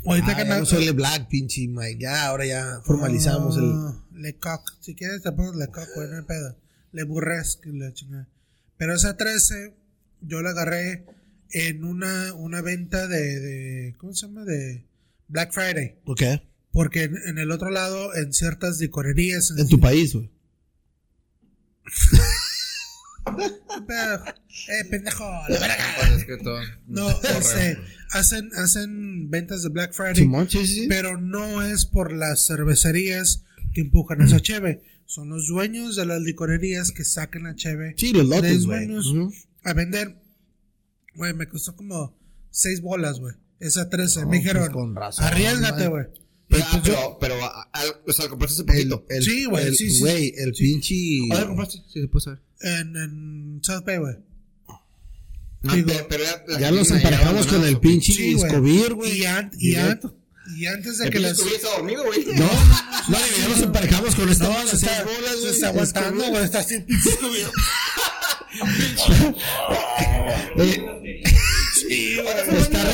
ahorita 0.04 0.32
Ah, 0.32 0.36
que 0.36 0.44
no 0.44 0.66
soy 0.66 0.90
Black, 0.90 1.28
pinche 1.28 1.66
Mike, 1.66 1.98
ya, 2.00 2.26
ahora 2.26 2.44
ya 2.44 2.80
formalizamos 2.84 3.56
el... 3.56 3.64
Ah, 3.72 4.04
Le 4.14 4.34
Coq. 4.36 4.60
Si 4.80 4.94
quieres 4.94 5.22
te 5.22 5.32
pones 5.32 5.54
Le 5.56 5.68
Coq, 5.68 5.88
güey, 5.94 6.08
no 6.10 6.16
hay 6.18 6.24
pedo. 6.24 6.56
Le 6.92 7.04
Burresque, 7.04 7.70
la 7.72 7.92
chingada. 7.94 8.28
Pero 8.76 8.94
esa 8.94 9.16
13, 9.16 9.74
yo 10.20 10.42
la 10.42 10.50
agarré 10.50 11.06
en 11.50 11.84
una, 11.84 12.34
una 12.34 12.60
venta 12.60 13.06
de, 13.08 13.40
de. 13.40 13.94
¿Cómo 13.98 14.12
se 14.14 14.26
llama? 14.26 14.44
De 14.44 14.84
Black 15.28 15.52
Friday. 15.52 15.96
Ok. 16.04 16.22
Porque 16.74 17.04
en, 17.04 17.16
en 17.26 17.38
el 17.38 17.50
otro 17.52 17.70
lado, 17.70 18.14
en 18.14 18.34
ciertas 18.34 18.78
licorerías. 18.80 19.50
En 19.56 19.68
tu 19.68 19.80
país, 19.80 20.12
güey. 20.12 20.30
Eh, 23.26 24.84
pendejo, 24.90 25.24
la 25.48 25.58
verga. 25.58 26.16
Es 26.16 26.24
que 26.24 26.36
todo- 26.36 26.60
No, 26.86 27.08
este, 27.10 27.78
hacen, 28.10 28.50
hacen 28.54 29.30
ventas 29.30 29.62
de 29.62 29.70
Black 29.70 29.92
Friday. 29.94 30.14
Simón, 30.16 30.48
sí, 30.48 30.66
sí. 30.66 30.74
sí. 30.82 30.86
Pero 30.88 31.18
no 31.18 31.62
es 31.62 31.86
por 31.86 32.12
las 32.12 32.46
cervecerías 32.46 33.44
que 33.72 33.80
empujan 33.80 34.20
esa 34.20 34.40
cheve. 34.40 34.82
Son 35.06 35.28
los 35.30 35.48
dueños 35.48 35.96
de 35.96 36.06
las 36.06 36.20
licorerías 36.20 36.92
que 36.92 37.04
sacan 37.04 37.44
la 37.44 37.54
cheve 37.54 37.94
Sí, 37.96 38.12
los 38.12 38.26
lotes, 38.26 38.66
güey. 38.66 38.88
a 39.64 39.72
vender. 39.72 40.16
Güey, 41.16 41.32
me 41.34 41.48
costó 41.48 41.74
como 41.76 42.16
seis 42.50 42.80
bolas, 42.82 43.18
güey. 43.20 43.34
Esa 43.58 43.88
13. 43.88 44.22
No, 44.22 44.28
me 44.28 44.36
dijeron, 44.38 44.62
pues 44.64 44.72
con 44.72 44.94
razón, 44.94 45.24
arriesgate, 45.24 45.88
güey. 45.88 46.04
Pero, 46.54 46.66
pues 46.70 46.82
pero, 46.84 47.18
pero, 47.20 47.44
a- 47.44 47.68
a- 47.72 47.82
o 48.06 48.12
sea, 48.12 48.24
lo 48.24 48.30
compraste 48.30 48.62
hace 48.62 48.80
El, 48.80 48.88
poquito. 48.88 49.06
el, 49.10 49.22
Sí, 49.24 49.44
güey, 49.46 49.66
el- 49.66 49.76
sí, 49.76 49.90
sí, 49.90 50.00
Güey, 50.00 50.34
el 50.36 50.52
pinche. 50.52 50.94
Sí, 51.92 52.00
se 52.00 52.08
puede 52.08 52.24
saber. 52.24 52.40
En, 52.60 52.96
en 52.96 53.60
South 53.62 53.84
Bay, 53.84 53.98
güey. 53.98 54.14
No, 55.62 55.72
Digo, 55.74 55.92
pero, 56.10 56.24
Ya 56.60 56.70
gasolina, 56.70 57.08
emparejamos 57.08 57.46
con 57.46 57.64
el 57.64 57.78
pinche 57.80 58.12
Sí, 58.12 58.34
güey. 58.34 58.50
Scovir, 58.50 58.94
güey. 58.94 59.18
Y, 59.20 59.24
an- 59.24 59.50
y, 59.58 59.74
an- 59.76 59.82
Directo. 59.84 60.16
y 60.58 60.66
antes 60.66 60.98
de 60.98 61.04
El 61.06 61.10
que 61.10 61.18
las. 61.20 61.38
Está 61.38 61.68
dormido, 61.76 62.04
güey. 62.04 62.24
No, 62.26 62.44
no, 63.08 63.18
ya 63.38 63.48
nos 63.48 63.62
emparejamos 63.62 64.14
con 64.14 64.28
esta 64.28 64.44
No, 64.44 64.50
bola, 64.52 64.64
se 64.70 64.76
seis 64.76 64.92
está, 64.92 65.04
bolas, 65.04 65.30
se 65.32 65.40
güey. 65.40 65.50
está 65.52 65.68
aguantando, 65.68 66.20
Scovir. 66.20 66.30
güey. 66.32 66.44
Está 66.44 66.58
así, 66.60 66.74
pinche 72.50 72.58
está 72.58 72.84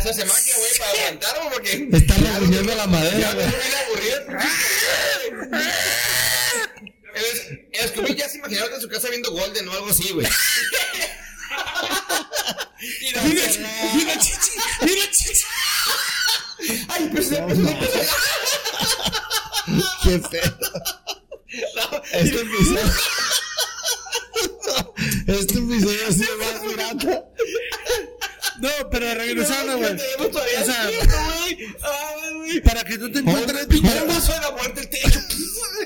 esa 0.00 0.12
se 0.12 0.24
magia, 0.24 0.54
güey, 0.56 0.78
para 0.78 0.90
aguantar, 0.90 1.36
güey, 1.38 1.50
porque. 1.52 1.88
Está 1.92 2.14
reuniendo 2.16 2.74
la 2.74 2.86
madera, 2.86 3.32
güey. 3.34 3.46
El, 7.14 7.68
el 7.72 7.88
Scooby 7.88 8.14
ya 8.14 8.28
se 8.28 8.38
imaginaba 8.38 8.74
en 8.74 8.80
su 8.80 8.88
casa 8.88 9.08
viendo 9.08 9.30
Golden 9.32 9.68
o 9.68 9.72
algo 9.72 9.90
así, 9.90 10.10
güey. 10.12 10.26
No, 13.14 13.22
Mira, 13.24 13.46
no. 13.46 13.94
mira, 13.94 14.18
chichi, 14.18 14.52
mira, 14.82 15.10
chichi. 15.10 15.44
Ay, 16.88 17.10
pues 17.12 17.28
se 17.28 17.36
empezó 17.36 17.68
a 17.68 17.76
Qué 20.02 20.18
feo. 20.30 20.58
Este 22.12 22.40
episodio. 22.40 22.92
Este 25.26 25.54
episodio 25.58 26.06
ha 26.08 26.12
sido 26.12 26.36
más 26.38 26.54
pirata. 26.60 27.24
No, 28.60 28.68
pero 28.90 29.14
regresando, 29.14 29.78
güey. 29.78 29.92
O 29.92 30.64
sea. 30.64 30.88
Ay. 30.88 32.60
Para 32.64 32.84
que 32.84 32.98
tú 32.98 33.10
te 33.10 33.20
encuentres. 33.20 33.66
¿Cómo 33.66 34.20
suena 34.20 34.50
muerte 34.50 34.80
el 34.80 34.88
techo? 34.88 35.20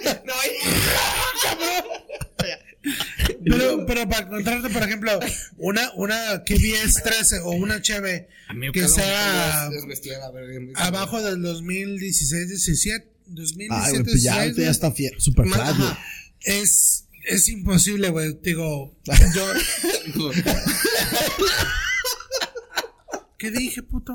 No, 0.04 0.32
ay, 0.42 0.50
Pero, 3.44 3.86
pero 3.86 4.08
para 4.08 4.26
encontrarte, 4.26 4.68
por 4.68 4.82
ejemplo, 4.82 5.18
una, 5.56 5.90
una 5.94 6.42
KBS 6.44 7.02
13 7.02 7.40
o 7.40 7.52
una 7.52 7.76
HB 7.76 8.26
que 8.72 8.88
sea 8.88 9.70
abajo 10.74 11.22
del 11.22 11.40
2016, 11.42 12.48
17, 12.48 13.06
2017, 13.26 13.70
Ay, 13.72 13.92
güey, 13.92 14.04
pues 14.04 14.22
ya, 14.22 14.32
16, 14.32 14.36
ahorita 14.42 14.62
ya 14.62 14.70
está 14.70 14.92
super 15.18 15.46
ajá. 15.46 15.98
es, 16.40 17.06
es 17.24 17.48
imposible, 17.48 18.10
güey. 18.10 18.38
Digo, 18.42 18.94
yo. 19.34 19.52
¿Qué 23.44 23.58
dije, 23.58 23.82
puto? 23.82 24.12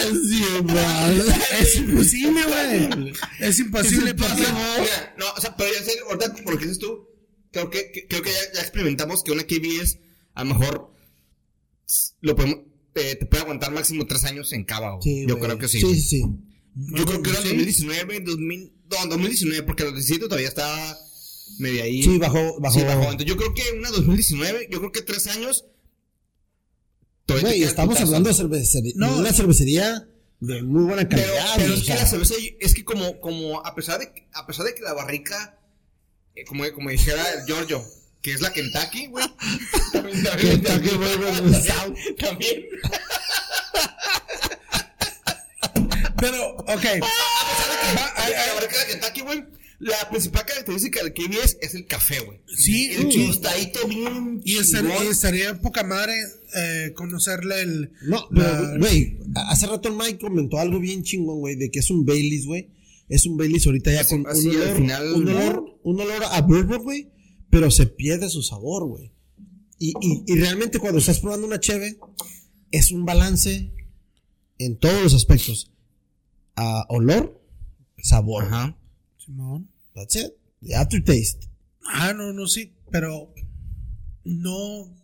Sí, 0.00 0.42
güey. 0.62 1.20
Es 1.60 1.76
imposible, 1.76 2.40
güey. 2.44 3.12
Es 3.40 3.58
imposible 3.60 4.14
porque. 4.14 4.34
Mira, 4.42 5.14
no, 5.18 5.26
o 5.36 5.40
sea, 5.40 5.54
pero 5.56 5.72
ya 5.72 5.82
serio, 5.84 6.04
ahorita 6.08 6.34
por 6.42 6.54
lo 6.54 6.58
que 6.58 6.64
dices 6.66 6.78
tú, 6.78 7.06
creo 7.52 7.70
que, 7.70 7.90
que- 7.92 8.06
creo 8.08 8.22
que 8.22 8.30
ya, 8.30 8.52
ya 8.54 8.60
experimentamos 8.62 9.22
que 9.22 9.32
una 9.32 9.44
KBS 9.44 9.98
a 10.34 10.44
lo 10.44 10.54
mejor 10.54 10.92
lo 12.20 12.34
podemos, 12.36 12.58
eh, 12.94 13.16
te 13.16 13.26
puede 13.26 13.42
aguantar 13.42 13.72
máximo 13.72 14.06
tres 14.06 14.24
años 14.24 14.52
en 14.52 14.64
cava, 14.64 14.90
güey. 14.96 15.02
Sí, 15.02 15.20
Yo 15.28 15.36
güey. 15.36 15.46
creo 15.46 15.58
que 15.58 15.68
sí. 15.68 15.80
Sí, 15.80 15.94
sí, 15.94 16.00
sí. 16.00 16.22
Yo 16.74 17.04
creo 17.04 17.22
que 17.22 17.30
era 17.30 17.42
Sí. 17.42 17.48
2019, 17.48 18.20
2000, 18.20 18.72
no, 18.90 19.06
2019, 19.08 19.62
porque 19.64 19.84
los 19.84 19.92
17 19.94 20.24
todavía 20.24 20.48
estaba 20.48 20.96
medio 21.58 21.82
ahí. 21.82 22.02
Sí, 22.02 22.18
bajó, 22.18 22.58
bajó. 22.60 22.78
Sí, 22.78 22.84
bajó. 22.84 23.02
Entonces 23.02 23.26
yo 23.26 23.36
creo 23.36 23.52
que 23.54 23.62
una 23.78 23.90
2019, 23.90 24.68
yo 24.70 24.78
creo 24.78 24.92
que 24.92 25.02
tres 25.02 25.26
años. 25.26 25.66
Güey, 27.28 27.62
estamos 27.62 27.94
putazo. 27.94 28.06
hablando 28.08 28.28
de, 28.28 28.34
cervecería, 28.34 28.92
No. 28.96 29.14
de 29.14 29.20
una 29.20 29.32
cervecería 29.32 30.06
de 30.40 30.62
muy 30.62 30.84
buena 30.84 31.08
Pero, 31.08 31.22
calidad. 31.22 31.52
pero 31.56 31.72
o 31.72 31.76
es 31.76 31.82
que 31.84 31.94
la 31.94 32.06
cerveza, 32.06 32.34
es 32.60 32.74
que 32.74 32.84
como, 32.84 33.20
como 33.20 33.64
a 33.64 33.74
pesar 33.74 34.00
de, 34.00 34.12
que- 34.12 34.26
a 34.32 34.46
pesar 34.46 34.66
de 34.66 34.74
que 34.74 34.82
la 34.82 34.92
barrica, 34.92 35.58
eh, 36.34 36.44
como, 36.44 36.64
como 36.72 36.90
dijera 36.90 37.22
el 37.32 37.46
Giorgio, 37.46 37.82
que 38.20 38.32
es 38.32 38.40
la 38.40 38.52
Kentucky, 38.52 39.06
güey. 39.06 39.24
También, 39.92 40.22
también, 40.24 40.62
Kentucky, 40.62 40.96
güey, 40.96 41.12
también, 41.66 42.16
también. 42.16 42.62
Pero, 46.18 46.50
ok. 46.56 46.66
Va, 47.02 47.08
La 47.94 48.12
ay, 48.16 48.32
ay, 48.32 48.50
barrica 48.54 48.78
de 48.78 48.86
Kentucky, 48.92 49.20
güey. 49.22 49.44
La 49.84 50.08
principal 50.10 50.44
característica 50.46 51.02
del 51.02 51.12
KBS 51.12 51.58
es 51.60 51.74
el 51.74 51.86
café, 51.86 52.20
güey. 52.20 52.38
Sí, 52.56 52.90
el 52.92 53.08
tostadito 53.08 53.88
bien 53.88 54.40
Y 54.44 54.58
estaría, 54.58 55.02
estaría 55.10 55.60
poca 55.60 55.82
madre 55.82 56.14
eh, 56.54 56.92
conocerle 56.94 57.60
el. 57.62 57.92
No, 58.06 58.28
la- 58.30 58.58
pero, 58.60 58.78
güey, 58.78 59.18
hace 59.48 59.66
rato 59.66 59.88
el 59.88 59.96
Mike 59.96 60.18
comentó 60.18 60.58
algo 60.60 60.78
bien 60.78 61.02
chingón, 61.02 61.40
güey, 61.40 61.56
de 61.56 61.70
que 61.72 61.80
es 61.80 61.90
un 61.90 62.04
Baileys, 62.06 62.46
güey. 62.46 62.68
Es 63.08 63.26
un 63.26 63.36
Baileys 63.36 63.66
ahorita 63.66 63.92
ya 63.92 64.00
Así- 64.02 64.22
con 64.22 64.26
así 64.30 64.48
un 64.50 64.54
al 64.56 64.62
olor, 64.62 64.76
final, 64.76 65.12
un 65.14 65.24
¿no? 65.24 65.30
olor, 65.32 65.78
un 65.82 66.00
olor 66.00 66.24
a 66.30 66.40
bourbon, 66.42 66.82
güey, 66.84 67.10
pero 67.50 67.68
se 67.72 67.86
pierde 67.86 68.28
su 68.30 68.42
sabor, 68.42 68.86
güey. 68.86 69.10
Y, 69.80 69.94
y, 70.00 70.22
y 70.28 70.36
realmente 70.36 70.78
cuando 70.78 71.00
estás 71.00 71.18
probando 71.18 71.44
una 71.46 71.58
cheve, 71.58 71.98
es 72.70 72.92
un 72.92 73.04
balance 73.04 73.72
en 74.58 74.78
todos 74.78 75.02
los 75.02 75.14
aspectos. 75.14 75.72
A 76.54 76.86
olor, 76.88 77.42
sabor. 78.00 78.44
Ajá. 78.44 78.78
Simón. 79.18 79.68
That's 79.94 80.16
it. 80.16 80.32
The 80.62 80.74
aftertaste. 80.76 81.48
Ah, 81.84 82.12
no, 82.14 82.32
no, 82.32 82.46
sí, 82.46 82.72
pero 82.90 83.32
no. 84.24 84.96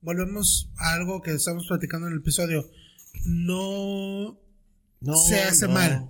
Volvemos 0.00 0.70
a 0.78 0.94
algo 0.94 1.22
que 1.22 1.32
estamos 1.32 1.66
platicando 1.68 2.08
en 2.08 2.14
el 2.14 2.18
episodio. 2.20 2.68
No 3.24 4.38
No, 5.00 5.16
se 5.16 5.40
hace 5.40 5.66
no. 5.66 5.74
mal. 5.74 6.08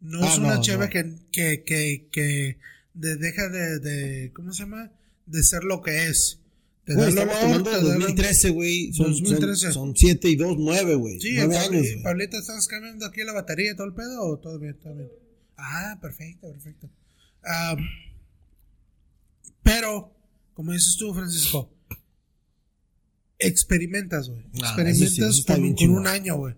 No 0.00 0.22
Ah, 0.22 0.28
es 0.32 0.38
una 0.38 0.54
no, 0.56 0.60
cheve 0.62 0.88
que, 0.88 1.14
que, 1.32 1.64
que, 1.64 2.08
que 2.12 2.58
de- 2.94 3.16
deja 3.16 3.48
de, 3.48 3.78
de. 3.80 4.32
¿Cómo 4.32 4.52
se 4.52 4.62
llama? 4.62 4.90
De 5.26 5.42
ser 5.42 5.64
lo 5.64 5.82
que 5.82 6.06
es. 6.06 6.40
Te 6.84 6.94
Güey, 6.94 7.08
estamos 7.08 7.34
te 7.64 7.70
de 7.70 7.76
da- 7.76 7.80
2013, 7.80 8.50
güey. 8.50 8.92
Son, 8.92 9.10
2013. 9.10 9.72
Son, 9.72 9.72
son 9.72 9.96
7 9.96 10.28
y 10.28 10.36
2, 10.36 10.56
9, 10.58 10.94
güey. 10.94 11.20
Sí, 11.20 11.32
9 11.34 11.54
Pablo- 11.56 11.78
años, 11.78 11.90
güey. 11.92 12.02
Pablito, 12.04 12.38
¿estás 12.38 12.68
cambiando 12.68 13.04
aquí 13.06 13.22
la 13.24 13.32
batería 13.32 13.72
y 13.72 13.76
todo 13.76 13.86
el 13.88 13.94
pedo 13.94 14.22
o 14.22 14.38
todo 14.38 14.58
bien? 14.60 14.78
Todo 14.80 14.94
bien. 14.94 15.10
Ah, 15.56 15.98
perfecto, 16.00 16.48
perfecto. 16.52 16.88
Pero, 19.62 20.14
como 20.54 20.72
dices 20.72 20.96
tú, 20.96 21.12
Francisco, 21.12 21.72
experimentas, 23.38 24.28
güey. 24.28 24.44
Ah, 24.62 24.74
experimentas 24.76 25.36
sí, 25.36 25.44
con, 25.44 25.90
un 25.90 26.06
año, 26.06 26.36
güey. 26.36 26.54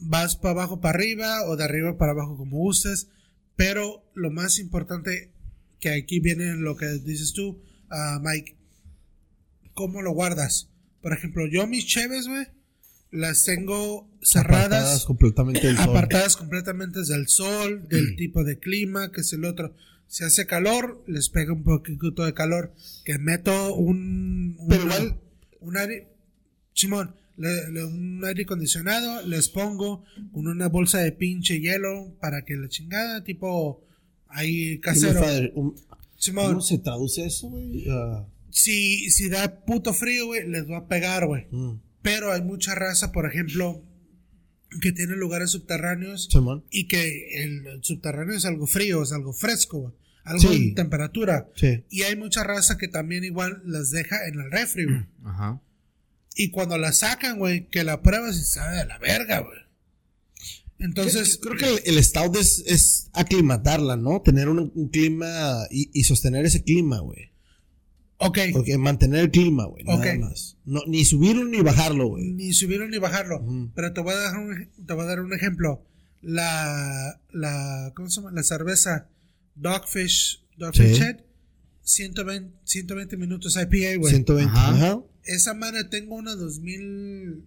Vas 0.00 0.36
para 0.36 0.52
abajo, 0.52 0.80
para 0.80 0.98
arriba, 0.98 1.44
o 1.46 1.56
de 1.56 1.64
arriba 1.64 1.96
para 1.98 2.12
abajo, 2.12 2.36
como 2.36 2.58
gustes. 2.58 3.08
Pero 3.56 4.04
lo 4.14 4.30
más 4.30 4.58
importante, 4.58 5.32
que 5.78 5.90
aquí 5.90 6.20
viene 6.20 6.56
lo 6.56 6.76
que 6.76 6.86
dices 6.86 7.32
tú, 7.32 7.62
ah, 7.90 8.18
Mike, 8.22 8.56
¿cómo 9.74 10.02
lo 10.02 10.12
guardas? 10.12 10.68
Por 11.02 11.12
ejemplo, 11.12 11.46
yo 11.46 11.66
mis 11.66 11.86
cheves, 11.86 12.26
güey, 12.26 12.46
las 13.10 13.44
tengo 13.44 14.08
cerradas 14.22 14.70
Apartadas 14.72 15.04
completamente 15.04 15.66
del 15.66 15.76
sol. 15.76 15.88
apartadas 15.90 16.36
completamente 16.36 17.02
del 17.04 17.28
sol, 17.28 17.88
del 17.88 18.16
tipo 18.16 18.44
de 18.44 18.58
clima, 18.58 19.10
que 19.12 19.20
es 19.22 19.32
el 19.32 19.44
otro. 19.44 19.74
Si 20.06 20.24
hace 20.24 20.46
calor, 20.46 21.02
les 21.06 21.28
pega 21.28 21.52
un 21.52 21.62
poquito 21.62 22.24
de 22.24 22.34
calor. 22.34 22.72
Que 23.04 23.18
meto 23.18 23.74
un. 23.74 24.56
un- 24.58 24.68
Pero 24.68 24.82
igual- 24.84 25.20
Un 25.60 25.76
aire. 25.76 26.08
Simón, 26.74 27.14
le- 27.36 27.70
le- 27.70 27.84
un 27.84 28.24
aire 28.24 28.42
acondicionado, 28.44 29.26
les 29.26 29.48
pongo 29.48 30.04
con 30.32 30.46
una 30.48 30.68
bolsa 30.68 30.98
de 30.98 31.12
pinche 31.12 31.60
hielo 31.60 32.14
para 32.20 32.44
que 32.44 32.54
la 32.56 32.68
chingada, 32.68 33.22
tipo. 33.24 33.82
Ahí 34.28 34.78
casero. 34.80 35.20
Um, 35.54 35.74
Simón, 36.16 36.46
¿Cómo 36.46 36.60
se 36.60 36.78
traduce 36.78 37.24
eso, 37.24 37.48
güey? 37.48 37.84
Ah, 37.90 38.24
si, 38.50 39.10
si 39.10 39.28
da 39.28 39.64
puto 39.64 39.92
frío, 39.94 40.26
güey, 40.26 40.48
les 40.48 40.68
va 40.70 40.78
a 40.78 40.86
pegar, 40.88 41.26
güey. 41.26 41.46
mm. 41.50 41.80
Pero 42.02 42.32
hay 42.32 42.42
mucha 42.42 42.74
raza, 42.74 43.12
por 43.12 43.26
ejemplo, 43.26 43.82
que 44.80 44.92
tiene 44.92 45.16
lugares 45.16 45.50
subterráneos 45.50 46.28
Simón. 46.30 46.64
y 46.70 46.86
que 46.88 47.42
el 47.44 47.82
subterráneo 47.82 48.36
es 48.36 48.44
algo 48.44 48.66
frío, 48.66 49.02
es 49.02 49.12
algo 49.12 49.32
fresco, 49.32 49.94
algo 50.24 50.40
Sí. 50.50 50.68
en 50.68 50.74
temperatura. 50.74 51.48
Sí. 51.56 51.84
Y 51.90 52.02
hay 52.02 52.16
mucha 52.16 52.44
raza 52.44 52.78
que 52.78 52.88
también 52.88 53.24
igual 53.24 53.62
las 53.66 53.90
deja 53.90 54.26
en 54.28 54.40
el 54.40 54.50
refri, 54.50 54.84
güey. 54.84 55.06
Ajá. 55.24 55.60
Y 56.36 56.50
cuando 56.50 56.78
la 56.78 56.92
sacan, 56.92 57.38
güey, 57.38 57.68
que 57.68 57.82
la 57.84 58.00
pruebas 58.02 58.36
y 58.36 58.44
sabe 58.44 58.76
de 58.78 58.86
la 58.86 58.98
verga, 58.98 59.40
güey. 59.40 59.58
Entonces, 60.78 61.38
creo 61.42 61.56
que 61.56 61.68
el, 61.90 61.96
el 61.96 62.02
stout 62.04 62.36
es, 62.36 62.64
es 62.66 63.10
aclimatarla, 63.12 63.96
¿no? 63.96 64.22
Tener 64.22 64.48
un, 64.48 64.72
un 64.74 64.88
clima 64.88 65.66
y, 65.70 65.90
y 65.92 66.04
sostener 66.04 66.46
ese 66.46 66.62
clima, 66.62 67.00
güey. 67.00 67.32
Ok, 68.20 68.38
Porque 68.52 68.78
mantener 68.78 69.20
el 69.24 69.30
clima, 69.30 69.64
güey, 69.66 69.84
nada 69.84 69.98
Ok. 69.98 70.20
más. 70.20 70.56
No, 70.64 70.80
ni 70.86 71.04
subirlo 71.04 71.44
ni 71.44 71.60
bajarlo, 71.60 72.08
güey. 72.08 72.32
ni 72.32 72.52
subirlo 72.52 72.88
ni 72.88 72.98
bajarlo. 72.98 73.40
Ujú. 73.40 73.70
Pero 73.74 73.92
te 73.92 74.00
voy 74.00 74.12
a 74.14 74.16
dar 74.18 74.36
un, 74.38 74.68
te 74.86 74.92
voy 74.94 75.02
a 75.02 75.06
dar 75.06 75.20
un 75.20 75.32
ejemplo. 75.34 75.84
La, 76.22 77.20
la, 77.32 77.92
¿cómo 77.96 78.08
se 78.10 78.20
llama? 78.20 78.32
La 78.32 78.42
cerveza 78.42 79.08
Dogfish, 79.54 80.44
Dogfish 80.58 80.96
Sí. 80.96 81.02
Head, 81.02 81.16
120, 81.82 82.56
120 82.64 83.16
minutos 83.16 83.56
IPA, 83.56 83.96
güey. 83.98 84.12
120, 84.14 84.52
Ajá. 84.52 84.68
ajá. 84.74 85.00
Esa 85.24 85.54
madre 85.54 85.84
tengo 85.84 86.14
una 86.16 86.34
2000. 86.36 87.44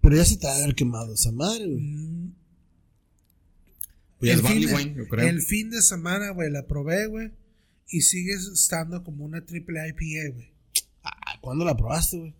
Pero 0.00 0.16
ya 0.16 0.24
se 0.24 0.36
te 0.36 0.46
va 0.46 0.52
a 0.54 0.56
haber 0.56 0.74
quemado 0.74 1.14
esa 1.14 1.30
madre, 1.32 1.64
güey. 1.66 1.80
mm, 1.80 2.34
Pues 4.18 4.32
el, 4.32 4.42
barley 4.42 4.60
fin 4.64 4.68
de, 4.68 4.74
wine, 4.74 4.94
yo 4.96 5.08
creo. 5.08 5.28
el 5.28 5.40
fin 5.42 5.70
de 5.70 5.82
semana, 5.82 6.30
güey, 6.30 6.50
la 6.50 6.66
probé, 6.66 7.06
güey. 7.06 7.30
Y 7.92 8.00
sigue 8.00 8.32
estando 8.34 9.04
como 9.04 9.24
una 9.24 9.44
triple 9.44 9.80
IPA, 9.88 10.34
güey. 10.34 10.50
Ah, 11.04 11.38
¿Cuándo 11.40 11.64
la 11.64 11.76
probaste, 11.76 12.16
güey? 12.18 12.34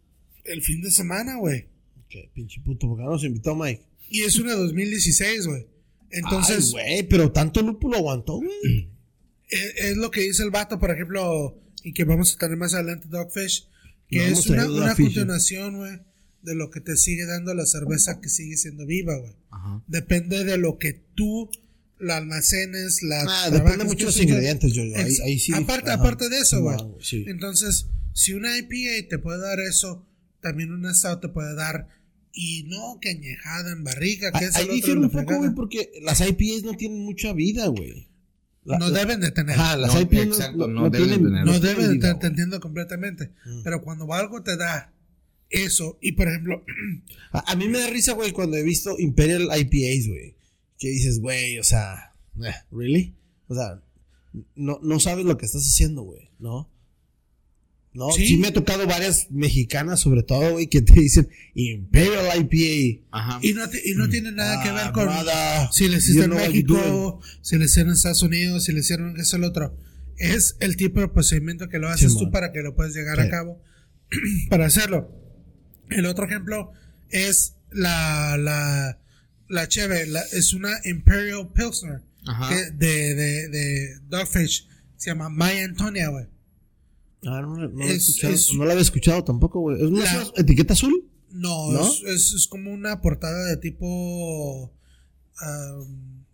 El 0.44 0.62
fin 0.62 0.80
de 0.82 0.90
semana, 0.90 1.36
güey. 1.36 1.68
Qué 2.08 2.30
pinche 2.34 2.60
puto, 2.62 2.88
porque 2.88 3.04
no 3.04 3.10
nos 3.10 3.24
invitó 3.24 3.54
Mike. 3.54 3.82
Y 4.08 4.22
es 4.22 4.38
una 4.38 4.54
2016, 4.54 5.46
güey. 5.46 5.66
Entonces, 6.10 6.66
Ay, 6.66 6.72
güey, 6.72 7.02
pero 7.08 7.32
tanto 7.32 7.62
lúpulo 7.62 7.96
aguantó, 7.98 8.34
güey. 8.36 8.90
es, 9.48 9.74
es 9.76 9.96
lo 9.96 10.10
que 10.10 10.22
dice 10.22 10.42
el 10.42 10.50
vato, 10.50 10.78
por 10.78 10.90
ejemplo, 10.90 11.58
y 11.84 11.92
que 11.92 12.04
vamos 12.04 12.34
a 12.34 12.38
tener 12.38 12.56
más 12.56 12.74
adelante 12.74 13.08
Dogfish, 13.08 13.68
que 14.08 14.18
No 14.18 14.24
es 14.24 14.46
una, 14.46 14.66
una 14.66 14.88
Dogfish. 14.88 15.06
continuación, 15.06 15.76
güey, 15.76 15.98
de 16.42 16.54
lo 16.54 16.70
que 16.70 16.80
te 16.80 16.96
sigue 16.96 17.24
dando 17.26 17.54
la 17.54 17.66
cerveza 17.66 18.20
que 18.20 18.28
sigue 18.28 18.56
siendo 18.56 18.84
viva, 18.86 19.16
güey. 19.16 19.32
Ajá. 19.50 19.82
Depende 19.86 20.44
de 20.44 20.58
lo 20.58 20.78
que 20.78 20.92
tú 20.92 21.50
la 22.02 22.16
almacenes, 22.18 23.02
la 23.02 23.24
Ah, 23.28 23.50
depende 23.50 23.84
mucho 23.84 23.98
de 24.00 24.04
los 24.06 24.20
ingredientes, 24.20 24.72
yo. 24.72 24.82
Ahí, 24.82 24.92
Ex- 24.96 25.20
ahí 25.20 25.38
sí. 25.38 25.52
aparte, 25.54 25.90
ajá. 25.90 26.00
aparte 26.00 26.28
de 26.28 26.38
eso, 26.40 26.60
güey. 26.60 26.76
Ah, 26.78 26.86
Sí. 27.00 27.24
Entonces, 27.28 27.86
si 28.12 28.34
una 28.34 28.56
IPA 28.58 29.08
te 29.08 29.18
puede 29.18 29.40
dar 29.40 29.60
eso, 29.60 30.06
también 30.40 30.72
una 30.72 30.92
stout 30.92 31.20
te 31.20 31.28
puede 31.28 31.54
dar. 31.54 31.88
Y 32.34 32.64
no 32.68 32.98
que 33.00 33.10
añejada 33.10 33.72
en 33.72 33.84
barriga, 33.84 34.32
que 34.32 34.46
es 34.46 34.56
Ahí 34.56 34.66
difiere 34.68 34.98
un 35.00 35.10
poco, 35.10 35.36
güey, 35.36 35.50
porque 35.54 35.90
las 36.02 36.20
IPAs 36.20 36.62
no 36.64 36.72
tienen 36.74 37.04
mucha 37.04 37.32
vida, 37.32 37.66
güey. 37.68 38.08
La- 38.64 38.78
No 38.78 38.88
la- 38.90 38.98
deben 39.00 39.20
de 39.20 39.30
tener. 39.32 39.58
Ajá, 39.58 39.76
las 39.76 39.92
No, 39.94 40.00
IPAs 40.00 40.26
exacto, 40.26 40.56
no, 40.56 40.68
no 40.68 40.80
no 40.82 40.90
deben 40.90 41.08
tienen. 41.08 41.26
tener. 41.26 41.44
No 41.44 41.52
tienen 41.60 41.62
debe 41.76 41.88
de 41.88 41.94
vida, 41.94 42.18
te, 42.18 42.26
entiendo 42.28 42.58
completamente. 42.60 43.30
Mm. 43.44 43.62
Pero 43.64 43.82
cuando 43.82 44.12
algo 44.14 44.42
te 44.42 44.56
da 44.56 44.92
eso, 45.50 45.98
y 46.00 46.12
por 46.12 46.28
ejemplo, 46.28 46.64
A, 47.32 47.52
a 47.52 47.56
mí 47.56 47.68
me 47.68 47.78
da 47.78 47.86
risa, 47.88 48.12
güey, 48.12 48.32
cuando 48.32 48.56
he 48.56 48.62
visto 48.62 48.98
Imperial 48.98 49.42
IPAs, 49.44 50.08
güey. 50.08 50.34
Que 50.82 50.88
dices, 50.88 51.20
güey, 51.20 51.60
o 51.60 51.62
sea, 51.64 52.12
eh, 52.44 52.52
¿really? 52.72 53.14
O 53.46 53.54
sea, 53.54 53.80
no, 54.56 54.80
no 54.82 54.98
sabes 54.98 55.24
lo 55.24 55.36
que 55.38 55.46
estás 55.46 55.62
haciendo, 55.62 56.02
güey, 56.02 56.30
¿no? 56.40 56.68
No, 57.94 58.10
Sí. 58.10 58.26
sí. 58.26 58.36
me 58.38 58.48
ha 58.48 58.52
tocado 58.52 58.84
varias 58.86 59.30
mexicanas, 59.30 60.00
sobre 60.00 60.22
todo, 60.24 60.52
güey, 60.52 60.66
que 60.66 60.80
te 60.82 60.94
dicen 60.94 61.28
Imperial 61.54 62.24
IPA. 62.40 63.06
Ajá. 63.12 63.38
y 63.42 63.52
no, 63.52 63.68
te- 63.68 63.82
y 63.88 63.94
no 63.94 64.08
tiene 64.08 64.32
nada 64.32 64.60
que 64.64 64.72
ver 64.72 64.90
con 64.92 65.04
brother, 65.04 65.68
si 65.72 65.88
le 65.88 65.98
hiciste 65.98 66.24
en 66.24 66.30
México, 66.30 67.20
si 67.42 67.58
le 67.58 67.66
hicieron 67.66 67.90
en 67.90 67.96
Estados 67.96 68.22
Unidos, 68.22 68.64
si 68.64 68.72
le 68.72 68.80
hicieron 68.80 69.10
en 69.10 69.14
qué 69.14 69.20
es 69.22 69.32
el 69.34 69.44
otro. 69.44 69.76
Es 70.16 70.56
el 70.60 70.76
tipo 70.76 71.00
de 71.00 71.08
procedimiento 71.08 71.68
que 71.68 71.78
lo 71.78 71.88
haces 71.88 72.16
tú 72.16 72.30
para 72.32 72.50
que 72.50 72.62
lo 72.62 72.74
puedas 72.74 72.92
llegar 72.94 73.20
Sí. 73.20 73.26
a 73.26 73.30
cabo 73.30 73.60
para 74.50 74.66
hacerlo. 74.66 75.10
El 75.90 76.06
otro 76.06 76.24
ejemplo 76.24 76.72
es 77.10 77.56
la, 77.70 78.36
la, 78.38 78.98
la 79.52 79.68
cheve, 79.68 80.06
la- 80.06 80.24
es 80.32 80.52
una 80.54 80.70
Imperial 80.84 81.48
Pilsner 81.54 82.00
que- 82.48 82.70
de, 82.72 83.14
de, 83.14 83.48
de 83.48 83.98
Dogfish. 84.08 84.66
Se 84.96 85.10
llama 85.10 85.28
My 85.28 85.58
Antonia, 85.60 86.08
güey. 86.08 86.26
Ah, 87.24 87.40
no, 87.42 87.56
no 87.68 87.84
Es- 87.84 88.50
no 88.54 88.64
la 88.64 88.72
había 88.72 88.82
escuchado 88.82 89.22
tampoco, 89.24 89.60
güey. 89.60 89.76
¿Es 89.76 89.82
una 89.88 90.04
La- 90.04 90.32
etiqueta 90.36 90.72
azul? 90.74 91.08
No, 91.30 91.72
es, 92.06 92.32
es 92.34 92.46
como 92.48 92.72
una 92.72 93.00
portada 93.00 93.44
de 93.48 93.56
tipo 93.56 94.64
um, 95.40 96.24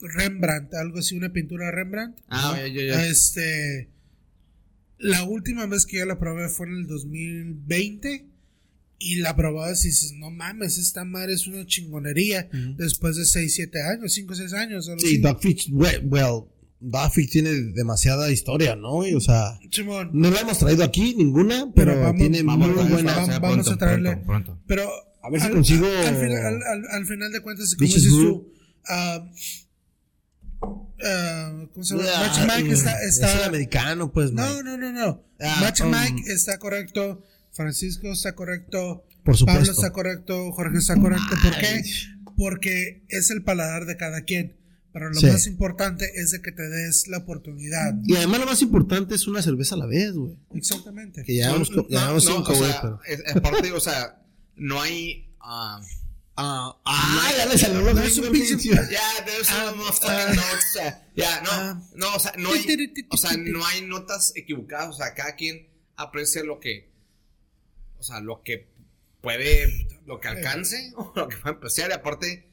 Rembrandt, 0.00 0.74
algo 0.74 0.98
así, 0.98 1.16
una 1.16 1.32
pintura 1.32 1.70
Rembrandt. 1.70 2.18
Ah, 2.28 2.54
ya, 2.58 2.66
ya, 2.68 2.82
ya. 2.82 3.06
Este, 3.06 3.90
la 4.98 5.24
última 5.24 5.66
vez 5.66 5.84
que 5.86 5.98
yo 5.98 6.06
la 6.06 6.18
probé 6.18 6.48
fue 6.48 6.66
en 6.68 6.74
el 6.76 6.86
2020 6.86 8.26
y 8.98 9.16
la 9.16 9.36
probabas 9.36 9.84
y 9.84 9.88
dices, 9.88 10.12
no 10.16 10.30
mames, 10.30 10.78
esta 10.78 11.04
madre 11.04 11.34
es 11.34 11.46
una 11.46 11.66
chingonería 11.66 12.48
después 12.76 13.16
de 13.16 13.24
6, 13.24 13.54
7 13.54 13.82
años, 13.82 14.12
5, 14.14 14.34
6 14.34 14.52
años. 14.54 14.90
Sí. 14.98 15.18
Dogfish, 15.18 15.70
well, 15.72 16.00
well, 16.06 16.44
Dogfish 16.80 17.30
tiene 17.30 17.50
demasiada 17.72 18.30
historia, 18.30 18.76
¿no? 18.76 18.94
güey? 18.96 19.14
O 19.14 19.20
sea, 19.20 19.58
Simón. 19.70 20.10
no 20.12 20.30
la 20.30 20.40
hemos 20.40 20.58
traído 20.58 20.84
aquí 20.84 21.14
ninguna, 21.14 21.70
pero, 21.74 21.92
Pero 21.92 22.00
vamos- 22.02 22.20
tiene 22.20 22.42
Vamos, 22.42 22.68
muy 22.68 22.76
vamos, 22.76 22.92
buena. 22.92 23.14
vamos, 23.14 23.40
vamos 23.40 23.66
pronto, 23.66 23.70
a 23.72 23.78
traerle- 23.88 24.24
pronto, 24.24 24.26
pronto. 24.26 24.62
Pero 24.66 24.90
A 25.22 25.30
ver 25.30 25.40
si 25.40 25.46
al, 25.46 25.52
consigo- 25.54 25.86
al, 25.86 26.16
final, 26.16 26.46
al- 26.46 26.62
al- 26.62 26.86
al 26.90 27.06
final 27.06 27.32
de 27.32 27.40
cuentas, 27.40 27.74
como 27.74 27.86
dices 27.86 28.04
tú, 28.08 28.52
ah, 28.88 29.28
ah, 31.04 31.66
¿cómo 31.72 31.84
se 31.84 31.96
llama? 31.96 32.08
Ah, 32.14 32.20
Match 32.46 32.56
Mike 32.62 32.72
está, 32.74 32.92
Es 33.02 33.18
el 33.18 33.24
está 33.24 33.46
americano, 33.46 34.12
pues, 34.12 34.32
no, 34.32 34.42
Mike. 34.48 34.62
no, 34.64 34.76
no, 34.78 34.92
no. 34.92 35.24
Ah, 35.40 35.58
Match 35.60 35.80
um, 35.82 35.90
Mike 35.90 36.32
está 36.32 36.58
correcto, 36.58 37.22
Francisco 37.56 38.12
está 38.12 38.34
correcto, 38.34 39.04
Por 39.24 39.36
supuesto. 39.36 39.60
Pablo 39.60 39.72
está 39.72 39.92
correcto, 39.92 40.52
Jorge 40.52 40.78
está 40.78 40.96
correcto. 40.96 41.34
¿Por 41.42 41.58
qué? 41.58 41.82
Porque 42.36 43.04
es 43.08 43.30
el 43.30 43.42
paladar 43.42 43.86
de 43.86 43.96
cada 43.96 44.22
quien. 44.22 44.56
Pero 44.92 45.10
lo 45.10 45.20
Sí. 45.20 45.26
más 45.26 45.46
importante 45.46 46.10
es 46.14 46.30
de 46.30 46.40
que 46.40 46.52
te 46.52 46.62
des 46.68 47.06
la 47.08 47.18
oportunidad. 47.18 47.94
Y 48.04 48.16
además 48.16 48.40
lo 48.40 48.46
más 48.46 48.62
importante 48.62 49.14
es 49.14 49.26
una 49.26 49.42
cerveza 49.42 49.74
a 49.74 49.78
la 49.78 49.86
vez, 49.86 50.12
güey. 50.12 50.38
Exactamente. 50.54 51.22
Que 51.22 51.36
ya 51.36 51.48
No, 51.48 51.52
vamos, 51.54 51.70
co- 51.70 51.86
ya 51.88 52.00
no, 52.00 52.06
vamos 52.06 52.24
no, 52.24 52.36
cinco, 52.36 52.52
o 52.52 52.56
güey, 52.56 52.70
sea, 52.70 52.80
pero... 52.82 53.00
es- 53.06 53.36
aparte, 53.36 53.72
o 53.72 53.80
sea, 53.80 54.22
no 54.56 54.80
hay. 54.80 55.34
ah, 55.40 55.80
Ah, 56.38 56.76
ah, 56.84 57.32
ya 57.38 57.46
le 57.46 57.56
salió 57.56 57.80
lo 57.80 57.94
No, 57.94 58.02
es 58.02 58.18
un 58.18 58.30
gringo, 58.30 58.46
pinche-. 58.58 58.74
Ya, 58.90 59.24
there's 59.24 59.48
Ah, 59.50 59.72
more 59.74 59.88
ah. 59.88 59.92
fucking 59.94 60.36
notes. 60.36 60.64
sea, 60.74 61.08
Ya, 61.16 61.40
no, 61.40 61.48
Ah. 61.50 61.82
no, 61.94 62.14
o 62.14 62.18
sea, 62.18 62.32
no 62.38 62.52
hay, 62.52 62.66
o 63.08 63.16
sea, 63.16 63.30
no 63.38 63.64
hay 63.64 63.80
notas 63.86 64.32
equivocadas, 64.34 64.90
o 64.90 64.92
sea, 64.98 65.14
cada 65.14 65.34
quien 65.34 65.66
aprecia 65.96 66.44
lo 66.44 66.60
que, 66.60 66.90
o 67.98 68.02
sea, 68.02 68.20
lo 68.20 68.42
que 68.42 68.68
puede, 69.20 69.88
lo 70.06 70.20
que 70.20 70.28
alcance, 70.28 70.92
o 70.96 71.12
lo 71.16 71.28
que 71.28 71.36
puede 71.36 71.56
apreciar, 71.56 71.90
y 71.90 71.94
aparte, 71.94 72.50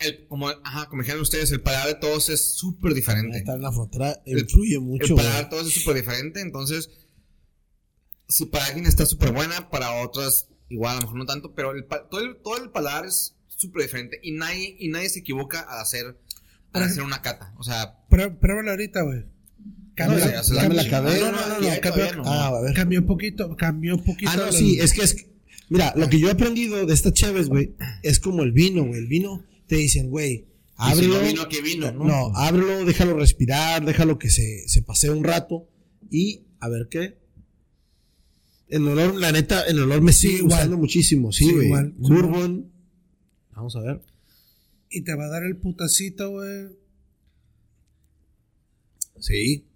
el, 0.00 0.26
como, 0.26 0.48
ajá, 0.48 0.88
como 0.88 1.02
dijeron 1.02 1.22
ustedes, 1.22 1.50
el 1.52 1.60
paladar 1.60 1.88
de 1.88 1.94
todos 1.94 2.28
es 2.28 2.54
súper 2.56 2.92
diferente. 2.94 3.38
Estar 3.38 3.56
en 3.56 3.62
la 3.62 3.72
frontera 3.72 4.20
El- 4.26 4.40
influye 4.40 4.74
el 4.74 4.80
mucho, 4.80 5.14
paladar 5.16 5.34
güey. 5.34 5.44
de 5.44 5.50
todos 5.50 5.66
es 5.68 5.74
súper 5.82 5.96
diferente, 5.96 6.40
entonces, 6.40 6.90
si 8.28 8.46
para 8.46 8.66
alguien 8.66 8.86
está 8.86 9.06
súper 9.06 9.32
buena, 9.32 9.68
para 9.70 10.02
otros 10.02 10.48
igual, 10.68 10.92
a 10.92 10.94
lo 10.96 11.02
mejor 11.02 11.16
no 11.18 11.26
tanto, 11.26 11.54
pero 11.54 11.72
el, 11.72 11.86
todo, 11.86 12.20
el, 12.20 12.36
todo 12.42 12.56
el 12.56 12.70
paladar 12.70 13.04
es 13.06 13.36
súper 13.48 13.82
diferente 13.82 14.18
y 14.22 14.32
nadie, 14.32 14.74
y 14.78 14.88
nadie 14.88 15.08
se 15.10 15.18
equivoca 15.20 15.60
al 15.60 15.80
hacer, 15.80 16.18
al 16.72 16.82
hacer 16.82 17.02
una 17.02 17.20
cata, 17.22 17.54
o 17.58 17.62
sea, 17.62 17.98
Pruébalo 18.08 18.70
ahorita, 18.70 19.02
güey. 19.02 19.24
Cambió, 19.94 20.18
No, 20.18 20.24
la 20.26 20.42
cambió- 20.42 20.90
cadera. 20.90 21.30
no, 21.30 21.36
no, 21.36 21.48
no, 21.48 21.60
no, 21.74 21.80
cambió, 21.80 22.14
no. 22.16 22.22
Ah, 22.24 22.46
a 22.48 22.60
ver. 22.62 22.74
cambió 22.74 23.04
poquito, 23.06 23.54
cambió 23.56 23.98
poquito. 24.02 24.30
Ah, 24.32 24.36
no, 24.36 24.52
sí, 24.52 24.78
es 24.80 24.92
que 24.94 25.02
es. 25.02 25.26
Mira, 25.68 25.92
lo 25.96 26.08
que 26.08 26.18
yo 26.18 26.28
he 26.28 26.32
aprendido 26.32 26.84
de 26.86 26.94
estas 26.94 27.12
chaves, 27.12 27.48
güey, 27.48 27.74
es 28.02 28.18
como 28.18 28.42
el 28.42 28.52
vino, 28.52 28.84
güey. 28.84 29.00
El 29.00 29.06
vino 29.06 29.44
te 29.66 29.76
dicen, 29.76 30.08
güey, 30.10 30.38
si 30.38 30.46
ábrelo. 30.76 31.14
no 31.20 31.26
vino, 31.26 31.48
¿qué 31.48 31.60
vino? 31.62 31.92
no, 31.92 32.04
No, 32.04 32.36
ábrelo, 32.36 32.84
déjalo 32.84 33.16
respirar, 33.18 33.84
déjalo 33.84 34.18
que 34.18 34.30
se, 34.30 34.66
se 34.68 34.82
pasee 34.82 35.10
un 35.10 35.24
rato 35.24 35.68
y 36.10 36.42
a 36.60 36.68
ver 36.68 36.88
qué. 36.90 37.18
El 38.68 38.88
olor, 38.88 39.14
la 39.16 39.30
neta, 39.32 39.62
el 39.64 39.78
olor 39.78 40.00
me 40.00 40.12
Sí, 40.14 40.28
sigue 40.28 40.42
gustando 40.42 40.78
muchísimo, 40.78 41.32
sí, 41.32 41.44
Sí, 41.44 41.52
güey. 41.52 41.66
igual. 41.66 41.92
Bourbon. 41.98 42.72
Vamos 43.54 43.76
a 43.76 43.80
ver. 43.80 44.00
Y 44.90 45.02
te 45.02 45.14
va 45.14 45.24
a 45.26 45.28
dar 45.28 45.42
el 45.44 45.56
putacito, 45.58 46.30
güey. 46.30 46.68
Sí. 49.20 49.66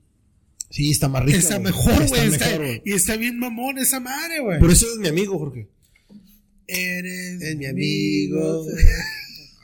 Sí, 0.71 0.91
está 0.91 1.09
más 1.09 1.25
rica. 1.25 1.39
Está 1.39 1.59
mejor, 1.59 2.07
güey. 2.09 2.27
Está, 2.29 2.47
mejor, 2.47 2.59
güey. 2.59 2.83
y 2.85 2.93
está 2.93 3.17
bien 3.17 3.39
mamón 3.39 3.79
esa 3.79 4.01
madre, 4.01 4.41
güey. 4.41 4.59
Por 4.59 4.71
eso 4.71 4.87
es 4.93 4.99
mi 4.99 5.09
amigo, 5.09 5.39
Jorge. 5.39 5.69
Eres 6.67 7.41
Es 7.43 7.57
mi 7.57 7.67
amigo. 7.67 8.67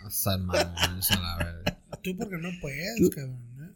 Hasta 0.06 0.38
mames, 0.38 1.10
a 1.10 1.20
la 1.20 1.36
verga. 1.38 1.78
Tú 2.02 2.16
porque 2.16 2.36
no 2.38 2.48
puedes, 2.60 2.96
Tú- 2.96 3.10
cabrón. 3.10 3.40
¿eh? 3.62 3.70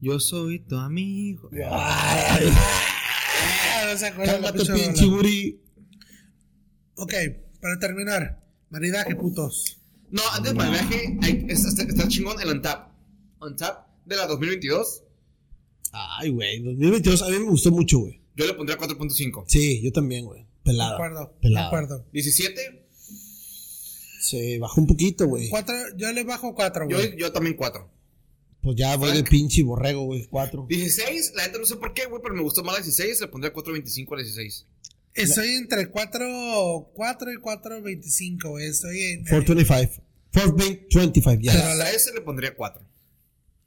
Yo 0.00 0.20
soy 0.20 0.60
tu 0.60 0.76
amigo. 0.76 1.50
Ay, 1.52 2.50
Ah, 2.50 3.90
no 3.92 3.98
se 3.98 4.06
acuerda 4.06 4.52
pinche 4.52 4.72
pinche 4.72 5.04
rola. 5.04 5.16
Uri. 5.18 5.60
Ok, 6.96 7.12
para 7.60 7.78
terminar. 7.78 8.44
Maridaje, 8.70 9.14
putos. 9.16 9.78
No, 10.10 10.22
antes 10.32 10.52
del 10.54 10.60
hay- 11.22 11.46
está, 11.48 11.68
está- 11.68 11.82
está 11.84 12.08
chingón 12.08 12.40
el 12.40 12.48
Untap. 12.48 12.90
Untap 13.40 13.86
de 14.04 14.16
la 14.16 14.26
2022, 14.26 15.02
Ay, 15.92 16.30
güey, 16.30 16.60
2022 16.62 17.22
a 17.22 17.28
mí 17.30 17.38
me 17.38 17.44
gustó 17.50 17.70
mucho, 17.70 17.98
güey. 18.00 18.20
yo 18.36 18.46
le 18.46 18.54
pondría 18.54 18.78
4.5. 18.78 19.44
Sí, 19.46 19.80
yo 19.82 19.92
también, 19.92 20.24
güey. 20.26 20.42
De 20.42 20.46
Pelada. 20.64 20.94
acuerdo, 20.94 21.20
de 21.34 21.40
Pelada. 21.40 21.66
acuerdo. 21.68 22.06
17, 22.12 22.86
Se 24.20 24.58
bajó 24.58 24.80
un 24.80 24.86
poquito, 24.86 25.26
güey. 25.26 25.48
Cuatro, 25.48 25.74
yo 25.96 26.12
le 26.12 26.24
bajo 26.24 26.54
cuatro, 26.54 26.86
yo, 26.88 26.96
güey. 26.98 27.16
yo 27.16 27.32
también 27.32 27.56
4. 27.56 27.90
Pues 28.60 28.76
ya 28.76 28.96
voy 28.96 29.12
de 29.12 29.22
pinche 29.24 29.62
borrego, 29.62 30.04
güey. 30.04 30.26
Cuatro. 30.26 30.66
16, 30.68 31.32
la 31.36 31.46
neta 31.46 31.58
no 31.58 31.64
sé 31.64 31.76
por 31.76 31.94
qué, 31.94 32.06
güey, 32.06 32.20
pero 32.22 32.34
me 32.34 32.42
gustó 32.42 32.62
más 32.64 32.74
la 32.74 32.80
16, 32.82 33.20
le 33.22 33.28
pondría 33.28 33.52
4.25 33.54 34.12
a 34.12 34.16
la 34.16 34.22
16. 34.22 34.66
Estoy 35.14 35.48
entre 35.54 35.88
4, 35.90 36.90
4 36.92 37.32
y 37.32 37.36
4.25, 37.36 38.48
güey. 38.50 38.66
Estoy 38.66 39.00
en, 39.02 39.24
425. 39.24 40.04
425, 40.32 41.42
ya. 41.42 41.54
La, 41.54 41.72
a 41.72 41.74
la 41.76 41.90
S 41.92 42.12
le 42.12 42.20
pondría 42.20 42.54
4. 42.54 42.82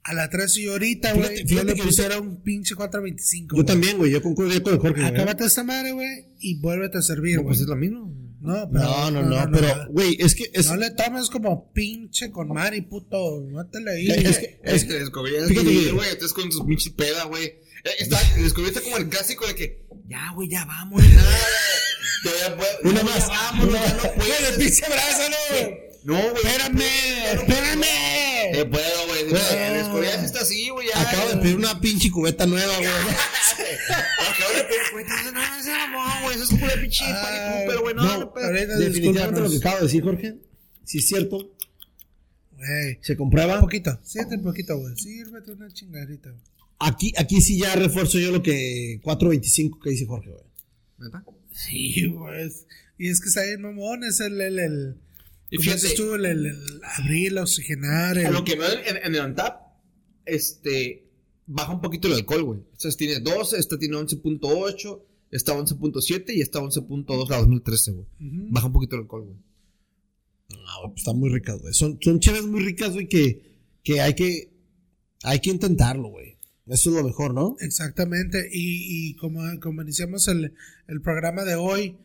A 0.04 0.14
la 0.14 0.28
3 0.28 0.56
y 0.58 0.66
ahorita, 0.68 1.12
güey. 1.12 1.40
Yo 1.42 1.46
fíjate 1.48 1.66
le 1.66 1.74
que 1.74 1.82
pusiera 1.84 2.18
un 2.18 2.42
pinche 2.42 2.74
4.25. 2.74 3.56
Yo 3.56 3.64
también, 3.64 3.98
güey. 3.98 4.10
Yo 4.10 4.20
concuerdo 4.22 4.60
con 4.62 4.72
el 4.74 4.78
Jorge. 4.80 5.04
Acábate 5.04 5.44
esta 5.44 5.62
madre, 5.64 5.92
güey, 5.92 6.26
y 6.40 6.60
vuélvete 6.60 6.98
a 6.98 7.02
servir, 7.02 7.36
No, 7.36 7.42
güey. 7.42 7.52
pues 7.52 7.60
es 7.60 7.66
lo 7.68 7.76
mismo. 7.76 8.12
No, 8.40 8.68
pero, 8.72 8.84
No, 8.84 9.10
no, 9.12 9.22
no, 9.22 9.50
pero, 9.52 9.86
güey, 9.90 10.16
es 10.18 10.34
que 10.34 10.50
es. 10.52 10.66
no 10.66 10.74
le 10.76 10.90
tomes 10.90 11.30
como 11.30 11.72
pinche 11.72 12.32
con 12.32 12.48
Mari, 12.48 12.80
puto. 12.80 13.40
Mátale 13.52 13.92
ahí. 13.92 14.08
Es 14.10 14.38
que- 14.38 14.60
Es 14.64 14.84
que 14.84 14.94
descubrí 14.94 15.32
Fíjate 15.46 15.64
que- 15.70 15.92
güey, 15.92 16.10
estás 16.10 16.32
con 16.32 16.48
tus 16.50 16.64
pinches 16.64 16.92
peda, 16.92 17.22
güey. 17.26 17.44
Eh, 17.44 17.60
Está, 18.00 18.18
descubriste 18.38 18.80
como 18.82 18.96
el 18.96 19.08
clásico 19.08 19.46
de 19.46 19.54
que, 19.54 19.86
ya, 20.08 20.32
güey, 20.34 20.48
ya 20.48 20.64
vamos, 20.64 21.00
nada. 21.02 21.30
Ya, 22.24 22.30
ya, 22.48 22.56
puedo- 22.56 22.68
Una 22.84 23.00
ya, 23.00 23.04
más, 23.04 23.18
ya 23.26 23.32
vámonos, 23.34 23.68
una 23.74 23.84
ya 23.84 23.94
no 23.94 24.14
puedes. 24.14 24.56
pinche 24.58 24.86
brazo, 24.88 25.22
No, 25.30 25.36
güey. 25.50 25.74
Espérame, 26.04 26.82
espérame. 27.32 27.84
Eh, 28.54 28.64
puedo, 28.70 29.06
güey. 29.08 29.20
El 29.30 29.76
Escobias 29.76 30.24
está 30.24 30.40
así, 30.40 30.68
güey. 30.70 30.88
Acabo 30.94 31.28
de 31.30 31.36
pedir 31.36 31.56
una 31.56 31.80
pinche 31.80 32.10
cubeta 32.10 32.44
nueva, 32.46 32.76
güey. 32.76 32.88
Acabo 32.88 34.54
de 34.56 34.64
pedir, 34.64 34.80
güey. 34.92 35.04
No, 35.04 35.22
no, 35.22 35.32
no, 35.32 35.58
ese 35.60 35.70
mamón, 35.70 36.22
güey. 36.24 36.34
Eso 36.36 36.44
es 36.44 36.60
pura 36.60 36.74
pinche 36.80 37.04
Ay, 37.04 37.64
pero 37.68 37.82
güey, 37.82 37.94
no, 37.94 38.02
No, 38.04 38.18
no, 38.34 38.78
Definitivamente 38.78 39.40
lo 39.40 39.50
que 39.50 39.56
acabo 39.58 39.76
de 39.76 39.82
decir, 39.82 40.02
Jorge. 40.02 40.34
Si 40.84 40.98
es 40.98 41.06
cierto, 41.06 41.54
Güey, 42.56 42.98
se 43.00 43.16
comprueba. 43.16 43.54
un 43.56 43.60
poquito, 43.62 43.98
siete 44.02 44.36
un 44.36 44.42
poquito, 44.42 44.76
güey. 44.78 44.96
Sírvete 44.96 45.52
una 45.52 45.72
chingadita. 45.72 46.30
güey. 46.30 46.42
Aquí, 46.80 47.12
aquí 47.16 47.40
sí 47.40 47.58
ya 47.58 47.74
refuerzo 47.76 48.18
yo 48.18 48.30
lo 48.32 48.42
que 48.42 49.00
4.25 49.02 49.80
que 49.82 49.90
dice 49.90 50.06
Jorge, 50.06 50.30
güey. 50.30 50.44
¿Neta? 50.98 51.24
Sí, 51.54 52.06
güey. 52.06 52.50
Y 52.98 53.08
es 53.08 53.20
que 53.20 53.28
está 53.28 53.42
bien 53.44 53.62
mamón, 53.62 54.04
es 54.04 54.20
el, 54.20 54.40
el, 54.40 54.58
el 54.58 54.96
Y 55.52 55.56
¿cómo 55.58 55.76
fíjate- 55.76 55.94
tú? 55.94 56.14
El, 56.14 56.24
el, 56.26 56.46
el 56.46 56.80
abrir, 56.98 57.28
el 57.28 57.38
oxigenar, 57.38 58.18
A 58.18 58.28
el, 58.28 58.32
lo 58.32 58.42
que 58.44 58.56
veo 58.56 58.70
en, 58.86 58.96
en 58.96 59.14
el 59.14 59.20
OnTap, 59.20 59.60
este, 60.24 61.04
baja 61.46 61.72
un 61.74 61.80
poquito 61.80 62.08
el 62.08 62.14
alcohol, 62.14 62.42
güey. 62.44 62.60
Esta 62.72 62.90
tiene 62.96 63.20
12, 63.20 63.58
esta 63.58 63.78
tiene 63.78 63.96
11.8, 63.96 65.02
esta 65.30 65.52
11.7 65.54 66.34
y 66.34 66.40
esta 66.40 66.60
11.2 66.60 67.28
la 67.28 67.38
2013, 67.38 67.92
güey. 67.92 68.06
Ujú. 68.20 68.46
Baja 68.50 68.66
un 68.66 68.72
poquito 68.72 68.96
el 68.96 69.02
alcohol, 69.02 69.24
güey. 69.24 69.36
No, 70.50 70.88
pues 70.88 70.98
están 70.98 71.18
muy 71.18 71.30
ricas, 71.30 71.60
güey. 71.60 71.72
Son, 71.72 71.98
son 72.00 72.20
cheves 72.20 72.44
muy 72.44 72.62
ricas, 72.64 72.92
güey, 72.92 73.08
que, 73.08 73.58
que 73.82 74.00
hay 74.00 74.14
que 74.14 74.52
hay 75.24 75.40
que 75.40 75.50
intentarlo, 75.50 76.08
güey. 76.08 76.36
Eso 76.66 76.90
es 76.90 76.96
lo 76.96 77.04
mejor, 77.04 77.32
¿no? 77.34 77.56
Exactamente. 77.60 78.48
Y, 78.52 79.10
y 79.10 79.14
como, 79.16 79.40
como 79.60 79.82
iniciamos 79.82 80.28
el, 80.28 80.54
el 80.88 81.00
programa 81.00 81.44
de 81.44 81.54
hoy, 81.56 81.96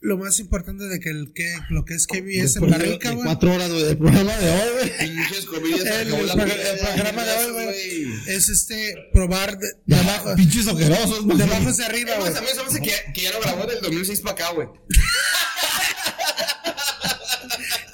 lo 0.00 0.18
más 0.18 0.38
importante 0.38 0.84
de 0.84 1.00
que, 1.00 1.08
el, 1.10 1.32
que 1.34 1.52
lo 1.70 1.84
que 1.84 1.94
es 1.94 2.06
KBS 2.06 2.18
en 2.18 2.42
Después 2.42 2.70
de- 2.70 2.78
Barrica, 2.78 3.10
güey. 3.12 3.24
cuatro 3.24 3.52
horas 3.54 3.70
güey, 3.70 3.82
del 3.84 3.98
programa 3.98 4.36
de 4.36 4.50
hoy, 4.50 4.68
güey. 4.74 4.98
Pinches 5.16 5.46
comidas. 5.46 5.80
El, 5.80 6.08
programa- 6.08 6.44
vida, 6.44 6.70
el 6.72 6.78
programa 6.78 7.24
de 7.24 7.34
hoy, 7.34 7.52
güey, 7.52 8.06
es 8.28 8.48
este 8.48 8.94
probar 9.12 9.58
de, 9.58 9.66
de 9.66 9.74
Ya, 9.96 10.00
abajo, 10.00 10.34
pinches 10.36 10.66
ojerosos, 10.68 11.26
de 11.26 11.34
güey. 11.34 11.42
abajo 11.42 11.68
hacia 11.70 11.86
arriba, 11.86 12.12
Es 12.12 12.18
güey. 12.20 12.32
mí 12.32 12.38
se 12.54 12.62
me 12.62 12.68
hace 12.68 12.80
que, 12.82 13.12
que 13.14 13.20
ya 13.22 13.32
lo 13.32 13.40
grabó 13.40 13.66
del 13.66 13.80
2006 13.80 14.20
para 14.20 14.32
acá, 14.34 14.50
güey. 14.52 14.68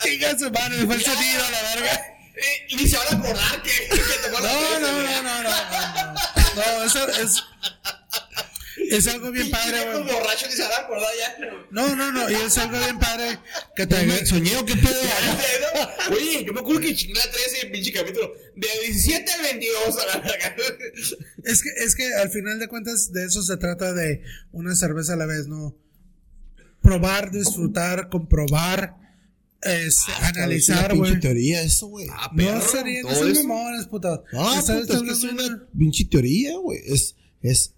Chinga 0.02 0.38
su 0.38 0.50
madre, 0.50 0.84
fue 0.84 0.96
el 0.96 1.02
sonido, 1.04 1.42
la 1.50 1.62
verga. 1.74 2.06
Eh, 2.34 2.66
y 2.70 2.76
ni 2.76 2.88
se 2.88 2.96
van 2.96 3.06
a 3.08 3.10
acordar 3.18 3.62
que, 3.62 3.70
que 3.70 4.18
tomó 4.24 4.40
la 4.40 4.52
No, 4.52 4.80
no, 4.80 5.02
no, 5.02 5.22
no, 5.22 5.42
no. 5.42 5.50
No, 6.56 6.84
eso 6.84 7.08
es. 7.08 7.44
Es 8.90 9.06
algo 9.06 9.30
bien 9.30 9.50
padre, 9.50 9.78
ni 10.04 10.52
se 10.56 10.62
van 10.62 10.72
a 10.72 10.76
acordar 10.76 11.08
ya. 11.18 11.64
No, 11.70 11.94
no, 11.96 12.12
no, 12.12 12.30
y 12.30 12.34
es 12.34 12.56
algo 12.58 12.78
bien 12.78 12.98
padre 12.98 13.38
que 13.76 13.86
te 13.86 14.26
¿Soñé 14.26 14.56
o 14.56 14.64
qué 14.64 14.74
pedo? 14.76 15.00
Oye, 16.10 16.44
yo 16.44 16.52
me 16.52 16.60
acuerdo 16.60 16.80
que 16.80 16.94
chingué 16.94 17.14
la 17.14 17.30
13, 17.30 17.66
pinche 17.66 17.92
capítulo. 17.92 18.32
De 18.56 18.68
17 18.86 19.32
al 19.32 19.42
22 19.42 19.98
a 19.98 20.06
la 20.06 20.20
verga. 20.24 20.56
Es 21.44 21.62
que, 21.62 21.70
es 21.84 21.94
que 21.94 22.14
al 22.14 22.30
final 22.30 22.58
de 22.58 22.68
cuentas 22.68 23.12
de 23.12 23.24
eso 23.24 23.42
se 23.42 23.56
trata 23.56 23.92
de 23.92 24.22
una 24.52 24.74
cerveza 24.76 25.14
a 25.14 25.16
la 25.16 25.26
vez, 25.26 25.48
¿no? 25.48 25.76
Probar, 26.82 27.30
disfrutar, 27.30 28.08
comprobar, 28.08 28.96
este, 29.62 30.12
analizar, 30.22 30.86
Es 30.86 30.92
una 30.92 30.94
güey. 30.98 31.10
pinche 31.12 31.28
teoría 31.28 31.62
eso, 31.62 31.86
güey. 31.86 32.06
Ah, 32.10 32.28
No 32.32 32.36
perro, 32.44 32.68
sería, 32.68 33.02
no 33.02 33.08
todo 33.08 33.34
son 33.34 33.46
mamones, 33.46 33.86
puta. 33.86 34.22
Ah, 34.32 34.56
puta, 34.60 34.78
es 34.80 34.86
que 34.86 34.94
estás 34.98 35.18
es 35.18 35.24
una 35.24 35.68
pinche 35.78 36.04
teoría, 36.06 36.56
güey. 36.58 36.80
Es, 36.86 37.14
es, 37.42 37.74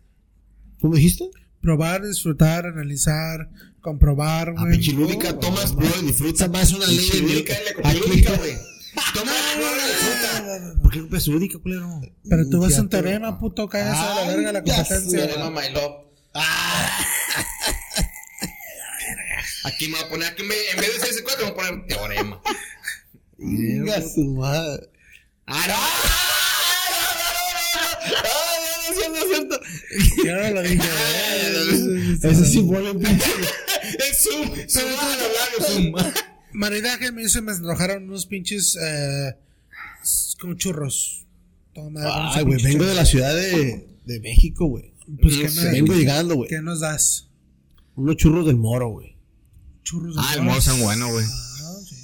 ¿cómo 0.85 0.97
dijiste? 0.97 1.31
Probar, 1.63 2.03
disfrutar, 2.07 2.67
analizar, 2.67 3.49
comprobar, 3.81 4.51
Ah, 4.51 4.55
güey. 4.65 4.73
pinche 4.73 4.93
lúdica, 4.93 5.33
tomas, 5.41 5.73
prueba 5.73 5.95
y 6.03 6.07
disfruta. 6.09 6.47
Más 6.49 6.65
es 6.65 6.73
una 6.75 6.87
ley 6.87 7.09
de 7.09 7.21
lúdica, 7.21 7.55
lúdica, 8.07 8.37
güey. 8.37 8.53
Toma, 9.15 9.33
No, 9.57 9.63
y 9.63 9.65
no, 9.65 9.87
disfruta. 9.87 10.43
no, 10.43 10.59
no. 10.75 10.83
¿Por 10.83 10.91
qué 10.93 11.01
copias 11.01 11.27
lúdica, 11.27 11.59
culero? 11.59 12.03
Pero 12.29 12.47
tú 12.51 12.61
vas 12.61 12.75
Ya 12.75 12.83
un 12.83 12.91
te- 12.91 12.99
teorema, 13.01 13.41
puto, 13.41 13.67
cállate 13.67 13.97
a 13.99 14.15
la 14.15 14.27
verga 14.29 14.53
la 14.53 14.63
competencia. 14.63 15.27
My 15.51 15.71
Love. 15.73 16.05
Aquí 19.65 19.89
me 19.89 19.95
voy 19.97 20.05
a 20.05 20.09
poner, 20.11 20.29
aquí 20.29 20.43
me, 20.43 20.55
en 20.75 20.81
vez 20.81 21.01
de 21.01 21.07
6 21.07 21.23
4 21.25 21.47
me 21.47 21.53
voy 21.53 21.65
a 21.65 21.69
poner 21.71 21.87
teorema. 21.87 22.43
Venga 23.39 24.03
su 24.03 24.35
madre. 24.35 24.91
¡Ah, 25.47 25.67
no 30.25 30.51
lo 30.51 30.63
dije. 30.63 30.79
Ese 32.23 32.45
sí 32.47 32.63
pone 32.63 32.91
un 32.93 33.01
pinche. 33.01 33.31
Es 33.99 34.25
Zoom, 34.25 34.51
Zoom. 34.69 35.95
Maridaje 36.53 37.11
me 37.13 37.23
hizo 37.23 37.43
me 37.43 37.53
antojaron 37.53 38.05
unos 38.05 38.27
pinches 38.27 38.77
eh, 38.81 39.33
como 40.41 40.55
churros. 40.55 41.27
Toma, 41.75 42.01
unos 42.01 42.37
Ay, 42.37 42.45
güey, 42.45 42.63
vengo 42.63 42.85
de 42.85 42.95
la 42.95 43.05
ciudad 43.05 43.35
de, 43.35 43.89
de 44.05 44.21
México, 44.21 44.67
güey. 44.67 44.93
Pues, 45.21 45.35
No 45.37 45.43
¿qué 45.43 45.49
sé. 45.49 45.63
me- 45.65 45.71
Vengo 45.73 45.95
llegando, 45.95 46.37
güey. 46.37 46.49
¿Qué 46.49 46.61
nos 46.63 46.81
das? 46.81 47.29
Unos 47.97 48.17
churros 48.17 48.47
del 48.47 48.57
moro, 48.57 48.89
güey. 48.91 49.17
Churros 49.83 50.15
de 50.17 50.23
Ah, 50.25 50.35
el 50.37 50.43
moro 50.43 50.61
son 50.61 50.81
bueno, 50.81 51.11
güey. 51.11 51.25
Ah, 51.29 51.75
sí. 51.89 51.97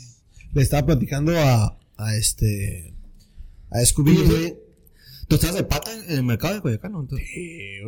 Le 0.52 0.62
estaba 0.62 0.86
platicando 0.86 1.38
a, 1.38 1.78
a 1.96 2.16
este. 2.16 2.94
A 3.70 3.84
Scooby, 3.84 4.16
güey. 4.16 4.56
¿Tú 5.30 5.36
estás 5.36 5.54
de 5.54 5.62
pata 5.62 5.92
en 5.94 6.10
el 6.10 6.22
mercado 6.24 6.54
de 6.54 6.60
Coyacán, 6.60 6.90
no? 6.90 7.06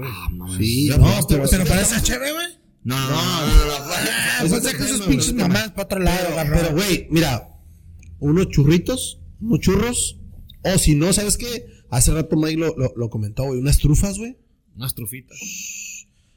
Ah, 0.04 0.28
mames. 0.30 0.58
Sí, 0.58 0.86
no, 0.90 0.94
pero- 1.28 1.38
güey. 1.40 1.50
Pero 1.50 1.64
parece 1.66 2.00
chévere, 2.00 2.32
güey. 2.34 2.46
No, 2.84 2.96
no, 2.96 3.08
no, 3.10 3.18
no, 4.46 4.48
no, 4.48 4.62
que 4.62 4.68
esos 4.84 5.00
pinches 5.08 5.32
güey. 5.32 5.42
mamás 5.48 5.70
para 5.72 5.82
otro 5.82 5.98
lado, 5.98 6.28
Pero, 6.36 6.70
güey, 6.72 7.08
mira. 7.10 7.48
Unos 8.20 8.48
churritos, 8.50 9.18
unos 9.40 9.58
churros. 9.58 10.18
O 10.62 10.78
si 10.78 10.94
no, 10.94 11.12
¿sabes 11.12 11.36
qué? 11.36 11.66
Hace 11.90 12.12
rato 12.12 12.36
Mike 12.36 12.58
lo, 12.58 12.76
lo, 12.76 12.92
lo 12.94 13.10
comentó, 13.10 13.42
güey. 13.42 13.58
Unas 13.58 13.78
trufas, 13.78 14.18
güey. 14.18 14.36
Unas 14.76 14.94
trufitas. 14.94 15.36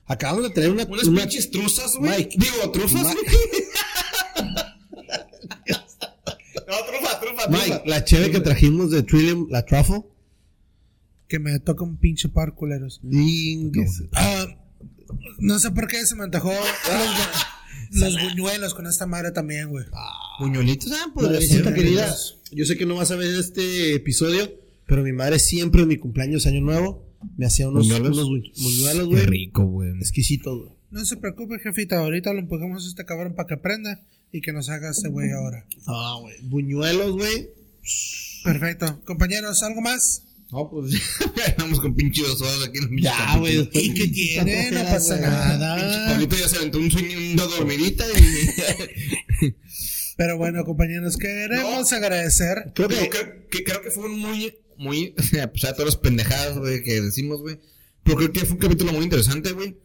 Acabamos 0.05 0.45
de 0.45 0.49
tener 0.49 0.71
una. 0.71 0.85
Unas 0.85 1.05
una- 1.05 1.21
pinches 1.21 1.51
truzas, 1.51 1.97
güey. 1.97 2.17
Mike. 2.17 2.35
Digo, 2.39 2.71
trufas, 2.71 3.03
Ma- 3.03 3.13
güey. 3.13 3.25
No, 6.67 6.73
trufa, 6.87 7.19
trufa, 7.19 7.47
Mike, 7.49 7.65
trufa. 7.69 7.81
la 7.85 8.03
cheve 8.03 8.31
que 8.31 8.39
trajimos 8.39 8.89
de 8.89 9.03
Trillium, 9.03 9.47
la 9.51 9.63
truffle. 9.63 10.01
Que 11.27 11.39
me 11.39 11.59
toca 11.59 11.83
un 11.83 11.97
pinche 11.97 12.29
par 12.29 12.53
culeros. 12.53 12.99
Dingues. 13.03 14.03
Ah, 14.13 14.45
no 15.39 15.59
sé 15.59 15.71
por 15.71 15.87
qué 15.87 16.05
se 16.05 16.15
me 16.15 16.23
antojó 16.23 16.51
los, 16.51 18.13
los 18.13 18.21
buñuelos 18.29 18.73
con 18.73 18.85
esta 18.87 19.05
madre 19.07 19.31
también, 19.31 19.69
güey. 19.69 19.85
Buñuelitos, 20.39 20.91
ah, 20.91 21.11
Madrecita 21.15 21.53
ser, 21.55 21.63
Pues, 21.63 21.75
querida, 21.75 22.15
yo 22.51 22.65
sé 22.65 22.77
que 22.77 22.85
no 22.85 22.95
vas 22.95 23.11
a 23.11 23.15
ver 23.15 23.33
este 23.39 23.95
episodio, 23.95 24.51
pero 24.87 25.03
mi 25.03 25.13
madre 25.13 25.39
siempre 25.39 25.81
en 25.83 25.87
mi 25.87 25.97
cumpleaños 25.97 26.45
año 26.45 26.61
nuevo 26.61 27.05
me 27.37 27.45
hacía 27.45 27.69
unos 27.69 27.87
¿Buñuelos? 27.87 28.17
unos 28.17 28.29
bu- 28.29 28.63
buñuelos, 28.63 29.07
Qué 29.07 29.13
güey. 29.15 29.25
rico, 29.25 29.65
güey. 29.65 29.91
Exquisitos, 29.97 30.59
güey. 30.59 30.75
No 30.91 31.03
se 31.05 31.17
preocupe, 31.17 31.57
jefita. 31.59 31.97
Ahorita 31.99 32.31
lo 32.33 32.39
empujamos 32.39 32.85
a 32.85 32.87
este 32.87 33.03
cabrón 33.05 33.33
para 33.35 33.47
que 33.47 33.53
aprenda 33.55 33.99
y 34.31 34.41
que 34.41 34.53
nos 34.53 34.69
haga 34.69 34.91
este 34.91 35.09
güey 35.09 35.31
ahora. 35.31 35.65
Ah, 35.87 36.17
güey. 36.21 36.35
Buñuelos, 36.43 37.13
güey. 37.13 37.49
Perfecto. 38.43 39.01
Compañeros, 39.05 39.63
¿algo 39.63 39.81
más? 39.81 40.23
No, 40.55 40.69
pues 40.69 40.93
vamos 41.57 41.81
con 41.81 41.93
pinches 41.95 42.25
dos 42.27 42.41
horas 42.41 42.69
aquí 42.69 42.77
en 42.77 42.93
el 42.97 43.03
Ya, 43.03 43.37
güey. 43.37 43.69
¿Y 43.73 43.93
qué 43.93 44.07
tiene? 44.07 44.71
No 44.71 44.83
pasa 44.85 45.19
nada. 45.19 46.07
Pablito 46.11 46.37
ya 46.37 46.47
se 46.47 46.55
aventó 46.57 46.77
un 46.77 46.89
sueño, 46.89 47.17
una 47.33 47.43
dormidita 47.43 48.05
y... 48.07 49.53
Pero 50.17 50.37
bueno, 50.37 50.63
compañeros, 50.63 51.17
queremos 51.17 51.91
agradecer. 51.91 52.71
Creo 52.73 52.87
que 52.87 53.09
creo, 53.09 53.47
que 53.51 53.63
creo 53.65 53.81
que 53.81 53.91
fue 53.91 54.05
un 54.05 54.17
muy, 54.17 54.55
muy, 54.77 55.13
a 55.43 55.51
pesar 55.51 55.71
de 55.71 55.75
todas 55.75 55.85
las 55.87 55.97
pendejadas, 55.97 56.57
güey, 56.57 56.81
que 56.83 57.01
decimos, 57.01 57.41
güey. 57.41 57.59
Pero 58.03 58.15
creo 58.17 58.31
que 58.31 58.39
fue 58.45 58.51
un 58.53 58.59
capítulo 58.59 58.93
muy 58.93 59.03
interesante, 59.03 59.51
güey. 59.51 59.75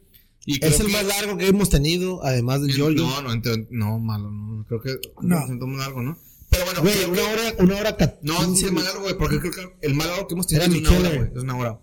Y 0.45 0.65
es 0.65 0.79
el 0.79 0.85
que- 0.87 0.93
más 0.93 1.05
largo 1.05 1.37
que 1.37 1.47
hemos 1.47 1.69
tenido, 1.69 2.23
además 2.23 2.61
del 2.61 2.71
Yoli. 2.77 2.95
No, 3.01 3.21
no, 3.21 3.35
no, 3.71 3.99
malo, 3.99 4.31
no. 4.31 4.65
Creo 4.69 4.81
que 4.81 4.91
No. 5.21 5.41
no. 5.41 5.47
sentó 5.47 5.67
muy 5.67 5.77
largo, 5.79 6.01
¿no? 6.01 6.17
Pero 6.51 6.65
bueno, 6.65 6.81
Güey, 6.81 7.05
una 7.05 7.15
que- 7.15 7.21
hora, 7.21 7.55
una 7.59 7.77
hora 7.77 8.19
No, 8.21 8.33
es 8.33 8.47
más 8.49 8.61
minutos. 8.61 8.83
largo, 8.83 9.01
güey, 9.01 9.17
porque 9.17 9.39
creo 9.39 9.51
que 9.51 9.87
el 9.87 9.93
más 9.95 10.05
largo 10.07 10.27
que 10.27 10.33
hemos 10.35 10.45
tenido 10.47 10.65
es 10.65 10.71
una 10.81 10.91
hora, 10.99 11.09
güey. 11.15 11.29
Es 11.35 11.43
una 11.43 11.57
hora. 11.57 11.79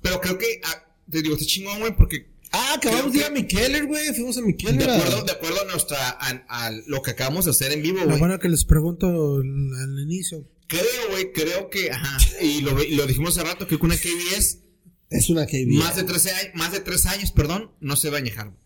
Pero 0.00 0.20
creo 0.20 0.38
que, 0.38 0.60
ah, 0.64 0.84
te 1.10 1.20
digo, 1.22 1.34
está 1.34 1.46
chingón, 1.46 1.80
güey, 1.80 1.94
porque 1.96 2.32
Ah, 2.56 2.74
acabamos 2.76 3.12
de 3.12 3.18
ir 3.18 3.24
a 3.24 3.30
Mikeller, 3.30 3.86
güey. 3.86 4.14
Fuimos 4.14 4.38
a 4.38 4.42
Mikeller. 4.42 4.78
de 4.86 4.94
acuerdo, 4.96 5.22
de 5.24 5.32
acuerdo 5.32 5.60
a 5.62 5.64
nuestra, 5.64 6.08
a, 6.10 6.44
a 6.66 6.70
lo 6.86 7.02
que 7.02 7.10
acabamos 7.10 7.44
de 7.46 7.50
hacer 7.50 7.72
en 7.72 7.82
vivo, 7.82 7.98
Lo 7.98 8.04
güey. 8.06 8.18
bueno 8.20 8.38
que 8.38 8.48
les 8.48 8.64
pregunto 8.64 9.08
al 9.08 9.42
al 9.82 10.00
inicio. 10.00 10.48
Creo, 10.68 10.82
güey, 11.10 11.32
creo 11.32 11.68
que, 11.68 11.90
ajá, 11.90 12.16
y 12.40 12.60
lo, 12.60 12.80
y 12.82 12.94
lo 12.94 13.06
dijimos 13.08 13.36
hace 13.36 13.44
rato, 13.46 13.66
que 13.66 13.74
una 13.74 13.96
KBS, 13.96 14.60
Es 15.10 15.28
una 15.30 15.46
KB. 15.46 15.66
más 15.72 15.96
de 15.96 16.04
13 16.04 16.30
años, 16.30 16.50
más 16.54 16.70
de 16.72 16.78
tres 16.80 17.04
años, 17.06 17.32
perdón, 17.32 17.72
no 17.80 17.96
se 17.96 18.08
va 18.10 18.16
a 18.16 18.20
añejar, 18.20 18.50
güey. 18.50 18.58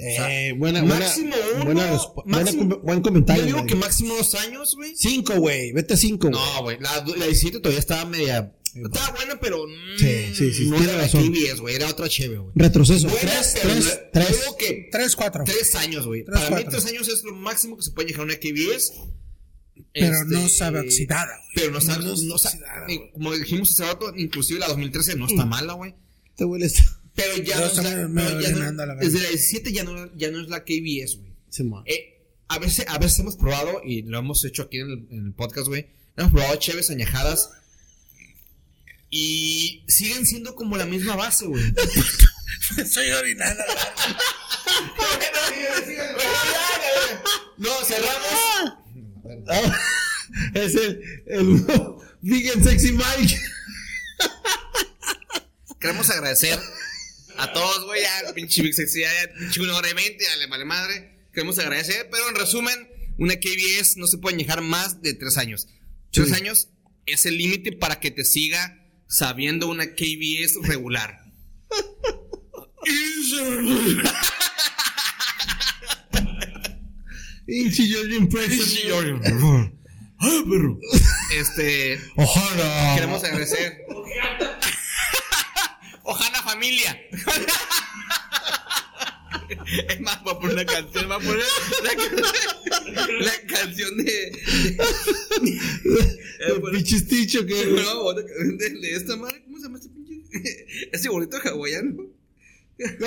Eh, 0.00 0.54
buena, 0.56 0.82
máximo 0.82 1.34
uno, 1.56 1.64
buena, 1.64 1.92
respu- 1.92 2.22
buena 2.24 2.38
máximo- 2.44 2.78
buen 2.82 3.00
comentario. 3.00 3.42
Yo 3.42 3.46
digo 3.54 3.66
que 3.66 3.74
máximo 3.74 4.14
dos 4.14 4.34
años, 4.34 4.74
güey. 4.76 4.92
Cinco, 4.96 5.34
güey. 5.36 5.72
Vete 5.72 5.94
a 5.94 5.96
cinco. 5.96 6.30
No, 6.30 6.62
güey. 6.62 6.78
La, 6.80 7.04
la 7.16 7.26
17 7.26 7.60
todavía 7.60 7.80
estaba 7.80 8.04
media. 8.04 8.54
Estaba 8.74 9.10
buena, 9.16 9.40
pero. 9.40 9.66
mm, 9.66 9.98
Sí, 9.98 10.34
sí, 10.34 10.52
sí, 10.52 10.66
No 10.70 10.76
era 10.80 10.96
razón. 10.98 11.24
la 11.24 11.30
KBS, 11.30 11.60
güey. 11.60 11.74
Era 11.74 11.88
otra 11.88 12.08
chévere, 12.08 12.38
güey. 12.38 12.52
Retroceso. 12.54 13.08
Buena, 13.08 13.30
tres, 13.30 13.54
pero 13.60 13.74
tres, 13.74 13.84
no- 13.84 13.90
tres. 14.12 14.28
Yo 14.30 14.36
digo 14.36 14.56
que 14.56 14.88
3, 14.92 15.16
4. 15.16 15.44
tres 15.44 15.74
años, 15.74 16.06
güey. 16.06 16.24
Tres, 16.24 16.38
Para 16.38 16.56
mí, 16.56 16.62
cuatro. 16.62 16.80
tres 16.80 16.92
años 16.92 17.08
es 17.08 17.24
lo 17.24 17.34
máximo 17.34 17.76
que 17.76 17.82
se 17.82 17.90
puede 17.92 18.08
llegar 18.08 18.20
a 18.22 18.24
una 18.24 18.36
KBS. 18.36 18.92
Pero 19.94 20.12
Este, 20.12 20.34
no 20.34 20.48
sabe 20.48 20.80
oxidada, 20.80 21.26
güey. 21.26 21.52
Pero 21.54 21.72
no 21.72 21.80
sabe, 21.80 22.04
No 22.04 22.10
no, 22.14 22.36
está 22.36 22.50
sabe- 22.50 22.62
oxidada, 22.62 22.84
güey. 22.84 23.10
como 23.12 23.32
dijimos 23.34 23.70
hace 23.70 23.84
rato, 23.84 24.12
inclusive 24.16 24.60
la 24.60 24.68
2013 24.68 25.16
no 25.16 25.26
está 25.26 25.44
mala, 25.46 25.72
güey. 25.72 25.94
Este 26.28 26.44
güey 26.44 26.60
le 26.60 26.66
está. 26.66 26.84
Pero 27.18 27.36
ya 27.42 27.58
no, 27.58 27.66
es 27.66 27.76
la- 27.76 28.40
ya 28.40 28.50
no- 28.52 28.96
desde 28.96 29.20
la 29.20 29.28
17 29.28 29.72
ya 29.72 29.82
no, 29.84 30.16
ya 30.16 30.30
no 30.30 30.40
es 30.40 30.48
la 30.48 30.64
KBS, 30.64 31.16
güey. 31.18 31.68
Ma- 31.68 31.82
Eh, 31.86 32.14
a 32.48 32.58
veces, 32.58 32.86
a 32.88 32.96
veces 32.98 33.18
hemos 33.18 33.36
probado, 33.36 33.80
y 33.84 34.02
lo 34.02 34.18
hemos 34.18 34.44
hecho 34.44 34.62
aquí 34.62 34.78
en 34.78 34.90
el, 34.90 35.06
en 35.10 35.26
el 35.26 35.32
podcast, 35.32 35.66
güey. 35.68 35.88
Hemos 36.16 36.30
probado 36.32 36.56
cheves 36.56 36.90
añejadas. 36.90 37.50
Y 39.10 39.84
siguen 39.88 40.26
siendo 40.26 40.54
como 40.54 40.76
la 40.76 40.86
misma 40.86 41.16
base, 41.16 41.46
güey. 41.46 41.64
Estoy 42.78 43.10
orinando. 43.10 43.62
no, 47.56 47.70
cerramos. 47.84 48.74
Ah, 49.48 49.78
es 50.54 50.74
el, 50.74 51.02
el 51.26 51.64
Big 52.20 52.50
and 52.52 52.62
Sexy 52.64 52.92
Mike. 52.92 53.36
Queremos 55.80 56.10
agradecer 56.10 56.58
a 57.38 57.52
todos, 57.52 57.84
güey. 57.86 58.02
Ya, 58.02 58.32
pinche 58.34 58.62
Big 58.62 58.74
Sexy, 58.74 59.00
ya, 59.00 59.08
ya, 59.12 59.32
pinche 59.38 59.60
una 59.60 59.76
hora 59.76 59.88
y 59.90 59.94
veinte, 59.94 60.24
ya 60.24 60.36
le 60.36 60.46
vale 60.46 60.64
madre. 60.64 61.26
Queremos 61.32 61.58
agradecer, 61.58 62.08
pero 62.10 62.28
en 62.28 62.34
resumen, 62.34 62.88
una 63.18 63.34
KBS 63.36 63.96
no 63.96 64.06
se 64.06 64.18
puede 64.18 64.36
añejar 64.36 64.60
más 64.62 65.00
de 65.02 65.14
tres 65.14 65.36
años. 65.36 65.68
Tres 66.12 66.28
Sí. 66.28 66.34
años 66.34 66.68
es 67.06 67.26
el 67.26 67.38
límite 67.38 67.72
para 67.72 68.00
que 68.00 68.10
te 68.10 68.24
siga 68.24 68.76
sabiendo 69.08 69.68
una 69.68 69.94
KBS 69.94 70.58
regular. 70.62 71.20
Este, 81.36 82.00
Ojalá. 82.16 82.94
queremos 82.94 83.22
agradecer. 83.24 83.84
Familia. 86.58 87.00
Es 89.88 90.00
más, 90.00 90.22
voy 90.24 90.34
a 90.34 90.38
poner 90.40 90.54
una 90.54 90.64
canción, 90.66 91.06
voy 91.08 91.16
a 91.16 91.20
poner 91.20 91.44
la, 91.84 93.06
la 93.20 93.32
canción 93.46 93.96
de. 93.98 94.32
El 96.40 96.62
pinche 96.72 96.98
sticho 96.98 97.46
que. 97.46 97.64
No, 97.66 98.12
de, 98.12 98.24
de 98.24 98.92
esta 98.96 99.14
madre, 99.16 99.40
¿cómo 99.44 99.56
se 99.58 99.62
llama 99.64 99.78
este 99.78 99.90
pinche? 99.90 100.16
Ese 100.92 101.08
bonito 101.08 101.36
hawaiano. 101.44 102.02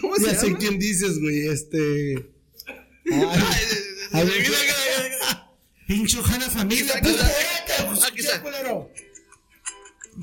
¿Cómo 0.00 0.16
se 0.16 0.26
Ya 0.26 0.34
sé 0.40 0.46
llama? 0.48 0.58
quién 0.58 0.78
dices, 0.80 1.20
güey. 1.20 1.46
Este. 1.48 2.26
Ay, 2.66 3.12
Ay, 3.12 3.20
se- 3.30 4.16
a 4.16 4.18
se- 4.18 4.24
ver, 4.24 4.44
se- 4.46 4.52
Pinche 5.86 6.18
Ojana 6.18 6.48
familia. 6.50 6.96
Aquí 6.96 7.10
está, 7.10 7.26
aquí 8.08 8.20
está. 8.20 8.42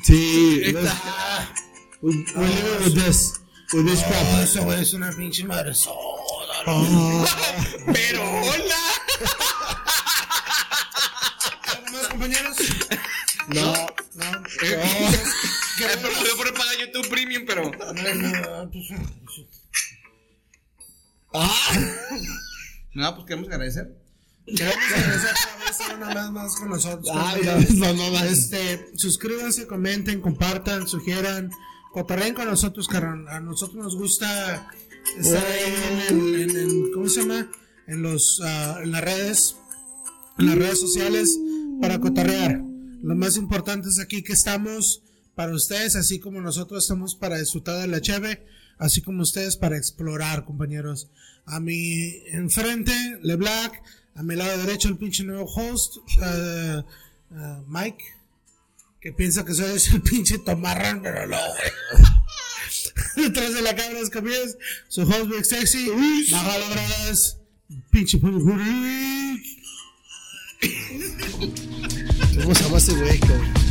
Sí. 0.03 0.73
We, 2.01 2.15
we 2.35 2.47
live 2.47 2.85
with 2.85 2.95
this. 2.95 3.39
With 3.73 3.85
this 3.85 4.01
Oh, 4.03 4.07
crap. 4.09 4.43
ese 4.43 4.59
güey 4.61 4.81
es 4.81 4.93
una 4.93 5.11
pinche 5.11 5.43
madre. 5.45 5.73
Ah, 6.67 7.25
Pero 7.93 8.21
hola. 8.23 8.75
¿Algo 11.67 11.91
más, 11.97 12.07
compañeros? 12.09 12.57
no. 13.47 13.73
No. 14.15 14.43
Eh, 14.63 14.83
a 16.33 16.37
poner 16.37 16.53
pagar 16.53 16.75
YouTube 16.79 17.09
Premium, 17.09 17.43
pero. 17.45 17.71
No, 17.71 17.93
no, 17.93 18.71
pues, 18.71 18.85
Ah. 21.33 21.71
No, 22.93 23.15
pues 23.15 23.25
queremos 23.25 23.47
agradecer. 23.49 23.87
Queremos 24.45 24.75
agradecer 24.95 25.29
otra 25.55 25.65
vez 25.65 25.97
una 25.97 26.13
vez 26.23 26.31
más 26.31 26.55
con 26.55 26.69
nosotros. 26.69 27.07
Ah, 27.13 27.35
no, 27.75 27.93
no, 27.93 28.09
no, 28.11 28.19
Este, 28.25 28.89
suscríbanse, 28.95 29.67
comenten, 29.67 30.19
compartan, 30.21 30.87
sugieran, 30.87 31.51
cotorreen 31.93 32.33
con 32.33 32.45
nosotros, 32.45 32.87
carnal. 32.87 33.27
A 33.29 33.39
nosotros 33.39 33.83
nos 33.83 33.95
gusta 33.95 34.69
estar 35.17 35.45
ahí 35.45 35.73
en, 36.09 36.19
el- 36.19 36.41
en 36.41 36.57
el- 36.57 36.91
¿cómo 36.93 37.07
se 37.07 37.21
llama? 37.21 37.49
En 37.87 38.01
los, 38.01 38.41
ah, 38.43 38.79
en 38.83 38.91
las 38.91 39.01
redes, 39.03 39.55
en 40.39 40.45
las 40.47 40.55
redes 40.55 40.79
sociales 40.79 41.37
para 41.81 41.99
cotorrear. 41.99 42.61
Lo 43.03 43.15
más 43.15 43.37
importante 43.37 43.89
es 43.89 43.99
aquí 43.99 44.21
que 44.23 44.33
estamos 44.33 45.03
para 45.35 45.53
ustedes, 45.55 45.95
así 45.95 46.19
como 46.19 46.41
nosotros 46.41 46.83
estamos 46.83 47.15
para 47.15 47.39
disfrutar 47.39 47.79
de 47.81 47.87
la 47.87 48.01
cheve, 48.01 48.45
así 48.77 49.01
como 49.01 49.23
ustedes 49.23 49.55
para 49.57 49.77
explorar, 49.77 50.45
compañeros. 50.45 51.09
A 51.45 51.59
mi 51.59 52.21
enfrente, 52.31 52.93
LeBlack, 53.23 53.81
a 54.15 54.23
mi 54.23 54.35
lado 54.35 54.65
derecho 54.65 54.87
el 54.87 54.97
pinche 54.97 55.23
nuevo 55.23 55.45
host, 55.45 55.97
ah, 56.21 56.83
ah, 57.31 57.61
Mike, 57.67 58.03
que 58.99 59.13
piensa 59.13 59.45
que 59.45 59.53
soy 59.53 59.79
el 59.93 60.01
pinche 60.01 60.39
tomarran, 60.39 61.01
pero 61.01 61.27
no. 61.27 61.37
Detrás 63.15 63.53
de 63.53 63.61
la 63.61 63.75
cámara 63.75 63.95
de 63.95 64.01
Escamillas, 64.01 64.57
su 64.87 65.01
host 65.01 65.27
Big 65.27 65.45
Sexy, 65.45 65.89
bájalo, 66.31 66.65
brothers, 66.69 67.37
pinche 67.89 68.19
¿Cómo 68.19 68.39
se 72.55 72.63
llama 72.63 72.77
ese 72.77 72.93
güey, 72.93 73.19
cabrón? 73.19 73.70